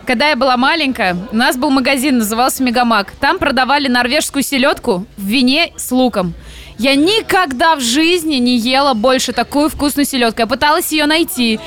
когда 0.07 0.29
я 0.29 0.37
была 0.37 0.57
маленькая, 0.57 1.17
у 1.33 1.37
нас 1.37 1.57
был 1.57 1.71
магазин, 1.71 2.19
назывался 2.19 2.63
Мегамаг. 2.63 3.13
Там 3.21 3.39
продавали 3.39 3.89
норвежскую 3.89 4.43
селедку 4.43 5.07
в 5.17 5.25
вине 5.25 5.73
с 5.77 5.91
луком. 5.91 6.35
Я 6.79 6.95
никогда 6.95 7.77
в 7.77 7.81
жизни 7.81 8.37
не 8.37 8.59
ела 8.59 8.95
больше 8.95 9.33
такую 9.33 9.69
вкусную 9.69 10.07
селедку. 10.07 10.41
Я 10.41 10.47
пыталась 10.47 10.91
ее 10.93 11.07
найти. 11.07 11.61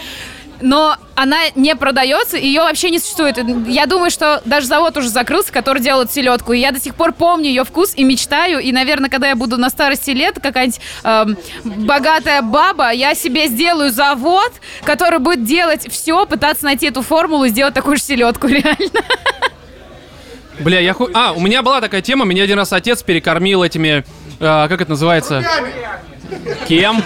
Но 0.61 0.95
она 1.15 1.37
не 1.55 1.75
продается, 1.75 2.37
ее 2.37 2.61
вообще 2.61 2.89
не 2.89 2.99
существует. 2.99 3.37
Я 3.67 3.85
думаю, 3.85 4.09
что 4.09 4.41
даже 4.45 4.67
завод 4.67 4.97
уже 4.97 5.09
закрылся, 5.09 5.51
который 5.51 5.81
делает 5.81 6.11
селедку. 6.11 6.53
И 6.53 6.59
я 6.59 6.71
до 6.71 6.79
сих 6.79 6.95
пор 6.95 7.13
помню 7.13 7.47
ее 7.47 7.63
вкус 7.63 7.93
и 7.95 8.03
мечтаю. 8.03 8.59
И, 8.59 8.71
наверное, 8.71 9.09
когда 9.09 9.27
я 9.29 9.35
буду 9.35 9.57
на 9.57 9.69
старости 9.69 10.11
лет, 10.11 10.39
какая-нибудь 10.41 10.81
эм, 11.03 11.37
богатая 11.85 12.41
баба, 12.41 12.91
я 12.91 13.15
себе 13.15 13.47
сделаю 13.47 13.91
завод, 13.91 14.51
который 14.83 15.19
будет 15.19 15.43
делать 15.43 15.91
все, 15.91 16.25
пытаться 16.25 16.65
найти 16.65 16.87
эту 16.87 17.01
формулу 17.01 17.45
и 17.45 17.49
сделать 17.49 17.73
такую 17.73 17.97
же 17.97 18.03
селедку, 18.03 18.47
реально. 18.47 19.01
Бля, 20.59 20.79
я 20.79 20.93
ху... 20.93 21.07
А, 21.13 21.33
у 21.33 21.39
меня 21.39 21.61
была 21.61 21.81
такая 21.81 22.01
тема, 22.01 22.25
меня 22.25 22.43
один 22.43 22.57
раз 22.57 22.73
отец 22.73 23.03
перекормил 23.03 23.63
этими... 23.63 24.03
э, 24.39 24.67
как 24.67 24.81
это 24.81 24.89
называется? 24.89 25.43
Кем? 26.67 27.03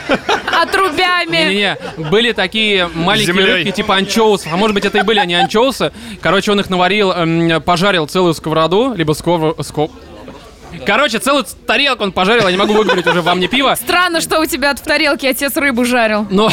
Отрубями. 0.61 1.37
Не-не-не, 1.37 1.77
были 2.09 2.31
такие 2.31 2.87
маленькие 2.93 3.33
Землей. 3.33 3.53
рыбки 3.63 3.71
типа 3.71 3.95
анчоусов, 3.95 4.51
а 4.51 4.57
может 4.57 4.73
быть 4.73 4.85
это 4.85 4.99
и 4.99 5.01
были 5.01 5.19
они 5.19 5.35
анчоусы. 5.35 5.91
Короче, 6.21 6.51
он 6.51 6.59
их 6.59 6.69
наварил, 6.69 7.11
эм, 7.11 7.61
пожарил 7.61 8.07
целую 8.07 8.33
сковороду, 8.33 8.93
либо 8.95 9.13
сковороду... 9.13 9.61
Короче, 10.85 11.19
целую 11.19 11.45
тарелку 11.67 12.03
он 12.03 12.11
пожарил, 12.11 12.45
я 12.45 12.51
не 12.51 12.57
могу 12.57 12.73
выговорить 12.73 13.05
уже 13.05 13.21
вам 13.21 13.39
не 13.39 13.47
пиво. 13.47 13.75
Странно, 13.75 14.21
что 14.21 14.39
у 14.39 14.45
тебя 14.45 14.73
в 14.73 14.79
тарелке 14.79 15.29
отец 15.29 15.55
рыбу 15.57 15.85
жарил. 15.85 16.25
Но 16.29 16.51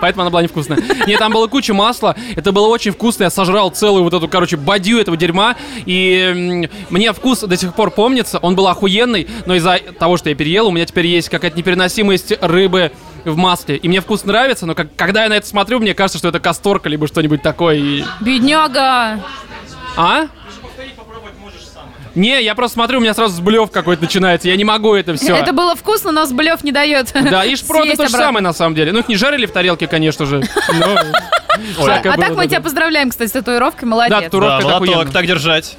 поэтому 0.00 0.22
она 0.22 0.30
была 0.30 0.42
невкусная. 0.42 0.78
Нет, 1.06 1.18
там 1.18 1.32
было 1.32 1.46
куча 1.46 1.74
масла, 1.74 2.16
это 2.36 2.52
было 2.52 2.66
очень 2.66 2.92
вкусно, 2.92 3.24
я 3.24 3.30
сожрал 3.30 3.70
целую 3.70 4.04
вот 4.04 4.14
эту, 4.14 4.28
короче, 4.28 4.56
бадью 4.56 4.98
этого 4.98 5.16
дерьма, 5.16 5.56
и 5.86 6.68
мне 6.90 7.12
вкус 7.12 7.40
до 7.40 7.56
сих 7.56 7.74
пор 7.74 7.90
помнится, 7.90 8.38
он 8.38 8.56
был 8.56 8.68
охуенный, 8.68 9.28
но 9.46 9.54
из-за 9.54 9.78
того, 9.98 10.16
что 10.16 10.28
я 10.30 10.34
переел, 10.34 10.68
у 10.68 10.70
меня 10.70 10.86
теперь 10.86 11.06
есть 11.06 11.28
какая-то 11.28 11.56
непереносимость 11.56 12.32
рыбы 12.40 12.92
в 13.24 13.36
масле, 13.36 13.76
и 13.76 13.88
мне 13.88 14.00
вкус 14.00 14.24
нравится, 14.24 14.66
но 14.66 14.74
как, 14.74 14.94
когда 14.96 15.24
я 15.24 15.28
на 15.28 15.34
это 15.34 15.46
смотрю, 15.46 15.78
мне 15.78 15.94
кажется, 15.94 16.18
что 16.18 16.28
это 16.28 16.40
касторка, 16.40 16.88
либо 16.88 17.06
что-нибудь 17.06 17.42
такое, 17.42 17.76
и... 17.76 18.04
Бедняга. 18.20 19.20
А? 19.96 20.28
Не, 22.20 22.42
я 22.42 22.54
просто 22.54 22.74
смотрю, 22.74 22.98
у 22.98 23.00
меня 23.00 23.14
сразу 23.14 23.34
сблев 23.34 23.70
какой-то 23.70 24.02
начинается, 24.02 24.48
я 24.48 24.56
не 24.56 24.64
могу 24.64 24.94
это 24.94 25.14
все. 25.16 25.34
Это 25.34 25.52
было 25.52 25.74
вкусно, 25.74 26.12
но 26.12 26.26
сблев 26.26 26.62
не 26.62 26.70
дает. 26.70 27.12
Да, 27.14 27.44
и 27.44 27.56
шпроты 27.56 27.96
то 27.96 28.08
же 28.08 28.10
самое 28.10 28.42
на 28.42 28.52
самом 28.52 28.74
деле. 28.74 28.92
Ну, 28.92 28.98
их 29.00 29.08
не 29.08 29.16
жарили 29.16 29.46
в 29.46 29.52
тарелке, 29.52 29.86
конечно 29.86 30.26
же. 30.26 30.42
всякое 31.78 32.12
А 32.12 32.16
так 32.16 32.36
мы 32.36 32.46
тебя 32.46 32.60
поздравляем, 32.60 33.10
кстати, 33.10 33.30
с 33.30 33.32
татуировкой, 33.32 33.88
молодец. 33.88 34.30
Да, 34.30 34.60
татуировка 34.60 35.12
так 35.12 35.26
держать. 35.26 35.76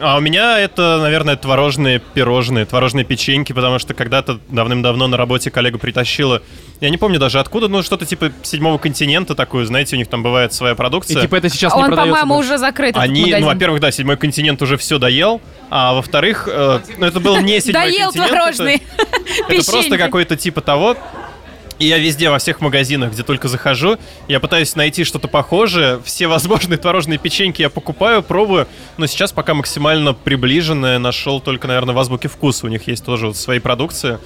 А 0.00 0.16
у 0.16 0.20
меня 0.20 0.58
это, 0.58 0.98
наверное, 1.00 1.36
творожные 1.36 1.98
пирожные, 1.98 2.64
творожные 2.64 3.04
печеньки, 3.04 3.52
потому 3.52 3.78
что 3.78 3.92
когда-то 3.92 4.40
давным-давно 4.48 5.06
на 5.08 5.16
работе 5.18 5.50
коллега 5.50 5.78
притащила, 5.78 6.42
я 6.80 6.88
не 6.88 6.96
помню 6.96 7.18
даже 7.18 7.38
откуда, 7.38 7.68
ну 7.68 7.82
что-то 7.82 8.06
типа 8.06 8.32
седьмого 8.42 8.78
континента 8.78 9.34
такую, 9.34 9.66
знаете, 9.66 9.96
у 9.96 9.98
них 9.98 10.08
там 10.08 10.22
бывает 10.22 10.54
своя 10.54 10.74
продукция. 10.74 11.18
И 11.18 11.20
типа 11.22 11.36
это 11.36 11.50
сейчас 11.50 11.74
не 11.74 11.82
Он, 11.82 11.88
продается 11.88 12.20
по-моему, 12.20 12.34
больше. 12.36 12.48
уже 12.50 12.58
закрыт. 12.58 12.96
Они, 12.96 13.34
ну, 13.38 13.46
во-первых, 13.46 13.80
да, 13.80 13.90
седьмой 13.90 14.16
континент 14.16 14.62
уже 14.62 14.78
все 14.78 14.98
доел, 14.98 15.42
а 15.68 15.92
во-вторых, 15.92 16.48
э, 16.50 16.80
ну, 16.96 17.06
это 17.06 17.20
был 17.20 17.36
не 17.40 17.60
седьмой 17.60 17.90
Доел 17.90 18.10
континент. 18.10 18.30
творожный 18.30 18.82
Это, 19.38 19.52
это 19.54 19.70
просто 19.70 19.98
какой-то 19.98 20.36
типа 20.36 20.62
того. 20.62 20.96
И 21.80 21.86
я 21.86 21.96
везде, 21.96 22.28
во 22.28 22.38
всех 22.38 22.60
магазинах, 22.60 23.12
где 23.12 23.22
только 23.22 23.48
захожу, 23.48 23.96
я 24.28 24.38
пытаюсь 24.38 24.76
найти 24.76 25.02
что-то 25.02 25.28
похожее. 25.28 25.98
Все 26.04 26.26
возможные 26.26 26.76
творожные 26.76 27.18
печеньки 27.18 27.62
я 27.62 27.70
покупаю, 27.70 28.22
пробую. 28.22 28.68
Но 28.98 29.06
сейчас 29.06 29.32
пока 29.32 29.54
максимально 29.54 30.12
приближенное 30.12 30.98
нашел 30.98 31.40
только, 31.40 31.66
наверное, 31.68 31.94
в 31.94 31.98
Азбуке 31.98 32.28
вкуса. 32.28 32.66
У 32.66 32.68
них 32.68 32.86
есть 32.86 33.02
тоже 33.02 33.28
вот 33.28 33.36
свои 33.38 33.60
продукции. 33.60 34.18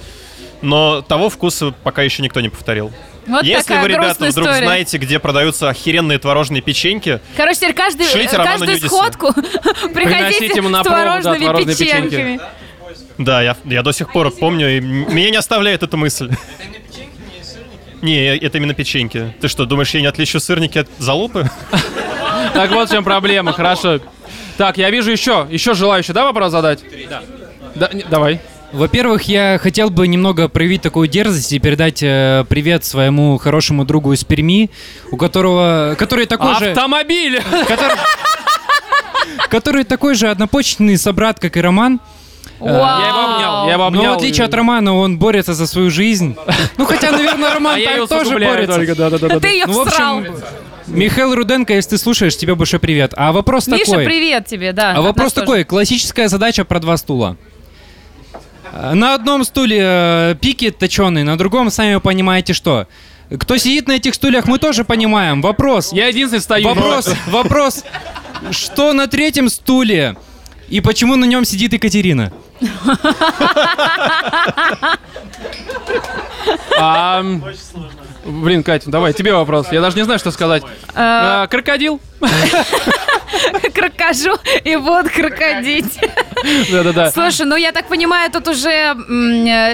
Но 0.61 1.01
того 1.01 1.29
вкуса 1.29 1.73
пока 1.83 2.01
еще 2.03 2.23
никто 2.23 2.41
не 2.41 2.49
повторил. 2.49 2.91
Вот 3.25 3.45
Если 3.45 3.61
такая 3.69 3.83
вы, 3.83 3.87
ребята, 3.87 4.15
вдруг 4.15 4.47
история. 4.49 4.65
знаете, 4.65 4.97
где 4.97 5.17
продаются 5.19 5.69
охеренные 5.69 6.17
творожные 6.19 6.61
печеньки, 6.61 7.21
Короче, 7.37 7.59
теперь 7.61 7.73
каждый, 7.73 8.05
каждую 8.05 8.69
Ньюдису. 8.71 8.87
сходку 8.87 9.33
приходите 9.93 10.57
ему 10.57 10.67
с 10.67 10.71
на 10.71 10.83
пробу, 10.83 11.23
да, 11.23 11.35
творожными 11.35 11.73
печеньками. 11.73 12.39
да, 13.17 13.41
я, 13.41 13.55
я 13.63 13.81
до 13.81 13.93
сих 13.93 14.11
пор 14.11 14.29
помню, 14.31 14.77
и 14.77 14.81
меня 14.81 15.29
не 15.29 15.37
оставляет 15.37 15.83
эта 15.83 15.95
мысль. 15.95 16.29
Не, 18.05 18.37
это 18.37 18.59
именно 18.59 18.75
печеньки. 18.75 19.33
Ты 19.41 19.47
что, 19.47 19.65
думаешь, 19.65 19.89
я 19.95 20.01
не 20.01 20.05
отличу 20.05 20.39
сырники 20.39 20.77
от 20.77 20.87
залупы? 20.99 21.49
Так 22.53 22.71
вот 22.71 22.89
в 22.89 22.91
чем 22.91 23.03
проблема, 23.03 23.53
хорошо. 23.53 23.99
Так, 24.57 24.77
я 24.77 24.89
вижу 24.91 25.09
еще, 25.11 25.47
еще 25.49 25.73
желающий, 25.73 26.13
да, 26.13 26.23
вопрос 26.25 26.51
задать? 26.51 26.83
Да. 27.75 27.89
не- 27.91 28.03
давай. 28.03 28.39
Во-первых, 28.71 29.23
я 29.23 29.57
хотел 29.57 29.89
бы 29.89 30.07
немного 30.07 30.47
проявить 30.47 30.81
такую 30.81 31.07
дерзость 31.07 31.51
и 31.53 31.59
передать 31.59 32.03
э, 32.03 32.45
привет 32.47 32.85
своему 32.85 33.37
хорошему 33.37 33.83
другу 33.85 34.13
из 34.13 34.23
Перми, 34.23 34.69
у 35.11 35.17
которого, 35.17 35.95
который 35.97 36.25
такой 36.27 36.55
же, 36.59 36.71
Автомобиль! 36.71 37.41
который, 37.67 37.95
который 39.49 39.83
такой 39.83 40.13
же 40.15 40.29
однопочечный 40.29 40.97
собрат, 40.97 41.39
как 41.39 41.57
и 41.57 41.61
Роман. 41.61 41.99
Я 42.61 42.67
его 42.67 43.19
обнял, 43.19 43.67
я 43.67 43.73
его 43.73 43.83
обнял. 43.85 44.03
Но 44.03 44.13
в 44.13 44.17
отличие 44.17 44.45
от 44.45 44.53
Романа, 44.53 44.95
он 44.95 45.17
борется 45.17 45.53
за 45.53 45.67
свою 45.67 45.89
жизнь. 45.89 46.35
Ну, 46.77 46.85
хотя, 46.85 47.11
наверное, 47.11 47.53
Роман 47.53 47.75
А 47.75 47.79
я 47.79 47.97
так 48.05 48.09
тоже 48.09 48.37
борется. 48.39 48.75
только, 48.77 48.95
да-да-да-да. 48.95 49.35
А 49.35 49.39
ты 49.39 49.47
ее 49.49 49.65
Ну, 49.67 49.83
в 49.83 49.89
всрал. 49.89 50.19
общем, 50.19 50.35
Михаил 50.87 51.35
Руденко, 51.35 51.73
если 51.73 51.91
ты 51.91 51.97
слушаешь, 51.97 52.37
тебе 52.37 52.55
большой 52.55 52.79
привет. 52.79 53.13
А 53.17 53.31
вопрос 53.31 53.67
Миша, 53.67 53.85
такой. 53.85 54.05
привет 54.05 54.45
тебе, 54.45 54.71
да. 54.71 54.93
А 54.95 55.01
вопрос 55.01 55.33
тоже. 55.33 55.45
такой, 55.45 55.63
классическая 55.63 56.27
задача 56.27 56.63
про 56.63 56.79
два 56.79 56.95
стула. 56.97 57.37
На 58.93 59.15
одном 59.15 59.43
стуле 59.45 59.79
э, 59.81 60.35
пики 60.39 60.69
точеные, 60.69 61.23
на 61.23 61.37
другом, 61.37 61.69
сами 61.69 61.97
понимаете, 61.99 62.53
что. 62.53 62.87
Кто 63.39 63.57
сидит 63.57 63.87
на 63.87 63.93
этих 63.93 64.13
стульях, 64.13 64.45
мы 64.45 64.59
тоже 64.59 64.83
понимаем. 64.83 65.41
Вопрос. 65.41 65.91
Я 65.91 66.07
единственный 66.07 66.41
стою. 66.41 66.67
Вопрос, 66.67 67.09
вопрос. 67.27 67.83
Что 68.51 68.93
на 68.93 69.07
третьем 69.07 69.49
стуле? 69.49 70.15
И 70.69 70.81
почему 70.81 71.15
на 71.15 71.25
нем 71.25 71.45
сидит 71.45 71.73
Екатерина? 71.73 72.31
Блин, 78.25 78.63
Катя, 78.63 78.89
давай, 78.89 79.13
тебе 79.13 79.33
вопрос. 79.33 79.67
Я 79.71 79.81
даже 79.81 79.95
не 79.97 80.03
знаю, 80.03 80.19
что 80.19 80.31
сказать. 80.31 80.63
А, 80.93 81.43
А, 81.43 81.47
Крокодил? 81.47 82.01
Крокожу 83.73 84.37
и 84.63 84.75
буду 84.77 85.09
крокодить. 85.09 85.99
Да-да-да. 86.71 87.11
Слушай, 87.11 87.45
ну 87.45 87.55
я 87.55 87.71
так 87.71 87.87
понимаю, 87.87 88.31
тут 88.31 88.47
уже 88.47 88.95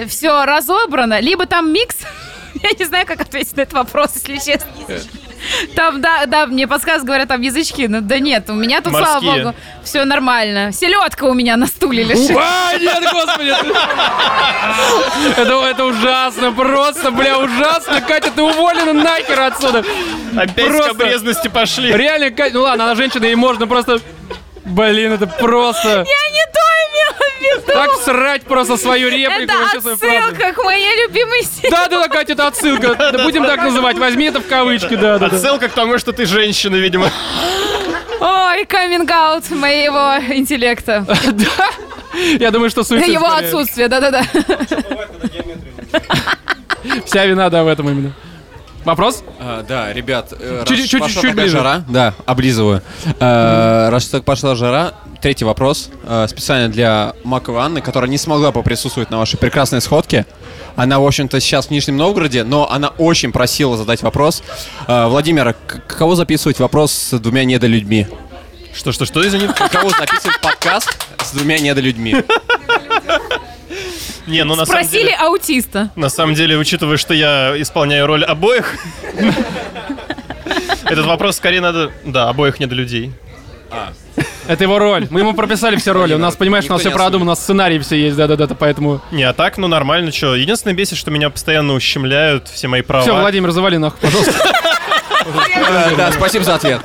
все 0.08 0.44
разобрано. 0.44 1.20
Либо 1.20 1.46
там 1.46 1.72
микс. 1.72 1.96
Я 2.62 2.70
не 2.78 2.84
знаю, 2.84 3.06
как 3.06 3.20
ответить 3.20 3.56
на 3.56 3.62
этот 3.62 3.74
вопрос, 3.74 4.10
если 4.14 4.36
честно. 4.36 4.68
Там, 5.74 6.00
да, 6.00 6.26
да, 6.26 6.46
мне 6.46 6.66
подсказывают, 6.66 7.06
говорят, 7.06 7.28
там 7.28 7.40
язычки. 7.40 7.86
Ну 7.86 8.00
да 8.00 8.18
нет, 8.18 8.48
у 8.50 8.54
меня 8.54 8.80
тут, 8.80 8.92
слава 8.92 9.20
Морские. 9.20 9.44
богу, 9.44 9.56
все 9.82 10.04
нормально. 10.04 10.72
Селедка 10.72 11.24
у 11.24 11.34
меня 11.34 11.56
на 11.56 11.66
стуле 11.66 12.04
лежит. 12.04 12.36
А, 12.36 12.76
нет, 12.78 13.02
господи! 13.12 13.52
Это, 15.36 15.64
это 15.64 15.84
ужасно, 15.84 16.52
просто, 16.52 17.10
бля, 17.10 17.38
ужасно. 17.38 18.00
Катя, 18.00 18.30
ты 18.34 18.42
уволена 18.42 18.92
нахер 18.92 19.40
отсюда. 19.40 19.84
Опять 20.36 20.82
скобрезности 20.84 21.48
пошли. 21.48 21.92
Реально, 21.92 22.30
Катя, 22.30 22.54
ну 22.54 22.62
ладно, 22.62 22.84
она 22.84 22.94
женщина, 22.94 23.24
ей 23.24 23.34
можно 23.34 23.66
просто... 23.66 24.00
Блин, 24.64 25.12
это 25.12 25.26
просто... 25.26 25.88
Я 25.88 26.02
не 26.02 26.46
то 26.52 26.60
имела 26.88 27.16
в 27.18 27.66
виду. 27.66 27.72
Так 27.72 27.90
всрать 28.00 28.42
просто 28.42 28.76
свою 28.76 29.08
реплику. 29.08 29.52
Это 29.52 29.92
отсылка 29.92 30.52
к 30.52 30.64
моей 30.64 31.06
любимой 31.06 31.42
серии. 31.42 31.70
Да, 31.70 31.88
да, 31.88 32.02
да, 32.02 32.08
Катя, 32.08 32.34
это 32.34 32.46
отсылка. 32.46 32.94
Да 32.94 33.24
Будем 33.24 33.44
так 33.44 33.62
называть. 33.62 33.98
Возьми 33.98 34.26
это 34.26 34.40
в 34.40 34.46
кавычки, 34.46 34.94
да, 34.94 35.18
да. 35.18 35.28
да. 35.28 35.36
Отсылка 35.36 35.68
к 35.68 35.72
тому, 35.72 35.98
что 35.98 36.12
ты 36.12 36.26
женщина, 36.26 36.76
видимо. 36.76 37.10
Ой, 38.20 38.64
каминг-аут 38.66 39.50
моего 39.50 40.18
интеллекта. 40.32 41.04
Я 42.38 42.50
думаю, 42.50 42.70
что 42.70 42.84
суицид 42.84 43.08
Его 43.08 43.26
отсутствие, 43.26 43.88
да-да-да. 43.88 44.22
Вся 47.04 47.26
вина, 47.26 47.50
да, 47.50 47.64
в 47.64 47.68
этом 47.68 47.88
именно. 47.88 48.12
Вопрос? 48.84 49.22
А, 49.38 49.62
да, 49.62 49.92
ребят, 49.92 50.32
э, 50.32 50.60
раз 50.60 50.68
Чуть- 50.68 50.90
чуть- 50.90 51.00
пошла 51.00 51.22
чуть 51.22 51.30
такая 51.30 51.44
ближе. 51.46 51.58
жара, 51.58 51.84
да, 51.88 52.14
облизываю. 52.26 52.82
Э, 53.20 53.88
раз 53.90 54.06
так 54.08 54.24
пошла 54.24 54.56
жара, 54.56 54.92
третий 55.20 55.44
вопрос, 55.44 55.88
э, 56.04 56.26
специально 56.28 56.68
для 56.68 57.12
Маковой 57.22 57.60
Анны, 57.62 57.80
которая 57.80 58.10
не 58.10 58.18
смогла 58.18 58.50
поприсутствовать 58.50 59.10
на 59.10 59.18
вашей 59.18 59.38
прекрасной 59.38 59.80
сходке. 59.80 60.26
Она, 60.74 60.98
в 60.98 61.06
общем-то, 61.06 61.38
сейчас 61.40 61.66
в 61.66 61.70
Нижнем 61.70 61.96
Новгороде, 61.96 62.42
но 62.42 62.68
она 62.70 62.88
очень 62.98 63.30
просила 63.30 63.76
задать 63.76 64.02
вопрос. 64.02 64.42
Э, 64.88 65.06
Владимир, 65.06 65.54
к- 65.54 65.82
кого 65.86 66.16
записывать 66.16 66.58
вопрос 66.58 66.92
с 66.92 67.18
двумя 67.20 67.44
недолюдьми? 67.44 68.08
Что, 68.74 68.90
что, 68.90 69.04
что, 69.04 69.24
извини? 69.26 69.48
Кого 69.70 69.90
записывать 69.90 70.40
подкаст 70.40 70.96
с 71.22 71.32
двумя 71.32 71.58
недолюдьми? 71.58 72.16
Не, 74.26 74.44
ну 74.44 74.54
на 74.54 74.64
самом 74.66 74.84
Спросили 74.84 75.10
деле... 75.10 75.16
аутиста. 75.16 75.90
На 75.96 76.08
самом 76.08 76.34
деле, 76.34 76.56
учитывая, 76.56 76.96
что 76.96 77.14
я 77.14 77.54
исполняю 77.60 78.06
роль 78.06 78.24
обоих, 78.24 78.76
этот 80.84 81.06
вопрос 81.06 81.36
скорее 81.36 81.60
надо... 81.60 81.90
Да, 82.04 82.28
обоих 82.28 82.60
не 82.60 82.66
до 82.66 82.74
людей. 82.74 83.12
Это 84.46 84.64
его 84.64 84.78
роль. 84.78 85.06
Мы 85.10 85.20
ему 85.20 85.34
прописали 85.34 85.76
все 85.76 85.92
роли. 85.92 86.14
У 86.14 86.18
нас, 86.18 86.36
понимаешь, 86.36 86.66
у 86.68 86.72
нас 86.72 86.80
все 86.80 86.90
продумано, 86.90 87.30
у 87.30 87.32
нас 87.32 87.42
сценарий 87.42 87.78
все 87.78 87.96
есть, 87.96 88.16
да-да-да, 88.16 88.54
поэтому... 88.54 89.00
Не, 89.10 89.22
а 89.22 89.32
так, 89.32 89.56
ну 89.56 89.68
нормально, 89.68 90.12
что. 90.12 90.34
Единственное 90.34 90.74
бесит, 90.74 90.98
что 90.98 91.10
меня 91.10 91.30
постоянно 91.30 91.72
ущемляют 91.74 92.48
все 92.48 92.68
мои 92.68 92.82
права. 92.82 93.02
Все, 93.02 93.14
Владимир, 93.18 93.50
завали 93.50 93.76
нахуй, 93.78 93.98
пожалуйста. 94.00 94.32
Да, 95.96 96.10
спасибо 96.10 96.44
за 96.44 96.56
ответ. 96.56 96.80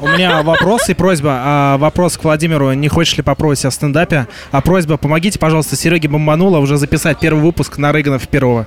У 0.00 0.08
меня 0.08 0.42
вопрос 0.42 0.88
и 0.88 0.94
просьба. 0.94 1.30
А, 1.42 1.76
вопрос 1.78 2.16
к 2.16 2.24
Владимиру. 2.24 2.72
Не 2.72 2.88
хочешь 2.88 3.16
ли 3.16 3.22
попробовать 3.22 3.58
себя 3.58 3.70
в 3.70 3.74
стендапе? 3.74 4.26
А 4.50 4.60
просьба, 4.60 4.96
помогите, 4.96 5.38
пожалуйста, 5.38 5.76
Сереге 5.76 6.08
Бомбанула 6.08 6.58
уже 6.58 6.76
записать 6.76 7.18
первый 7.20 7.42
выпуск 7.42 7.78
на 7.78 7.92
Рыганов 7.92 8.26
первого. 8.28 8.66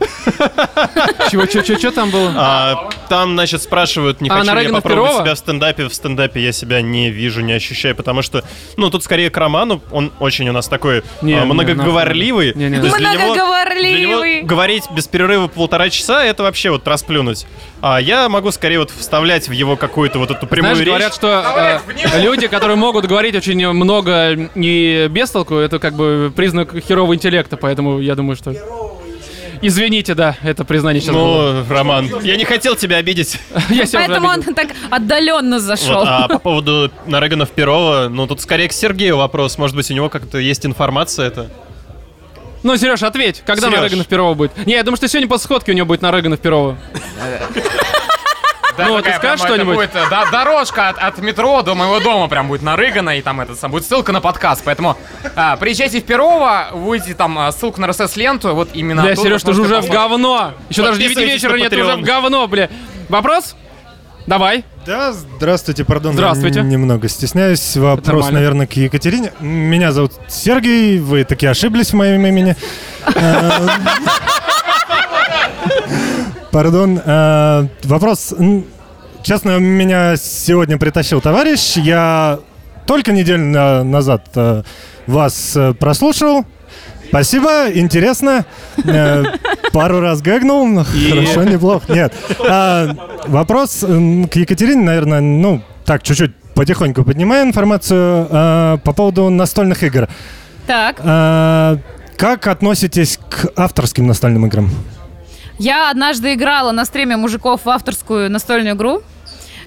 Чего, 1.30 1.46
чего, 1.46 1.64
чего, 1.64 1.78
чего 1.78 1.92
там 1.92 2.10
было? 2.10 2.34
А, 2.36 2.90
там, 3.10 3.34
значит, 3.34 3.62
спрашивают, 3.62 4.22
не 4.22 4.30
А, 4.30 4.40
хочу 4.40 4.56
ли 4.56 4.64
я 4.64 4.70
попробовать 4.70 5.10
Перова? 5.12 5.24
себя 5.26 5.36
в 5.36 5.38
стендапе. 5.40 5.88
В 5.88 5.94
стендапе 5.94 6.42
я 6.42 6.52
себя 6.52 6.82
не 6.82 7.10
вижу, 7.12 7.42
не 7.42 7.54
ощущаю, 7.54 7.96
потому 7.96 8.22
что, 8.22 8.44
ну, 8.78 8.90
тут 8.90 9.04
скорее 9.04 9.30
к 9.30 9.38
Роману, 9.38 9.82
он 9.92 10.12
очень 10.20 10.48
у 10.50 10.52
нас 10.54 10.68
такой 10.68 11.04
Не, 11.22 11.34
а, 11.36 11.46
не, 11.46 11.54
многоговорливый. 11.54 12.48
нахуй. 12.48 12.64
Не, 12.64 12.70
не, 12.70 12.80
То 12.80 12.86
есть 12.88 12.98
для 12.98 13.14
него- 13.14 13.24
Многоговорливый. 13.26 13.96
для 13.98 14.08
него 14.40 14.48
говорить 14.48 14.84
без 14.96 15.08
перерыва 15.08 15.48
полтора 15.48 15.90
часа, 15.90 16.24
это 16.26 16.44
вообще 16.44 16.70
вот 16.72 16.88
расплюнуть. 16.88 17.46
А 17.82 18.00
я 18.00 18.28
могу 18.30 18.52
скорее 18.52 18.80
вот 18.80 18.92
вставлять 18.92 19.48
в 19.48 19.52
его 19.52 19.76
какую-то 19.78 20.20
вот 20.20 20.32
эту 20.32 20.48
прямую 20.48 20.76
Знаешь, 20.76 20.80
речь. 20.80 20.88
говорят, 20.88 21.14
что 21.20 21.82
э, 21.86 22.22
люди, 22.22 22.48
которые 22.48 22.78
могут 22.78 23.06
говорить 23.06 23.36
очень 23.36 23.68
много 23.74 24.50
не 24.56 25.08
без 25.08 25.30
толку, 25.30 25.56
это 25.56 25.80
как 25.80 25.94
бы 25.94 26.32
признак 26.36 26.74
херового 26.86 27.14
интеллекта, 27.14 27.58
поэтому 27.58 28.00
я 28.00 28.16
думаю, 28.16 28.36
что... 28.36 28.54
Извините, 29.62 30.16
да, 30.16 30.38
это 30.41 30.64
признание 30.64 31.02
сейчас 31.02 31.14
было. 31.14 31.66
Ну, 31.68 31.74
Роман, 31.74 32.10
я 32.22 32.38
не 32.38 32.46
хотел 32.46 32.78
тебя 32.78 32.96
обидеть. 32.96 33.38
Я 33.70 33.84
Поэтому 33.91 34.30
он 34.30 34.41
так 34.41 34.70
отдаленно 34.90 35.60
зашел. 35.60 36.00
Вот, 36.00 36.08
а 36.08 36.28
по 36.30 36.40
поводу 36.40 36.90
Нареганов 37.08 37.50
Перова, 37.50 38.08
ну 38.10 38.26
тут 38.26 38.40
скорее 38.40 38.70
к 38.70 38.72
Сергею 38.72 39.18
вопрос. 39.18 39.58
Может 39.58 39.76
быть, 39.76 39.91
у 39.91 39.94
него 39.94 40.08
как-то 40.08 40.38
есть 40.38 40.66
информация 40.66 41.28
это? 41.28 41.50
Ну, 42.64 42.78
Сереж, 42.78 43.04
ответь, 43.04 43.44
когда 43.46 43.68
Серёж. 43.68 43.76
на 43.80 43.84
Рыганов 43.84 44.08
Перова 44.08 44.34
будет? 44.34 44.66
Не, 44.66 44.76
я 44.76 44.84
думаю, 44.84 44.96
что 44.96 45.10
сегодня 45.10 45.28
после 45.28 45.44
сходки 45.44 45.72
у 45.72 45.74
него 45.74 45.88
будет 45.88 46.02
на 46.02 46.12
Рыганов 46.12 46.40
Перова. 46.40 46.78
Да, 48.80 48.88
Ну, 48.88 48.98
такая 48.98 49.14
ты 49.14 49.20
скажешь 49.20 49.46
что-нибудь? 49.46 49.76
будет, 49.76 49.94
э, 49.94 50.10
да, 50.10 50.26
дорожка 50.32 50.90
от, 50.90 50.98
от 50.98 51.18
метро 51.20 51.62
до 51.62 51.76
моего 51.76 52.00
дома 52.00 52.28
прям 52.30 52.48
будет 52.48 52.62
нарыгана, 52.62 53.18
и 53.18 53.22
там 53.22 53.42
это 53.42 53.56
сам 53.56 53.72
будет 53.72 53.86
ссылка 53.86 54.14
на 54.14 54.22
подкаст. 54.22 54.62
Поэтому 54.64 54.96
а, 55.36 55.58
приезжайте 55.58 56.00
в 56.00 56.06
Перово, 56.06 56.70
увидите 56.72 57.14
там 57.14 57.38
а, 57.38 57.52
ссылку 57.52 57.82
на 57.82 57.86
RSS-ленту, 57.88 58.56
вот 58.56 58.70
именно 58.74 59.02
Бля, 59.02 59.16
Сереж, 59.18 59.44
ты 59.44 59.54
же 59.54 59.62
уже 59.62 59.82
в 59.82 59.90
говно. 59.90 60.54
Еще 60.70 60.82
даже 60.82 60.98
9 60.98 61.14
Подписывайтесь 61.14 61.44
вечера 61.44 61.58
нет, 61.58 61.70
ты 61.70 61.84
уже 61.84 61.98
в 61.98 62.02
говно, 62.02 62.48
бля. 62.48 62.70
Вопрос? 63.10 63.56
Давай. 64.28 64.64
Да, 64.86 65.12
здравствуйте, 65.12 65.84
пардон. 65.84 66.14
Здравствуйте. 66.14 66.62
Немного 66.62 67.10
стесняюсь. 67.10 67.76
Вопрос, 67.76 68.30
наверное, 68.30 68.68
к 68.68 68.74
Екатерине. 68.74 69.34
Меня 69.40 69.92
зовут 69.92 70.14
Сергей, 70.28 71.00
вы 71.00 71.24
таки 71.24 71.48
ошиблись 71.48 71.90
в 71.90 71.96
моем 71.96 72.26
имени. 72.26 72.56
Пардон. 76.52 77.00
э, 77.04 77.68
Вопрос. 77.84 78.34
Честно, 79.24 79.58
меня 79.60 80.16
сегодня 80.18 80.78
притащил 80.78 81.22
товарищ. 81.22 81.76
Я 81.78 82.40
только 82.86 83.12
неделю 83.12 83.44
на- 83.46 83.84
назад 83.84 84.24
э, 84.36 84.64
вас 85.08 85.54
э, 85.56 85.74
прослушал. 85.74 86.46
Спасибо, 87.10 87.68
интересно. 87.74 88.46
Э, 88.84 89.24
Пару 89.74 90.00
раз 90.00 90.22
гэгнул, 90.22 90.66
но 90.68 90.84
хорошо, 90.86 91.44
неплохо. 91.44 91.92
Нет. 91.94 92.14
А, 92.48 92.88
Вопрос 93.28 93.80
к 93.82 94.36
Екатерине, 94.36 94.82
наверное, 94.84 95.20
ну, 95.22 95.62
так, 95.86 96.02
чуть-чуть 96.04 96.34
потихоньку 96.56 97.04
поднимаю 97.04 97.46
информацию 97.48 98.28
а, 98.32 98.78
по 98.78 98.94
поводу 98.94 99.30
настольных 99.30 99.84
игр. 99.84 100.08
Так. 100.66 100.98
А, 101.04 101.78
Как 102.18 102.48
относитесь 102.48 103.20
к 103.30 103.52
авторским 103.56 104.08
настольным 104.08 104.46
играм? 104.48 104.70
Я 105.60 105.90
однажды 105.91 106.34
играла 106.34 106.72
на 106.72 106.86
стриме 106.86 107.18
мужиков 107.18 107.61
в 107.65 107.69
авторскую 107.69 108.30
настольную 108.31 108.76
игру, 108.76 109.02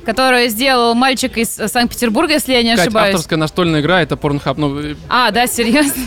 которую 0.06 0.48
сделал 0.48 0.94
мальчик 0.94 1.36
из 1.38 1.50
Санкт-Петербурга, 1.54 2.32
если 2.34 2.52
я 2.54 2.62
не 2.62 2.70
Кать, 2.74 2.86
ошибаюсь. 2.86 3.14
авторская 3.14 3.38
настольная 3.38 3.80
игра, 3.80 4.00
это 4.02 4.16
порнхаб. 4.16 4.56
Ну, 4.58 4.78
э, 4.80 4.94
А, 5.08 5.30
да, 5.30 5.46
серьезно? 5.46 6.02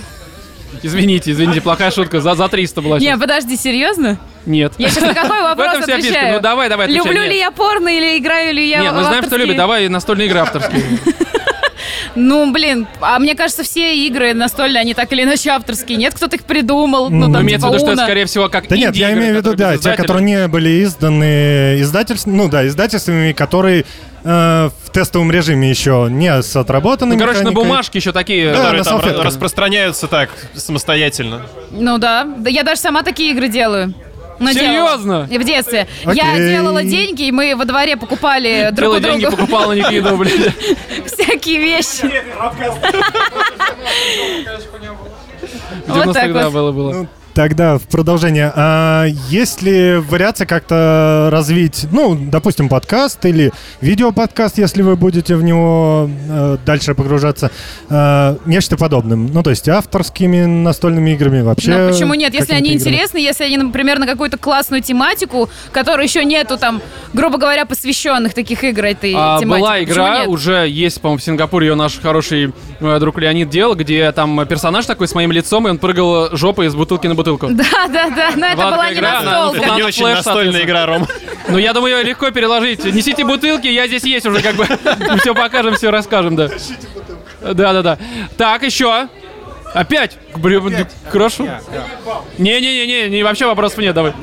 извините, 0.83 1.31
извините, 1.31 1.61
плохая 1.61 1.91
шутка. 1.91 2.19
За, 2.19 2.35
за 2.35 2.47
300 2.49 2.81
была 2.81 2.97
Не, 2.99 3.05
сейчас. 3.05 3.19
подожди, 3.19 3.55
серьезно? 3.55 4.17
Нет. 4.45 4.73
Я 4.77 4.89
сейчас 4.89 5.03
на 5.03 5.13
какой 5.13 5.39
В 5.39 5.43
вопрос 5.43 5.67
этом 5.69 5.81
вся 5.83 5.95
фишка. 5.97 6.09
отвечаю? 6.09 6.33
Ну 6.35 6.39
давай, 6.41 6.69
давай, 6.69 6.85
отвечай. 6.87 7.05
Люблю 7.05 7.21
Нет. 7.21 7.31
ли 7.31 7.37
я 7.37 7.51
порно 7.51 7.87
или 7.89 8.17
играю 8.17 8.53
ли 8.53 8.67
я 8.67 8.81
Нет, 8.81 8.91
в 8.91 8.95
мы 8.95 9.01
знаем, 9.03 9.17
кто 9.19 9.25
авторские? 9.27 9.45
любит. 9.45 9.57
Давай 9.57 9.87
настольные 9.87 10.27
игры 10.27 10.39
авторские. 10.39 10.83
Ну, 12.15 12.51
блин, 12.51 12.87
а 13.01 13.19
мне 13.19 13.35
кажется, 13.35 13.63
все 13.63 13.95
игры 14.07 14.33
настольные, 14.33 14.81
они 14.81 14.93
так 14.93 15.11
или 15.11 15.23
иначе 15.23 15.49
авторские. 15.49 15.97
Нет, 15.97 16.13
кто-то 16.13 16.37
их 16.37 16.43
придумал. 16.43 17.09
Ну, 17.09 17.31
там, 17.31 17.43
имеется 17.43 17.67
в 17.67 17.73
виду, 17.73 17.79
что 17.79 17.91
это, 17.91 18.03
скорее 18.03 18.25
всего, 18.25 18.49
как 18.49 18.67
Да 18.67 18.77
нет, 18.77 18.95
я 18.95 19.13
имею 19.13 19.33
в 19.33 19.37
виду, 19.37 19.55
да, 19.55 19.77
те, 19.77 19.93
которые 19.93 20.23
не 20.23 20.47
были 20.47 20.83
изданы 20.83 21.79
издательством, 21.81 22.37
ну 22.37 22.49
да, 22.49 22.65
издательствами, 22.65 23.33
которые 23.33 23.85
э, 24.23 24.69
в 24.83 24.89
тестовом 24.91 25.31
режиме 25.31 25.69
еще 25.69 26.07
не 26.09 26.41
с 26.41 26.55
отработанной 26.55 27.15
Ну, 27.15 27.19
короче, 27.19 27.41
на 27.43 27.51
бумажке 27.51 27.99
еще 27.99 28.11
такие... 28.11 28.51
Да, 28.51 28.57
которые 28.57 28.83
там 28.83 28.99
салфетках. 28.99 29.25
распространяются 29.25 30.07
так, 30.07 30.29
самостоятельно. 30.53 31.41
Ну 31.71 31.97
да. 31.97 32.25
Да 32.37 32.49
я 32.49 32.63
даже 32.63 32.79
сама 32.81 33.03
такие 33.03 33.31
игры 33.31 33.49
делаю. 33.49 33.93
Ну, 34.39 34.51
Серьезно? 34.53 35.27
делала. 35.27 35.43
В 35.43 35.45
детстве. 35.45 35.87
Я 36.13 36.31
Окей. 36.33 36.49
делала 36.49 36.83
деньги, 36.83 37.23
и 37.23 37.31
мы 37.31 37.55
во 37.55 37.65
дворе 37.65 37.97
покупали 37.97 38.69
друг 38.71 38.95
у 38.95 38.99
друга 38.99 39.17
деньги, 39.19 39.25
покупала, 39.35 39.71
не 39.73 39.83
кидал, 39.83 40.17
блин. 40.17 40.51
всякие 41.05 41.59
вещи. 41.59 42.01
В 42.35 42.55
Вот 45.87 46.07
90-х, 46.07 46.13
так 46.13 46.31
вот. 46.31 46.53
было, 46.53 46.71
было. 46.71 47.07
Тогда 47.35 47.77
в 47.77 47.81
продолжение. 47.81 48.49
А 48.55 49.07
есть 49.29 49.61
ли 49.61 49.97
вариация 49.97 50.47
как-то 50.47 51.27
развить, 51.29 51.85
ну, 51.91 52.15
допустим, 52.15 52.69
подкаст 52.69 53.25
или 53.25 53.51
видеоподкаст, 53.81 54.57
если 54.57 54.81
вы 54.81 54.95
будете 54.95 55.35
в 55.35 55.43
него 55.43 56.09
э, 56.29 56.57
дальше 56.65 56.95
погружаться, 56.95 57.51
э, 57.89 58.37
нечто 58.45 58.77
подобным? 58.77 59.25
Ну, 59.33 59.43
то 59.43 59.49
есть 59.49 59.67
авторскими 59.67 60.45
настольными 60.45 61.11
играми 61.11 61.41
вообще. 61.41 61.77
Ну, 61.77 61.89
почему 61.91 62.13
нет? 62.13 62.33
Если 62.33 62.53
они 62.53 62.69
играми? 62.69 62.79
интересны, 62.79 63.17
если 63.17 63.43
они, 63.43 63.57
например, 63.57 63.99
на 63.99 64.07
какую-то 64.07 64.37
классную 64.37 64.81
тематику, 64.81 65.49
которой 65.73 66.05
еще 66.05 66.23
нету 66.23 66.57
там, 66.57 66.81
грубо 67.11 67.37
говоря, 67.37 67.65
посвященных 67.65 68.33
таких 68.33 68.63
игр 68.63 68.85
этой 68.85 69.13
А, 69.13 69.41
тематике. 69.41 69.59
была 69.59 69.83
игра, 69.83 70.19
нет? 70.19 70.29
уже 70.29 70.69
есть, 70.69 71.01
по-моему, 71.01 71.19
в 71.19 71.23
Сингапуре 71.23 71.67
ее 71.67 71.75
наш 71.75 71.99
хороший 71.99 72.53
э, 72.79 72.99
друг 73.01 73.19
Леонид 73.19 73.49
делал, 73.49 73.75
где 73.75 74.09
там 74.13 74.47
персонаж 74.47 74.85
такой 74.85 75.09
с 75.09 75.13
моим 75.13 75.33
лицом, 75.33 75.67
и 75.67 75.71
он 75.71 75.79
прыгал 75.79 76.29
жопой 76.31 76.67
из 76.67 76.75
бутылки 76.75 77.07
на 77.07 77.13
бутылку. 77.13 77.24
Да, 77.49 77.87
да, 77.87 78.09
да, 78.09 78.31
но 78.35 78.45
это 78.45 78.55
Была 78.55 78.91
не 78.91 79.01
настолка. 79.01 79.63
она 79.65 79.75
Не 79.75 79.83
очень 79.83 80.03
настольная 80.05 80.63
игра, 80.63 80.85
Ром. 80.85 81.07
Ну, 81.47 81.57
я 81.57 81.73
думаю, 81.73 81.97
ее 81.97 82.03
легко 82.03 82.31
переложить. 82.31 82.83
Несите 82.85 83.23
бутылки, 83.25 83.67
я 83.67 83.87
здесь 83.87 84.03
есть 84.03 84.25
уже, 84.25 84.41
как 84.41 84.55
бы. 84.55 84.65
Все 85.19 85.33
покажем, 85.35 85.75
все 85.75 85.91
расскажем, 85.91 86.35
да. 86.35 86.49
Да, 87.41 87.73
да, 87.73 87.81
да. 87.81 87.97
Так, 88.37 88.63
еще. 88.63 89.07
Опять? 89.73 90.17
Блин, 90.35 90.87
хорошо. 91.09 91.47
Не-не-не, 92.37 93.09
не, 93.09 93.23
вообще 93.23 93.45
вопросов 93.45 93.79
нет, 93.79 93.93
давай. 93.93 94.13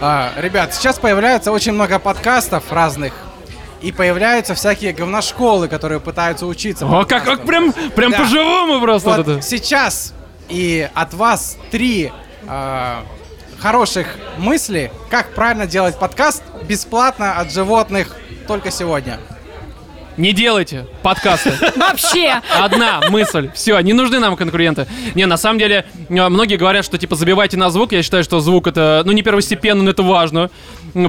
А, 0.00 0.32
ребят, 0.36 0.74
сейчас 0.74 0.98
появляется 0.98 1.52
очень 1.52 1.72
много 1.72 1.98
подкастов 1.98 2.70
разных. 2.70 3.12
И 3.82 3.92
появляются 3.92 4.54
всякие 4.54 4.92
говношколы, 4.92 5.68
которые 5.68 6.00
пытаются 6.00 6.46
учиться. 6.46 6.86
О, 6.86 7.04
как, 7.04 7.24
как 7.24 7.44
прям, 7.44 7.72
прям 7.72 8.10
Да. 8.10 8.18
по-живому 8.18 8.80
просто. 8.80 9.08
Вот 9.10 9.16
вот 9.18 9.28
это. 9.28 9.42
сейчас 9.42 10.14
и 10.48 10.88
от 10.94 11.14
вас 11.14 11.56
три 11.70 12.12
а, 12.46 13.04
хороших 13.58 14.16
мысли, 14.38 14.92
как 15.10 15.34
правильно 15.34 15.66
делать 15.66 15.98
подкаст 15.98 16.42
бесплатно 16.68 17.38
от 17.38 17.52
животных 17.52 18.16
только 18.46 18.70
сегодня. 18.70 19.18
Не 20.16 20.32
делайте 20.32 20.86
подкасты. 21.02 21.52
Вообще. 21.76 22.40
Одна 22.58 23.02
мысль. 23.10 23.50
Все, 23.54 23.78
не 23.80 23.92
нужны 23.92 24.18
нам 24.18 24.36
конкуренты. 24.36 24.86
Не, 25.14 25.26
на 25.26 25.36
самом 25.36 25.58
деле, 25.58 25.84
э, 26.08 26.28
многие 26.28 26.56
говорят, 26.56 26.84
что 26.84 26.98
типа 26.98 27.16
забивайте 27.16 27.56
на 27.56 27.70
звук. 27.70 27.92
Я 27.92 28.02
считаю, 28.02 28.24
что 28.24 28.40
звук 28.40 28.66
это, 28.66 29.02
ну, 29.04 29.12
не 29.12 29.22
первостепенно, 29.22 29.82
но 29.82 29.90
это 29.90 30.02
важно. 30.02 30.50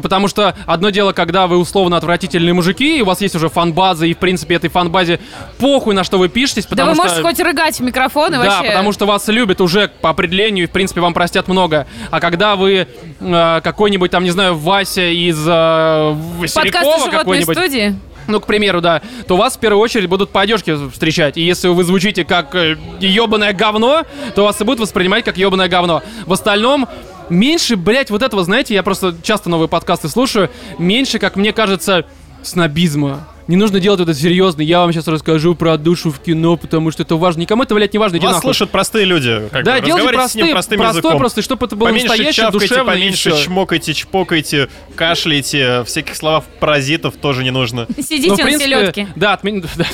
Потому 0.01 0.27
что 0.27 0.55
одно 0.65 0.89
дело, 0.89 1.13
когда 1.13 1.47
вы 1.47 1.57
условно 1.57 1.95
отвратительные 1.95 2.53
мужики, 2.53 2.97
и 2.97 3.01
у 3.01 3.05
вас 3.05 3.21
есть 3.21 3.35
уже 3.35 3.47
фан-база, 3.47 4.05
и 4.05 4.13
в 4.13 4.17
принципе 4.17 4.55
этой 4.55 4.69
фан-базе 4.69 5.19
похуй 5.59 5.93
на 5.93 6.03
что 6.03 6.17
вы 6.17 6.27
пишетесь, 6.27 6.65
Да 6.65 6.71
потому 6.71 6.89
вы 6.89 6.95
что... 6.95 7.03
можете 7.03 7.21
хоть 7.21 7.39
рыгать 7.39 7.79
в 7.79 7.83
микрофон 7.83 8.33
и 8.33 8.37
Да, 8.37 8.43
вообще... 8.43 8.67
потому 8.69 8.91
что 8.91 9.05
вас 9.05 9.27
любят 9.29 9.61
уже 9.61 9.89
по 10.01 10.09
определению, 10.09 10.65
и 10.65 10.67
в 10.67 10.71
принципе 10.71 10.99
вам 10.99 11.13
простят 11.13 11.47
много. 11.47 11.87
А 12.11 12.19
когда 12.19 12.57
вы 12.57 12.87
э, 13.19 13.61
какой-нибудь 13.63 14.11
там, 14.11 14.25
не 14.25 14.31
знаю, 14.31 14.57
Вася 14.57 15.07
из 15.09 15.41
э, 15.47 16.15
Василькова 16.39 17.09
какой-нибудь... 17.09 17.57
студии. 17.57 17.95
Ну, 18.27 18.39
к 18.39 18.45
примеру, 18.45 18.81
да, 18.81 19.01
то 19.27 19.37
вас 19.37 19.55
в 19.55 19.59
первую 19.59 19.81
очередь 19.81 20.09
будут 20.09 20.31
по 20.31 20.41
одежке 20.41 20.77
встречать. 20.89 21.37
И 21.37 21.41
если 21.41 21.69
вы 21.69 21.83
звучите 21.83 22.25
как 22.25 22.53
э, 22.55 22.77
ебаное 22.99 23.53
говно, 23.53 24.03
то 24.35 24.43
вас 24.43 24.59
и 24.59 24.63
будут 24.63 24.81
воспринимать 24.81 25.23
как 25.23 25.37
ебаное 25.37 25.69
говно. 25.69 26.03
В 26.25 26.33
остальном, 26.33 26.87
меньше, 27.29 27.75
блядь, 27.75 28.09
вот 28.09 28.21
этого, 28.21 28.43
знаете, 28.43 28.73
я 28.73 28.83
просто 28.83 29.15
часто 29.23 29.49
новые 29.49 29.69
подкасты 29.69 30.09
слушаю, 30.09 30.49
меньше, 30.77 31.19
как 31.19 31.35
мне 31.35 31.53
кажется, 31.53 32.05
снобизма. 32.43 33.27
Не 33.47 33.55
нужно 33.55 33.79
делать 33.79 33.99
это 34.01 34.13
серьезно. 34.13 34.61
Я 34.61 34.79
вам 34.79 34.91
сейчас 34.91 35.07
расскажу 35.07 35.55
про 35.55 35.77
душу 35.77 36.11
в 36.11 36.19
кино, 36.19 36.57
потому 36.57 36.91
что 36.91 37.03
это 37.03 37.15
важно. 37.15 37.41
Никому 37.41 37.63
это, 37.63 37.73
блядь, 37.75 37.93
не 37.93 37.99
важно. 37.99 38.19
Вас 38.19 38.41
слушают 38.41 38.71
простые 38.71 39.05
люди. 39.05 39.47
Как 39.51 39.63
Да, 39.63 39.75
бы, 39.79 39.85
делайте 39.85 39.91
разговаривайте 40.09 40.31
с 40.31 40.35
ним 40.35 40.45
простые- 40.47 40.51
простым 40.53 40.79
простой 40.79 40.97
языком. 40.99 41.17
просто, 41.19 41.41
чтобы 41.41 41.65
это 41.65 41.75
было 41.75 41.87
поменьше 41.87 42.07
настоящее, 42.07 42.33
чавкайте, 42.33 42.67
душевно, 42.67 42.91
и 42.91 42.93
поменьше 42.93 43.43
чмокайте, 43.43 43.93
чпокайте, 43.93 44.69
кашляйте. 44.95 45.83
Всяких 45.85 46.15
слов 46.15 46.43
паразитов 46.59 47.15
тоже 47.15 47.43
не 47.43 47.51
нужно. 47.51 47.87
Сидите 47.97 48.27
Ну, 48.29 48.35
в 48.35 48.37
на 48.39 48.43
принципе, 48.43 48.65
селедке. 48.69 49.07
Да, 49.15 49.33
от 49.33 49.43
меня... 49.43 49.61
да. 49.75 49.85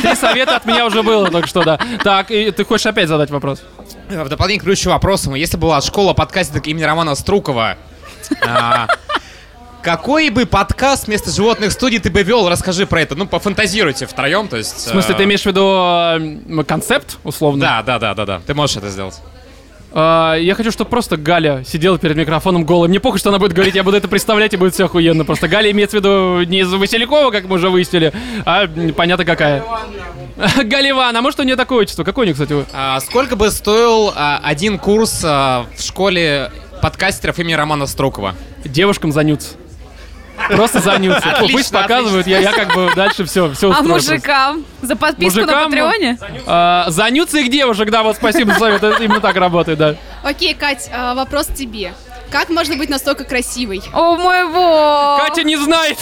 Три 0.00 0.14
совета 0.16 0.56
от 0.56 0.64
меня 0.64 0.86
уже 0.86 1.02
было 1.02 1.30
только 1.30 1.48
что, 1.48 1.62
да. 1.64 1.78
Так, 2.02 2.30
и 2.30 2.50
ты 2.50 2.64
хочешь 2.64 2.86
опять 2.86 3.08
задать 3.08 3.30
вопрос? 3.30 3.62
В 4.08 4.28
дополнение 4.28 4.60
к 4.60 4.64
предыдущему 4.64 4.94
вопросу, 4.94 5.34
если 5.34 5.56
была 5.58 5.80
школа 5.82 6.14
подкастинга 6.14 6.68
имени 6.70 6.84
Романа 6.84 7.14
Струкова, 7.14 7.76
а, 8.40 8.86
какой 9.82 10.30
бы 10.30 10.46
подкаст 10.46 11.06
вместо 11.06 11.30
животных 11.30 11.72
студий 11.72 11.98
ты 11.98 12.10
бы 12.10 12.22
вел? 12.22 12.48
Расскажи 12.48 12.86
про 12.86 13.00
это. 13.00 13.14
Ну, 13.14 13.26
пофантазируйте 13.26 14.06
втроем, 14.06 14.48
то 14.48 14.56
есть... 14.56 14.74
В 14.74 14.90
смысле, 14.90 15.14
ты 15.14 15.24
имеешь 15.24 15.42
в 15.42 15.46
виду 15.46 16.60
э, 16.60 16.64
концепт, 16.64 17.18
условно? 17.24 17.60
Да, 17.60 17.82
да, 17.82 17.98
да, 17.98 18.14
да, 18.14 18.24
да. 18.24 18.40
Ты 18.46 18.54
можешь 18.54 18.76
это 18.76 18.88
сделать. 18.90 19.20
А, 19.94 20.34
я 20.34 20.54
хочу, 20.54 20.70
чтобы 20.70 20.90
просто 20.90 21.16
Галя 21.16 21.64
сидела 21.66 21.98
перед 21.98 22.16
микрофоном 22.16 22.64
голой. 22.64 22.88
Мне 22.88 23.00
похуй, 23.00 23.18
что 23.18 23.28
она 23.28 23.38
будет 23.38 23.52
говорить, 23.52 23.74
я 23.74 23.82
буду 23.82 23.96
это 23.96 24.08
представлять, 24.08 24.54
и 24.54 24.56
будет 24.56 24.74
все 24.74 24.86
охуенно. 24.86 25.24
Просто 25.24 25.48
Галя 25.48 25.70
имеется 25.70 25.98
в 25.98 26.00
виду 26.00 26.42
не 26.48 26.60
из 26.60 26.72
Василькова, 26.72 27.30
как 27.30 27.44
мы 27.44 27.56
уже 27.56 27.68
выяснили, 27.68 28.12
а 28.44 28.66
понятно 28.96 29.24
какая. 29.24 29.62
Галиван, 30.64 31.14
а 31.14 31.20
может 31.20 31.40
у 31.40 31.42
нее 31.42 31.56
такое 31.56 31.80
отчество? 31.80 32.04
Какое 32.04 32.22
у 32.22 32.26
нее, 32.26 32.34
кстати? 32.34 32.64
А, 32.72 33.00
сколько 33.00 33.36
бы 33.36 33.50
стоил 33.50 34.12
а, 34.14 34.40
один 34.42 34.78
курс 34.78 35.22
а, 35.24 35.66
в 35.76 35.82
школе 35.82 36.50
подкастеров 36.80 37.38
имени 37.38 37.54
Романа 37.54 37.86
Струкова? 37.86 38.34
Девушкам 38.64 39.12
занються. 39.12 39.56
Просто 40.48 40.80
занються. 40.80 41.30
Отлично, 41.30 41.56
Пусть 41.58 41.72
показывают, 41.72 42.26
я, 42.26 42.40
я 42.40 42.52
как 42.52 42.74
бы 42.74 42.90
дальше 42.94 43.24
все, 43.24 43.52
все 43.52 43.72
А 43.72 43.82
мужикам? 43.82 44.64
За 44.82 44.96
подписку 44.96 45.40
на 45.40 45.46
Мужикам, 45.46 45.64
Патреоне? 45.70 46.18
А, 46.46 46.86
занються 46.88 47.38
их 47.38 47.50
девушек, 47.50 47.90
да, 47.90 48.02
вот 48.02 48.16
спасибо 48.16 48.52
за 48.52 48.58
совет, 48.58 48.82
это 48.82 49.02
именно 49.02 49.20
так 49.20 49.36
работает, 49.36 49.78
да. 49.78 49.94
Окей, 50.22 50.54
Кать, 50.54 50.90
а, 50.94 51.14
вопрос 51.14 51.46
тебе. 51.46 51.92
Как 52.30 52.48
можно 52.48 52.76
быть 52.76 52.88
настолько 52.88 53.24
красивой? 53.24 53.82
О 53.92 54.16
мой 54.16 54.48
бог! 54.48 55.20
Катя 55.20 55.42
не 55.42 55.56
знает! 55.56 55.98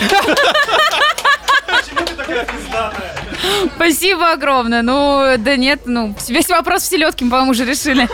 Спасибо 3.76 4.32
огромное. 4.32 4.82
Ну, 4.82 5.36
да 5.38 5.56
нет, 5.56 5.82
ну, 5.86 6.14
весь 6.28 6.48
вопрос 6.48 6.82
в 6.82 6.86
селедке 6.86 7.24
мы, 7.24 7.30
по-моему, 7.30 7.50
уже 7.52 7.64
решили. 7.64 8.08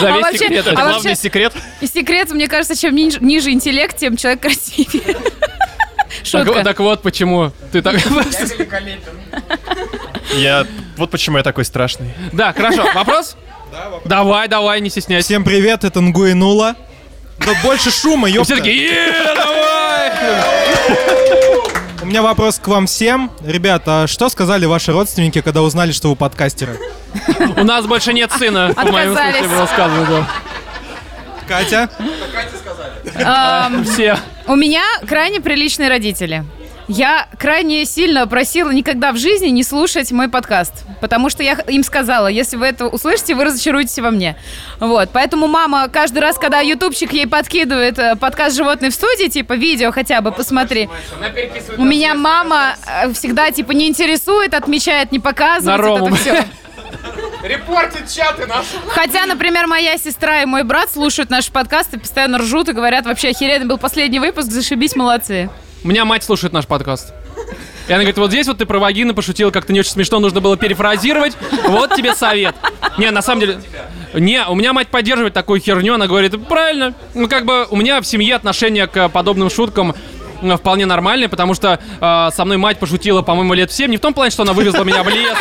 Да, 0.00 0.08
А 0.14 0.16
весь 0.16 0.22
вообще- 0.22 0.38
секрет. 0.38 0.66
а 0.66 0.70
Это 0.70 0.80
вообще- 0.80 0.92
главный 0.92 1.16
секрет. 1.16 1.52
И 1.80 1.86
секрет, 1.86 2.30
мне 2.30 2.48
кажется, 2.48 2.76
чем 2.76 2.94
ниже, 2.94 3.50
интеллект, 3.50 3.96
тем 3.96 4.16
человек 4.16 4.40
красивее. 4.40 5.16
Так, 6.32 6.46
Шутка. 6.46 6.62
так 6.64 6.78
вот 6.80 7.02
почему 7.02 7.52
ты 7.72 7.82
так... 7.82 7.96
Я... 10.34 10.66
Вот 10.96 11.10
почему 11.10 11.36
я 11.36 11.42
такой 11.42 11.64
страшный. 11.64 12.10
Да, 12.32 12.52
хорошо. 12.52 12.86
Вопрос? 12.94 13.36
Давай, 14.04 14.48
давай, 14.48 14.80
не 14.80 14.88
стесняйся. 14.88 15.26
Всем 15.26 15.44
привет, 15.44 15.84
это 15.84 16.00
Да 17.38 17.52
больше 17.62 17.90
шума, 17.90 18.28
ёпта. 18.28 18.44
Все 18.54 18.56
такие, 18.56 18.86
«Е, 18.86 19.34
давай! 19.34 20.10
У 22.06 22.08
меня 22.08 22.22
вопрос 22.22 22.60
к 22.60 22.68
вам 22.68 22.86
всем. 22.86 23.32
Ребята, 23.44 24.04
а 24.04 24.06
что 24.06 24.28
сказали 24.28 24.64
ваши 24.64 24.92
родственники, 24.92 25.40
когда 25.40 25.62
узнали, 25.62 25.90
что 25.90 26.08
вы 26.10 26.14
подкастеры? 26.14 26.78
У 27.56 27.64
нас 27.64 27.84
больше 27.84 28.12
нет 28.12 28.30
сына, 28.30 28.72
в 28.76 28.76
моем 28.92 29.12
случае 29.12 29.30
Отказались. 29.30 29.50
было 29.50 29.66
сказано, 29.66 30.06
да. 30.06 30.28
Катя? 31.48 31.90
Ам, 33.24 33.84
Все. 33.84 34.16
У 34.46 34.54
меня 34.54 34.84
крайне 35.08 35.40
приличные 35.40 35.88
родители. 35.88 36.44
Я 36.88 37.26
крайне 37.38 37.84
сильно 37.84 38.26
просила 38.28 38.70
никогда 38.70 39.10
в 39.10 39.16
жизни 39.16 39.48
не 39.48 39.64
слушать 39.64 40.12
мой 40.12 40.28
подкаст, 40.28 40.84
потому 41.00 41.30
что 41.30 41.42
я 41.42 41.54
им 41.66 41.82
сказала, 41.82 42.28
если 42.28 42.56
вы 42.56 42.66
это 42.66 42.86
услышите, 42.86 43.34
вы 43.34 43.44
разочаруетесь 43.44 43.98
во 43.98 44.12
мне. 44.12 44.36
Вот, 44.78 45.10
поэтому 45.12 45.48
мама 45.48 45.88
каждый 45.88 46.20
раз, 46.20 46.38
когда 46.38 46.60
ютубчик 46.60 47.12
ей 47.12 47.26
подкидывает 47.26 47.98
э, 47.98 48.14
подкаст 48.14 48.56
«Животные 48.56 48.92
в 48.92 48.94
студии», 48.94 49.28
типа 49.28 49.54
видео 49.54 49.90
хотя 49.90 50.20
бы, 50.20 50.30
посмотри. 50.30 50.88
У 51.76 51.84
меня 51.84 52.14
мама 52.14 52.76
э, 52.86 53.12
всегда 53.12 53.50
типа 53.50 53.72
не 53.72 53.88
интересует, 53.88 54.54
отмечает, 54.54 55.10
не 55.10 55.18
показывает. 55.18 56.00
На 56.00 56.06
это 56.06 56.14
все. 56.14 56.44
Репортит 57.42 58.08
чаты 58.08 58.46
наши. 58.46 58.76
Хотя, 58.88 59.26
например, 59.26 59.66
моя 59.66 59.98
сестра 59.98 60.42
и 60.42 60.46
мой 60.46 60.62
брат 60.62 60.90
слушают 60.92 61.30
наши 61.30 61.50
подкасты, 61.50 61.98
постоянно 61.98 62.38
ржут 62.38 62.68
и 62.68 62.72
говорят, 62.72 63.06
вообще 63.06 63.30
охеренный 63.30 63.66
был 63.66 63.78
последний 63.78 64.20
выпуск, 64.20 64.50
зашибись, 64.52 64.94
молодцы. 64.94 65.50
У 65.86 65.88
меня 65.88 66.04
мать 66.04 66.24
слушает 66.24 66.52
наш 66.52 66.66
подкаст. 66.66 67.14
И 67.86 67.92
она 67.92 67.98
говорит, 67.98 68.18
вот 68.18 68.30
здесь 68.30 68.48
вот 68.48 68.58
ты 68.58 68.66
про 68.66 68.80
вагины 68.80 69.14
пошутил, 69.14 69.52
как-то 69.52 69.72
не 69.72 69.78
очень 69.78 69.92
смешно, 69.92 70.18
нужно 70.18 70.40
было 70.40 70.56
перефразировать. 70.56 71.34
Вот 71.62 71.94
тебе 71.94 72.12
совет. 72.12 72.56
Не, 72.98 73.12
на 73.12 73.22
самом 73.22 73.42
деле... 73.42 73.60
Не, 74.12 74.44
у 74.48 74.56
меня 74.56 74.72
мать 74.72 74.88
поддерживает 74.88 75.32
такую 75.32 75.60
херню, 75.60 75.94
она 75.94 76.08
говорит, 76.08 76.44
правильно. 76.48 76.92
Ну, 77.14 77.28
как 77.28 77.44
бы 77.44 77.68
у 77.70 77.76
меня 77.76 78.00
в 78.00 78.04
семье 78.04 78.34
отношение 78.34 78.88
к 78.88 79.08
подобным 79.10 79.48
шуткам 79.48 79.94
э, 80.42 80.56
вполне 80.56 80.86
нормальные, 80.86 81.28
потому 81.28 81.54
что 81.54 81.78
э, 82.00 82.30
со 82.34 82.44
мной 82.44 82.56
мать 82.56 82.80
пошутила, 82.80 83.22
по-моему, 83.22 83.54
лет 83.54 83.70
в 83.70 83.74
7. 83.74 83.88
Не 83.88 83.98
в 83.98 84.00
том 84.00 84.12
плане, 84.12 84.32
что 84.32 84.42
она 84.42 84.54
вывезла 84.54 84.82
меня 84.82 85.04
в 85.04 85.08
лес. 85.08 85.36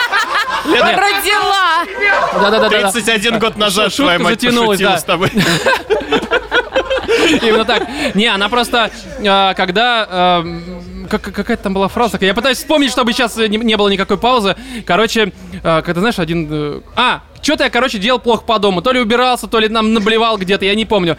Лет- 0.65 0.85
нет. 0.85 0.99
Родила! 0.99 1.85
Да-да-да. 2.39 2.91
31 2.91 3.39
год 3.39 3.57
назад 3.57 3.91
Шутка 3.91 4.03
твоя 4.03 4.19
мать 4.19 4.39
затянулась, 4.39 4.79
пошутила 4.79 4.91
да. 4.91 4.99
с 4.99 5.03
тобой. 5.03 5.31
Именно 7.41 7.65
так. 7.65 7.87
Не, 8.13 8.27
она 8.27 8.49
просто, 8.49 8.91
э, 9.19 9.53
когда... 9.55 10.41
э, 10.43 10.59
как- 11.09 11.21
какая-то 11.21 11.63
там 11.63 11.73
была 11.73 11.87
фраза. 11.87 12.17
Я 12.21 12.33
пытаюсь 12.33 12.57
вспомнить, 12.57 12.91
чтобы 12.91 13.13
сейчас 13.13 13.37
не, 13.37 13.57
не 13.57 13.77
было 13.77 13.89
никакой 13.89 14.17
паузы. 14.17 14.55
Короче, 14.85 15.31
э, 15.63 15.81
когда, 15.81 16.01
знаешь, 16.01 16.19
один... 16.19 16.81
а, 16.95 17.21
что-то 17.41 17.63
я, 17.63 17.69
короче, 17.69 17.99
делал 17.99 18.19
плохо 18.19 18.43
по 18.43 18.57
дому. 18.57 18.81
То 18.81 18.91
ли 18.91 18.99
убирался, 18.99 19.45
то 19.47 19.59
ли 19.59 19.69
нам 19.69 19.93
наблевал 19.93 20.37
где-то, 20.37 20.65
я 20.65 20.73
не 20.73 20.85
помню. 20.85 21.15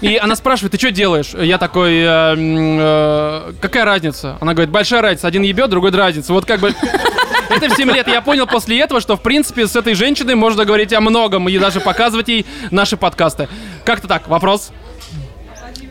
И 0.00 0.16
она 0.16 0.36
спрашивает, 0.36 0.72
ты 0.72 0.78
что 0.78 0.92
делаешь? 0.92 1.32
Я 1.34 1.58
такой, 1.58 1.96
э, 1.98 2.34
э, 2.36 3.52
какая 3.60 3.84
разница? 3.84 4.38
Она 4.40 4.54
говорит, 4.54 4.70
большая 4.70 5.02
разница. 5.02 5.26
Один 5.26 5.42
ебет, 5.42 5.70
другой 5.70 5.90
дразнится. 5.90 6.32
Вот 6.32 6.44
как 6.44 6.60
бы... 6.60 6.74
Это 7.50 7.68
в 7.68 7.76
7 7.76 7.90
лет. 7.90 8.08
Я 8.08 8.20
понял 8.22 8.46
после 8.46 8.80
этого, 8.80 9.00
что, 9.00 9.16
в 9.16 9.22
принципе, 9.22 9.66
с 9.66 9.76
этой 9.76 9.94
женщиной 9.94 10.34
можно 10.34 10.64
говорить 10.64 10.92
о 10.92 11.00
многом 11.00 11.48
и 11.48 11.58
даже 11.58 11.80
показывать 11.80 12.28
ей 12.28 12.46
наши 12.70 12.96
подкасты. 12.96 13.48
Как-то 13.84 14.08
так, 14.08 14.28
вопрос? 14.28 14.70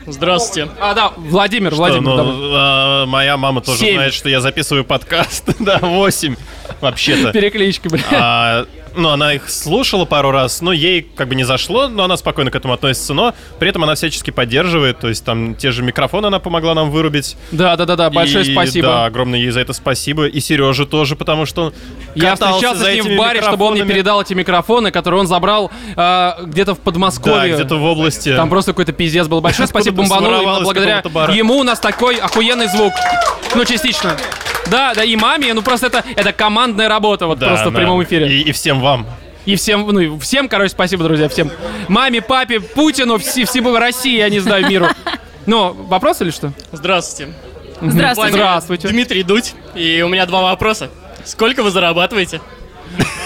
Здравствуйте. 0.05 0.69
А, 0.79 0.93
да, 0.93 1.11
Владимир, 1.15 1.71
Что, 1.71 1.77
Владимир. 1.77 2.01
ну, 2.03 2.17
давай. 2.17 2.33
а, 2.55 3.05
моя 3.05 3.37
мама 3.37 3.61
тоже 3.61 3.79
Семь. 3.79 3.95
знает, 3.95 4.13
что 4.13 4.29
я 4.29 4.41
записываю 4.41 4.83
подкаст. 4.85 5.49
да, 5.59 5.79
8 5.79 6.35
вообще-то. 6.81 7.31
Переклички, 7.31 7.87
бля. 7.87 8.01
А, 8.11 8.65
ну, 8.95 9.09
она 9.09 9.33
их 9.33 9.49
слушала 9.49 10.05
пару 10.05 10.31
раз, 10.31 10.61
но 10.61 10.71
ей 10.71 11.01
как 11.01 11.27
бы 11.27 11.35
не 11.35 11.43
зашло, 11.43 11.87
но 11.87 12.03
она 12.03 12.17
спокойно 12.17 12.51
к 12.51 12.55
этому 12.55 12.73
относится, 12.73 13.13
но 13.13 13.33
при 13.59 13.69
этом 13.69 13.83
она 13.83 13.95
всячески 13.95 14.31
поддерживает, 14.31 14.99
то 14.99 15.09
есть 15.09 15.23
там 15.25 15.55
те 15.55 15.71
же 15.71 15.83
микрофоны 15.83 16.27
она 16.27 16.39
помогла 16.39 16.73
нам 16.73 16.91
вырубить. 16.91 17.37
Да, 17.51 17.75
да, 17.75 17.85
да, 17.85 17.95
да, 17.95 18.09
большое 18.09 18.45
И, 18.45 18.51
спасибо. 18.53 18.87
Да, 18.87 19.05
огромное 19.05 19.39
ей 19.39 19.49
за 19.51 19.59
это 19.61 19.73
спасибо. 19.73 20.27
И 20.27 20.39
Сереже 20.39 20.85
тоже, 20.85 21.15
потому 21.15 21.45
что 21.45 21.65
он 21.65 21.73
Я 22.15 22.35
встречался 22.35 22.85
с 22.85 22.93
ним 22.93 23.15
в 23.15 23.17
баре, 23.17 23.41
чтобы 23.41 23.65
он 23.65 23.73
мне 23.73 23.85
передал 23.85 24.21
эти 24.21 24.33
микрофоны, 24.33 24.91
которые 24.91 25.21
он 25.21 25.27
забрал 25.27 25.71
а, 25.95 26.39
где-то 26.43 26.75
в 26.75 26.79
Подмосковье. 26.79 27.51
Да, 27.51 27.59
где-то 27.59 27.75
в 27.77 27.83
области. 27.83 28.35
Там 28.35 28.49
просто 28.49 28.71
какой-то 28.71 28.91
пиздец 28.93 29.27
был. 29.27 29.41
Большое 29.41 29.67
спасибо 29.73 30.03
из 30.03 30.09
благодаря 30.09 31.01
ему 31.33 31.57
у 31.57 31.63
нас 31.63 31.79
такой 31.79 32.15
охуенный 32.17 32.67
звук. 32.67 32.93
Ну, 33.55 33.65
частично. 33.65 34.15
Да, 34.67 34.93
да, 34.93 35.03
и 35.03 35.15
маме, 35.15 35.53
ну 35.53 35.61
просто 35.61 35.87
это, 35.87 36.03
это 36.15 36.31
командная 36.31 36.87
работа, 36.87 37.27
вот 37.27 37.37
Да, 37.37 37.47
просто 37.49 37.69
в 37.69 37.73
да. 37.73 37.79
прямом 37.79 38.01
эфире. 38.03 38.27
И, 38.29 38.41
и 38.43 38.51
всем 38.51 38.79
вам. 38.83 39.07
И 39.45 39.55
всем, 39.55 39.87
ну, 39.87 39.99
и 39.99 40.19
всем, 40.19 40.47
короче, 40.47 40.69
спасибо, 40.69 41.03
друзья, 41.03 41.27
всем. 41.27 41.51
Маме, 41.87 42.21
папе, 42.21 42.59
Путину, 42.59 43.17
все, 43.17 43.45
всему 43.45 43.75
России, 43.75 44.17
я 44.17 44.29
не 44.29 44.39
знаю, 44.39 44.67
миру. 44.69 44.87
Ну, 45.45 45.73
вопрос 45.73 46.21
или 46.21 46.29
что? 46.29 46.53
Здравствуйте. 46.71 47.33
Здравствуйте. 47.81 48.33
Здравствуйте. 48.33 48.87
Дмитрий 48.87 49.23
Дудь. 49.23 49.55
И 49.75 50.01
у 50.01 50.07
меня 50.07 50.25
два 50.25 50.41
вопроса. 50.41 50.89
Сколько 51.25 51.63
вы 51.63 51.71
зарабатываете? 51.71 52.39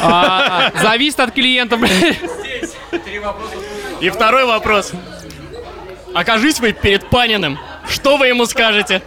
А, 0.02 0.72
зависит 0.82 1.20
от 1.20 1.32
клиента, 1.32 1.78
блядь. 1.78 2.18
И 4.02 4.10
второй 4.10 4.46
вопрос. 4.46 4.92
Окажись 6.14 6.60
вы 6.60 6.74
перед 6.74 7.08
Паниным. 7.10 7.60
Что 7.88 8.18
вы 8.18 8.28
ему 8.28 8.46
скажете? 8.46 9.02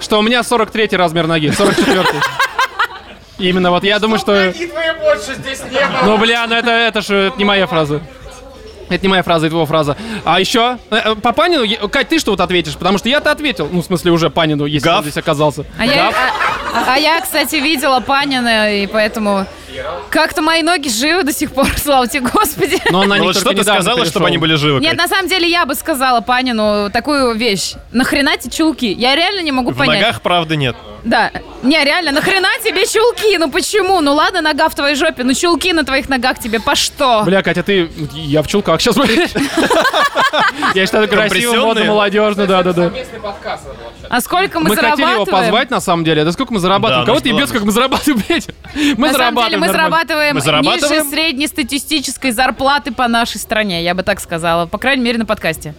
Что 0.00 0.18
у 0.18 0.22
меня 0.22 0.42
43 0.42 0.96
размер 0.96 1.26
ноги, 1.26 1.50
44 1.50 2.04
Именно 3.38 3.70
вот 3.70 3.84
я 3.84 3.98
думаю, 3.98 4.18
что... 4.18 4.52
Ну, 6.04 6.18
бля, 6.18 6.46
ну 6.46 6.54
это, 6.54 6.70
это 6.70 7.00
же 7.00 7.16
это 7.28 7.38
не 7.38 7.44
моя 7.44 7.66
фраза. 7.66 8.00
Это 8.88 9.02
не 9.04 9.08
моя 9.08 9.22
фраза, 9.22 9.46
это 9.46 9.54
его 9.54 9.64
фраза. 9.64 9.96
А 10.24 10.38
еще, 10.38 10.76
э, 10.90 10.96
э, 10.96 11.14
по 11.14 11.32
Панину, 11.32 11.88
Кать, 11.88 12.08
ты 12.10 12.18
что 12.18 12.32
вот 12.32 12.40
ответишь? 12.40 12.74
Потому 12.76 12.98
что 12.98 13.08
я-то 13.08 13.30
ответил. 13.30 13.68
Ну, 13.72 13.80
в 13.80 13.84
смысле, 13.86 14.10
уже 14.12 14.28
Панину, 14.28 14.66
если 14.66 14.86
он 14.98 15.02
здесь 15.02 15.16
оказался. 15.16 15.64
А 15.78 15.86
я, 15.86 16.08
а- 16.10 16.94
а 16.94 16.98
я, 16.98 17.20
кстати, 17.22 17.56
видела 17.56 18.00
Панина, 18.00 18.74
и 18.74 18.86
поэтому 18.86 19.46
как-то 20.10 20.42
мои 20.42 20.62
ноги 20.62 20.88
живы 20.88 21.22
до 21.22 21.32
сих 21.32 21.52
пор, 21.52 21.66
слава 21.76 22.06
тебе, 22.06 22.28
Господи. 22.28 22.80
Но 22.90 23.02
она 23.02 23.16
Ну 23.16 23.24
вот 23.24 23.36
что 23.36 23.50
ты 23.50 23.62
сказала, 23.62 24.04
чтобы 24.04 24.26
они 24.26 24.38
были 24.38 24.54
живы? 24.54 24.80
Нет, 24.80 24.96
на 24.96 25.08
самом 25.08 25.28
деле 25.28 25.48
я 25.48 25.66
бы 25.66 25.74
сказала 25.74 26.20
Панину 26.20 26.90
такую 26.90 27.34
вещь. 27.34 27.74
Нахрена 27.92 28.36
тебе 28.36 28.50
чулки? 28.50 28.86
Я 28.86 29.14
реально 29.14 29.40
не 29.40 29.52
могу 29.52 29.70
В 29.70 29.76
понять. 29.76 30.00
ногах, 30.00 30.22
правда, 30.22 30.56
нет. 30.56 30.76
Да. 31.04 31.32
Не, 31.62 31.82
реально, 31.84 32.12
нахрена 32.12 32.48
тебе 32.64 32.86
чулки? 32.86 33.36
Ну 33.36 33.50
почему? 33.50 34.00
Ну 34.00 34.14
ладно, 34.14 34.40
нога 34.40 34.68
в 34.68 34.74
твоей 34.74 34.94
жопе, 34.94 35.24
ну 35.24 35.34
чулки 35.34 35.72
на 35.72 35.84
твоих 35.84 36.08
ногах 36.08 36.38
тебе 36.38 36.60
по 36.60 36.74
что? 36.76 37.22
Бля, 37.24 37.42
Катя, 37.42 37.62
ты... 37.62 37.90
Я 38.14 38.42
в 38.42 38.46
чулках 38.46 38.80
сейчас. 38.80 38.96
Я 40.74 40.86
считаю, 40.86 41.08
красиво, 41.08 41.54
модно, 41.56 41.84
молодежно, 41.84 42.46
да-да-да. 42.46 42.90
А 44.08 44.20
сколько 44.20 44.60
мы, 44.60 44.68
Мы 44.68 44.76
хотели 44.76 44.96
зарабатываем? 44.96 45.14
его 45.14 45.26
позвать, 45.26 45.70
на 45.70 45.80
самом 45.80 46.04
деле. 46.04 46.24
Да 46.24 46.32
сколько 46.32 46.52
мы 46.52 46.60
зарабатываем? 46.60 47.06
Да, 47.06 47.12
Кого 47.12 47.20
ты 47.20 47.30
ебешь, 47.30 47.48
как 47.48 47.62
мы 47.62 47.72
зарабатываем, 47.72 48.22
блядь? 48.28 48.48
Мы 48.74 49.06
на 49.06 49.12
зарабатываем. 49.12 49.61
Мы 49.62 49.72
нормально. 49.72 49.90
зарабатываем, 49.90 50.34
Мы 50.34 50.40
зарабатываем? 50.40 51.04
ниже 51.04 51.10
среднестатистической 51.10 52.30
зарплаты 52.30 52.92
по 52.92 53.08
нашей 53.08 53.38
стране, 53.40 53.82
я 53.82 53.94
бы 53.94 54.02
так 54.02 54.20
сказала. 54.20 54.66
По 54.66 54.78
крайней 54.78 55.02
мере, 55.02 55.18
на 55.18 55.26
подкасте. 55.26 55.74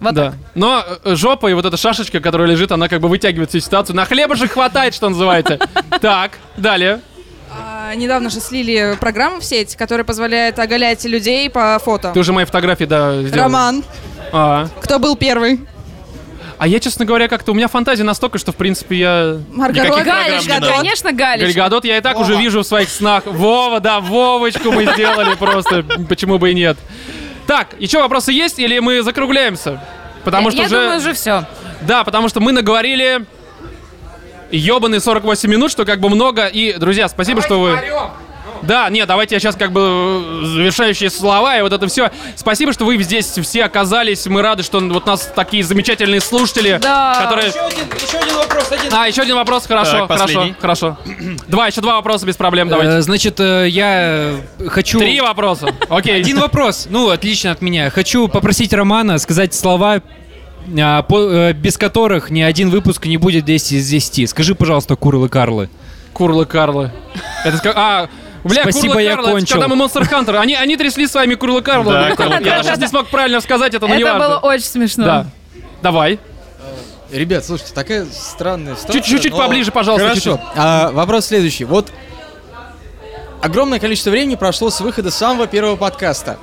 Вот 0.00 0.14
да. 0.14 0.26
так. 0.30 0.34
Но 0.54 0.84
э, 1.04 1.14
жопа 1.16 1.48
и 1.48 1.54
вот 1.54 1.64
эта 1.64 1.76
шашечка, 1.76 2.20
которая 2.20 2.46
лежит, 2.48 2.70
она 2.70 2.88
как 2.88 3.00
бы 3.00 3.08
вытягивает 3.08 3.48
всю 3.50 3.58
ситуацию. 3.60 3.96
На 3.96 4.04
хлебушек 4.04 4.52
хватает, 4.52 4.94
что 4.94 5.08
называется. 5.08 5.58
Так, 6.00 6.38
далее. 6.56 7.00
А, 7.50 7.94
недавно 7.96 8.30
же 8.30 8.38
слили 8.40 8.96
программу 9.00 9.40
в 9.40 9.44
сеть, 9.44 9.74
которая 9.74 10.04
позволяет 10.04 10.58
оголять 10.58 11.04
людей 11.04 11.50
по 11.50 11.78
фото. 11.84 12.12
Ты 12.12 12.20
уже 12.20 12.32
мои 12.32 12.44
фотографии, 12.44 12.84
да, 12.84 13.20
сделал. 13.22 13.44
Роман, 13.44 13.82
А. 14.32 14.68
кто 14.80 14.98
был 15.00 15.16
первый? 15.16 15.60
А 16.58 16.66
я, 16.66 16.80
честно 16.80 17.04
говоря, 17.04 17.28
как-то 17.28 17.52
у 17.52 17.54
меня 17.54 17.68
фантазия 17.68 18.02
настолько, 18.02 18.38
что, 18.38 18.50
в 18.50 18.56
принципе, 18.56 18.96
я... 18.96 19.38
Маргарет 19.52 20.04
Галечка, 20.04 20.60
конечно, 20.60 21.12
Галечка. 21.12 21.46
Гальгадот 21.46 21.84
я 21.84 21.98
и 21.98 22.00
так 22.00 22.18
уже 22.18 22.36
вижу 22.36 22.62
в 22.62 22.66
своих 22.66 22.88
снах. 22.88 23.26
Вова, 23.26 23.78
да, 23.78 24.00
Вовочку 24.00 24.72
мы 24.72 24.84
сделали 24.92 25.36
просто. 25.36 25.84
Почему 26.08 26.38
бы 26.38 26.50
и 26.50 26.54
нет. 26.54 26.76
Так, 27.46 27.68
еще 27.78 28.00
вопросы 28.00 28.32
есть 28.32 28.58
или 28.58 28.78
мы 28.80 29.02
закругляемся? 29.02 29.80
Потому 30.24 30.48
я 30.48 30.50
что 30.50 30.60
я 30.60 30.66
уже... 30.66 30.80
думаю, 30.80 30.98
уже 30.98 31.12
все. 31.14 31.44
Да, 31.82 32.02
потому 32.02 32.28
что 32.28 32.40
мы 32.40 32.50
наговорили 32.50 33.24
ебаные 34.50 35.00
48 35.00 35.48
минут, 35.48 35.70
что 35.70 35.84
как 35.84 36.00
бы 36.00 36.08
много. 36.08 36.46
И, 36.46 36.72
друзья, 36.74 37.08
спасибо, 37.08 37.40
что 37.40 37.60
вы... 37.60 37.78
Да, 38.62 38.88
нет, 38.90 39.06
давайте 39.08 39.34
я 39.36 39.40
сейчас 39.40 39.54
как 39.56 39.72
бы 39.72 39.80
э, 39.80 40.44
завершающие 40.46 41.10
слова 41.10 41.56
и 41.58 41.62
вот 41.62 41.72
это 41.72 41.86
все. 41.88 42.10
Спасибо, 42.36 42.72
что 42.72 42.84
вы 42.84 43.00
здесь 43.02 43.26
все 43.26 43.64
оказались. 43.64 44.26
Мы 44.26 44.42
рады, 44.42 44.62
что 44.62 44.80
вот 44.80 45.06
нас 45.06 45.30
такие 45.34 45.62
замечательные 45.62 46.20
слушатели, 46.20 46.78
Да. 46.82 47.20
которые... 47.22 47.48
Еще 47.48 47.60
один, 47.60 47.84
еще 47.96 48.18
один 48.18 48.36
вопрос, 48.36 48.72
один. 48.72 48.92
А, 48.94 49.06
еще 49.08 49.22
один 49.22 49.36
вопрос, 49.36 49.66
хорошо, 49.66 50.06
Так, 50.06 50.18
хорошо, 50.18 50.46
хорошо. 50.60 50.98
Два, 51.46 51.66
еще 51.66 51.80
два 51.80 51.96
вопроса 51.96 52.26
без 52.26 52.36
проблем, 52.36 52.68
давайте. 52.68 52.98
Э, 52.98 53.02
Значит, 53.02 53.40
э, 53.40 53.66
я 53.68 54.34
хочу... 54.68 54.98
Три 54.98 55.20
вопроса. 55.20 55.68
Окей. 55.88 56.20
Один 56.20 56.38
вопрос. 56.40 56.86
Ну, 56.90 57.10
отлично 57.10 57.50
от 57.52 57.62
меня. 57.62 57.90
Хочу 57.90 58.28
попросить 58.28 58.72
Романа 58.72 59.18
сказать 59.18 59.54
слова, 59.54 60.02
а, 60.80 61.02
по- 61.02 61.20
э, 61.30 61.52
без 61.52 61.76
которых 61.78 62.30
ни 62.30 62.40
один 62.42 62.70
выпуск 62.70 63.06
не 63.06 63.16
будет 63.16 63.44
10 63.44 63.72
из 63.72 63.88
10. 63.88 64.28
Скажи, 64.28 64.54
пожалуйста, 64.54 64.96
Курлы 64.96 65.28
Карлы. 65.28 65.70
Курлы 66.12 66.46
Карлы. 66.46 66.90
Это 67.44 67.72
А, 67.76 68.08
бля, 68.48 68.62
Спасибо, 68.62 68.86
Курлы 68.88 69.02
я 69.02 69.10
Карлы, 69.10 69.28
это 69.28 69.32
кончил. 69.32 69.60
когда 69.60 69.68
мы 69.74 69.84
Monster 69.84 70.08
Hunter. 70.10 70.36
Они, 70.38 70.54
они 70.54 70.76
трясли 70.76 71.06
своими 71.06 71.34
Курлы 71.34 71.62
Карлы. 71.62 71.92
Да, 71.92 72.08
Я 72.08 72.14
даже 72.16 72.62
сейчас 72.64 72.78
не 72.78 72.88
смог 72.88 73.08
правильно 73.08 73.40
сказать 73.40 73.74
это, 73.74 73.86
но 73.86 73.94
не 73.94 74.02
Это 74.02 74.18
было 74.18 74.38
очень 74.38 74.64
смешно. 74.64 75.04
Да. 75.04 75.26
Давай. 75.82 76.18
Ребят, 77.10 77.44
слушайте, 77.44 77.72
такая 77.72 78.06
странная 78.12 78.76
ситуация. 78.76 79.00
Чуть-чуть 79.00 79.32
но- 79.32 79.38
поближе, 79.38 79.72
пожалуйста, 79.72 80.08
Хорошо. 80.08 80.40
А, 80.54 80.90
вопрос 80.90 81.26
следующий. 81.26 81.64
Вот 81.64 81.90
огромное 83.40 83.78
количество 83.78 84.10
времени 84.10 84.34
прошло 84.34 84.68
с 84.70 84.80
выхода 84.80 85.10
самого 85.10 85.46
первого 85.46 85.76
подкаста. 85.76 86.38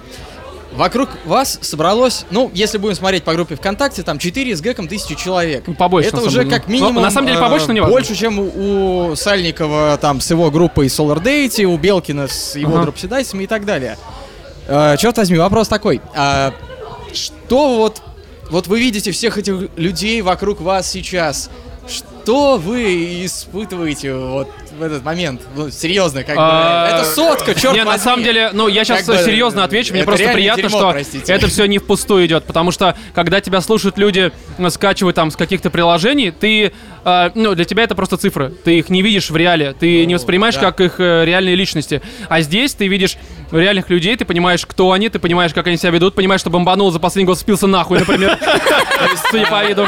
Вокруг 0.76 1.10
вас 1.26 1.58
собралось, 1.62 2.26
ну, 2.32 2.52
если 2.54 2.78
будем 2.78 2.96
смотреть 2.96 3.24
по 3.24 3.34
группе 3.34 3.56
ВКонтакте, 3.56 4.04
там 4.04 4.20
4 4.20 4.56
с 4.56 4.62
гэком 4.62 4.88
тысячи 4.88 5.16
человек. 5.16 5.64
побольше, 5.78 6.10
Это 6.10 6.22
уже 6.22 6.46
как 6.46 6.68
Ну, 6.68 6.74
минимум 6.74 7.02
на 7.02 7.12
самом 7.12 7.28
деле 7.28 7.40
побольше, 7.40 7.68
но 7.68 7.74
не 7.74 7.80
важно. 7.80 7.94
больше, 7.96 8.16
чем 8.16 8.40
у, 8.40 9.08
у 9.12 9.16
Сальникова 9.16 9.98
там 10.02 10.20
с 10.20 10.30
его 10.30 10.52
группой 10.52 10.88
Solar 10.88 11.22
Date, 11.24 11.64
у 11.64 11.78
Белкина 11.78 12.28
с 12.28 12.56
его 12.56 12.76
Ага. 12.76 12.84
дропседайсами 12.86 13.44
и 13.44 13.48
так 13.48 13.66
далее. 13.66 13.98
Э, 14.68 14.96
черт 14.98 15.16
возьми, 15.18 15.38
вопрос 15.38 15.68
такой. 15.68 16.02
А, 16.14 16.54
что 17.14 17.78
вот, 17.78 18.02
вот 18.50 18.68
вы 18.68 18.80
видите 18.80 19.12
всех 19.12 19.38
этих 19.38 19.70
людей 19.78 20.22
вокруг 20.22 20.60
вас 20.60 20.90
сейчас? 20.92 21.50
Что 21.88 22.08
вы 22.28 23.26
испытываете 23.26 24.14
вот 24.14 24.50
в 24.78 24.82
этот 24.82 25.04
момент? 25.04 25.42
Ну, 25.56 25.70
серьезно, 25.70 26.24
как 26.24 26.36
бы. 26.36 26.42
А, 26.42 26.88
Это 26.90 27.10
сотка, 27.10 27.54
черт 27.56 27.76
Не, 27.76 27.84
на 27.84 27.98
самом 27.98 28.24
деле, 28.24 28.52
ну, 28.54 28.68
я 28.68 28.84
сейчас 28.84 29.06
серьезно 29.06 29.64
отвечу, 29.64 29.94
мне 29.94 30.04
просто 30.04 30.30
приятно, 30.30 30.70
что 30.70 30.96
это 31.28 31.48
все 31.48 31.66
не 31.66 31.80
впустую 31.80 32.26
идет, 32.26 32.46
потому 32.46 32.72
что, 32.72 32.98
когда 33.14 33.42
тебя 33.42 33.62
слушают 33.62 33.98
люди, 33.98 34.32
э, 34.58 34.70
скачивают 34.70 35.16
там 35.16 35.32
с 35.32 35.36
каких-то 35.36 35.70
приложений, 35.70 36.32
ты, 36.32 36.72
э, 37.04 37.30
ну, 37.36 37.56
для 37.56 37.66
тебя 37.66 37.84
это 37.84 37.96
просто 37.96 38.18
цифры, 38.18 38.50
ты 38.64 38.80
их 38.80 38.90
не 38.90 39.02
видишь 39.02 39.30
в 39.30 39.36
реале, 39.36 39.74
ты 39.74 40.06
не 40.06 40.16
воспринимаешь 40.16 40.58
как 40.58 40.82
их 40.82 41.00
э, 41.00 41.26
реальные 41.26 41.56
личности, 41.56 42.02
а 42.30 42.42
здесь 42.42 42.74
ты 42.74 42.88
видишь 42.88 43.18
реальных 43.52 43.90
людей, 43.90 44.16
ты 44.16 44.26
понимаешь, 44.26 44.66
кто 44.66 44.92
они, 44.92 45.10
ты 45.10 45.20
понимаешь, 45.20 45.54
как 45.54 45.68
они 45.68 45.78
себя 45.78 45.92
ведут, 45.92 46.16
понимаешь, 46.16 46.42
что 46.42 46.50
бомбанул 46.50 46.92
за 46.92 47.00
последний 47.00 47.28
год 47.28 47.38
спился 47.38 47.68
нахуй, 47.68 48.00
например, 48.00 48.38
судя 49.32 49.48
по 49.48 49.66
виду, 49.66 49.88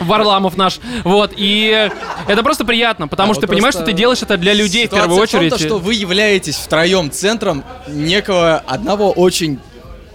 Варламов 0.00 0.56
наш, 0.56 0.78
вот, 1.02 1.32
и 1.36 1.63
это 1.68 2.42
просто 2.42 2.64
приятно, 2.64 3.08
потому 3.08 3.32
А 3.32 3.34
что 3.34 3.40
вот 3.42 3.46
ты 3.46 3.52
понимаешь, 3.54 3.74
что 3.74 3.84
ты 3.84 3.92
делаешь 3.92 4.22
это 4.22 4.36
для 4.36 4.52
людей 4.52 4.86
в 4.86 4.90
первую 4.90 5.18
очередь. 5.20 5.50
том, 5.50 5.58
то, 5.58 5.64
что 5.64 5.78
вы 5.78 5.94
являетесь 5.94 6.56
втроем 6.56 7.10
центром 7.10 7.64
некого 7.88 8.58
одного 8.66 9.10
очень 9.12 9.58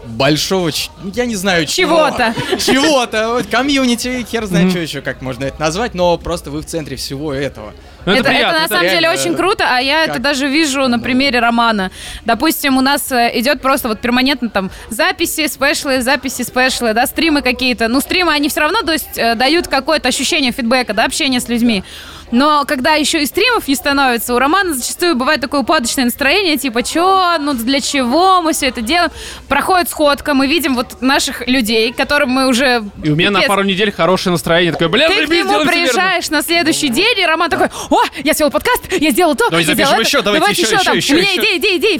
большого, 0.05 0.71
ч- 0.71 0.89
я 1.13 1.25
не 1.25 1.35
знаю 1.35 1.65
чего. 1.65 2.07
Чего-то. 2.09 2.33
Чего-то. 2.57 3.43
Комьюнити, 3.51 4.25
хер 4.29 4.45
знает, 4.45 4.65
Мгм. 4.65 4.71
что 4.71 4.79
еще, 4.79 5.01
как 5.01 5.21
можно 5.21 5.45
это 5.45 5.59
назвать, 5.59 5.93
но 5.93 6.17
просто 6.17 6.49
вы 6.51 6.61
в 6.61 6.65
центре 6.65 6.95
всего 6.95 7.33
этого. 7.33 7.73
Это, 8.05 8.29
это 8.31 8.51
на 8.61 8.67
самом 8.67 8.83
деле 8.83 8.99
реально, 9.01 9.21
очень 9.21 9.35
круто, 9.35 9.65
а 9.69 9.79
я 9.79 10.03
это 10.03 10.13
как- 10.13 10.21
даже 10.21 10.47
вижу 10.47 10.87
на 10.87 10.99
примере 10.99 11.39
Романа. 11.39 11.91
Допустим, 12.25 12.77
у 12.77 12.81
нас 12.81 13.11
э, 13.11 13.31
идет 13.39 13.61
просто 13.61 13.87
вот 13.87 13.99
перманентно 13.99 14.49
там 14.49 14.71
записи, 14.89 15.47
спешлы, 15.47 16.01
записи, 16.01 16.41
спешлы, 16.43 16.93
да, 16.93 17.05
стримы 17.07 17.41
какие-то. 17.41 17.87
Ну, 17.87 17.99
стримы, 18.01 18.31
они 18.33 18.49
все 18.49 18.61
равно, 18.61 18.81
то 18.81 18.91
есть, 18.93 19.17
э, 19.17 19.35
дают 19.35 19.67
какое-то 19.67 20.07
ощущение 20.09 20.51
фидбэка, 20.51 20.93
да, 20.93 21.05
общения 21.05 21.39
с 21.39 21.47
людьми. 21.49 21.83
Но 22.31 22.65
когда 22.65 22.93
еще 22.93 23.23
и 23.23 23.25
стримов 23.25 23.67
не 23.67 23.75
становится, 23.75 24.33
у 24.33 24.39
романа 24.39 24.73
зачастую 24.73 25.15
бывает 25.15 25.41
такое 25.41 25.61
упадочное 25.61 26.05
настроение, 26.05 26.57
типа, 26.57 26.83
чё, 26.83 27.37
ну 27.39 27.53
для 27.53 27.81
чего 27.81 28.41
мы 28.41 28.53
все 28.53 28.67
это 28.67 28.81
делаем? 28.81 29.11
Проходит 29.47 29.89
сходка, 29.89 30.33
мы 30.33 30.47
видим 30.47 30.75
вот 30.75 31.01
наших 31.01 31.47
людей, 31.47 31.91
которым 31.93 32.29
мы 32.29 32.47
уже... 32.47 32.83
И 33.03 33.09
у 33.09 33.15
меня 33.15 33.31
на 33.31 33.41
пару 33.41 33.63
недель 33.63 33.91
хорошее 33.91 34.31
настроение. 34.31 34.71
Такое, 34.71 34.89
бля, 34.89 35.07
ты 35.09 35.25
к 35.25 35.29
нему 35.29 35.49
всё 35.49 35.63
верно». 35.63 35.71
приезжаешь 35.71 36.29
на 36.29 36.41
следующий 36.41 36.89
день, 36.89 37.19
и 37.19 37.25
Роман 37.25 37.49
такой, 37.49 37.67
о, 37.89 38.03
я 38.23 38.33
сделал 38.33 38.51
подкаст, 38.51 38.83
я 38.91 39.11
сделал 39.11 39.35
то, 39.35 39.49
Давайте 39.49 39.71
я 39.71 39.75
сделал 39.75 39.91
запишем 39.91 40.19
это, 40.21 40.29
еще, 40.29 40.39
давайте 40.39 40.61
еще, 40.61 40.83
там, 40.83 40.97
еще, 40.97 41.13
у 41.13 41.17
меня 41.17 41.31
еще. 41.31 41.41
идеи, 41.41 41.57
идеи, 41.57 41.77
идеи, 41.77 41.97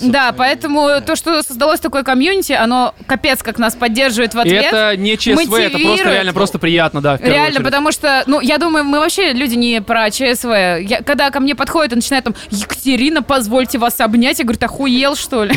Да, 0.00 0.32
поэтому 0.36 1.00
то, 1.04 1.16
что 1.16 1.42
создалось 1.42 1.80
такое 1.80 2.02
комьюнити, 2.02 2.52
оно 2.52 2.94
капец 3.06 3.42
как 3.42 3.58
нас 3.58 3.74
поддерживает 3.74 4.34
в 4.34 4.38
И 4.38 4.40
ответ. 4.40 4.64
это 4.66 4.96
не 4.96 5.16
ЧСВ, 5.16 5.54
это 5.54 5.78
просто 5.78 6.10
реально 6.10 6.32
просто 6.32 6.58
приятно, 6.58 7.00
да. 7.00 7.16
Реально, 7.16 7.46
очередь. 7.46 7.64
потому 7.64 7.92
что, 7.92 8.22
ну, 8.26 8.40
я 8.40 8.58
думаю, 8.58 8.84
мы 8.84 8.98
вообще 8.98 9.32
люди 9.32 9.54
не 9.54 9.80
про 9.80 10.10
ЧСВ. 10.10 10.50
Я, 10.80 11.02
когда 11.04 11.30
ко 11.30 11.40
мне 11.40 11.54
подходят 11.54 11.92
и 11.92 11.96
начинают 11.96 12.24
там, 12.24 12.34
Екатерина, 12.50 13.22
позвольте 13.22 13.78
вас 13.78 14.00
обнять, 14.00 14.38
я 14.38 14.44
говорю, 14.44 14.58
ты 14.58 14.66
охуел, 14.66 15.16
что 15.16 15.44
ли? 15.44 15.54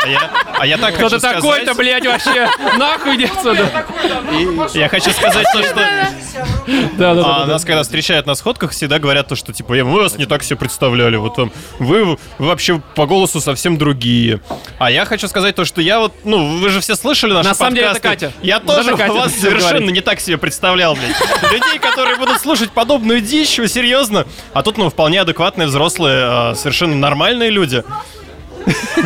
А 0.00 0.08
я, 0.08 0.30
а 0.58 0.66
я 0.66 0.78
так 0.78 0.94
Кто 0.94 1.04
хочу 1.08 1.16
ты 1.20 1.22
такой-то, 1.32 1.74
блядь, 1.74 2.06
вообще? 2.06 2.48
Нахуй 2.78 3.16
иди 3.16 3.24
отсюда. 3.24 3.68
Я 4.74 4.88
хочу 4.88 5.10
сказать 5.10 5.46
то, 5.52 5.62
что 5.62 5.74
Да, 6.96 7.14
да, 7.14 7.42
а, 7.42 7.46
нас 7.46 7.64
когда 7.64 7.82
встречают 7.82 8.26
на 8.26 8.34
сходках, 8.34 8.70
всегда 8.70 8.98
говорят 8.98 9.28
то, 9.28 9.34
что 9.36 9.52
типа, 9.52 9.74
«Э, 9.74 9.84
мы 9.84 10.00
вас 10.02 10.16
не 10.16 10.26
так 10.26 10.42
все 10.42 10.56
представляли, 10.56 11.16
вот 11.16 11.34
там, 11.34 11.52
вы, 11.78 12.04
вы 12.04 12.16
вообще 12.38 12.80
по 12.94 13.06
голосу 13.06 13.40
совсем 13.52 13.78
другие. 13.78 14.40
А 14.78 14.90
я 14.90 15.04
хочу 15.04 15.26
сказать 15.28 15.54
то, 15.54 15.64
что 15.64 15.80
я 15.80 15.98
вот, 16.00 16.12
ну, 16.24 16.58
вы 16.58 16.68
же 16.68 16.80
все 16.80 16.94
слышали 16.94 17.32
наши 17.32 17.48
На 17.48 17.54
самом 17.54 17.74
деле 17.74 17.86
это 17.86 17.94
подкасты. 17.94 18.26
Катя. 18.26 18.32
Я 18.42 18.58
Вот 18.58 18.66
тоже 18.76 18.96
Катя 18.96 19.12
вас 19.12 19.32
совершенно 19.34 19.70
говорить. 19.78 19.90
не 19.92 20.00
так 20.02 20.20
себе 20.20 20.36
представлял, 20.38 20.94
блядь. 20.94 21.52
Людей, 21.52 21.78
которые 21.78 22.16
будут 22.16 22.40
слушать 22.40 22.70
подобную 22.70 23.20
дичь, 23.20 23.58
вы 23.58 23.68
серьезно? 23.68 24.26
А 24.52 24.62
тут, 24.62 24.76
ну, 24.78 24.90
вполне 24.90 25.20
адекватные, 25.22 25.66
взрослые, 25.68 26.18
а, 26.24 26.54
совершенно 26.54 26.94
нормальные 26.96 27.50
люди. 27.50 27.82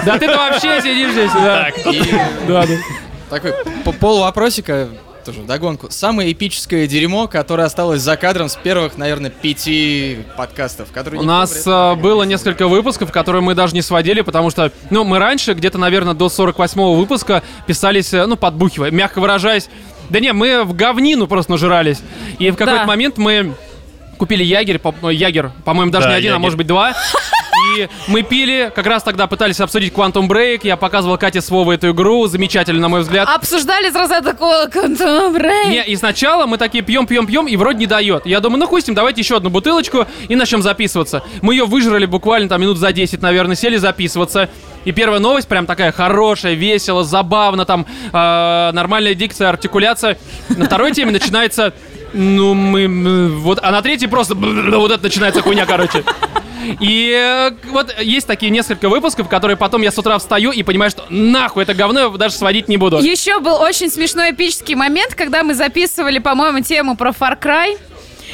Да 0.05 0.19
ты-то 0.19 0.37
вообще 0.37 0.81
сидишь 0.83 1.13
здесь, 1.13 1.33
да. 1.33 1.69
Да, 2.49 2.67
да. 2.67 2.75
Такой 3.31 3.53
по- 3.85 3.93
полувопросика, 3.93 4.89
тоже 5.25 5.43
догонку. 5.43 5.89
Самое 5.91 6.33
эпическое 6.33 6.87
дерьмо, 6.87 7.29
которое 7.29 7.65
осталось 7.65 8.01
за 8.01 8.17
кадром 8.17 8.49
с 8.49 8.57
первых, 8.57 8.97
наверное, 8.99 9.31
пяти 9.31 10.19
подкастов, 10.37 10.91
которые 10.93 11.21
У 11.21 11.25
нас 11.25 11.67
э, 11.67 11.95
было 11.95 12.25
несколько 12.25 12.69
выпусков, 12.69 13.13
которые 13.13 13.43
мы 13.43 13.55
даже 13.55 13.75
не 13.75 13.83
сводили, 13.83 14.21
потому 14.23 14.51
что, 14.51 14.73
ну, 14.91 15.05
мы 15.05 15.19
раньше, 15.19 15.55
где-то, 15.55 15.79
наверное, 15.79 16.15
до 16.15 16.27
48-го 16.27 16.95
выпуска 16.95 17.43
писались, 17.67 18.13
э, 18.13 18.27
ну, 18.27 18.37
подбухивая, 18.37 18.91
мягко 18.91 19.21
выражаясь. 19.21 19.69
Да 20.11 20.21
не, 20.21 20.33
мы 20.33 20.65
в 20.65 20.75
говнину 20.75 21.27
просто 21.27 21.53
нажирались. 21.53 22.01
И 22.39 22.51
в 22.51 22.57
какой-то 22.57 22.81
Да. 22.81 22.87
момент 22.87 23.17
мы 23.19 23.55
купили 24.19 24.45
ягерь, 24.45 24.79
по- 24.79 25.11
ягер, 25.11 25.53
по-моему, 25.65 25.91
даже 25.91 26.07
Да, 26.07 26.11
не 26.13 26.17
один, 26.17 26.31
а 26.31 26.35
ягерь. 26.35 26.43
может 26.43 26.59
быть 26.59 26.67
два. 26.67 26.93
И 27.77 27.89
мы 28.09 28.23
пили, 28.23 28.73
как 28.75 28.87
раз 28.87 29.03
тогда 29.03 29.27
пытались 29.27 29.61
обсудить 29.61 29.93
Quantum 29.93 30.29
Break, 30.29 30.61
я 30.65 30.77
показывал 30.77 31.19
Кате 31.19 31.41
с 31.41 31.51
Вовой 31.51 31.77
эту 31.77 31.91
игру, 31.91 32.27
замечательно, 32.27 32.81
на 32.81 32.89
мой 32.89 33.01
взгляд. 33.01 33.29
Обсуждали 33.29 33.91
сразу 33.91 34.23
такого 34.23 34.67
контембрей. 34.67 35.69
Не, 35.69 35.85
и 35.85 35.97
сначала 35.97 36.47
мы 36.47 36.59
такие 36.59 36.83
пьем, 36.83 37.07
пьем, 37.07 37.27
пьем, 37.27 37.47
и 37.47 37.57
вроде 37.57 37.79
не 37.79 37.87
дает. 37.87 38.27
Я 38.27 38.41
думаю, 38.41 38.61
ну 38.61 38.67
хуй 38.67 38.83
с 38.83 38.87
ним, 38.87 38.95
давайте 38.95 39.21
еще 39.21 39.37
одну 39.37 39.51
бутылочку 39.51 40.07
и 40.29 40.37
начнем 40.37 40.63
записываться. 40.63 41.23
Мы 41.41 41.55
ее 41.55 41.65
выжрали 41.65 42.07
буквально 42.07 42.49
там 42.49 42.61
минут 42.61 42.79
за 42.79 42.93
10, 42.93 43.23
наверное, 43.23 43.57
сели 43.57 43.77
записываться. 43.77 44.49
И 44.85 44.93
первая 44.93 45.21
новость 45.21 45.49
прям 45.49 45.67
такая 45.67 45.93
хорошая, 45.93 46.55
весело, 46.55 47.05
забавно, 47.05 47.65
там 47.65 47.87
э, 48.13 48.71
нормальная 48.73 49.15
дикция, 49.15 49.49
артикуляция. 49.49 50.19
На 50.49 50.65
второй 50.65 50.93
теме 50.93 51.13
начинается, 51.13 51.73
ну 52.13 52.55
мы, 52.55 53.29
вот, 53.29 53.61
а 53.63 53.71
на 53.71 53.81
третьей 53.83 54.09
просто 54.09 54.35
вот 54.37 54.91
это 54.91 55.03
начинается 55.05 55.41
хуйня, 55.41 55.67
короче. 55.67 56.05
И 56.81 57.13
э, 57.13 57.51
вот 57.71 57.95
есть 58.01 58.27
такие 58.27 58.51
несколько 58.51 58.89
выпусков, 58.89 59.29
которые 59.29 59.57
потом 59.57 59.83
я 59.83 59.91
с 59.91 59.99
утра 59.99 60.19
встаю 60.19 60.53
и 60.53 60.63
понимаю, 60.63 60.91
что 60.91 61.05
нахуй 61.09 61.63
это 61.65 61.75
говно 61.75 62.01
я 62.01 62.09
даже 62.11 62.35
сводить 62.35 62.69
не 62.69 62.77
буду. 62.77 62.99
Еще 62.99 63.41
был 63.41 63.61
очень 63.61 63.91
смешной 63.91 64.31
эпический 64.33 64.75
момент, 64.75 65.15
когда 65.15 65.43
мы 65.43 65.55
записывали, 65.55 66.19
по-моему, 66.19 66.61
тему 66.61 66.97
про 66.97 67.11
Far 67.11 67.41
Cry. 67.41 67.79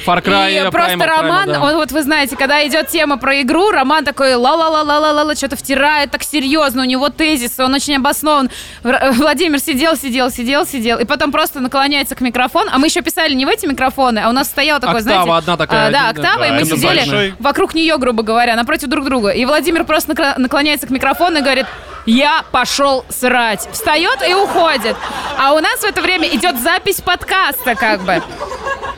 Far 0.08 0.22
Cry, 0.22 0.52
и 0.52 0.54
э, 0.54 0.70
просто 0.70 0.92
Primal, 0.92 1.06
Роман, 1.06 1.48
Primal, 1.50 1.52
да. 1.52 1.62
он 1.62 1.76
вот 1.76 1.92
вы 1.92 2.02
знаете, 2.02 2.36
когда 2.36 2.66
идет 2.66 2.88
тема 2.88 3.18
про 3.18 3.42
игру, 3.42 3.70
Роман 3.70 4.04
такой 4.04 4.34
ла-ла-ла-ла-ла-ла, 4.34 5.34
что-то 5.34 5.56
втирает 5.56 6.10
так 6.10 6.22
серьезно, 6.22 6.82
у 6.82 6.84
него 6.86 7.10
тезис, 7.10 7.58
он 7.58 7.74
очень 7.74 7.96
обоснован. 7.96 8.48
Р- 8.84 9.12
Владимир 9.12 9.58
сидел, 9.58 9.96
сидел, 9.96 10.30
сидел, 10.30 10.66
сидел, 10.66 10.98
и 10.98 11.04
потом 11.04 11.30
просто 11.30 11.60
наклоняется 11.60 12.14
к 12.14 12.22
микрофону, 12.22 12.70
а 12.72 12.78
мы 12.78 12.86
еще 12.86 13.02
писали 13.02 13.34
не 13.34 13.44
в 13.44 13.48
эти 13.48 13.66
микрофоны, 13.66 14.20
а 14.20 14.30
у 14.30 14.32
нас 14.32 14.48
стояла 14.48 14.80
такой, 14.80 15.00
Октава 15.00 15.24
знаете... 15.24 15.38
одна 15.38 15.56
такая, 15.56 15.88
а, 15.88 15.90
да, 15.90 16.08
октава, 16.08 16.38
да. 16.38 16.46
и 16.48 16.50
мы 16.52 16.64
сидели 16.64 16.98
большой. 16.98 17.34
вокруг 17.38 17.74
нее, 17.74 17.98
грубо 17.98 18.22
говоря, 18.22 18.56
напротив 18.56 18.88
друг 18.88 19.04
друга. 19.04 19.30
И 19.30 19.44
Владимир 19.44 19.84
просто 19.84 20.34
наклоняется 20.38 20.86
к 20.86 20.90
микрофону 20.90 21.38
и 21.38 21.42
говорит, 21.42 21.66
я 22.06 22.42
пошел 22.52 23.04
срать. 23.10 23.68
Встает 23.70 24.18
и 24.26 24.32
уходит. 24.32 24.96
А 25.38 25.52
у 25.52 25.60
нас 25.60 25.80
в 25.80 25.84
это 25.84 26.00
время 26.00 26.26
идет 26.28 26.58
запись 26.58 27.02
подкаста, 27.02 27.74
как 27.74 28.00
бы. 28.00 28.22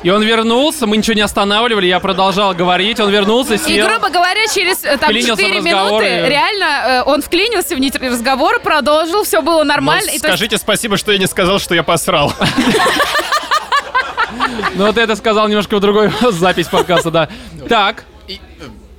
И 0.03 0.09
он 0.11 0.23
вернулся, 0.23 0.87
мы 0.87 0.97
ничего 0.97 1.13
не 1.15 1.21
останавливали, 1.21 1.87
я 1.87 2.01
продолжал 2.01 2.55
говорить, 2.55 2.99
он 3.01 3.11
вернулся, 3.11 3.55
И, 3.55 3.59
сел. 3.59 3.87
грубо 3.87 4.09
говоря, 4.09 4.47
через 4.47 4.83
э, 4.83 4.97
там 4.97 5.11
Вклинился 5.11 5.35
в 5.35 5.47
4 5.47 5.59
разговор 5.59 6.03
минуты 6.03 6.07
и- 6.27 6.29
реально 6.31 6.65
э, 6.65 7.03
он 7.05 7.21
вклинился 7.21 7.75
в 7.75 7.79
нить 7.79 7.97
разговор, 7.97 8.61
продолжил, 8.61 9.25
все 9.25 9.43
было 9.43 9.63
нормально. 9.63 10.05
Ну, 10.07 10.15
И 10.17 10.19
то 10.19 10.27
есть- 10.29 10.37
скажите 10.39 10.57
спасибо, 10.57 10.97
что 10.97 11.13
я 11.13 11.19
не 11.19 11.27
сказал, 11.27 11.59
что 11.59 11.75
я 11.75 11.83
посрал. 11.83 12.33
Ну 14.75 14.87
вот 14.87 14.97
это 14.97 15.17
сказал 15.17 15.49
немножко 15.49 15.77
в 15.77 15.81
другой 15.81 16.11
запись 16.31 16.69
подкаста, 16.69 17.11
да. 17.11 17.29
Так. 17.69 18.05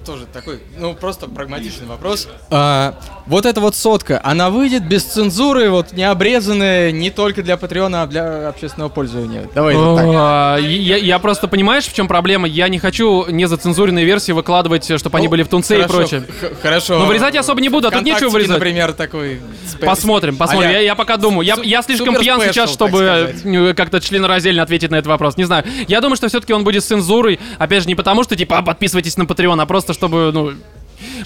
Тоже 0.06 0.26
такой, 0.26 0.60
ну, 0.78 0.94
просто 0.94 1.28
прагматичный 1.28 1.88
вопрос. 1.88 2.28
А, 2.50 2.96
вот 3.28 3.46
эта 3.46 3.62
вот 3.62 3.76
сотка, 3.76 4.20
она 4.24 4.50
выйдет 4.50 4.86
без 4.88 5.04
цензуры, 5.04 5.70
вот 5.70 5.94
не 5.94 6.04
обрезанная 6.04 6.92
не 6.92 7.10
только 7.10 7.44
для 7.44 7.58
Патреона, 7.58 8.04
а 8.04 8.08
для 8.08 8.50
общественного 8.50 8.90
пользования. 8.90 9.48
Давай 9.54 9.76
вот 9.76 9.96
так. 9.98 10.06
А, 10.14 10.58
Я, 10.58 10.98
я 10.98 11.20
просто 11.20 11.48
понимаешь, 11.48 11.86
в 11.86 11.94
чем 11.94 12.08
проблема? 12.08 12.48
Я 12.48 12.68
не 12.70 12.80
хочу 12.80 13.26
незацензуренные 13.30 14.06
версии 14.06 14.32
выкладывать, 14.32 14.86
чтобы 15.00 15.18
они 15.18 15.28
Ну, 15.28 15.32
были 15.32 15.44
в 15.44 15.48
тунце 15.48 15.76
и 15.78 15.82
хорошо, 15.82 15.98
прочее. 15.98 16.24
х- 16.42 16.50
хорошо. 16.62 17.00
Но 17.00 17.06
вырезать 17.06 17.34
я 17.34 17.40
особо 17.42 17.62
не 17.62 17.70
буду, 17.70 17.88
а 17.88 17.92
тут 17.92 18.04
нечего 18.04 18.30
вырезать. 18.30 18.56
например, 18.58 18.94
такой... 18.94 19.40
Посмотрим, 19.80 20.36
посмотрим. 20.36 20.70
а-ля 20.70 20.80
Я, 20.80 20.86
я 20.86 20.96
пока 20.96 21.18
думаю. 21.18 21.46
Я, 21.46 21.56
я 21.64 21.82
слишком 21.82 22.16
пьян 22.16 22.40
спешл, 22.40 22.54
сейчас, 22.54 22.72
чтобы 22.72 22.98
сказать. 22.98 23.36
э, 23.46 23.74
как-то 23.74 24.00
членораздельно 24.00 24.62
ответить 24.64 24.92
на 24.92 24.96
этот 24.96 25.08
вопрос. 25.08 25.38
Не 25.38 25.46
знаю. 25.46 25.64
Я 25.88 26.02
думаю, 26.02 26.18
что 26.18 26.28
все-таки 26.28 26.54
он 26.54 26.64
будет 26.64 26.84
с 26.84 26.88
цензурой. 26.88 27.40
Опять 27.58 27.84
же, 27.84 27.88
не 27.88 27.96
потому, 27.96 28.24
что 28.24 28.36
типа 28.36 28.58
«А, 28.60 28.62
подписывайтесь 28.62 29.18
на 29.18 29.24
Patreon, 29.24 29.62
а 29.62 29.66
просто 29.66 29.91
чтобы, 29.94 30.32
ну. 30.34 30.54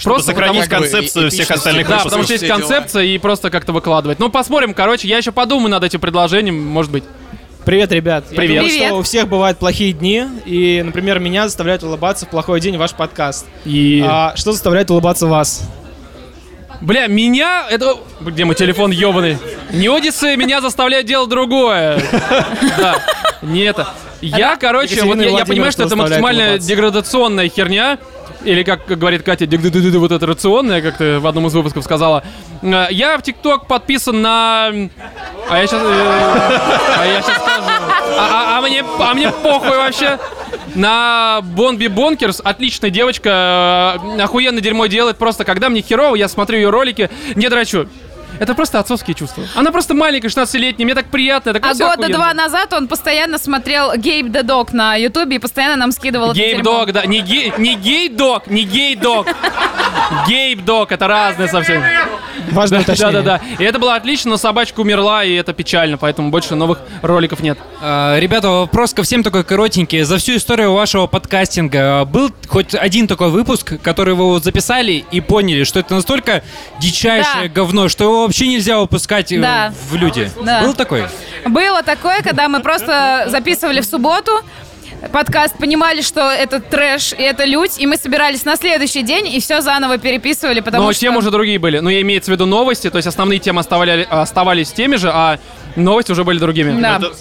просто 0.04 0.32
сохранить 0.32 0.64
потому- 0.64 0.82
концепцию 0.84 1.30
всех 1.32 1.52
остальных 1.52 1.88
Да, 1.88 2.00
потому 2.00 2.24
что 2.24 2.34
есть 2.34 2.46
дела. 2.46 2.58
концепция 2.60 3.04
и 3.04 3.18
просто 3.18 3.50
как-то 3.50 3.74
выкладывать. 3.74 4.20
Ну, 4.20 4.30
посмотрим. 4.30 4.74
Короче, 4.74 5.08
я 5.08 5.18
еще 5.18 5.32
подумаю 5.32 5.70
над 5.70 5.84
этим 5.84 6.00
предложением, 6.00 6.66
может 6.66 6.92
быть. 6.92 7.04
Привет, 7.66 7.92
ребят. 7.92 8.26
Я 8.30 8.38
Привет. 8.38 8.58
думаю, 8.58 8.70
Привет. 8.70 8.88
что 8.90 8.98
у 8.98 9.02
всех 9.02 9.28
бывают 9.28 9.58
плохие 9.58 9.92
дни, 9.92 10.26
и, 10.46 10.84
например, 10.86 11.20
меня 11.20 11.48
заставляет 11.48 11.84
улыбаться 11.84 12.28
в 12.28 12.30
плохой 12.30 12.62
день 12.62 12.78
ваш 12.78 12.94
подкаст. 12.94 13.48
И... 13.66 14.06
А 14.08 14.34
что 14.36 14.52
заставляет 14.52 14.92
улыбаться 14.92 15.26
вас? 15.26 15.64
Бля, 16.82 17.08
меня... 17.08 17.66
Это... 17.70 17.96
Где 18.22 18.46
мой 18.46 18.54
телефон 18.54 18.92
ебаный? 18.92 19.40
Не 19.72 19.88
Одиссы 19.88 20.36
меня 20.36 20.62
заставляют 20.62 21.08
делать 21.08 21.30
другое. 21.30 22.00
Да, 22.78 23.02
не 23.42 23.62
это. 23.62 23.88
Я, 24.22 24.58
короче, 24.58 25.04
вот 25.04 25.18
я, 25.18 25.30
я 25.30 25.46
понимаю, 25.46 25.72
что 25.72 25.84
это 25.84 25.96
максимально 25.96 26.60
деградационная 26.60 27.50
херня. 27.50 27.98
Или, 28.46 28.64
как 28.64 28.86
говорит 28.86 29.24
Катя, 29.24 29.48
вот 30.00 30.12
это 30.12 30.26
рационная, 30.26 30.82
как 30.82 30.98
ты 30.98 31.20
в 31.20 31.28
одном 31.28 31.48
из 31.48 31.54
выпусков 31.54 31.84
сказала. 31.84 32.24
Э, 32.62 32.86
Я 32.92 33.18
в 33.18 33.24
ТикТок 33.24 33.68
подписан 33.68 34.22
на... 34.22 34.68
А 35.50 35.58
я 35.60 35.68
сейчас... 35.68 35.82
А 35.84 37.06
я 37.06 37.22
сейчас 37.22 37.38
скажу. 37.38 37.64
А, 38.18 38.20
а- 38.20 38.58
а 38.58 38.62
мне, 38.62 38.84
а 39.00 39.14
мне 39.14 39.32
похуй 39.32 39.76
вообще. 39.78 40.20
На 40.76 41.42
Бонби 41.42 41.88
Бонкерс 41.88 42.42
отличная 42.44 42.90
девочка, 42.92 44.00
э, 44.18 44.22
охуенно 44.22 44.62
дерьмо 44.62 44.86
делает. 44.86 45.18
Просто 45.18 45.44
когда 45.44 45.70
мне 45.70 45.82
херово, 45.82 46.16
я 46.16 46.28
смотрю 46.28 46.58
ее 46.58 46.70
ролики, 46.70 47.10
не 47.36 47.50
драчу. 47.50 47.88
Это 48.40 48.54
просто 48.54 48.80
отцовские 48.80 49.16
чувства. 49.16 49.44
Она 49.56 49.72
просто 49.72 49.94
маленькая, 49.94 50.30
16-летняя, 50.30 50.86
мне 50.86 50.96
так 50.96 51.08
приятно. 51.08 51.54
Так 51.54 51.66
А 51.66 51.74
года 51.74 51.94
охуенно. 51.94 52.14
два 52.16 52.34
назад 52.34 52.74
он 52.74 52.88
постоянно 52.88 53.38
смотрел 53.38 53.96
Гейб 53.96 54.28
the 54.28 54.44
Dog 54.44 54.70
на 54.74 54.96
Ютубе 54.96 55.38
и 55.38 55.40
постоянно 55.40 55.76
нам 55.78 55.92
скидывал 55.92 56.34
Гейб. 56.34 56.62
Дог, 56.64 56.92
да. 56.92 57.06
Не 57.06 57.20
гей, 57.22 57.54
не 57.58 57.76
гей 57.76 58.10
дог, 58.10 58.48
не 58.48 58.64
гей 58.64 58.96
дог. 58.96 59.28
Гейб 60.28 60.64
дог, 60.64 60.92
это 60.92 61.08
разное 61.08 61.48
совсем. 61.48 61.84
Важное 62.52 62.80
да, 62.80 62.84
уточнение. 62.84 63.22
да, 63.22 63.40
да. 63.40 63.64
И 63.64 63.66
это 63.66 63.80
было 63.80 63.96
отлично, 63.96 64.32
но 64.32 64.38
собачка 64.38 64.82
умерла, 64.82 65.24
и 65.24 65.34
это 65.34 65.54
печально, 65.54 65.98
поэтому 65.98 66.30
больше 66.30 66.56
новых 66.56 66.80
роликов 67.02 67.40
нет. 67.40 67.58
А, 67.82 68.18
Ребята, 68.20 68.50
вопрос 68.50 68.94
ко 68.94 69.04
всем 69.04 69.24
такой 69.24 69.44
коротенький. 69.44 70.04
За 70.04 70.18
всю 70.18 70.36
историю 70.36 70.74
вашего 70.74 71.08
подкастинга 71.08 72.02
а, 72.02 72.06
был 72.06 72.32
хоть 72.48 72.76
один 72.76 73.08
такой 73.08 73.30
выпуск, 73.30 73.82
который 73.82 74.14
вы 74.14 74.26
вот 74.26 74.44
записали 74.44 75.06
и 75.12 75.22
поняли, 75.22 75.64
что 75.64 75.80
это 75.80 75.96
настолько 75.96 76.44
дичайшее 76.80 77.48
говно, 77.50 77.88
что 77.90 78.04
его 78.04 78.25
вообще 78.26 78.48
нельзя 78.48 78.80
выпускать 78.80 79.32
э, 79.32 79.40
Да. 79.40 79.74
в 79.90 79.96
люди? 79.96 80.30
Да. 80.44 80.62
Был 80.62 80.74
такой? 80.74 81.06
Было 81.46 81.82
такое, 81.84 82.22
когда 82.22 82.48
мы 82.50 82.60
просто 82.62 83.26
записывали 83.30 83.82
в 83.82 83.86
субботу 83.86 84.32
подкаст, 85.12 85.58
понимали, 85.58 86.02
что 86.02 86.22
это 86.32 86.60
трэш 86.60 87.14
и 87.14 87.22
это 87.22 87.44
лють, 87.46 87.80
и 87.80 87.86
мы 87.86 87.98
собирались 87.98 88.46
на 88.46 88.56
следующий 88.56 89.04
день 89.04 89.28
и 89.28 89.40
все 89.40 89.62
заново 89.62 89.98
переписывали, 89.98 90.62
потому 90.62 90.84
но 90.86 90.92
что... 90.94 91.02
темы 91.02 91.18
уже 91.20 91.32
другие 91.32 91.60
были. 91.60 91.80
Но 91.80 91.90
я 91.90 92.02
имеется 92.02 92.32
в 92.32 92.34
виду 92.34 92.46
новости, 92.46 92.90
то 92.90 92.98
есть 92.98 93.08
основные 93.08 93.40
темы 93.40 93.60
оставали, 93.60 94.08
оставались 94.10 94.72
теми 94.72 94.96
же, 94.96 95.12
а 95.14 95.38
новости 95.76 96.12
уже 96.12 96.24
были 96.24 96.40
другими. 96.40 96.80
Да. 96.82 96.98
Это- 96.98 97.14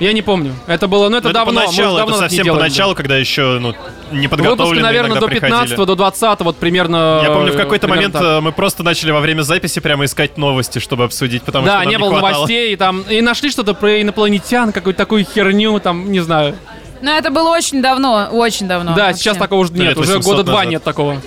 Я 0.00 0.12
не 0.12 0.22
помню. 0.22 0.54
Это 0.66 0.88
было, 0.88 1.08
ну 1.08 1.16
это 1.16 1.28
Ну, 1.28 1.34
давно. 1.34 1.52
мы 1.52 1.58
уже 1.58 1.76
поначалу, 1.76 1.96
давно 1.98 2.14
это 2.16 2.24
не 2.24 2.28
совсем 2.28 2.54
поначалу, 2.54 2.94
когда 2.94 3.16
еще 3.16 3.58
ну, 3.60 3.74
не 4.12 4.26
Выпуски, 4.26 4.28
подготовленные 4.28 4.82
наверное, 4.82 5.10
иногда 5.10 5.20
до 5.20 5.26
приходили. 5.26 5.58
15 5.58 5.86
до 5.86 5.94
20 5.94 6.40
вот 6.40 6.56
примерно. 6.56 7.20
Я 7.22 7.30
помню, 7.30 7.52
в 7.52 7.56
какой-то 7.56 7.88
момент 7.88 8.12
так. 8.12 8.22
э, 8.22 8.40
мы 8.40 8.52
просто 8.52 8.82
начали 8.82 9.10
во 9.10 9.20
время 9.20 9.42
записи 9.42 9.80
прямо 9.80 10.04
искать 10.04 10.36
новости, 10.38 10.78
чтобы 10.78 11.04
обсудить, 11.04 11.42
потому 11.42 11.66
что 11.66 11.78
да, 11.78 11.84
не 11.84 11.98
было 11.98 12.10
хватало. 12.10 12.32
новостей, 12.32 12.72
и 12.72 12.76
там 12.76 13.02
и 13.02 13.20
нашли 13.20 13.50
что-то 13.50 13.74
про 13.74 14.00
инопланетян, 14.02 14.72
какую-то 14.72 14.98
такую 14.98 15.24
херню, 15.24 15.78
там, 15.80 16.10
не 16.10 16.20
знаю. 16.20 16.56
Но 17.02 17.12
это 17.12 17.30
было 17.30 17.50
очень 17.50 17.82
давно, 17.82 18.28
очень 18.32 18.66
давно. 18.66 18.94
да, 18.94 19.06
вообще. 19.08 19.22
сейчас 19.22 19.36
такого 19.36 19.60
уже 19.60 19.72
нет, 19.72 19.96
уже 19.96 20.14
800 20.16 20.24
года 20.24 20.42
два 20.42 20.54
назад. 20.58 20.70
нет 20.70 20.82
такого. 20.82 21.20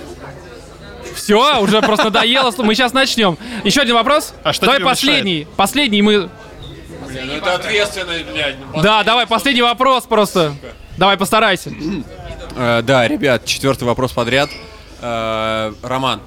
Все, 1.14 1.60
уже 1.60 1.82
просто 1.82 2.06
надоело. 2.06 2.52
Мы 2.58 2.74
сейчас 2.74 2.92
начнем. 2.92 3.36
Еще 3.64 3.80
один 3.80 3.94
вопрос. 3.96 4.34
А 4.44 4.52
что 4.52 4.66
Давай 4.66 4.78
тебе 4.78 4.88
последний. 4.88 5.46
Последний 5.56 6.00
мы. 6.00 6.30
Блин, 7.08 7.26
ну 7.26 7.32
это 7.34 7.54
ответственность, 7.54 8.26
блядь. 8.26 8.56
Да, 8.82 9.02
давай, 9.02 9.26
последний 9.26 9.62
вопрос 9.62 10.04
просто. 10.04 10.54
Давай, 10.96 11.16
постарайся. 11.16 11.70
Э, 12.56 12.82
да, 12.82 13.06
ребят, 13.08 13.44
четвертый 13.44 13.84
вопрос 13.84 14.12
подряд. 14.12 14.50
Э, 15.00 15.72
Роман, 15.82 16.20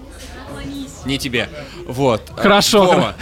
не 1.05 1.17
тебе. 1.17 1.49
Вот. 1.85 2.21
Э, 2.31 2.41
Хорошо. 2.41 2.85
Вова, 2.85 3.15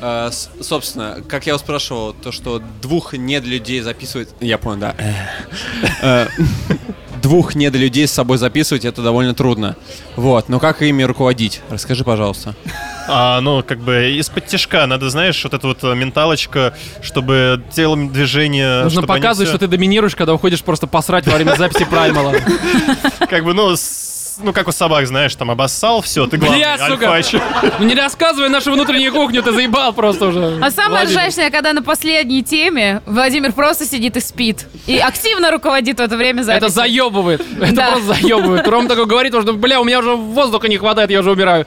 э, 0.00 0.30
собственно, 0.60 1.22
как 1.28 1.46
я 1.46 1.54
вас 1.54 1.62
спрашивал, 1.62 2.12
то, 2.14 2.32
что 2.32 2.62
двух 2.80 3.12
недолюдей 3.12 3.80
записывать... 3.80 4.28
Я 4.40 4.58
понял, 4.58 4.80
да. 6.00 6.28
Двух 7.22 7.54
недолюдей 7.54 8.06
с 8.06 8.12
собой 8.12 8.36
записывать, 8.38 8.84
это 8.84 9.00
довольно 9.02 9.32
трудно. 9.34 9.76
Вот, 10.16 10.48
но 10.48 10.58
как 10.58 10.82
ими 10.82 11.02
руководить? 11.04 11.60
Расскажи, 11.70 12.02
пожалуйста. 12.04 12.54
А, 13.08 13.40
ну, 13.40 13.62
как 13.62 13.78
бы 13.80 14.12
из-под 14.18 14.46
тяжка. 14.46 14.86
Надо, 14.86 15.08
знаешь, 15.10 15.42
вот 15.44 15.54
эта 15.54 15.66
вот 15.66 15.82
э, 15.84 15.94
менталочка, 15.94 16.74
чтобы 17.00 17.62
телом 17.72 18.12
движение... 18.12 18.82
Нужно 18.84 19.02
показывать, 19.02 19.48
всё- 19.48 19.56
что 19.58 19.66
ты 19.66 19.70
доминируешь, 19.70 20.14
когда 20.16 20.34
уходишь 20.34 20.62
просто 20.62 20.86
посрать 20.86 21.26
во 21.26 21.34
время 21.34 21.54
записи 21.56 21.84
праймала. 21.84 22.34
Как 23.30 23.44
бы, 23.44 23.54
ну, 23.54 23.74
с- 23.76 24.01
ну, 24.38 24.52
как 24.52 24.68
у 24.68 24.72
собак, 24.72 25.06
знаешь, 25.06 25.34
там 25.34 25.50
обоссал, 25.50 26.00
все, 26.02 26.26
ты 26.26 26.36
главный, 26.36 26.58
Бля, 26.58 26.78
сука! 26.88 27.12
альфач. 27.12 27.34
Ну 27.78 27.84
не 27.86 27.94
рассказывай 27.94 28.48
нашу 28.48 28.72
внутреннюю 28.72 29.12
кухню, 29.12 29.42
ты 29.42 29.52
заебал 29.52 29.92
просто 29.92 30.26
уже. 30.26 30.58
А 30.62 30.70
самое 30.70 31.02
Владимир. 31.02 31.20
ржачное, 31.20 31.50
когда 31.50 31.72
на 31.72 31.82
последней 31.82 32.42
теме 32.42 33.02
Владимир 33.06 33.52
просто 33.52 33.86
сидит 33.86 34.16
и 34.16 34.20
спит. 34.20 34.66
И 34.86 34.98
активно 34.98 35.50
руководит 35.50 35.98
в 35.98 36.02
это 36.02 36.16
время 36.16 36.42
записи. 36.42 36.64
Это 36.64 36.68
заебывает. 36.72 37.42
Это 37.60 37.72
Да. 37.72 37.90
просто 37.92 38.14
заебывает. 38.14 38.66
Ром 38.68 38.88
такой 38.88 39.06
говорит, 39.06 39.32
что, 39.34 39.52
бля, 39.52 39.80
у 39.80 39.84
меня 39.84 39.98
уже 40.00 40.14
воздуха 40.14 40.68
не 40.68 40.76
хватает, 40.78 41.10
я 41.10 41.20
уже 41.20 41.32
умираю. 41.32 41.66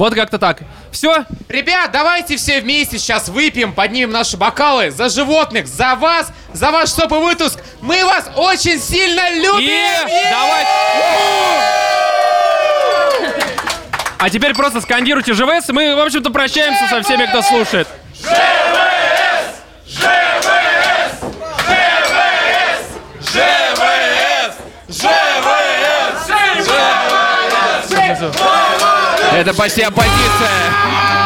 Вот 0.00 0.14
как-то 0.14 0.38
так. 0.38 0.60
Все? 0.90 1.26
Ребят, 1.50 1.90
давайте 1.92 2.38
все 2.38 2.62
вместе 2.62 2.98
сейчас 2.98 3.28
выпьем, 3.28 3.74
поднимем 3.74 4.10
наши 4.10 4.38
бокалы 4.38 4.90
за 4.90 5.10
животных, 5.10 5.66
за 5.66 5.94
вас, 5.94 6.32
за 6.54 6.70
ваш 6.70 6.90
топовый 6.92 7.34
выпуск. 7.34 7.58
Мы 7.82 8.02
вас 8.06 8.30
очень 8.34 8.80
сильно 8.80 9.28
любим! 9.34 9.68
Е! 9.68 10.30
Давай! 10.30 10.64
А 14.18 14.30
теперь 14.30 14.54
просто 14.54 14.80
скандируйте 14.80 15.34
ЖВС, 15.34 15.68
и 15.68 15.72
мы, 15.72 15.94
в 15.94 16.00
общем-то, 16.00 16.30
прощаемся 16.30 16.88
со 16.88 17.02
всеми, 17.02 17.26
кто 17.26 17.42
слушает. 17.42 17.86
Это 29.32 29.54
почти 29.54 29.82
оппозиция. 29.82 31.19